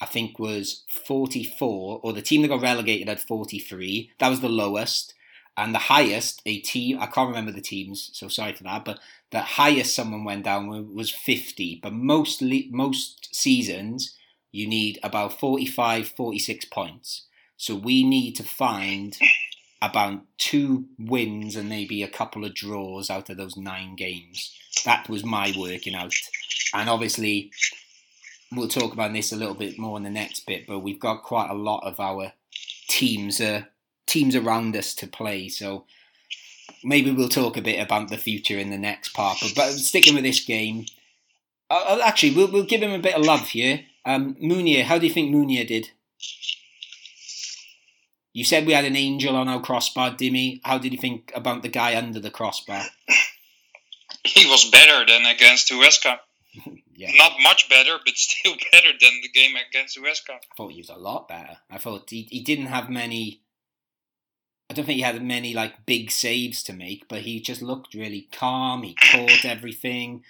I 0.00 0.06
think, 0.06 0.38
was 0.38 0.84
forty-four, 0.88 2.00
or 2.02 2.12
the 2.12 2.22
team 2.22 2.42
that 2.42 2.48
got 2.48 2.62
relegated 2.62 3.08
had 3.08 3.20
forty-three. 3.20 4.12
That 4.20 4.28
was 4.28 4.40
the 4.40 4.48
lowest 4.48 5.14
and 5.58 5.74
the 5.74 5.78
highest 5.78 6.40
a 6.46 6.60
team 6.60 6.98
I 7.00 7.06
can't 7.06 7.28
remember 7.28 7.50
the 7.50 7.60
teams, 7.60 8.10
so 8.12 8.28
sorry 8.28 8.54
for 8.54 8.62
that, 8.62 8.84
but 8.84 9.00
the 9.30 9.40
highest 9.40 9.94
someone 9.94 10.24
went 10.24 10.44
down 10.44 10.94
was 10.94 11.10
50. 11.10 11.80
But 11.82 11.92
most 11.92 12.42
most 12.70 13.34
seasons 13.34 14.14
you 14.52 14.66
need 14.66 14.98
about 15.02 15.38
45, 15.38 16.08
46 16.08 16.64
points. 16.66 17.26
So 17.56 17.74
we 17.74 18.04
need 18.04 18.36
to 18.36 18.44
find 18.44 19.18
about 19.82 20.22
two 20.38 20.86
wins 20.98 21.56
and 21.56 21.68
maybe 21.68 22.02
a 22.02 22.08
couple 22.08 22.44
of 22.44 22.54
draws 22.54 23.10
out 23.10 23.28
of 23.28 23.36
those 23.36 23.56
nine 23.56 23.96
games. 23.96 24.56
That 24.84 25.08
was 25.08 25.24
my 25.24 25.52
working 25.58 25.96
out, 25.96 26.14
and 26.72 26.88
obviously 26.88 27.50
we'll 28.52 28.68
talk 28.68 28.92
about 28.92 29.12
this 29.12 29.32
a 29.32 29.36
little 29.36 29.54
bit 29.54 29.76
more 29.78 29.96
in 29.96 30.04
the 30.04 30.10
next 30.10 30.46
bit. 30.46 30.68
But 30.68 30.78
we've 30.78 31.00
got 31.00 31.24
quite 31.24 31.50
a 31.50 31.54
lot 31.54 31.84
of 31.84 31.98
our 31.98 32.32
teams. 32.88 33.40
Uh, 33.40 33.62
teams 34.08 34.34
around 34.34 34.76
us 34.76 34.94
to 34.94 35.06
play. 35.06 35.48
So 35.48 35.84
maybe 36.82 37.10
we'll 37.10 37.28
talk 37.28 37.56
a 37.56 37.62
bit 37.62 37.80
about 37.80 38.08
the 38.08 38.18
future 38.18 38.58
in 38.58 38.70
the 38.70 38.78
next 38.78 39.10
part. 39.10 39.38
But, 39.40 39.52
but 39.54 39.72
sticking 39.72 40.14
with 40.14 40.24
this 40.24 40.44
game, 40.44 40.86
uh, 41.70 41.84
uh 41.86 42.00
actually, 42.04 42.34
we'll, 42.34 42.50
we'll 42.50 42.64
give 42.64 42.82
him 42.82 42.92
a 42.92 42.98
bit 42.98 43.14
of 43.14 43.24
love 43.24 43.48
here. 43.48 43.80
Um, 44.04 44.34
Munir, 44.36 44.84
how 44.84 44.98
do 44.98 45.06
you 45.06 45.12
think 45.12 45.34
Munir 45.34 45.66
did? 45.66 45.90
You 48.32 48.44
said 48.44 48.66
we 48.66 48.72
had 48.72 48.84
an 48.84 48.96
angel 48.96 49.36
on 49.36 49.48
our 49.48 49.60
crossbar, 49.60 50.12
Dimmy. 50.12 50.60
How 50.64 50.78
did 50.78 50.92
you 50.92 50.98
think 50.98 51.32
about 51.34 51.62
the 51.62 51.68
guy 51.68 51.96
under 51.96 52.20
the 52.20 52.30
crossbar? 52.30 52.84
He 54.24 54.46
was 54.46 54.70
better 54.70 55.06
than 55.06 55.24
against 55.24 55.70
Huesca. 55.70 56.18
yeah. 56.94 57.10
Not 57.16 57.32
much 57.40 57.68
better, 57.68 57.98
but 58.04 58.16
still 58.16 58.52
better 58.72 58.88
than 58.88 59.20
the 59.22 59.28
game 59.28 59.54
against 59.56 59.96
Huesca. 59.96 60.34
I 60.34 60.54
thought 60.56 60.72
he 60.72 60.80
was 60.80 60.90
a 60.90 60.96
lot 60.96 61.28
better. 61.28 61.58
I 61.70 61.78
thought 61.78 62.10
he, 62.10 62.28
he 62.30 62.42
didn't 62.42 62.66
have 62.66 62.90
many 62.90 63.42
I 64.70 64.74
don't 64.74 64.84
think 64.84 64.96
he 64.96 65.02
had 65.02 65.22
many 65.22 65.54
like 65.54 65.86
big 65.86 66.10
saves 66.10 66.62
to 66.64 66.72
make, 66.72 67.08
but 67.08 67.22
he 67.22 67.40
just 67.40 67.62
looked 67.62 67.94
really 67.94 68.28
calm. 68.32 68.82
He 68.82 68.94
caught 68.94 69.44
everything. 69.44 70.24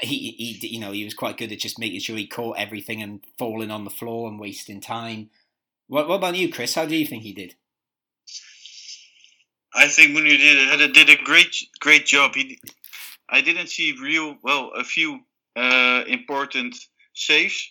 He, 0.00 0.32
he, 0.32 0.68
you 0.68 0.80
know, 0.80 0.92
he 0.92 1.04
was 1.04 1.14
quite 1.14 1.38
good 1.38 1.50
at 1.50 1.58
just 1.58 1.78
making 1.78 2.00
sure 2.00 2.16
he 2.16 2.26
caught 2.26 2.58
everything 2.58 3.02
and 3.02 3.20
falling 3.38 3.70
on 3.70 3.84
the 3.84 3.90
floor 3.90 4.28
and 4.28 4.38
wasting 4.38 4.80
time. 4.80 5.30
What, 5.88 6.08
what 6.08 6.16
about 6.16 6.36
you, 6.36 6.52
Chris? 6.52 6.74
How 6.74 6.84
do 6.84 6.94
you 6.94 7.06
think 7.06 7.22
he 7.22 7.32
did? 7.32 7.54
I 9.74 9.88
think 9.88 10.16
Munir 10.16 10.38
did 10.38 10.80
a, 10.80 10.88
did 10.88 11.08
a 11.08 11.22
great 11.22 11.54
great 11.80 12.06
job. 12.06 12.34
He, 12.34 12.58
I 13.28 13.40
didn't 13.40 13.68
see 13.68 13.96
real 14.00 14.36
well 14.42 14.72
a 14.74 14.84
few 14.84 15.20
uh, 15.56 16.04
important 16.06 16.76
saves, 17.14 17.70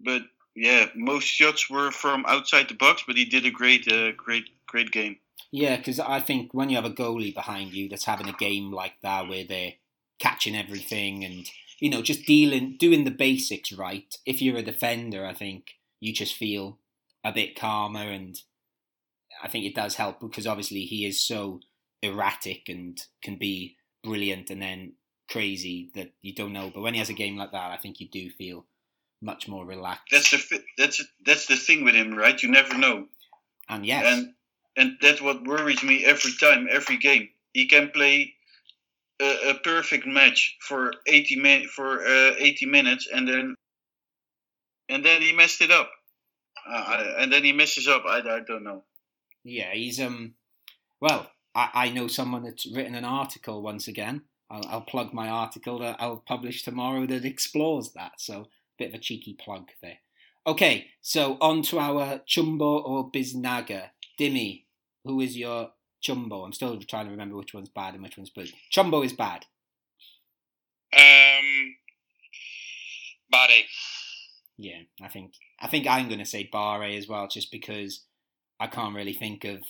but 0.00 0.22
yeah, 0.54 0.86
most 0.94 1.24
shots 1.24 1.68
were 1.68 1.90
from 1.90 2.24
outside 2.26 2.68
the 2.68 2.74
box. 2.74 3.04
But 3.06 3.16
he 3.16 3.24
did 3.24 3.46
a 3.46 3.50
great 3.50 3.90
uh, 3.90 4.12
great 4.12 4.48
great 4.74 4.90
game. 4.90 5.18
Yeah, 5.52 5.76
because 5.76 6.00
I 6.00 6.18
think 6.18 6.52
when 6.52 6.68
you 6.68 6.74
have 6.74 6.84
a 6.84 6.90
goalie 6.90 7.32
behind 7.32 7.72
you 7.72 7.88
that's 7.88 8.06
having 8.06 8.28
a 8.28 8.32
game 8.32 8.72
like 8.72 8.94
that 9.02 9.28
where 9.28 9.44
they're 9.44 9.74
catching 10.18 10.56
everything 10.56 11.24
and 11.24 11.48
you 11.78 11.90
know 11.90 12.02
just 12.02 12.26
dealing 12.26 12.76
doing 12.76 13.04
the 13.04 13.12
basics 13.12 13.72
right. 13.72 14.12
If 14.26 14.42
you're 14.42 14.56
a 14.56 14.62
defender, 14.62 15.24
I 15.24 15.32
think 15.32 15.74
you 16.00 16.12
just 16.12 16.34
feel 16.34 16.78
a 17.22 17.32
bit 17.32 17.56
calmer 17.56 18.10
and 18.10 18.36
I 19.44 19.48
think 19.48 19.64
it 19.64 19.76
does 19.76 19.94
help 19.94 20.20
because 20.20 20.46
obviously 20.46 20.86
he 20.86 21.06
is 21.06 21.24
so 21.24 21.60
erratic 22.02 22.68
and 22.68 23.00
can 23.22 23.36
be 23.36 23.76
brilliant 24.02 24.50
and 24.50 24.60
then 24.60 24.94
crazy 25.30 25.90
that 25.94 26.12
you 26.20 26.34
don't 26.34 26.52
know. 26.52 26.72
But 26.74 26.80
when 26.80 26.94
he 26.94 26.98
has 26.98 27.10
a 27.10 27.14
game 27.14 27.36
like 27.36 27.52
that, 27.52 27.70
I 27.70 27.76
think 27.76 28.00
you 28.00 28.08
do 28.08 28.28
feel 28.28 28.66
much 29.22 29.46
more 29.46 29.64
relaxed. 29.64 30.08
That's 30.10 30.30
the 30.30 30.64
that's 30.76 31.04
that's 31.24 31.46
the 31.46 31.56
thing 31.56 31.84
with 31.84 31.94
him, 31.94 32.16
right? 32.16 32.42
You 32.42 32.50
never 32.50 32.76
know. 32.76 33.06
And 33.68 33.86
yes, 33.86 34.04
and 34.04 34.34
and 34.76 34.96
that's 35.00 35.20
what 35.20 35.46
worries 35.46 35.82
me 35.82 36.04
every 36.04 36.32
time, 36.40 36.66
every 36.70 36.96
game. 36.96 37.28
He 37.52 37.66
can 37.66 37.90
play 37.90 38.34
a, 39.20 39.50
a 39.50 39.54
perfect 39.54 40.06
match 40.06 40.56
for 40.60 40.92
eighty 41.06 41.36
min 41.36 41.68
for 41.68 42.02
uh, 42.02 42.34
eighty 42.38 42.66
minutes, 42.66 43.08
and 43.12 43.28
then 43.28 43.54
and 44.88 45.04
then 45.04 45.22
he 45.22 45.32
messed 45.32 45.60
it 45.60 45.70
up, 45.70 45.90
uh, 46.68 47.04
and 47.18 47.32
then 47.32 47.44
he 47.44 47.52
messes 47.52 47.88
up. 47.88 48.04
I, 48.06 48.18
I 48.18 48.40
don't 48.46 48.64
know. 48.64 48.84
Yeah, 49.44 49.72
he's 49.72 50.00
um. 50.00 50.34
Well, 51.00 51.30
I, 51.54 51.70
I 51.74 51.90
know 51.90 52.08
someone 52.08 52.44
that's 52.44 52.66
written 52.66 52.94
an 52.94 53.04
article 53.04 53.62
once 53.62 53.88
again. 53.88 54.22
I'll, 54.50 54.66
I'll 54.68 54.80
plug 54.80 55.12
my 55.12 55.28
article 55.28 55.78
that 55.80 55.96
I'll 55.98 56.16
publish 56.26 56.62
tomorrow 56.62 57.06
that 57.06 57.24
explores 57.24 57.92
that. 57.92 58.20
So, 58.20 58.48
bit 58.78 58.88
of 58.88 58.94
a 58.94 58.98
cheeky 58.98 59.34
plug 59.34 59.68
there. 59.82 59.98
Okay, 60.46 60.88
so 61.00 61.38
on 61.40 61.62
to 61.62 61.78
our 61.78 62.20
Chumbo 62.28 62.84
or 62.84 63.10
Biznaga. 63.10 63.90
Dimmy, 64.18 64.63
who 65.04 65.20
is 65.20 65.36
your 65.36 65.70
Chumbo? 66.02 66.44
I'm 66.44 66.52
still 66.52 66.78
trying 66.80 67.06
to 67.06 67.10
remember 67.10 67.36
which 67.36 67.54
one's 67.54 67.68
bad 67.68 67.94
and 67.94 68.02
which 68.02 68.16
one's 68.16 68.30
good. 68.30 68.50
Chumbo 68.72 69.04
is 69.04 69.12
bad. 69.12 69.46
Um, 70.94 71.76
Bare. 73.30 73.64
Yeah, 74.56 74.82
I 75.02 75.08
think 75.08 75.32
I 75.60 75.66
think 75.66 75.86
I'm 75.86 76.06
going 76.06 76.20
to 76.20 76.24
say 76.24 76.48
Bare 76.50 76.84
as 76.84 77.08
well, 77.08 77.26
just 77.26 77.50
because 77.50 78.04
I 78.60 78.66
can't 78.66 78.94
really 78.94 79.12
think 79.12 79.44
of. 79.44 79.62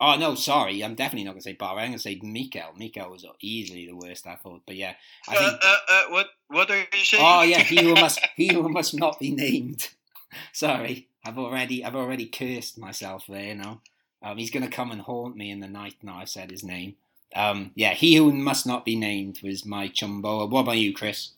Oh 0.00 0.16
no, 0.16 0.34
sorry, 0.34 0.82
I'm 0.82 0.96
definitely 0.96 1.24
not 1.24 1.32
going 1.32 1.42
to 1.42 1.48
say 1.48 1.52
Bare. 1.52 1.68
I'm 1.68 1.76
going 1.76 1.92
to 1.92 1.98
say 1.98 2.18
Mikel. 2.20 2.74
Mikel 2.76 3.10
was 3.10 3.24
easily 3.40 3.86
the 3.86 3.94
worst 3.94 4.26
I 4.26 4.34
thought, 4.34 4.62
but 4.66 4.74
yeah, 4.74 4.94
I 5.28 5.36
think. 5.36 5.52
Uh, 5.52 5.66
uh, 5.66 5.76
uh, 5.88 6.02
what 6.10 6.26
what 6.48 6.70
are 6.70 6.78
you 6.78 6.86
saying? 7.04 7.22
Oh 7.24 7.42
yeah, 7.42 7.60
he 7.60 7.76
who 7.84 7.94
must 7.94 8.20
he 8.36 8.52
who 8.52 8.68
must 8.68 8.94
not 8.94 9.20
be 9.20 9.30
named. 9.30 9.90
sorry, 10.52 11.08
I've 11.24 11.38
already 11.38 11.84
I've 11.84 11.94
already 11.94 12.26
cursed 12.26 12.78
myself 12.78 13.26
there. 13.28 13.44
You 13.44 13.54
know, 13.54 13.80
um, 14.22 14.38
he's 14.38 14.50
going 14.50 14.64
to 14.64 14.70
come 14.70 14.90
and 14.90 15.00
haunt 15.00 15.36
me 15.36 15.50
in 15.50 15.60
the 15.60 15.68
night 15.68 15.96
now. 16.02 16.16
I've 16.16 16.28
said 16.28 16.50
his 16.50 16.64
name. 16.64 16.96
Um, 17.34 17.70
yeah, 17.74 17.94
he 17.94 18.16
who 18.16 18.32
must 18.32 18.66
not 18.66 18.84
be 18.84 18.96
named 18.96 19.40
was 19.42 19.64
my 19.64 19.88
chumbo. 19.88 20.48
What 20.48 20.60
about 20.60 20.78
you, 20.78 20.92
Chris? 20.92 21.30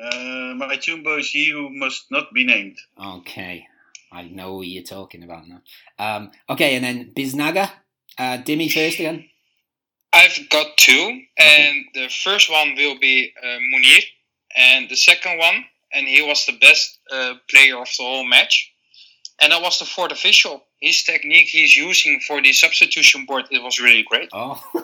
Uh, 0.00 0.54
my 0.56 0.76
chumbo 0.76 1.18
is 1.18 1.30
he 1.30 1.50
who 1.50 1.70
must 1.70 2.10
not 2.10 2.32
be 2.32 2.44
named. 2.44 2.78
Okay, 3.02 3.66
I 4.10 4.22
know 4.22 4.54
what 4.54 4.68
you're 4.68 4.82
talking 4.82 5.22
about 5.22 5.44
now. 5.46 5.60
Um, 5.98 6.30
okay, 6.48 6.76
and 6.76 6.84
then 6.84 7.12
Biznaga. 7.14 7.70
Uh, 8.18 8.38
Dimmy 8.38 8.70
first 8.72 8.98
again. 8.98 9.26
I've 10.12 10.38
got 10.50 10.76
two, 10.76 11.20
and 11.38 11.84
the 11.94 12.08
first 12.08 12.50
one 12.50 12.74
will 12.76 12.98
be 12.98 13.32
uh, 13.42 13.46
Munir, 13.46 14.02
and 14.56 14.88
the 14.88 14.96
second 14.96 15.38
one, 15.38 15.64
and 15.92 16.06
he 16.06 16.20
was 16.20 16.44
the 16.46 16.58
best 16.58 16.98
uh, 17.12 17.34
player 17.48 17.78
of 17.80 17.88
the 17.96 18.02
whole 18.02 18.24
match, 18.24 18.69
and 19.40 19.52
that 19.52 19.62
was 19.62 19.78
the 19.78 19.84
fourth 19.84 20.12
official. 20.12 20.64
His 20.80 21.02
technique 21.02 21.48
he's 21.48 21.76
using 21.76 22.20
for 22.20 22.42
the 22.42 22.52
substitution 22.52 23.24
board 23.26 23.46
it 23.50 23.62
was 23.62 23.80
really 23.80 24.02
great. 24.02 24.28
Oh. 24.32 24.62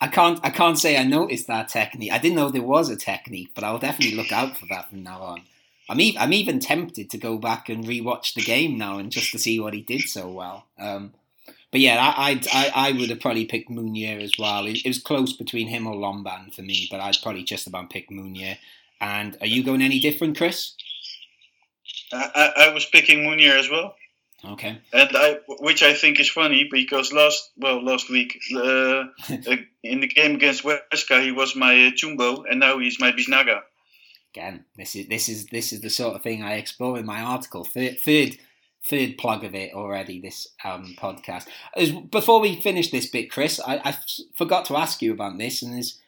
I, 0.00 0.08
can't 0.08 0.40
I 0.42 0.50
can't 0.50 0.78
say 0.78 0.96
I 0.96 1.04
noticed 1.04 1.46
that 1.46 1.68
technique. 1.68 2.12
I 2.12 2.18
didn't 2.18 2.36
know 2.36 2.50
there 2.50 2.62
was 2.62 2.88
a 2.90 2.96
technique, 2.96 3.50
but 3.54 3.64
I'll 3.64 3.78
definitely 3.78 4.16
look 4.16 4.32
out 4.32 4.56
for 4.56 4.66
that 4.66 4.90
from 4.90 5.02
now 5.02 5.20
on. 5.22 5.42
I'm 5.90 6.00
even, 6.00 6.20
I'm 6.20 6.32
even 6.34 6.60
tempted 6.60 7.08
to 7.10 7.18
go 7.18 7.38
back 7.38 7.68
and 7.68 7.84
rewatch 7.84 8.34
the 8.34 8.42
game 8.42 8.76
now 8.76 8.98
and 8.98 9.10
just 9.10 9.32
to 9.32 9.38
see 9.38 9.58
what 9.58 9.72
he 9.72 9.80
did 9.80 10.02
so 10.02 10.28
well. 10.28 10.66
Um, 10.78 11.14
but 11.70 11.80
yeah, 11.80 11.96
I, 12.00 12.40
I 12.52 12.72
I 12.74 12.92
would 12.92 13.10
have 13.10 13.20
probably 13.20 13.44
picked 13.44 13.70
Munir 13.70 14.22
as 14.22 14.32
well. 14.38 14.66
It, 14.66 14.84
it, 14.84 14.88
was 14.88 14.98
close 14.98 15.32
between 15.32 15.68
him 15.68 15.86
or 15.86 15.94
Lomban 15.94 16.54
for 16.54 16.62
me, 16.62 16.88
but 16.90 17.00
I'd 17.00 17.16
probably 17.22 17.44
just 17.44 17.66
about 17.66 17.90
pick 17.90 18.10
Munir. 18.10 18.58
And 19.00 19.36
are 19.40 19.46
you 19.46 19.62
going 19.62 19.82
any 19.82 20.00
different, 20.00 20.36
Chris? 20.36 20.74
I, 22.12 22.52
I 22.56 22.74
was 22.74 22.84
picking 22.86 23.20
Munir 23.20 23.58
as 23.58 23.70
well. 23.70 23.94
Okay. 24.44 24.78
And 24.92 25.10
I, 25.14 25.38
which 25.48 25.82
I 25.82 25.94
think 25.94 26.20
is 26.20 26.30
funny 26.30 26.68
because 26.70 27.12
last, 27.12 27.50
well, 27.56 27.84
last 27.84 28.08
week 28.08 28.38
uh, 28.54 28.58
uh 29.30 29.56
in 29.82 30.00
the 30.00 30.06
game 30.06 30.36
against 30.36 30.62
Huesca, 30.62 31.22
he 31.22 31.32
was 31.32 31.56
my 31.56 31.86
uh, 31.86 31.90
Chumbo, 31.90 32.44
and 32.48 32.60
now 32.60 32.78
he's 32.78 33.00
my 33.00 33.12
Biznaga 33.12 33.62
again, 34.38 34.64
this 34.76 34.94
is 34.94 35.08
this 35.08 35.28
is 35.28 35.46
this 35.46 35.72
is 35.72 35.80
the 35.80 35.90
sort 35.90 36.14
of 36.14 36.22
thing 36.22 36.42
I 36.42 36.54
explore 36.54 36.98
in 36.98 37.06
my 37.06 37.20
article. 37.20 37.64
Third 37.64 38.00
third, 38.00 38.38
third 38.84 39.18
plug 39.18 39.44
of 39.44 39.54
it 39.54 39.74
already. 39.74 40.20
This 40.20 40.48
um, 40.64 40.94
podcast. 40.98 41.46
As, 41.76 41.90
before 41.90 42.40
we 42.40 42.60
finish 42.60 42.90
this 42.90 43.06
bit, 43.06 43.30
Chris, 43.30 43.60
I, 43.66 43.80
I 43.84 43.96
forgot 44.36 44.64
to 44.66 44.76
ask 44.76 45.02
you 45.02 45.12
about 45.12 45.38
this, 45.38 45.62
and 45.62 45.78
is 45.78 45.98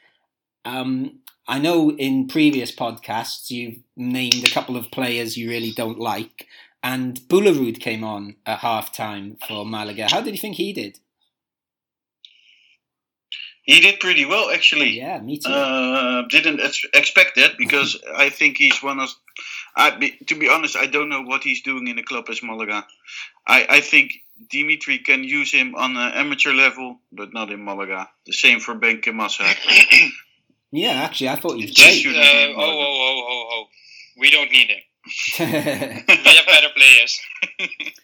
um, 0.64 1.19
I 1.50 1.58
know 1.58 1.90
in 1.90 2.28
previous 2.28 2.70
podcasts 2.70 3.50
you've 3.50 3.80
named 3.96 4.46
a 4.46 4.50
couple 4.52 4.76
of 4.76 4.92
players 4.92 5.36
you 5.36 5.50
really 5.50 5.72
don't 5.72 5.98
like, 5.98 6.46
and 6.80 7.20
Boulahroud 7.28 7.80
came 7.80 8.04
on 8.04 8.36
at 8.46 8.60
half 8.60 8.92
time 8.92 9.36
for 9.48 9.66
Malaga. 9.66 10.06
How 10.08 10.20
did 10.20 10.32
you 10.32 10.40
think 10.40 10.54
he 10.54 10.72
did? 10.72 11.00
He 13.64 13.80
did 13.80 13.98
pretty 13.98 14.24
well, 14.24 14.52
actually. 14.52 14.90
Yeah, 14.90 15.18
me 15.18 15.38
too. 15.38 15.50
Uh, 15.50 16.22
didn't 16.28 16.60
ex- 16.60 16.86
expect 16.94 17.34
that 17.34 17.58
because 17.58 18.00
I 18.16 18.28
think 18.28 18.56
he's 18.56 18.80
one 18.80 19.00
of. 19.00 19.10
I, 19.74 19.90
be, 19.90 20.12
to 20.28 20.36
be 20.36 20.48
honest, 20.48 20.76
I 20.76 20.86
don't 20.86 21.08
know 21.08 21.22
what 21.22 21.42
he's 21.42 21.62
doing 21.62 21.88
in 21.88 21.96
the 21.96 22.04
club 22.04 22.26
as 22.28 22.44
Malaga. 22.44 22.86
I, 23.44 23.66
I 23.68 23.80
think 23.80 24.12
Dimitri 24.48 24.98
can 24.98 25.24
use 25.24 25.52
him 25.52 25.74
on 25.74 25.96
an 25.96 26.12
amateur 26.12 26.52
level, 26.52 27.00
but 27.10 27.34
not 27.34 27.50
in 27.50 27.64
Malaga. 27.64 28.08
The 28.26 28.32
same 28.32 28.60
for 28.60 28.76
Benkhemassa. 28.76 29.52
yeah, 30.70 30.92
actually, 30.92 31.28
I 31.28 31.36
thought 31.36 31.56
he 31.56 31.66
was 31.66 31.74
great. 31.74 32.06
Uh, 32.06 32.10
oh, 32.10 32.54
oh, 32.56 32.86
oh, 32.90 33.26
oh, 33.28 33.48
oh. 33.52 33.66
We 34.18 34.30
don't 34.30 34.50
need 34.50 34.70
him. 34.70 34.78
we 35.38 35.44
have 35.46 36.46
better 36.46 36.68
players. 36.74 37.20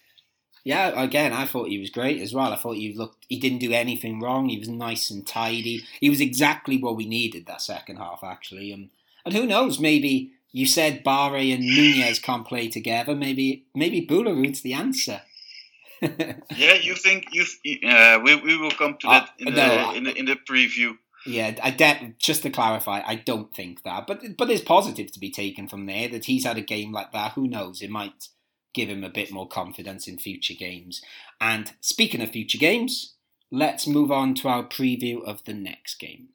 Yeah, 0.67 1.01
again, 1.01 1.33
I 1.33 1.47
thought 1.47 1.69
he 1.69 1.79
was 1.79 1.91
great 1.91 2.21
as 2.21 2.35
well. 2.35 2.53
I 2.53 2.57
thought 2.57 2.75
he 2.75 2.93
looked, 2.93 3.25
he 3.29 3.39
didn't 3.39 3.61
do 3.61 3.71
anything 3.71 4.19
wrong. 4.19 4.49
He 4.49 4.59
was 4.59 4.69
nice 4.69 5.11
and 5.11 5.25
tidy. 5.25 5.85
He 6.01 6.11
was 6.11 6.21
exactly 6.21 6.77
what 6.77 6.97
we 6.97 7.07
needed 7.07 7.47
that 7.47 7.63
second 7.63 7.99
half, 7.99 8.25
actually. 8.25 8.73
And 8.73 8.91
and 9.25 9.33
who 9.33 9.47
knows, 9.47 9.79
maybe 9.79 10.33
you 10.51 10.67
said 10.67 11.05
Bare 11.05 11.37
and 11.37 11.63
Muñoz 11.63 12.21
can't 12.21 12.45
play 12.45 12.67
together. 12.67 13.15
Maybe 13.15 13.67
maybe 13.77 14.05
Boulahroud's 14.05 14.63
the 14.63 14.73
answer. 14.73 15.21
yeah, 16.03 16.75
you 16.83 16.97
think 16.97 17.29
you? 17.31 17.45
Uh, 17.89 18.19
we 18.25 18.35
we 18.35 18.57
will 18.57 18.73
come 18.73 18.97
to 19.03 19.09
uh, 19.09 19.21
that 19.21 19.31
in, 19.39 19.47
uh, 19.47 19.51
the, 19.53 19.77
no, 19.77 19.95
in, 19.95 20.03
the, 20.03 20.15
in 20.17 20.25
the 20.25 20.35
preview. 20.35 20.99
Yeah, 21.27 21.57
I 21.63 21.71
de- 21.71 22.15
just 22.19 22.43
to 22.43 22.51
clarify, 22.51 23.03
I 23.05 23.17
don't 23.17 23.55
think 23.55 23.83
that, 23.83 24.07
but 24.07 24.37
but 24.37 24.49
there's 24.49 24.63
positive 24.63 25.11
to 25.13 25.21
be 25.21 25.31
taken 25.31 25.69
from 25.69 25.87
there 25.87 26.09
that 26.09 26.27
he's 26.27 26.45
had 26.45 26.57
a 26.57 26.63
game 26.63 26.93
like 26.93 27.13
that. 27.13 27.33
Who 27.33 27.49
knows? 27.49 27.83
It 27.83 27.91
might 27.91 28.29
give 28.75 28.89
him 28.89 29.03
a 29.03 29.09
bit 29.09 29.33
more 29.33 29.49
confidence 29.49 30.07
in 30.07 30.19
future 30.19 30.55
games. 30.55 31.03
And 31.41 31.73
speaking 31.81 32.21
of 32.21 32.31
future 32.31 32.59
games, 32.59 33.15
let's 33.51 33.87
move 33.87 34.13
on 34.13 34.35
to 34.37 34.49
our 34.49 34.65
preview 34.65 35.25
of 35.25 35.43
the 35.45 35.55
next 35.55 35.99
game. 35.99 36.29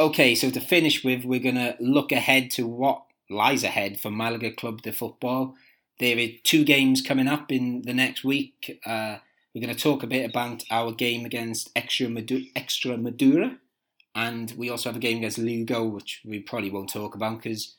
Okay, 0.00 0.34
so 0.34 0.50
to 0.50 0.60
finish 0.60 1.04
with, 1.04 1.26
we're 1.26 1.40
going 1.40 1.56
to 1.56 1.76
look 1.78 2.10
ahead 2.10 2.50
to 2.52 2.66
what 2.66 3.02
lies 3.28 3.62
ahead 3.62 4.00
for 4.00 4.10
Malaga 4.10 4.50
Club 4.50 4.80
de 4.80 4.92
Football. 4.92 5.54
There 5.98 6.16
are 6.16 6.28
two 6.42 6.64
games 6.64 7.02
coming 7.02 7.28
up 7.28 7.52
in 7.52 7.82
the 7.82 7.92
next 7.92 8.24
week. 8.24 8.80
Uh, 8.86 9.18
we're 9.54 9.60
going 9.60 9.76
to 9.76 9.78
talk 9.78 10.02
a 10.02 10.06
bit 10.06 10.24
about 10.24 10.64
our 10.70 10.90
game 10.92 11.26
against 11.26 11.74
Extremadura, 11.74 13.58
and 14.14 14.54
we 14.56 14.70
also 14.70 14.88
have 14.88 14.96
a 14.96 15.00
game 15.00 15.18
against 15.18 15.36
Lugo, 15.36 15.84
which 15.84 16.22
we 16.24 16.40
probably 16.40 16.70
won't 16.70 16.90
talk 16.90 17.14
about 17.14 17.42
because 17.42 17.74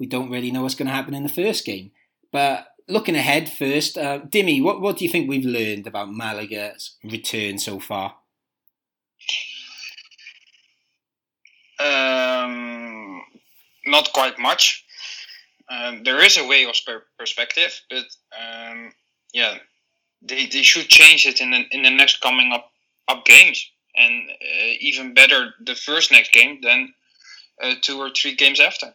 we 0.00 0.06
don't 0.06 0.28
really 0.28 0.50
know 0.50 0.62
what's 0.62 0.74
going 0.74 0.88
to 0.88 0.92
happen 0.92 1.14
in 1.14 1.22
the 1.22 1.28
first 1.28 1.64
game. 1.64 1.92
But 2.32 2.66
looking 2.88 3.14
ahead 3.14 3.48
first, 3.48 3.96
uh, 3.96 4.18
Dimmy, 4.22 4.60
what 4.60 4.80
what 4.80 4.96
do 4.96 5.04
you 5.04 5.10
think 5.10 5.28
we've 5.28 5.44
learned 5.44 5.86
about 5.86 6.12
Malaga's 6.12 6.96
return 7.04 7.58
so 7.60 7.78
far? 7.78 8.16
Um, 11.80 13.22
not 13.86 14.12
quite 14.12 14.38
much. 14.38 14.84
Um, 15.70 16.02
there 16.02 16.22
is 16.22 16.36
a 16.36 16.46
way 16.46 16.64
of 16.64 16.74
perspective, 17.18 17.80
but 17.88 18.04
um, 18.38 18.92
yeah, 19.32 19.58
they, 20.20 20.46
they 20.46 20.62
should 20.62 20.88
change 20.88 21.26
it 21.26 21.40
in 21.40 21.50
the 21.52 21.64
in 21.70 21.82
the 21.82 21.90
next 21.90 22.20
coming 22.20 22.52
up 22.52 22.70
up 23.08 23.24
games, 23.24 23.70
and 23.96 24.30
uh, 24.30 24.72
even 24.80 25.14
better 25.14 25.54
the 25.64 25.74
first 25.74 26.10
next 26.10 26.32
game 26.32 26.60
than 26.62 26.92
uh, 27.62 27.74
two 27.82 27.98
or 27.98 28.10
three 28.10 28.34
games 28.34 28.60
after, 28.60 28.86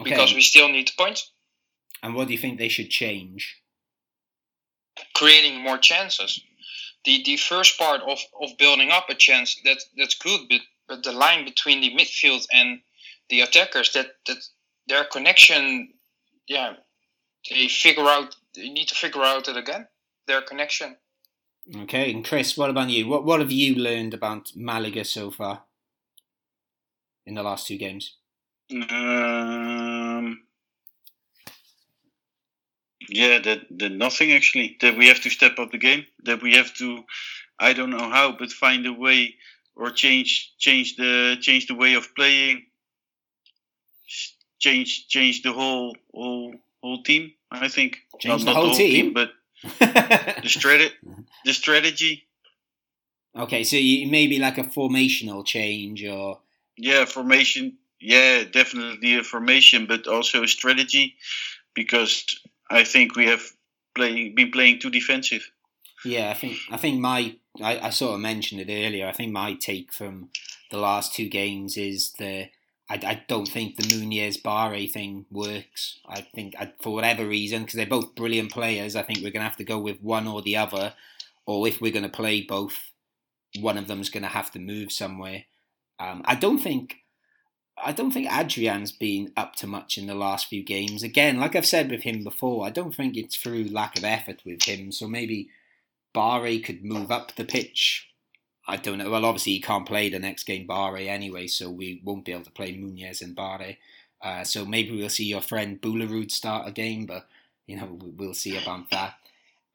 okay. 0.00 0.10
because 0.10 0.34
we 0.34 0.40
still 0.40 0.68
need 0.68 0.90
points. 0.98 1.30
And 2.02 2.14
what 2.14 2.28
do 2.28 2.32
you 2.32 2.38
think 2.38 2.58
they 2.58 2.68
should 2.68 2.90
change? 2.90 3.56
Creating 5.14 5.60
more 5.60 5.78
chances. 5.78 6.40
The 7.04 7.22
the 7.24 7.36
first 7.36 7.78
part 7.78 8.00
of, 8.00 8.18
of 8.40 8.56
building 8.58 8.90
up 8.90 9.10
a 9.10 9.14
chance 9.14 9.60
that 9.64 9.78
that's 9.96 10.14
good, 10.14 10.40
but 10.48 10.60
but 10.88 11.02
the 11.02 11.12
line 11.12 11.44
between 11.44 11.80
the 11.80 11.94
midfield 11.94 12.46
and 12.52 12.80
the 13.28 13.42
attackers 13.42 13.92
that 13.92 14.06
that 14.26 14.38
their 14.88 15.04
connection, 15.04 15.92
yeah, 16.48 16.74
they 17.50 17.68
figure 17.68 18.06
out. 18.06 18.34
They 18.54 18.70
need 18.70 18.88
to 18.88 18.94
figure 18.94 19.22
out 19.22 19.48
it 19.48 19.56
again. 19.56 19.86
Their 20.26 20.42
connection. 20.42 20.96
Okay, 21.82 22.10
and 22.10 22.24
Chris, 22.24 22.56
what 22.56 22.70
about 22.70 22.88
you? 22.88 23.06
What 23.06 23.24
what 23.24 23.40
have 23.40 23.52
you 23.52 23.74
learned 23.74 24.14
about 24.14 24.52
Malaga 24.56 25.04
so 25.04 25.30
far 25.30 25.64
in 27.26 27.34
the 27.34 27.42
last 27.42 27.66
two 27.66 27.76
games? 27.76 28.16
Um, 28.70 30.42
yeah, 33.08 33.38
that, 33.38 33.60
that 33.70 33.92
nothing 33.92 34.32
actually. 34.32 34.76
That 34.80 34.96
we 34.96 35.08
have 35.08 35.20
to 35.22 35.30
step 35.30 35.58
up 35.58 35.70
the 35.70 35.78
game. 35.78 36.06
That 36.24 36.42
we 36.42 36.54
have 36.54 36.74
to, 36.74 37.04
I 37.58 37.72
don't 37.72 37.90
know 37.90 38.10
how, 38.10 38.36
but 38.38 38.50
find 38.50 38.86
a 38.86 38.92
way 38.92 39.34
or 39.78 39.90
change 39.90 40.54
change 40.58 40.96
the 40.96 41.36
change 41.40 41.66
the 41.66 41.74
way 41.74 41.94
of 41.94 42.14
playing. 42.14 42.66
Change 44.58 45.06
change 45.08 45.42
the 45.42 45.52
whole 45.52 45.96
whole 46.12 46.54
whole 46.82 47.02
team. 47.02 47.32
I 47.50 47.68
think 47.68 48.00
change 48.18 48.44
not, 48.44 48.52
the, 48.52 48.54
whole 48.54 48.62
the, 48.64 48.68
whole 48.68 48.76
team, 48.76 49.04
team 49.04 49.14
but 49.14 49.30
the 50.42 50.48
strategy 50.48 50.94
the 51.44 51.54
strategy. 51.54 52.24
Okay, 53.36 53.62
so 53.62 53.76
you 53.76 54.08
maybe 54.08 54.38
like 54.38 54.58
a 54.58 54.64
formational 54.64 55.44
change 55.44 56.04
or 56.04 56.40
yeah, 56.76 57.04
formation. 57.04 57.78
Yeah, 58.00 58.44
definitely 58.44 59.18
a 59.18 59.24
formation, 59.24 59.86
but 59.86 60.06
also 60.06 60.44
a 60.44 60.48
strategy 60.48 61.16
because 61.74 62.24
I 62.70 62.84
think 62.84 63.16
we 63.16 63.26
have 63.26 63.42
playing 63.94 64.34
been 64.34 64.50
playing 64.50 64.78
too 64.80 64.90
defensive. 64.90 65.50
Yeah, 66.04 66.30
I 66.30 66.34
think 66.34 66.58
I 66.70 66.76
think 66.76 67.00
my 67.00 67.36
I, 67.60 67.86
I 67.86 67.90
sort 67.90 68.14
of 68.14 68.20
mentioned 68.20 68.60
it 68.60 68.72
earlier. 68.72 69.06
I 69.06 69.12
think 69.12 69.32
my 69.32 69.54
take 69.54 69.92
from 69.92 70.30
the 70.70 70.78
last 70.78 71.14
two 71.14 71.28
games 71.28 71.76
is 71.76 72.12
the 72.12 72.48
I, 72.90 72.94
I 72.94 73.22
don't 73.28 73.48
think 73.48 73.76
the 73.76 73.82
Muñoz 73.82 74.42
Bare 74.42 74.86
thing 74.86 75.26
works. 75.30 75.98
I 76.08 76.22
think 76.22 76.54
I, 76.58 76.72
for 76.80 76.94
whatever 76.94 77.26
reason, 77.26 77.62
because 77.62 77.74
they're 77.74 77.86
both 77.86 78.14
brilliant 78.14 78.50
players, 78.50 78.96
I 78.96 79.02
think 79.02 79.18
we're 79.18 79.30
going 79.30 79.42
to 79.42 79.48
have 79.48 79.56
to 79.58 79.64
go 79.64 79.78
with 79.78 80.02
one 80.02 80.26
or 80.26 80.42
the 80.42 80.56
other. 80.56 80.94
Or 81.46 81.66
if 81.66 81.80
we're 81.80 81.92
going 81.92 82.02
to 82.04 82.08
play 82.08 82.42
both, 82.42 82.90
one 83.60 83.78
of 83.78 83.88
them's 83.88 84.10
going 84.10 84.22
to 84.22 84.28
have 84.28 84.50
to 84.52 84.58
move 84.58 84.92
somewhere. 84.92 85.44
Um, 85.98 86.22
I 86.24 86.34
don't 86.34 86.58
think 86.58 86.96
I 87.82 87.92
don't 87.92 88.10
think 88.10 88.28
Adrian's 88.32 88.92
been 88.92 89.32
up 89.36 89.54
to 89.56 89.66
much 89.66 89.98
in 89.98 90.06
the 90.06 90.14
last 90.14 90.48
few 90.48 90.62
games. 90.64 91.02
Again, 91.02 91.38
like 91.38 91.54
I've 91.54 91.66
said 91.66 91.90
with 91.90 92.02
him 92.02 92.24
before, 92.24 92.66
I 92.66 92.70
don't 92.70 92.94
think 92.94 93.16
it's 93.16 93.36
through 93.36 93.64
lack 93.64 93.96
of 93.96 94.04
effort 94.04 94.42
with 94.44 94.64
him. 94.64 94.90
So 94.92 95.06
maybe 95.06 95.48
Bare 96.14 96.58
could 96.60 96.84
move 96.84 97.10
up 97.10 97.34
the 97.34 97.44
pitch. 97.44 98.08
I 98.66 98.76
don't 98.76 98.98
know. 98.98 99.10
Well, 99.10 99.24
obviously 99.24 99.52
he 99.52 99.60
can't 99.60 99.86
play 99.86 100.10
the 100.10 100.18
next 100.18 100.44
game 100.44 100.66
Bare 100.66 100.96
anyway, 100.96 101.46
so 101.46 101.70
we 101.70 102.02
won't 102.04 102.24
be 102.24 102.32
able 102.32 102.44
to 102.44 102.50
play 102.50 102.74
Muñoz 102.74 103.22
and 103.22 103.34
Bare. 103.34 103.76
Uh, 104.20 104.44
so 104.44 104.64
maybe 104.64 104.96
we'll 104.96 105.08
see 105.08 105.24
your 105.24 105.40
friend 105.40 105.80
Boulahroud 105.80 106.30
start 106.30 106.68
a 106.68 106.72
game, 106.72 107.06
but 107.06 107.26
you 107.66 107.76
know 107.76 107.98
we'll 108.16 108.34
see 108.34 108.56
about 108.56 108.90
that. 108.90 109.14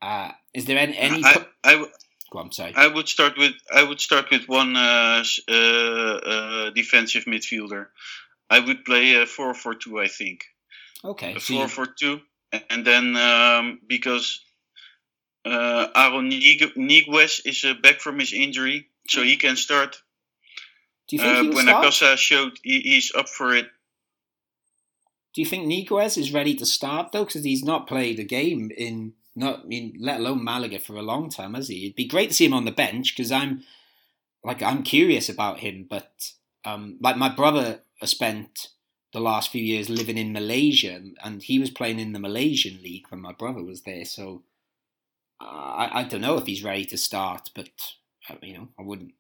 Uh, 0.02 0.32
is 0.54 0.66
there 0.66 0.78
any? 0.78 0.98
any 0.98 1.24
I, 1.24 1.46
I, 1.64 1.86
Go 2.34 2.40
on, 2.40 2.52
sorry. 2.52 2.74
I 2.76 2.88
would 2.88 3.08
start 3.08 3.38
with 3.38 3.54
I 3.72 3.84
would 3.84 4.02
start 4.02 4.32
with 4.32 4.50
one 4.50 4.76
uh, 4.76 5.24
uh, 5.48 5.54
uh, 5.54 6.70
defensive 6.72 7.26
midfielder. 7.26 7.88
I 8.50 8.60
would 8.60 8.84
play 8.86 9.22
a 9.22 9.28
four 9.28 9.54
four 9.54 9.76
two. 9.76 10.00
I 10.00 10.08
think. 10.08 10.46
Okay. 11.06 11.36
A 11.36 11.40
so 11.40 11.68
two, 11.98 12.22
and 12.72 12.86
then 12.86 13.16
um, 13.16 13.80
because 13.88 14.44
uh, 15.46 15.88
Aaron 15.96 16.30
Niguez 16.30 17.42
is 17.46 17.66
uh, 17.66 17.74
back 17.82 18.00
from 18.00 18.20
his 18.20 18.34
injury, 18.34 18.88
so 19.08 19.24
he 19.24 19.38
can 19.38 19.56
start. 19.56 20.02
Do 21.08 21.18
you 21.18 21.22
think 21.22 21.54
uh, 21.54 21.58
Buenacasa 21.58 22.18
showed 22.18 22.58
he, 22.64 22.80
he's 22.80 23.12
up 23.14 23.28
for 23.28 23.54
it? 23.56 23.68
Do 25.34 25.42
you 25.42 25.48
think 25.48 25.66
Niguez 25.66 26.18
is 26.18 26.34
ready 26.34 26.56
to 26.56 26.66
start 26.66 27.12
though? 27.12 27.26
Because 27.26 27.44
he's 27.44 27.64
not 27.64 27.88
played 27.88 28.20
a 28.20 28.24
game 28.24 28.72
in 28.78 29.14
not 29.36 29.62
I 29.62 29.68
mean, 29.68 29.98
let 30.00 30.20
alone 30.20 30.44
Malaga 30.44 30.80
for 30.80 30.96
a 30.96 31.02
long 31.02 31.30
time, 31.30 31.56
has 31.56 31.68
he? 31.68 31.86
It'd 31.86 31.96
be 31.96 32.06
great 32.06 32.30
to 32.30 32.36
see 32.36 32.46
him 32.46 32.54
on 32.54 32.66
the 32.66 32.72
bench 32.72 33.16
because 33.16 33.32
I'm 33.32 33.64
like 34.44 34.62
I'm 34.62 34.84
curious 34.84 35.30
about 35.30 35.60
him, 35.60 35.88
but 35.90 36.32
um, 36.66 36.98
like 37.02 37.18
my 37.18 37.30
brother 37.30 37.82
spent 38.04 38.68
the 39.12 39.20
last 39.20 39.52
few 39.52 39.64
years 39.64 39.90
living 39.90 40.18
in 40.18 40.34
Malaysia, 40.34 41.02
and 41.24 41.42
he 41.42 41.60
was 41.60 41.70
playing 41.70 42.00
in 42.00 42.14
the 42.14 42.20
Malaysian 42.20 42.82
league 42.82 43.06
when 43.10 43.22
my 43.22 43.34
brother 43.34 43.64
was 43.64 43.82
there. 43.82 44.06
So 44.06 44.44
I, 45.40 45.90
I 45.94 46.04
don't 46.04 46.22
know 46.22 46.38
if 46.38 46.46
he's 46.46 46.64
ready 46.64 46.86
to 46.86 46.98
start, 46.98 47.50
but 47.56 47.70
uh, 48.30 48.36
you 48.42 48.54
know 48.54 48.70
I 48.80 48.84
wouldn't. 48.84 49.14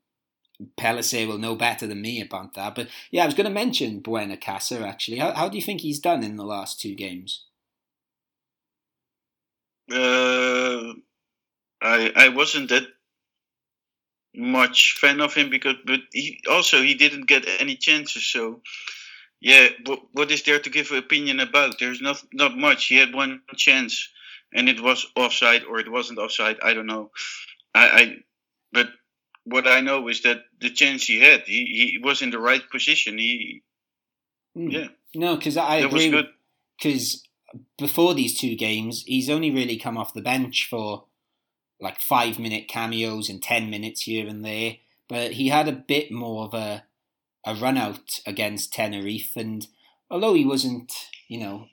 Pellicer 0.80 1.27
will 1.27 1.40
know 1.40 1.56
better 1.56 1.88
than 1.88 2.02
me 2.02 2.22
about 2.22 2.53
that. 2.53 2.76
But 2.76 2.88
yeah, 3.11 3.23
I 3.23 3.26
was 3.26 3.35
going 3.35 3.48
to 3.48 3.53
mention 3.53 4.02
Buenacasa 4.02 4.81
actually. 4.81 5.18
How, 5.18 5.34
how 5.34 5.49
do 5.49 5.57
you 5.57 5.64
think 5.64 5.81
he's 5.81 5.99
done 5.99 6.23
in 6.23 6.35
the 6.35 6.45
last 6.45 6.80
two 6.80 6.95
games? 6.95 7.45
Uh, 9.91 10.94
I 11.81 12.11
I 12.15 12.30
wasn't 12.30 12.69
that 12.69 12.88
much 14.35 14.98
fan 14.99 15.22
of 15.22 15.34
him 15.34 15.49
because, 15.49 15.76
but 15.85 15.99
he 16.11 16.41
also 16.49 16.81
he 16.81 16.95
didn't 16.95 17.27
get 17.27 17.45
any 17.60 17.76
chances. 17.76 18.26
So 18.26 18.61
yeah, 19.41 19.68
what 19.85 19.99
what 20.14 20.31
is 20.31 20.44
there 20.44 20.60
to 20.60 20.69
give 20.69 20.91
an 20.91 20.98
opinion 20.98 21.40
about? 21.40 21.80
There's 21.80 22.02
not 22.02 22.23
not 22.31 22.57
much. 22.57 22.85
He 22.85 22.95
had 22.95 23.14
one 23.14 23.41
chance, 23.56 24.10
and 24.53 24.69
it 24.69 24.81
was 24.81 25.05
offside 25.15 25.63
or 25.63 25.80
it 25.80 25.91
wasn't 25.91 26.19
offside. 26.19 26.57
I 26.63 26.73
don't 26.73 26.88
know. 26.88 27.11
I, 27.73 27.88
I 27.88 28.15
but 28.71 28.88
what 29.45 29.67
I 29.67 29.81
know 29.81 30.07
is 30.07 30.21
that 30.23 30.43
the 30.59 30.69
chance 30.69 31.05
he 31.05 31.19
had, 31.19 31.41
he, 31.41 31.65
he 31.91 31.99
was 32.01 32.21
in 32.21 32.30
the 32.30 32.39
right 32.39 32.61
position. 32.69 33.17
He 33.17 33.63
mm. 34.57 34.71
yeah. 34.71 34.88
No, 35.15 35.35
because 35.35 35.57
I 35.57 35.81
that 35.81 35.88
agree. 35.88 36.27
Because 36.77 37.23
before 37.77 38.13
these 38.13 38.38
two 38.38 38.55
games, 38.55 39.03
he's 39.05 39.30
only 39.30 39.51
really 39.51 39.77
come 39.77 39.97
off 39.97 40.13
the 40.13 40.21
bench 40.21 40.67
for 40.69 41.05
like 41.80 41.99
five 41.99 42.39
minute 42.39 42.67
cameos 42.67 43.30
and 43.30 43.43
10 43.43 43.69
minutes 43.69 44.03
here 44.03 44.27
and 44.27 44.43
there. 44.43 44.77
But 45.09 45.34
he 45.34 45.49
had 45.49 45.67
a 45.67 45.73
bit 45.73 46.11
more 46.11 46.45
of 46.45 46.53
a, 46.53 46.85
a 47.45 47.55
run 47.55 47.77
out 47.77 48.19
against 48.25 48.73
Tenerife. 48.73 49.35
And 49.35 49.67
although 50.09 50.34
he 50.34 50.45
wasn't, 50.45 50.91
you 51.27 51.39
know, 51.39 51.67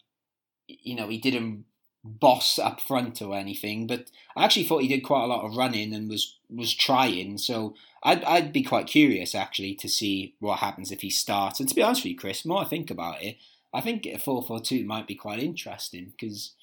you 0.67 0.95
know, 0.97 1.09
he 1.09 1.19
didn't 1.19 1.65
boss 2.03 2.59
up 2.59 2.81
front 2.81 3.21
or 3.21 3.37
anything, 3.37 3.87
but 3.87 4.11
I 4.37 4.45
actually 4.45 4.65
thought 4.65 4.83
he 4.83 4.89
did 4.89 5.05
quite 5.05 5.25
a 5.25 5.27
lot 5.27 5.45
of 5.45 5.57
running 5.57 5.95
and 5.95 6.09
was, 6.09 6.37
was 6.49 6.75
trying. 6.75 7.39
So 7.39 7.75
I'd, 8.03 8.25
I'd 8.25 8.53
be 8.53 8.63
quite 8.63 8.87
curious 8.87 9.35
actually 9.35 9.75
to 9.77 9.89
see 9.89 10.35
what 10.41 10.61
happens 10.61 10.91
if 10.91 11.03
he 11.03 11.11
starts. 11.11 11.61
And 11.61 11.69
to 11.69 11.75
be 11.75 11.83
honest 11.83 12.03
with 12.03 12.13
you, 12.13 12.19
Chris, 12.19 12.45
more 12.45 12.63
I 12.63 12.65
think 12.65 12.91
about 12.91 13.23
it, 13.23 13.37
I 13.73 13.81
think 13.81 14.07
a 14.07 14.19
4 14.19 14.43
4 14.43 14.61
2 14.61 14.85
might 14.85 15.07
be 15.07 15.15
quite 15.15 15.39
interesting 15.43 16.13
because 16.19 16.55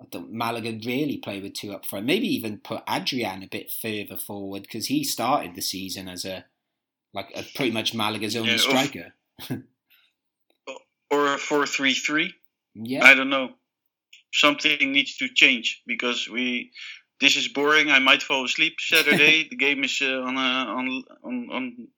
I 0.00 0.06
don't 0.10 0.32
Malaga 0.32 0.78
really 0.84 1.18
play 1.18 1.40
with 1.40 1.54
two 1.54 1.72
up 1.72 1.86
front. 1.86 2.06
Maybe 2.06 2.26
even 2.34 2.58
put 2.58 2.82
Adrian 2.88 3.42
a 3.42 3.46
bit 3.46 3.70
further 3.70 4.16
forward 4.16 4.62
because 4.62 4.86
he 4.86 5.04
started 5.04 5.54
the 5.54 5.62
season 5.62 6.08
as 6.08 6.24
a 6.24 6.46
like 7.12 7.30
a, 7.34 7.42
pretty 7.54 7.70
much 7.70 7.94
Malaga's 7.94 8.36
only 8.36 8.52
yeah, 8.52 8.56
striker. 8.56 9.12
or 11.10 11.34
a 11.34 11.38
4 11.38 11.66
3 11.66 11.94
3. 11.94 12.34
Yeah. 12.74 13.04
I 13.04 13.14
don't 13.14 13.30
know. 13.30 13.50
Something 14.32 14.92
needs 14.92 15.16
to 15.16 15.28
change 15.28 15.82
because 15.86 16.28
we. 16.28 16.72
This 17.20 17.36
is 17.36 17.48
boring. 17.48 17.90
I 17.90 17.98
might 17.98 18.22
fall 18.22 18.44
asleep 18.46 18.76
Saturday. 18.80 19.46
the 19.50 19.56
game 19.56 19.84
is 19.84 20.00
uh, 20.02 20.06
on, 20.06 20.36
a, 20.36 20.40
on 20.40 21.04
on 21.22 21.48
on 21.52 21.88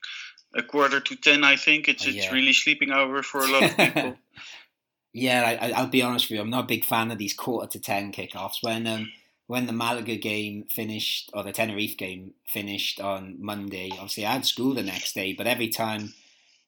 a 0.56 0.62
quarter 0.62 1.00
to 1.00 1.16
ten. 1.16 1.44
I 1.44 1.56
think 1.56 1.88
it's 1.88 2.06
yeah. 2.06 2.22
it's 2.22 2.32
really 2.32 2.52
sleeping 2.52 2.90
hour 2.90 3.22
for 3.22 3.40
a 3.40 3.48
lot 3.48 3.62
of 3.62 3.76
people. 3.76 4.16
yeah, 5.12 5.59
I, 5.60 5.82
will 5.82 5.90
be 5.90 6.02
honest 6.02 6.26
with 6.26 6.36
you. 6.36 6.40
I'm 6.40 6.50
not 6.50 6.64
a 6.64 6.68
big 6.68 6.84
fan 6.84 7.10
of 7.10 7.18
these 7.18 7.34
quarter 7.34 7.68
to 7.68 7.80
ten 7.80 8.12
kickoffs. 8.12 8.62
When 8.62 8.86
um, 8.86 9.12
when 9.46 9.66
the 9.66 9.72
Malaga 9.72 10.16
game 10.16 10.64
finished 10.64 11.30
or 11.34 11.42
the 11.44 11.52
Tenerife 11.52 11.96
game 11.96 12.32
finished 12.48 13.00
on 13.00 13.36
Monday, 13.38 13.90
obviously 13.92 14.26
I 14.26 14.32
had 14.32 14.46
school 14.46 14.74
the 14.74 14.82
next 14.82 15.14
day. 15.14 15.34
But 15.34 15.46
every 15.46 15.68
time 15.68 16.14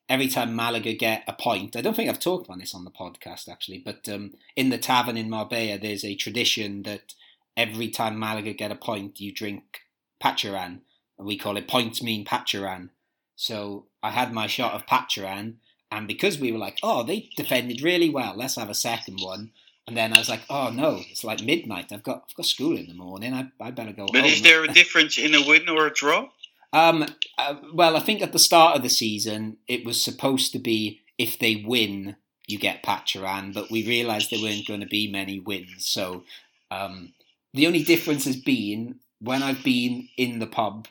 every 0.09 0.29
time 0.29 0.55
Malaga 0.55 0.95
get 0.95 1.25
a 1.27 1.33
point, 1.33 1.77
I 1.77 1.81
don't 1.81 1.95
think 1.95 2.09
I've 2.09 2.21
talked 2.21 2.47
about 2.47 2.59
this 2.59 2.75
on 2.75 2.85
the 2.85 2.91
podcast 2.91 3.49
actually, 3.49 3.79
but 3.79 4.09
um, 4.09 4.33
in 4.57 4.71
the 4.71 4.79
tavern 4.79 5.17
in 5.17 5.31
Marbella, 5.31 5.79
there's 5.79 6.05
a 6.05 6.15
tradition 6.15 6.83
that 6.83 7.15
every 7.57 7.89
time 7.89 8.19
Malaga 8.19 8.53
get 8.53 8.73
a 8.73 8.77
point, 8.77 9.21
you 9.21 9.33
drink 9.33 9.81
Pacharan. 10.23 10.81
And 11.19 11.27
we 11.27 11.39
call 11.39 11.57
it 11.57 11.69
points 11.69 12.03
mean 12.03 12.25
Pacharan. 12.25 12.91
So 13.37 13.87
I 14.03 14.11
had 14.11 14.33
my 14.33 14.47
shot 14.47 14.75
of 14.75 14.87
Pacharan, 14.87 15.55
and 15.91 16.09
because 16.09 16.39
we 16.39 16.53
were 16.53 16.59
like, 16.59 16.79
oh, 16.83 17.03
they 17.03 17.31
defended 17.37 17.83
really 17.83 18.11
well, 18.11 18.35
let's 18.37 18.57
have 18.57 18.71
a 18.71 18.75
second 18.75 19.19
one. 19.21 19.53
And 19.87 19.97
then 19.97 20.13
I 20.13 20.19
was 20.19 20.29
like, 20.29 20.43
oh 20.49 20.71
no, 20.71 21.01
it's 21.11 21.25
like 21.25 21.43
midnight. 21.43 21.93
I've 21.93 22.03
got 22.03 22.25
I've 22.29 22.35
got 22.35 22.47
school 22.47 22.77
in 22.77 22.87
the 22.89 22.95
morning. 22.95 23.35
I, 23.35 23.51
I 23.61 23.71
better 23.71 23.93
go. 23.93 24.07
But 24.11 24.23
home. 24.23 24.31
is 24.31 24.43
there 24.43 24.65
a 24.65 24.69
difference 24.73 25.19
in 25.19 25.35
a 25.35 25.47
win 25.47 25.69
or 25.69 25.87
a 25.87 25.93
draw? 25.93 26.29
Um, 26.75 27.07
uh, 27.39 27.55
well, 27.73 27.97
I 27.97 28.01
think 28.01 28.21
at 28.21 28.33
the 28.33 28.39
start 28.41 28.77
of 28.77 28.83
the 28.83 28.91
season, 28.91 29.59
it 29.69 29.87
was 29.87 30.03
supposed 30.03 30.53
to 30.53 30.59
be 30.59 31.03
if 31.17 31.39
they 31.39 31.63
win, 31.65 32.17
you 32.49 32.59
get 32.59 32.83
Pacharan, 32.83 33.55
but 33.55 33.71
we 33.71 33.87
realised 33.87 34.31
there 34.31 34.43
weren't 34.43 34.67
going 34.67 34.81
to 34.81 34.87
be 34.87 35.11
many 35.11 35.39
wins. 35.39 35.87
So 35.87 36.25
um, 36.73 37.13
the 37.55 37.69
only 37.69 37.85
difference 37.85 38.25
has 38.25 38.37
been 38.37 38.97
when 39.21 39.45
I've 39.45 39.63
been 39.63 40.09
in 40.17 40.41
the 40.41 40.49
pub 40.49 40.89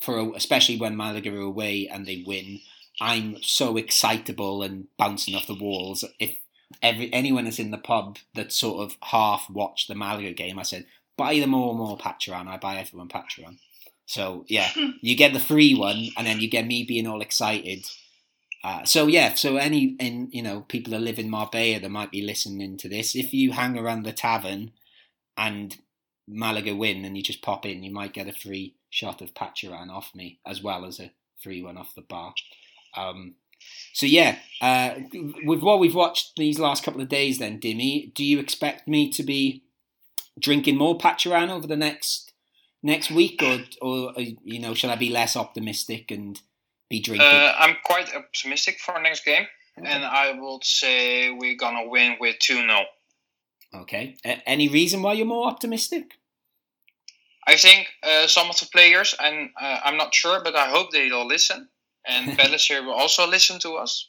for, 0.00 0.18
a, 0.18 0.30
especially 0.34 0.76
when 0.76 0.96
Malaga 0.96 1.34
are 1.34 1.40
away 1.40 1.88
and 1.88 2.06
they 2.06 2.22
win, 2.24 2.60
I'm 3.00 3.42
so 3.42 3.76
excitable 3.76 4.62
and 4.62 4.86
bouncing 4.96 5.34
off 5.34 5.48
the 5.48 5.58
walls. 5.60 6.04
If 6.20 6.36
every 6.80 7.12
anyone 7.12 7.48
is 7.48 7.58
in 7.58 7.72
the 7.72 7.78
pub 7.78 8.18
that 8.34 8.52
sort 8.52 8.84
of 8.84 8.96
half 9.02 9.50
watched 9.50 9.88
the 9.88 9.96
Malaga 9.96 10.32
game, 10.32 10.60
I 10.60 10.62
said, 10.62 10.86
buy 11.16 11.40
them 11.40 11.52
all 11.52 11.74
more 11.74 11.98
Pacharan. 11.98 12.46
I 12.46 12.58
buy 12.58 12.76
everyone 12.76 13.08
Pacharan. 13.08 13.58
So 14.06 14.44
yeah, 14.48 14.70
you 15.00 15.16
get 15.16 15.32
the 15.32 15.40
free 15.40 15.74
one, 15.74 16.08
and 16.16 16.26
then 16.26 16.40
you 16.40 16.48
get 16.48 16.66
me 16.66 16.84
being 16.84 17.06
all 17.06 17.20
excited. 17.20 17.86
Uh, 18.62 18.84
so 18.84 19.06
yeah, 19.06 19.34
so 19.34 19.56
any 19.56 19.96
in 20.00 20.28
you 20.32 20.42
know 20.42 20.62
people 20.62 20.92
that 20.92 21.00
live 21.00 21.18
in 21.18 21.30
Marbella 21.30 21.80
that 21.80 21.90
might 21.90 22.10
be 22.10 22.22
listening 22.22 22.76
to 22.78 22.88
this, 22.88 23.14
if 23.14 23.32
you 23.32 23.52
hang 23.52 23.78
around 23.78 24.04
the 24.04 24.12
tavern 24.12 24.72
and 25.36 25.76
Malaga 26.26 26.74
win, 26.74 27.04
and 27.04 27.16
you 27.16 27.22
just 27.22 27.42
pop 27.42 27.66
in, 27.66 27.82
you 27.82 27.92
might 27.92 28.14
get 28.14 28.28
a 28.28 28.32
free 28.32 28.74
shot 28.90 29.20
of 29.20 29.34
Pacharan 29.34 29.90
off 29.90 30.14
me 30.14 30.38
as 30.46 30.62
well 30.62 30.84
as 30.84 31.00
a 31.00 31.12
free 31.42 31.62
one 31.62 31.76
off 31.76 31.94
the 31.94 32.02
bar. 32.02 32.34
Um, 32.96 33.34
so 33.92 34.06
yeah, 34.06 34.38
uh, 34.60 34.94
with 35.44 35.62
what 35.62 35.78
we've 35.78 35.94
watched 35.94 36.36
these 36.36 36.58
last 36.58 36.84
couple 36.84 37.00
of 37.00 37.08
days, 37.08 37.38
then 37.38 37.60
Dimmy, 37.60 38.12
do 38.14 38.24
you 38.24 38.38
expect 38.38 38.88
me 38.88 39.10
to 39.10 39.22
be 39.22 39.62
drinking 40.38 40.76
more 40.76 40.98
Pacharan 40.98 41.50
over 41.50 41.66
the 41.66 41.76
next 41.76 42.32
next 42.84 43.10
week, 43.10 43.42
or 43.42 43.58
or 43.82 44.10
uh, 44.16 44.24
you 44.44 44.60
know, 44.60 44.74
shall 44.74 44.90
I 44.90 44.96
be 44.96 45.10
less 45.10 45.34
optimistic 45.36 46.12
and 46.12 46.40
be 46.88 47.00
drinking? 47.00 47.26
Uh, 47.26 47.54
I'm 47.58 47.76
quite 47.84 48.14
optimistic 48.14 48.78
for 48.78 49.00
next 49.00 49.24
game, 49.24 49.46
okay. 49.78 49.90
and 49.90 50.04
I 50.04 50.38
would 50.38 50.62
say 50.62 51.30
we're 51.30 51.56
gonna 51.56 51.88
win 51.88 52.16
with 52.20 52.38
two 52.38 52.60
0 52.60 52.84
Okay. 53.74 54.16
any 54.24 54.68
reason 54.68 55.02
why 55.02 55.14
you're 55.14 55.26
more 55.26 55.48
optimistic? 55.48 56.18
I 57.46 57.56
think 57.56 57.88
uh, 58.02 58.26
some 58.28 58.48
of 58.48 58.58
the 58.58 58.66
players, 58.66 59.14
and 59.18 59.50
uh, 59.60 59.80
I'm 59.84 59.96
not 59.96 60.14
sure, 60.14 60.40
but 60.42 60.54
I 60.54 60.68
hope 60.68 60.92
they'll 60.92 61.26
listen. 61.26 61.68
And 62.06 62.30
Pellicer 62.38 62.84
will 62.84 62.94
also 62.94 63.26
listen 63.26 63.58
to 63.60 63.72
us 63.72 64.08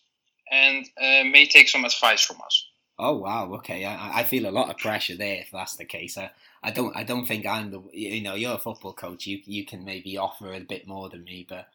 and 0.52 0.85
uh, 1.02 1.23
may 1.23 1.47
take 1.47 1.68
some 1.68 1.85
advice 1.85 2.22
from 2.22 2.38
us. 2.45 2.68
Oh 2.97 3.18
wow, 3.18 3.52
okay. 3.56 3.84
I, 3.84 4.19
I 4.19 4.23
feel 4.23 4.47
a 4.47 4.52
lot 4.52 4.69
of 4.69 4.77
pressure 4.77 5.18
there 5.18 5.41
if 5.41 5.52
that's 5.52 5.76
the 5.76 5.85
case. 5.85 6.18
I, 6.18 6.30
I 6.64 6.72
don't 6.72 6.95
I 6.95 7.03
don't 7.03 7.26
think 7.26 7.45
I'm 7.45 7.72
the 7.72 7.82
you 7.94 8.22
know 8.22 8.36
you're 8.36 8.56
a 8.56 8.60
football 8.60 8.94
coach. 8.94 9.27
You 9.27 9.40
you 9.45 9.65
can 9.65 9.86
maybe 9.86 10.18
offer 10.18 10.53
a 10.53 10.60
bit 10.60 10.88
more 10.88 11.10
than 11.10 11.23
me, 11.23 11.45
but. 11.48 11.68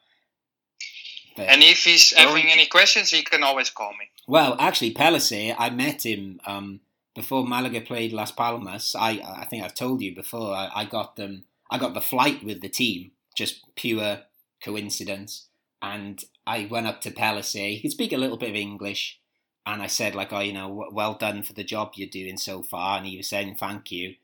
but 1.36 1.48
and 1.48 1.62
if 1.62 1.84
he's 1.84 2.16
having 2.16 2.50
any 2.50 2.66
questions, 2.66 3.10
he 3.10 3.22
can 3.22 3.42
always 3.42 3.70
call 3.70 3.92
me. 3.92 4.10
Well, 4.26 4.56
actually, 4.58 4.94
Pellicer, 4.94 5.54
I 5.58 5.70
met 5.70 6.04
him 6.04 6.40
um, 6.46 6.80
before 7.14 7.46
Malaga 7.46 7.80
played 7.80 8.12
Las 8.12 8.32
Palmas. 8.32 8.94
I 8.98 9.20
I 9.42 9.44
think 9.44 9.64
I've 9.64 9.74
told 9.74 10.02
you 10.02 10.14
before. 10.14 10.54
I, 10.54 10.70
I 10.74 10.84
got 10.84 11.16
them. 11.16 11.44
I 11.70 11.78
got 11.78 11.94
the 11.94 12.00
flight 12.00 12.44
with 12.44 12.60
the 12.60 12.68
team. 12.68 13.12
Just 13.36 13.64
pure 13.76 14.22
coincidence. 14.62 15.46
And 15.82 16.22
I 16.46 16.66
went 16.70 16.86
up 16.86 17.00
to 17.02 17.10
Pellicer. 17.10 17.70
He 17.70 17.80
could 17.80 17.92
speak 17.92 18.12
a 18.12 18.18
little 18.18 18.36
bit 18.36 18.50
of 18.50 18.56
English 18.56 19.20
and 19.66 19.82
I 19.82 19.86
said 19.86 20.14
like, 20.14 20.32
oh, 20.32 20.40
you 20.40 20.52
know, 20.52 20.88
well 20.92 21.14
done 21.14 21.42
for 21.42 21.52
the 21.52 21.64
job 21.64 21.92
you're 21.94 22.08
doing 22.08 22.36
so 22.36 22.62
far, 22.62 22.98
and 22.98 23.06
he 23.06 23.16
was 23.16 23.28
saying 23.28 23.56
thank 23.56 23.92
you, 23.92 24.14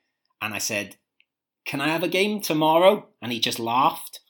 and 0.40 0.54
I 0.54 0.58
said, 0.58 0.96
can 1.64 1.80
I 1.80 1.88
have 1.88 2.02
a 2.02 2.08
game 2.08 2.40
tomorrow? 2.40 3.06
And 3.20 3.32
he 3.32 3.40
just 3.40 3.58
laughed, 3.58 4.20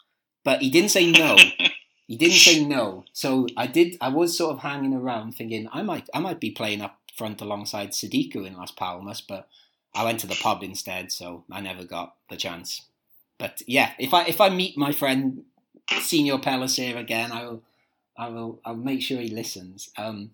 but 0.42 0.62
he 0.62 0.70
didn't 0.70 0.90
say 0.90 1.10
no. 1.10 1.36
he 2.06 2.16
didn't 2.16 2.36
say 2.36 2.64
no. 2.64 3.04
So 3.12 3.46
I 3.56 3.66
did. 3.66 3.96
I 4.00 4.08
was 4.08 4.36
sort 4.36 4.54
of 4.54 4.62
hanging 4.62 4.94
around, 4.94 5.32
thinking 5.32 5.68
I 5.72 5.82
might, 5.82 6.08
I 6.14 6.20
might 6.20 6.40
be 6.40 6.50
playing 6.50 6.80
up 6.80 6.98
front 7.14 7.40
alongside 7.40 7.90
Sadiku 7.90 8.46
in 8.46 8.56
Las 8.56 8.70
Palmas, 8.70 9.20
but 9.20 9.48
I 9.94 10.04
went 10.04 10.20
to 10.20 10.26
the 10.26 10.34
pub 10.34 10.62
instead, 10.62 11.12
so 11.12 11.44
I 11.50 11.60
never 11.60 11.84
got 11.84 12.14
the 12.30 12.36
chance. 12.36 12.82
But 13.38 13.62
yeah, 13.66 13.92
if 13.98 14.14
I 14.14 14.24
if 14.24 14.40
I 14.40 14.48
meet 14.48 14.78
my 14.78 14.92
friend 14.92 15.44
Senior 16.00 16.38
Pellicer 16.38 16.96
again, 16.96 17.32
I 17.32 17.44
will, 17.44 17.62
I 18.16 18.28
will, 18.28 18.60
I'll 18.64 18.76
make 18.76 19.02
sure 19.02 19.20
he 19.20 19.28
listens. 19.28 19.90
Um, 19.96 20.30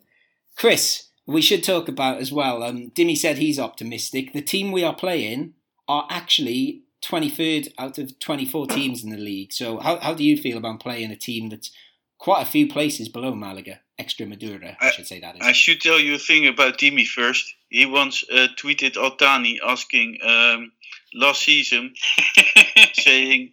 Chris, 0.56 1.08
we 1.26 1.42
should 1.42 1.64
talk 1.64 1.88
about 1.88 2.18
as 2.18 2.32
well. 2.32 2.62
Um, 2.62 2.90
Dimmy 2.90 3.16
said 3.16 3.38
he's 3.38 3.58
optimistic. 3.58 4.32
The 4.32 4.42
team 4.42 4.72
we 4.72 4.84
are 4.84 4.94
playing 4.94 5.54
are 5.92 6.06
actually 6.10 6.82
23rd 7.02 7.72
out 7.78 7.98
of 7.98 8.18
24 8.18 8.66
teams 8.68 9.04
in 9.04 9.10
the 9.10 9.18
league. 9.18 9.52
So, 9.52 9.78
how, 9.78 9.98
how 9.98 10.14
do 10.14 10.24
you 10.24 10.36
feel 10.36 10.56
about 10.56 10.80
playing 10.80 11.10
a 11.10 11.16
team 11.16 11.48
that's 11.48 11.70
quite 12.18 12.42
a 12.42 12.50
few 12.50 12.66
places 12.68 13.08
below 13.08 13.34
Malaga? 13.34 13.80
Extremadura, 14.00 14.74
I, 14.80 14.88
I 14.88 14.90
should 14.90 15.06
say 15.06 15.20
that 15.20 15.36
is. 15.36 15.40
I 15.42 15.52
should 15.52 15.80
tell 15.80 16.00
you 16.00 16.14
a 16.14 16.18
thing 16.18 16.46
about 16.46 16.78
Dimmy 16.78 17.06
first. 17.06 17.54
He 17.68 17.86
once 17.86 18.24
uh, 18.32 18.48
tweeted 18.56 18.96
Al-Thani 18.96 19.60
asking 19.64 20.18
um, 20.24 20.72
last 21.14 21.42
season, 21.42 21.94
saying 22.94 23.52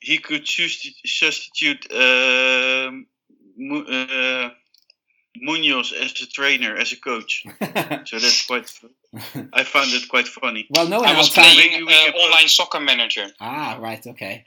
he 0.00 0.18
could 0.18 0.46
substitute 0.46 1.90
um, 1.92 3.06
uh, 3.72 4.50
Muñoz 5.42 5.92
as 5.92 6.12
a 6.22 6.26
trainer, 6.26 6.76
as 6.76 6.92
a 6.92 6.96
coach. 6.96 7.44
so 7.60 8.18
that's 8.18 8.46
quite. 8.46 8.70
I 9.52 9.64
found 9.64 9.92
it 9.92 10.08
quite 10.08 10.28
funny. 10.28 10.66
Well, 10.70 10.88
no, 10.88 11.00
I 11.00 11.16
was 11.16 11.30
playing 11.30 11.86
uh, 11.88 11.92
online 11.92 12.48
soccer 12.48 12.80
manager. 12.80 13.26
Ah, 13.40 13.78
right, 13.80 14.04
okay. 14.06 14.46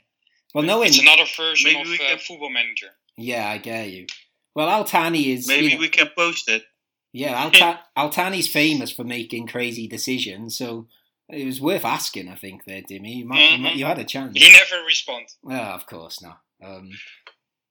Well, 0.54 0.64
no, 0.64 0.82
it's 0.82 1.00
another 1.00 1.24
version 1.36 1.76
of 1.76 1.86
uh, 1.86 1.96
can... 1.96 2.18
football 2.18 2.50
manager. 2.50 2.88
Yeah, 3.16 3.48
I 3.48 3.58
get 3.58 3.90
you. 3.90 4.06
Well, 4.54 4.68
Al-Thani 4.68 5.32
is. 5.32 5.46
Maybe 5.46 5.66
you 5.66 5.74
know, 5.74 5.80
we 5.80 5.88
can 5.88 6.08
post 6.16 6.48
it. 6.48 6.64
Yeah, 7.12 7.38
Alta- 7.42 7.80
Al-Thani's 7.96 8.48
famous 8.48 8.90
for 8.90 9.04
making 9.04 9.46
crazy 9.46 9.86
decisions, 9.86 10.56
so 10.56 10.86
it 11.28 11.44
was 11.44 11.60
worth 11.60 11.84
asking. 11.84 12.28
I 12.28 12.34
think 12.34 12.64
there, 12.64 12.82
Dimmy. 12.82 13.16
You, 13.16 13.26
might, 13.26 13.38
mm-hmm. 13.38 13.78
you 13.78 13.84
had 13.84 13.98
a 13.98 14.04
chance. 14.04 14.38
He 14.38 14.50
never 14.50 14.84
responded. 14.84 15.32
Well, 15.42 15.74
of 15.74 15.86
course 15.86 16.22
not. 16.22 16.40
Um, 16.64 16.90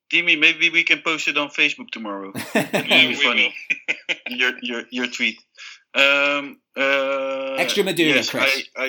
Timmy, 0.10 0.36
maybe 0.36 0.70
we 0.70 0.84
can 0.84 1.02
post 1.02 1.28
it 1.28 1.38
on 1.38 1.50
Facebook 1.50 1.90
tomorrow. 1.92 2.32
It'd 2.56 3.18
funny. 3.18 3.54
your 4.30 4.54
your 4.62 4.84
your 4.90 5.08
tweet. 5.08 5.38
Um, 5.94 6.60
uh, 6.76 7.58
Extremadura, 7.58 8.16
yes, 8.16 8.30
Chris. 8.30 8.64
I, 8.76 8.86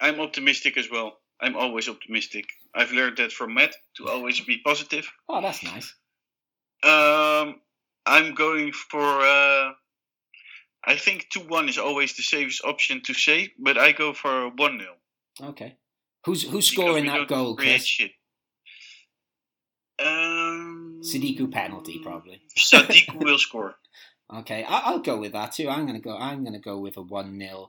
I 0.00 0.08
I'm 0.08 0.20
optimistic 0.20 0.76
as 0.76 0.90
well. 0.90 1.18
I'm 1.40 1.56
always 1.56 1.88
optimistic. 1.88 2.46
I've 2.74 2.92
learned 2.92 3.18
that 3.18 3.32
from 3.32 3.54
Matt 3.54 3.74
to 3.96 4.08
always 4.08 4.40
be 4.40 4.58
positive. 4.64 5.08
Oh, 5.28 5.40
that's 5.40 5.62
nice. 5.62 5.94
Um, 6.82 7.60
I'm 8.04 8.34
going 8.34 8.72
for. 8.72 9.20
Uh, 9.20 9.72
I 10.84 10.96
think 10.96 11.26
two 11.32 11.40
one 11.40 11.68
is 11.68 11.78
always 11.78 12.16
the 12.16 12.22
safest 12.22 12.64
option 12.64 13.02
to 13.02 13.14
say, 13.14 13.52
but 13.58 13.76
I 13.76 13.92
go 13.92 14.12
for 14.12 14.50
one 14.50 14.78
0 14.78 15.50
Okay. 15.50 15.76
Who's 16.24 16.42
who's 16.44 16.66
scoring 16.66 17.06
that 17.06 17.28
goal, 17.28 17.56
Chris? 17.56 17.84
Shit. 17.84 18.12
Um, 19.98 21.00
Sadiku 21.02 21.50
penalty 21.50 22.00
probably. 22.02 22.42
Sadiku 22.56 23.22
will 23.22 23.38
score. 23.46 23.76
Okay, 24.34 24.64
I- 24.64 24.90
will 24.90 24.98
go 25.00 25.18
with 25.18 25.32
that 25.32 25.52
too. 25.52 25.68
I'm 25.68 25.86
gonna 25.86 26.00
go. 26.00 26.16
I'm 26.16 26.44
gonna 26.44 26.58
go 26.58 26.78
with 26.78 26.96
a 26.96 27.02
one 27.02 27.38
0 27.38 27.68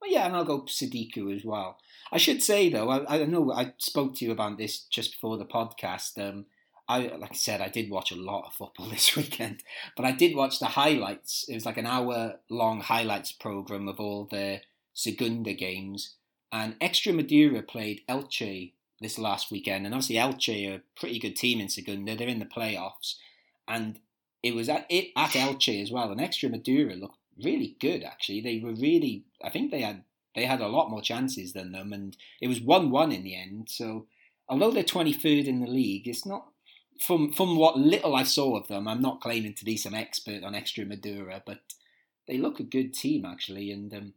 well, 0.00 0.10
yeah, 0.10 0.26
and 0.26 0.34
I'll 0.34 0.44
go 0.44 0.62
Sadiku 0.62 1.34
as 1.34 1.44
well. 1.44 1.78
I 2.10 2.18
should 2.18 2.42
say 2.42 2.68
though, 2.68 2.90
I, 2.90 3.20
I 3.20 3.24
know 3.24 3.52
I 3.52 3.72
spoke 3.78 4.16
to 4.16 4.24
you 4.24 4.32
about 4.32 4.58
this 4.58 4.80
just 4.80 5.12
before 5.12 5.38
the 5.38 5.44
podcast. 5.44 6.18
Um, 6.18 6.46
I 6.88 7.06
like 7.16 7.30
I 7.30 7.34
said, 7.36 7.60
I 7.60 7.68
did 7.68 7.88
watch 7.88 8.10
a 8.10 8.16
lot 8.16 8.46
of 8.46 8.54
football 8.54 8.86
this 8.90 9.14
weekend, 9.16 9.62
but 9.96 10.04
I 10.04 10.10
did 10.12 10.34
watch 10.36 10.58
the 10.58 10.66
highlights. 10.66 11.46
It 11.48 11.54
was 11.54 11.64
like 11.66 11.78
an 11.78 11.86
hour 11.86 12.40
long 12.50 12.80
highlights 12.80 13.30
program 13.32 13.88
of 13.88 14.00
all 14.00 14.24
the 14.30 14.60
Segunda 14.92 15.54
games, 15.54 16.16
and 16.50 16.78
Extremadura 16.80 17.66
played 17.66 18.02
Elche 18.08 18.72
this 19.02 19.18
last 19.18 19.50
weekend, 19.50 19.84
and 19.84 19.94
obviously 19.94 20.16
Elche 20.16 20.70
are 20.70 20.76
a 20.76 20.82
pretty 20.98 21.18
good 21.18 21.36
team 21.36 21.60
in 21.60 21.68
Segunda. 21.68 22.16
They're 22.16 22.28
in 22.28 22.38
the 22.38 22.46
playoffs, 22.46 23.16
and 23.68 23.98
it 24.42 24.54
was 24.54 24.68
at 24.68 24.86
it 24.88 25.10
at 25.16 25.30
Elche 25.30 25.82
as 25.82 25.90
well. 25.90 26.10
And 26.10 26.20
Extremadura 26.20 26.98
looked 26.98 27.18
really 27.42 27.76
good 27.80 28.02
actually. 28.02 28.40
They 28.40 28.58
were 28.58 28.74
really, 28.74 29.24
I 29.44 29.50
think 29.50 29.70
they 29.70 29.82
had 29.82 30.04
they 30.34 30.46
had 30.46 30.60
a 30.60 30.68
lot 30.68 30.90
more 30.90 31.02
chances 31.02 31.52
than 31.52 31.72
them, 31.72 31.92
and 31.92 32.16
it 32.40 32.48
was 32.48 32.60
one 32.60 32.90
one 32.90 33.12
in 33.12 33.24
the 33.24 33.36
end. 33.36 33.68
So 33.68 34.06
although 34.48 34.70
they're 34.70 34.82
twenty 34.82 35.12
third 35.12 35.46
in 35.46 35.60
the 35.60 35.70
league, 35.70 36.08
it's 36.08 36.26
not 36.26 36.46
from 37.00 37.32
from 37.32 37.56
what 37.56 37.78
little 37.78 38.14
I 38.14 38.22
saw 38.22 38.56
of 38.56 38.68
them, 38.68 38.88
I'm 38.88 39.02
not 39.02 39.20
claiming 39.20 39.54
to 39.54 39.64
be 39.64 39.76
some 39.76 39.94
expert 39.94 40.44
on 40.44 40.54
Extremadura, 40.54 41.42
but 41.44 41.60
they 42.26 42.38
look 42.38 42.60
a 42.60 42.64
good 42.64 42.94
team 42.94 43.24
actually. 43.24 43.70
And 43.70 43.92
um, 43.92 44.12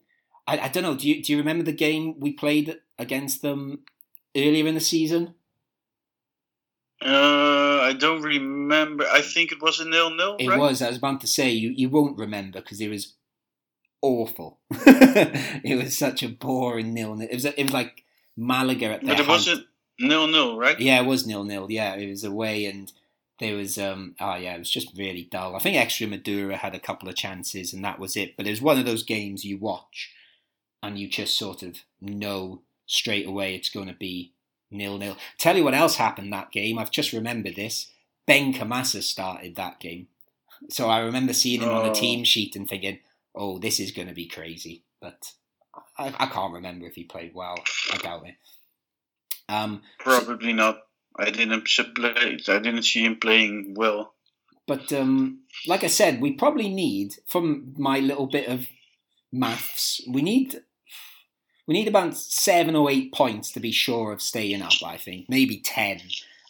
I, 0.47 0.59
I 0.59 0.67
don't 0.69 0.83
know. 0.83 0.95
Do 0.95 1.07
you 1.07 1.23
do 1.23 1.33
you 1.33 1.39
remember 1.39 1.63
the 1.63 1.73
game 1.73 2.19
we 2.19 2.33
played 2.33 2.77
against 2.97 3.41
them 3.41 3.79
earlier 4.35 4.67
in 4.67 4.75
the 4.75 4.81
season? 4.81 5.35
Uh, 7.01 7.79
I 7.81 7.93
don't 7.93 8.21
remember. 8.21 9.05
I 9.11 9.21
think 9.21 9.51
it 9.51 9.61
was 9.61 9.79
a 9.79 9.87
nil-nil. 9.87 10.37
It 10.39 10.47
right? 10.47 10.59
was. 10.59 10.81
I 10.81 10.87
was 10.87 10.97
about 10.97 11.21
to 11.21 11.27
say 11.27 11.51
you 11.51 11.71
you 11.71 11.89
won't 11.89 12.17
remember 12.17 12.61
because 12.61 12.81
it 12.81 12.89
was 12.89 13.13
awful. 14.01 14.59
it 14.71 15.81
was 15.81 15.97
such 15.97 16.23
a 16.23 16.29
boring 16.29 16.93
nil. 16.93 17.19
It 17.21 17.33
was 17.33 17.45
it 17.45 17.61
was 17.61 17.73
like 17.73 18.03
Malaga 18.37 18.93
at 18.93 19.05
But 19.05 19.19
it 19.19 19.27
wasn't 19.27 19.65
nil-nil, 19.99 20.57
right? 20.57 20.79
Yeah, 20.79 21.01
it 21.01 21.05
was 21.05 21.27
nil 21.27 21.43
nil. 21.43 21.67
Yeah, 21.69 21.95
it 21.95 22.09
was 22.09 22.23
away 22.23 22.65
and. 22.65 22.91
There 23.37 23.57
was 23.57 23.77
um 23.77 24.15
oh 24.21 24.35
yeah, 24.35 24.55
it 24.55 24.59
was 24.59 24.69
just 24.69 24.97
really 24.97 25.27
dull. 25.29 25.57
I 25.57 25.59
think 25.59 25.75
extra 25.75 26.07
Extremadura 26.07 26.53
had 26.53 26.73
a 26.73 26.79
couple 26.79 27.09
of 27.09 27.17
chances 27.17 27.73
and 27.73 27.83
that 27.83 27.99
was 27.99 28.15
it. 28.15 28.37
But 28.37 28.47
it 28.47 28.51
was 28.51 28.61
one 28.61 28.79
of 28.79 28.85
those 28.85 29.03
games 29.03 29.43
you 29.43 29.57
watch 29.57 30.13
and 30.81 30.97
you 30.97 31.09
just 31.09 31.37
sort 31.37 31.61
of 31.61 31.79
know 31.99 32.61
straight 32.85 33.27
away 33.27 33.55
it's 33.55 33.69
going 33.69 33.87
to 33.87 33.93
be 33.93 34.31
nil 34.71 34.97
nil. 34.97 35.17
Tell 35.37 35.55
you 35.57 35.63
what 35.63 35.73
else 35.73 35.95
happened 35.95 36.31
that 36.33 36.51
game. 36.51 36.77
I've 36.77 36.91
just 36.91 37.13
remembered 37.13 37.55
this. 37.55 37.91
Benkhemassa 38.27 39.03
started 39.03 39.55
that 39.55 39.79
game, 39.79 40.07
so 40.69 40.89
I 40.89 40.99
remember 40.99 41.33
seeing 41.33 41.61
him 41.61 41.69
on 41.69 41.83
the 41.83 41.91
Oh. 41.91 41.93
team 41.93 42.23
sheet 42.23 42.55
and 42.55 42.67
thinking, 42.67 42.99
"Oh, 43.35 43.59
this 43.59 43.79
is 43.79 43.91
going 43.91 44.07
to 44.07 44.13
be 44.13 44.27
crazy." 44.27 44.83
But 44.99 45.33
I, 45.97 46.07
I 46.17 46.25
can't 46.25 46.53
remember 46.53 46.87
if 46.87 46.95
he 46.95 47.03
played 47.03 47.33
well. 47.35 47.55
I 47.91 47.97
doubt 47.97 48.25
it. 48.27 48.35
Um, 49.47 49.83
Probably 49.99 50.53
not. 50.53 50.79
I 51.17 51.29
didn't 51.29 51.67
play. 51.95 52.13
I 52.47 52.59
didn't 52.59 52.83
see 52.83 53.05
him 53.05 53.17
playing 53.19 53.75
well. 53.77 54.13
But 54.67 54.91
um, 54.91 55.41
like 55.67 55.83
I 55.83 55.87
said, 55.87 56.19
we 56.19 56.31
probably 56.33 56.67
need, 56.69 57.13
from 57.27 57.75
my 57.77 57.99
little 57.99 58.25
bit 58.25 58.47
of 58.47 58.67
maths, 59.31 60.01
we 60.09 60.23
need 60.23 60.61
we 61.67 61.73
need 61.73 61.87
about 61.87 62.15
seven 62.15 62.75
or 62.75 62.89
eight 62.91 63.13
points 63.13 63.51
to 63.53 63.59
be 63.59 63.71
sure 63.71 64.11
of 64.11 64.21
staying 64.21 64.61
up. 64.61 64.73
I 64.85 64.97
think 64.97 65.27
maybe 65.29 65.59
ten, 65.59 65.99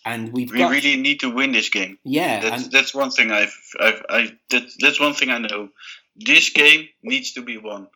and 0.06 0.34
we've 0.34 0.52
We 0.52 0.60
got 0.60 0.72
really 0.72 0.96
need 0.98 1.20
to 1.22 1.30
win 1.30 1.52
this 1.52 1.70
game. 1.70 1.98
yeah, 2.04 2.42
That's 2.42 2.64
and, 2.64 2.72
that's 2.72 2.94
one 2.94 3.12
thing 3.12 3.32
I've 3.32 3.56
I've 3.80 4.04
I 4.10 4.38
that, 4.50 4.64
that's 4.80 5.00
one 5.00 5.14
thing 5.14 5.30
I 5.30 5.38
know. 5.40 5.70
This 6.16 6.50
game 6.50 6.88
needs 7.04 7.34
to 7.34 7.42
be 7.42 7.58
won. 7.58 7.88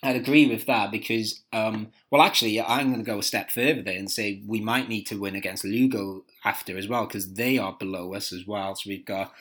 I'd 0.00 0.14
agree 0.14 0.46
with 0.46 0.66
that 0.66 0.92
because, 0.92 1.42
um, 1.52 1.88
well, 2.08 2.22
actually, 2.22 2.60
I'm 2.60 2.92
going 2.92 3.04
to 3.04 3.10
go 3.10 3.18
a 3.18 3.22
step 3.22 3.50
further 3.50 3.82
there 3.82 3.98
and 3.98 4.08
say 4.08 4.42
we 4.46 4.60
might 4.60 4.88
need 4.88 5.08
to 5.08 5.18
win 5.18 5.34
against 5.34 5.64
Lugo 5.64 6.24
after 6.44 6.78
as 6.78 6.86
well 6.86 7.04
because 7.06 7.34
they 7.34 7.58
are 7.58 7.76
below 7.76 8.14
us 8.14 8.32
as 8.32 8.46
well. 8.46 8.76
So 8.76 8.90
we've 8.90 9.04
got 9.04 9.32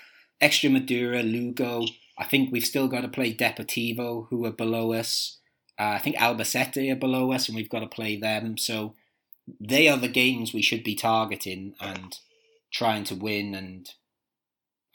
Extremadura, 0.41 1.21
Lugo. 1.23 1.85
I 2.17 2.25
think 2.25 2.51
we've 2.51 2.65
still 2.65 2.87
got 2.87 3.01
to 3.01 3.07
play 3.07 3.35
Deportivo, 3.35 4.27
who 4.29 4.45
are 4.45 4.51
below 4.51 4.93
us. 4.93 5.37
Uh, 5.79 5.95
I 5.95 5.99
think 5.99 6.15
Albacete 6.15 6.91
are 6.91 6.95
below 6.95 7.31
us, 7.31 7.47
and 7.47 7.55
we've 7.55 7.69
got 7.69 7.81
to 7.81 7.87
play 7.87 8.15
them. 8.15 8.57
So 8.57 8.95
they 9.59 9.87
are 9.87 9.97
the 9.97 10.07
games 10.07 10.53
we 10.53 10.61
should 10.61 10.83
be 10.83 10.95
targeting 10.95 11.75
and 11.79 12.17
trying 12.71 13.03
to 13.05 13.15
win. 13.15 13.53
And 13.53 13.89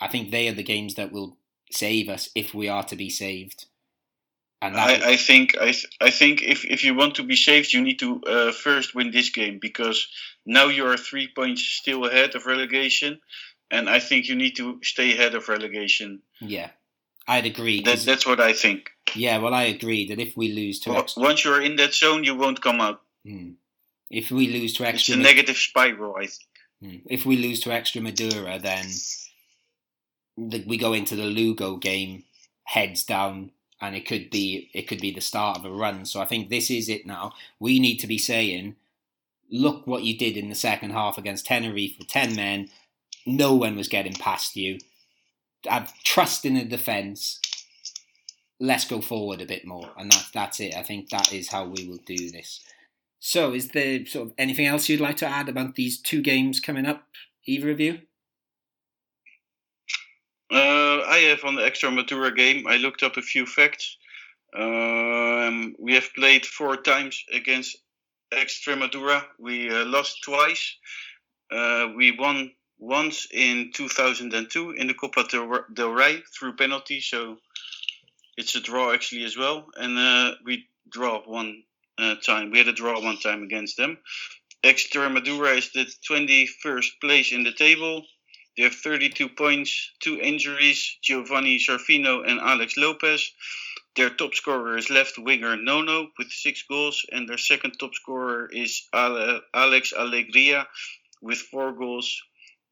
I 0.00 0.08
think 0.08 0.30
they 0.30 0.48
are 0.48 0.54
the 0.54 0.62
games 0.62 0.94
that 0.94 1.12
will 1.12 1.36
save 1.70 2.08
us 2.08 2.28
if 2.34 2.52
we 2.54 2.68
are 2.68 2.82
to 2.84 2.96
be 2.96 3.08
saved. 3.08 3.66
And 4.60 4.76
I, 4.76 5.10
I 5.10 5.16
think 5.16 5.56
I 5.60 5.72
th- 5.72 5.88
I 6.00 6.10
think 6.10 6.40
if, 6.42 6.64
if 6.64 6.84
you 6.84 6.94
want 6.94 7.16
to 7.16 7.24
be 7.24 7.34
saved, 7.34 7.72
you 7.72 7.82
need 7.82 7.98
to 7.98 8.22
uh, 8.22 8.52
first 8.52 8.94
win 8.94 9.10
this 9.10 9.30
game 9.30 9.58
because 9.60 10.06
now 10.46 10.66
you 10.66 10.86
are 10.86 10.96
three 10.96 11.26
points 11.26 11.62
still 11.62 12.04
ahead 12.06 12.36
of 12.36 12.46
relegation, 12.46 13.20
and 13.72 13.90
I 13.90 13.98
think 13.98 14.28
you 14.28 14.36
need 14.36 14.54
to 14.56 14.78
stay 14.84 15.14
ahead 15.14 15.34
of 15.34 15.48
relegation. 15.48 16.22
Yeah, 16.40 16.70
I'd 17.28 17.46
agree. 17.46 17.82
That, 17.82 18.00
that's 18.00 18.26
what 18.26 18.40
I 18.40 18.52
think. 18.52 18.90
yeah, 19.14 19.38
well, 19.38 19.54
I 19.54 19.64
agree 19.64 20.06
that 20.08 20.18
if 20.18 20.36
we 20.36 20.52
lose 20.52 20.80
to 20.80 20.96
ex- 20.96 21.16
Once 21.16 21.44
you're 21.44 21.62
in 21.62 21.76
that 21.76 21.94
zone, 21.94 22.24
you 22.24 22.34
won't 22.34 22.60
come 22.60 22.80
out. 22.80 23.00
Hmm. 23.24 23.50
if 24.10 24.30
we 24.32 24.48
lose 24.48 24.72
to 24.74 24.82
It's 24.82 24.94
extra 24.94 25.14
a 25.14 25.18
negative 25.18 25.56
spiral. 25.56 26.16
I 26.16 26.26
think. 26.26 26.48
Hmm. 26.82 26.96
if 27.06 27.24
we 27.24 27.36
lose 27.36 27.60
to 27.60 27.70
Extremadura, 27.70 28.60
then 28.60 28.86
the, 30.36 30.64
we 30.66 30.76
go 30.76 30.92
into 30.92 31.14
the 31.14 31.24
Lugo 31.26 31.76
game 31.76 32.24
heads 32.64 33.04
down, 33.04 33.52
and 33.80 33.94
it 33.94 34.06
could 34.06 34.30
be 34.30 34.70
it 34.74 34.88
could 34.88 35.00
be 35.00 35.12
the 35.12 35.20
start 35.20 35.58
of 35.58 35.64
a 35.64 35.70
run. 35.70 36.04
So 36.04 36.20
I 36.20 36.24
think 36.24 36.48
this 36.48 36.70
is 36.70 36.88
it 36.88 37.06
now. 37.06 37.32
We 37.60 37.78
need 37.78 37.98
to 37.98 38.06
be 38.06 38.18
saying, 38.18 38.74
look 39.50 39.86
what 39.86 40.02
you 40.02 40.16
did 40.18 40.36
in 40.36 40.48
the 40.48 40.54
second 40.56 40.90
half 40.90 41.18
against 41.18 41.46
Tenerife 41.46 41.96
with 41.98 42.08
ten 42.08 42.34
men. 42.34 42.68
No 43.24 43.54
one 43.54 43.76
was 43.76 43.86
getting 43.88 44.14
past 44.14 44.56
you. 44.56 44.78
Have 45.66 45.92
trust 46.02 46.44
in 46.44 46.54
the 46.54 46.64
defence. 46.64 47.40
Let's 48.60 48.84
go 48.84 49.00
forward 49.00 49.40
a 49.40 49.46
bit 49.46 49.66
more, 49.66 49.90
and 49.96 50.10
that's 50.10 50.30
that's 50.30 50.60
it. 50.60 50.74
I 50.76 50.82
think 50.82 51.08
that 51.10 51.32
is 51.32 51.48
how 51.48 51.64
we 51.64 51.86
will 51.86 52.00
do 52.06 52.30
this. 52.30 52.60
So, 53.18 53.52
is 53.52 53.68
there 53.68 54.04
sort 54.06 54.28
of 54.28 54.34
anything 54.36 54.66
else 54.66 54.88
you'd 54.88 55.00
like 55.00 55.16
to 55.18 55.26
add 55.26 55.48
about 55.48 55.76
these 55.76 56.00
two 56.00 56.22
games 56.22 56.58
coming 56.58 56.86
up? 56.86 57.04
Either 57.46 57.70
of 57.70 57.80
you? 57.80 58.00
Uh, 60.50 61.02
I 61.06 61.24
have 61.30 61.44
on 61.44 61.54
the 61.54 61.62
Extremadura 61.62 62.36
game. 62.36 62.66
I 62.66 62.76
looked 62.76 63.02
up 63.02 63.16
a 63.16 63.22
few 63.22 63.46
facts. 63.46 63.96
Um, 64.54 65.74
we 65.78 65.94
have 65.94 66.12
played 66.14 66.44
four 66.44 66.76
times 66.76 67.24
against 67.32 67.76
Extremadura. 68.32 69.24
We 69.38 69.70
uh, 69.70 69.84
lost 69.86 70.22
twice. 70.22 70.76
Uh, 71.50 71.88
we 71.96 72.10
won 72.18 72.50
once 72.82 73.28
in 73.30 73.70
2002 73.72 74.72
in 74.72 74.88
the 74.88 74.94
Copa 74.94 75.24
del, 75.72 75.90
Rey 75.90 76.20
through 76.36 76.56
penalty, 76.56 77.00
so 77.00 77.38
it's 78.36 78.56
a 78.56 78.60
draw 78.60 78.92
actually 78.92 79.24
as 79.24 79.36
well. 79.36 79.66
And 79.76 79.96
uh, 79.96 80.34
we 80.44 80.66
draw 80.88 81.20
one 81.20 81.62
uh, 81.96 82.16
time. 82.16 82.50
We 82.50 82.58
had 82.58 82.66
a 82.66 82.72
draw 82.72 83.00
one 83.00 83.18
time 83.18 83.44
against 83.44 83.76
them. 83.76 83.98
Extremadura 84.64 85.56
is 85.58 85.70
the 85.70 85.86
21st 86.10 87.00
place 87.00 87.32
in 87.32 87.44
the 87.44 87.52
table. 87.52 88.04
They 88.56 88.64
have 88.64 88.74
32 88.74 89.28
points, 89.28 89.92
two 90.00 90.18
injuries, 90.20 90.98
Giovanni 91.02 91.58
Zarfino 91.58 92.28
and 92.28 92.40
Alex 92.40 92.76
Lopez. 92.76 93.32
Their 93.94 94.10
top 94.10 94.34
scorer 94.34 94.76
is 94.76 94.90
left 94.90 95.18
winger 95.18 95.56
Nono 95.56 96.08
with 96.18 96.32
six 96.32 96.64
goals, 96.68 97.06
and 97.12 97.28
their 97.28 97.38
second 97.38 97.78
top 97.78 97.94
scorer 97.94 98.48
is 98.52 98.88
Ale- 98.92 99.42
Alex 99.54 99.92
Alegria 99.92 100.66
with 101.20 101.38
four 101.38 101.72
goals. 101.72 102.20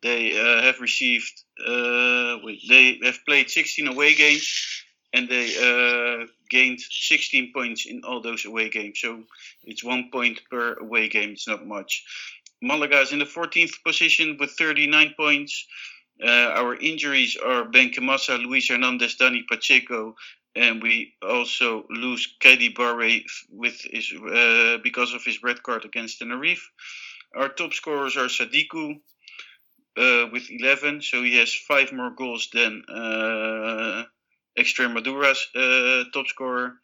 They 0.02 0.39
uh, 0.39 0.62
have 0.62 0.81
received, 0.81 1.43
uh, 1.60 2.39
wait, 2.43 2.60
they 2.68 3.01
have 3.02 3.24
played 3.27 3.51
16 3.51 3.86
away 3.86 4.14
games, 4.14 4.82
and 5.12 5.28
they 5.28 5.51
uh, 5.59 6.27
gained 6.48 6.81
16 6.81 7.52
points 7.52 7.86
in 7.86 8.02
all 8.05 8.20
those 8.20 8.44
away 8.47 8.70
games. 8.70 9.01
So 9.01 9.24
it's 9.64 9.85
one 9.85 10.10
point 10.10 10.40
per 10.51 10.74
away 10.74 11.09
game. 11.09 11.31
It's 11.31 11.48
not 11.48 11.66
much. 11.66 12.05
Malaga 12.62 13.01
is 13.01 13.12
in 13.12 13.18
the 13.18 13.24
14th 13.24 13.82
position 13.85 14.36
with 14.39 14.52
39 14.52 15.14
points. 15.16 15.66
Uh, 16.22 16.52
our 16.55 16.77
injuries 16.77 17.36
are 17.36 17.64
Benkhemassa, 17.64 18.43
Luis 18.43 18.68
Hernandez, 18.68 19.16
Dani 19.16 19.47
Pacheco, 19.48 20.14
and 20.55 20.82
we 20.82 21.14
also 21.22 21.86
lose 21.89 22.36
Keidi 22.40 22.74
Bare 22.74 23.20
with 23.51 23.81
his 23.90 24.12
uh, 24.12 24.78
because 24.82 25.14
of 25.14 25.24
his 25.24 25.43
red 25.43 25.62
card 25.62 25.85
against 25.85 26.18
Tenerife. 26.18 26.70
Our 27.35 27.48
top 27.48 27.72
scorers 27.72 28.16
are 28.16 28.27
Sadiku 28.27 29.01
uh, 29.96 30.26
with 30.32 30.50
11, 30.50 31.02
so 31.02 31.22
he 31.22 31.36
has 31.36 31.54
five 31.54 31.92
more 31.92 32.10
goals 32.10 32.48
than 32.52 32.82
uh, 32.88 34.04
Extremadura's 34.58 35.48
uh, 35.54 36.04
top 36.12 36.28
scorer, 36.28 36.74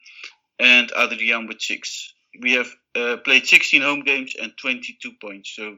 and 0.58 0.92
Adrian 0.96 1.46
with 1.46 1.60
six. 1.60 2.14
We 2.40 2.52
have 2.52 2.68
uh, 2.94 3.16
played 3.18 3.46
16 3.46 3.82
home 3.82 4.00
games 4.00 4.34
and 4.40 4.52
22 4.56 5.12
points, 5.20 5.50
so 5.54 5.76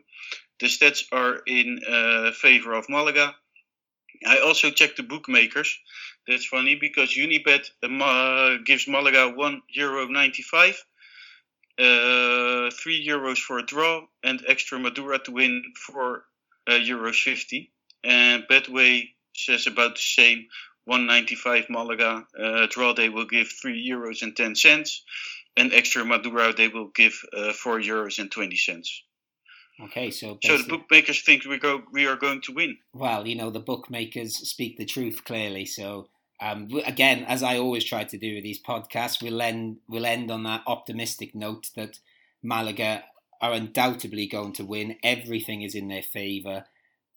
the 0.61 0.67
stats 0.67 1.05
are 1.13 1.41
in 1.47 1.81
uh, 1.89 2.33
favor 2.33 2.73
of 2.75 2.89
Malaga. 2.89 3.35
I 4.27 4.41
also 4.41 4.71
checked 4.71 4.97
the 4.97 5.05
bookmakers. 5.05 5.79
That's 6.27 6.45
funny 6.45 6.75
because 6.75 7.11
Unibet 7.15 7.71
uh, 7.83 8.59
gives 8.65 8.89
Malaga 8.89 9.29
one 9.29 9.63
euro 9.71 10.07
ninety-five, 10.09 10.77
uh, 11.79 12.71
three 12.71 13.07
euros 13.07 13.39
for 13.39 13.59
a 13.59 13.63
draw, 13.67 14.07
and 14.25 14.41
Extremadura 14.41 15.23
to 15.25 15.31
win 15.33 15.63
four 15.77 16.25
uh, 16.69 16.73
euros 16.73 17.23
fifty. 17.23 17.71
And 18.05 18.45
Betway 18.49 19.11
says 19.35 19.67
about 19.67 19.97
the 19.97 20.03
same. 20.03 20.47
195 20.89 21.69
Malaga 21.69 22.27
uh, 22.43 22.67
draw 22.71 22.95
they 22.95 23.11
will 23.11 23.27
give 23.27 23.49
3 23.49 23.87
euros 23.87 24.23
and 24.23 24.35
10 24.35 24.55
cents 24.55 25.05
and 25.55 25.71
Extremadura 25.73 26.57
they 26.57 26.69
will 26.69 26.89
give 26.95 27.23
uh, 27.37 27.53
4 27.53 27.81
euros 27.81 28.19
and 28.19 28.33
20 28.33 28.57
cents 28.57 29.03
Okay, 29.81 30.11
so 30.11 30.39
so 30.43 30.59
the 30.59 30.65
bookmakers 30.65 31.23
think 31.23 31.45
we 31.45 31.59
go 31.59 31.83
we 31.93 32.07
are 32.07 32.17
going 32.17 32.41
to 32.41 32.53
win 32.53 32.79
well, 32.93 33.29
you 33.29 33.37
know, 33.37 33.51
the 33.51 33.61
bookmakers 33.61 34.37
speak 34.37 34.77
the 34.77 34.85
truth 34.85 35.25
clearly. 35.25 35.65
So, 35.67 36.09
um, 36.41 36.69
again, 36.85 37.25
as 37.29 37.45
I 37.45 37.59
always 37.59 37.85
try 37.85 38.03
to 38.03 38.19
do 38.19 38.35
with 38.35 38.43
these 38.43 38.61
podcasts, 38.61 39.23
we'll 39.23 39.41
end 39.41 39.77
we'll 39.89 40.07
end 40.07 40.33
on 40.33 40.43
that 40.45 40.63
optimistic 40.67 41.33
note 41.35 41.71
that 41.77 42.01
Malaga 42.43 43.05
are 43.41 43.53
undoubtedly 43.53 44.27
going 44.27 44.53
to 44.55 44.65
win. 44.65 44.97
Everything 45.03 45.63
is 45.63 45.75
in 45.75 45.89
their 45.89 46.03
favour. 46.03 46.65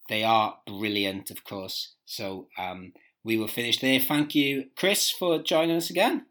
they 0.08 0.24
are 0.24 0.58
brilliant, 0.66 1.30
of 1.30 1.44
course. 1.44 1.94
So 2.04 2.48
um, 2.58 2.92
we 3.24 3.36
will 3.38 3.48
finish 3.48 3.78
there. 3.78 4.00
Thank 4.00 4.34
you, 4.34 4.66
Chris, 4.76 5.10
for 5.10 5.42
joining 5.42 5.76
us 5.76 5.90
again. 5.90 6.26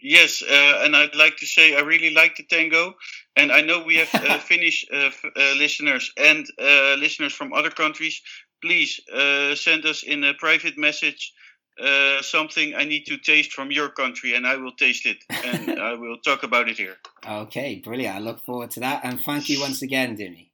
Yes, 0.00 0.42
uh, 0.42 0.82
and 0.84 0.94
I'd 0.94 1.16
like 1.16 1.36
to 1.38 1.46
say 1.46 1.74
I 1.74 1.80
really 1.80 2.10
like 2.10 2.36
the 2.36 2.44
tango, 2.44 2.94
and 3.36 3.50
I 3.50 3.62
know 3.62 3.82
we 3.82 3.96
have 3.96 4.14
uh, 4.14 4.38
Finnish 4.50 4.86
uh, 4.92 5.10
uh 5.36 5.54
listeners 5.56 6.12
and 6.16 6.46
uh, 6.60 6.94
listeners 6.98 7.32
from 7.32 7.52
other 7.52 7.70
countries. 7.70 8.22
Please 8.62 9.00
uh, 9.12 9.56
send 9.56 9.84
us 9.86 10.04
in 10.04 10.22
a 10.22 10.34
private 10.34 10.78
message 10.78 11.32
Uh, 11.80 12.20
something 12.22 12.74
I 12.74 12.84
need 12.84 13.06
to 13.06 13.18
taste 13.18 13.52
from 13.52 13.70
your 13.70 13.88
country, 13.88 14.34
and 14.34 14.46
I 14.46 14.56
will 14.56 14.72
taste 14.72 15.06
it, 15.06 15.18
and 15.30 15.78
I 15.88 15.94
will 15.94 16.18
talk 16.18 16.42
about 16.42 16.68
it 16.68 16.76
here. 16.76 16.96
Okay, 17.26 17.80
brilliant. 17.84 18.16
I 18.16 18.18
look 18.18 18.40
forward 18.44 18.70
to 18.72 18.80
that, 18.80 19.02
and 19.04 19.20
thank 19.20 19.48
you 19.48 19.60
once 19.60 19.80
again, 19.82 20.16
Dimmy. 20.16 20.50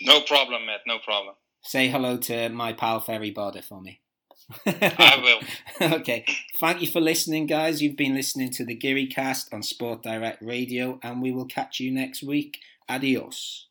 No 0.00 0.22
problem, 0.22 0.66
Matt. 0.66 0.80
No 0.86 0.98
problem. 0.98 1.34
Say 1.62 1.88
hello 1.88 2.16
to 2.16 2.48
my 2.48 2.72
pal 2.72 3.00
Ferry 3.00 3.30
Border 3.30 3.62
for 3.62 3.80
me. 3.80 4.00
I 4.66 5.38
will. 5.80 5.92
okay. 6.00 6.24
Thank 6.58 6.80
you 6.80 6.88
for 6.88 7.00
listening, 7.00 7.46
guys. 7.46 7.82
You've 7.82 7.96
been 7.96 8.14
listening 8.14 8.50
to 8.52 8.64
the 8.64 8.74
Geary 8.74 9.06
Cast 9.06 9.52
on 9.52 9.62
Sport 9.62 10.02
Direct 10.02 10.42
Radio, 10.42 10.98
and 11.02 11.22
we 11.22 11.32
will 11.32 11.46
catch 11.46 11.80
you 11.80 11.92
next 11.92 12.22
week. 12.22 12.58
Adios. 12.88 13.66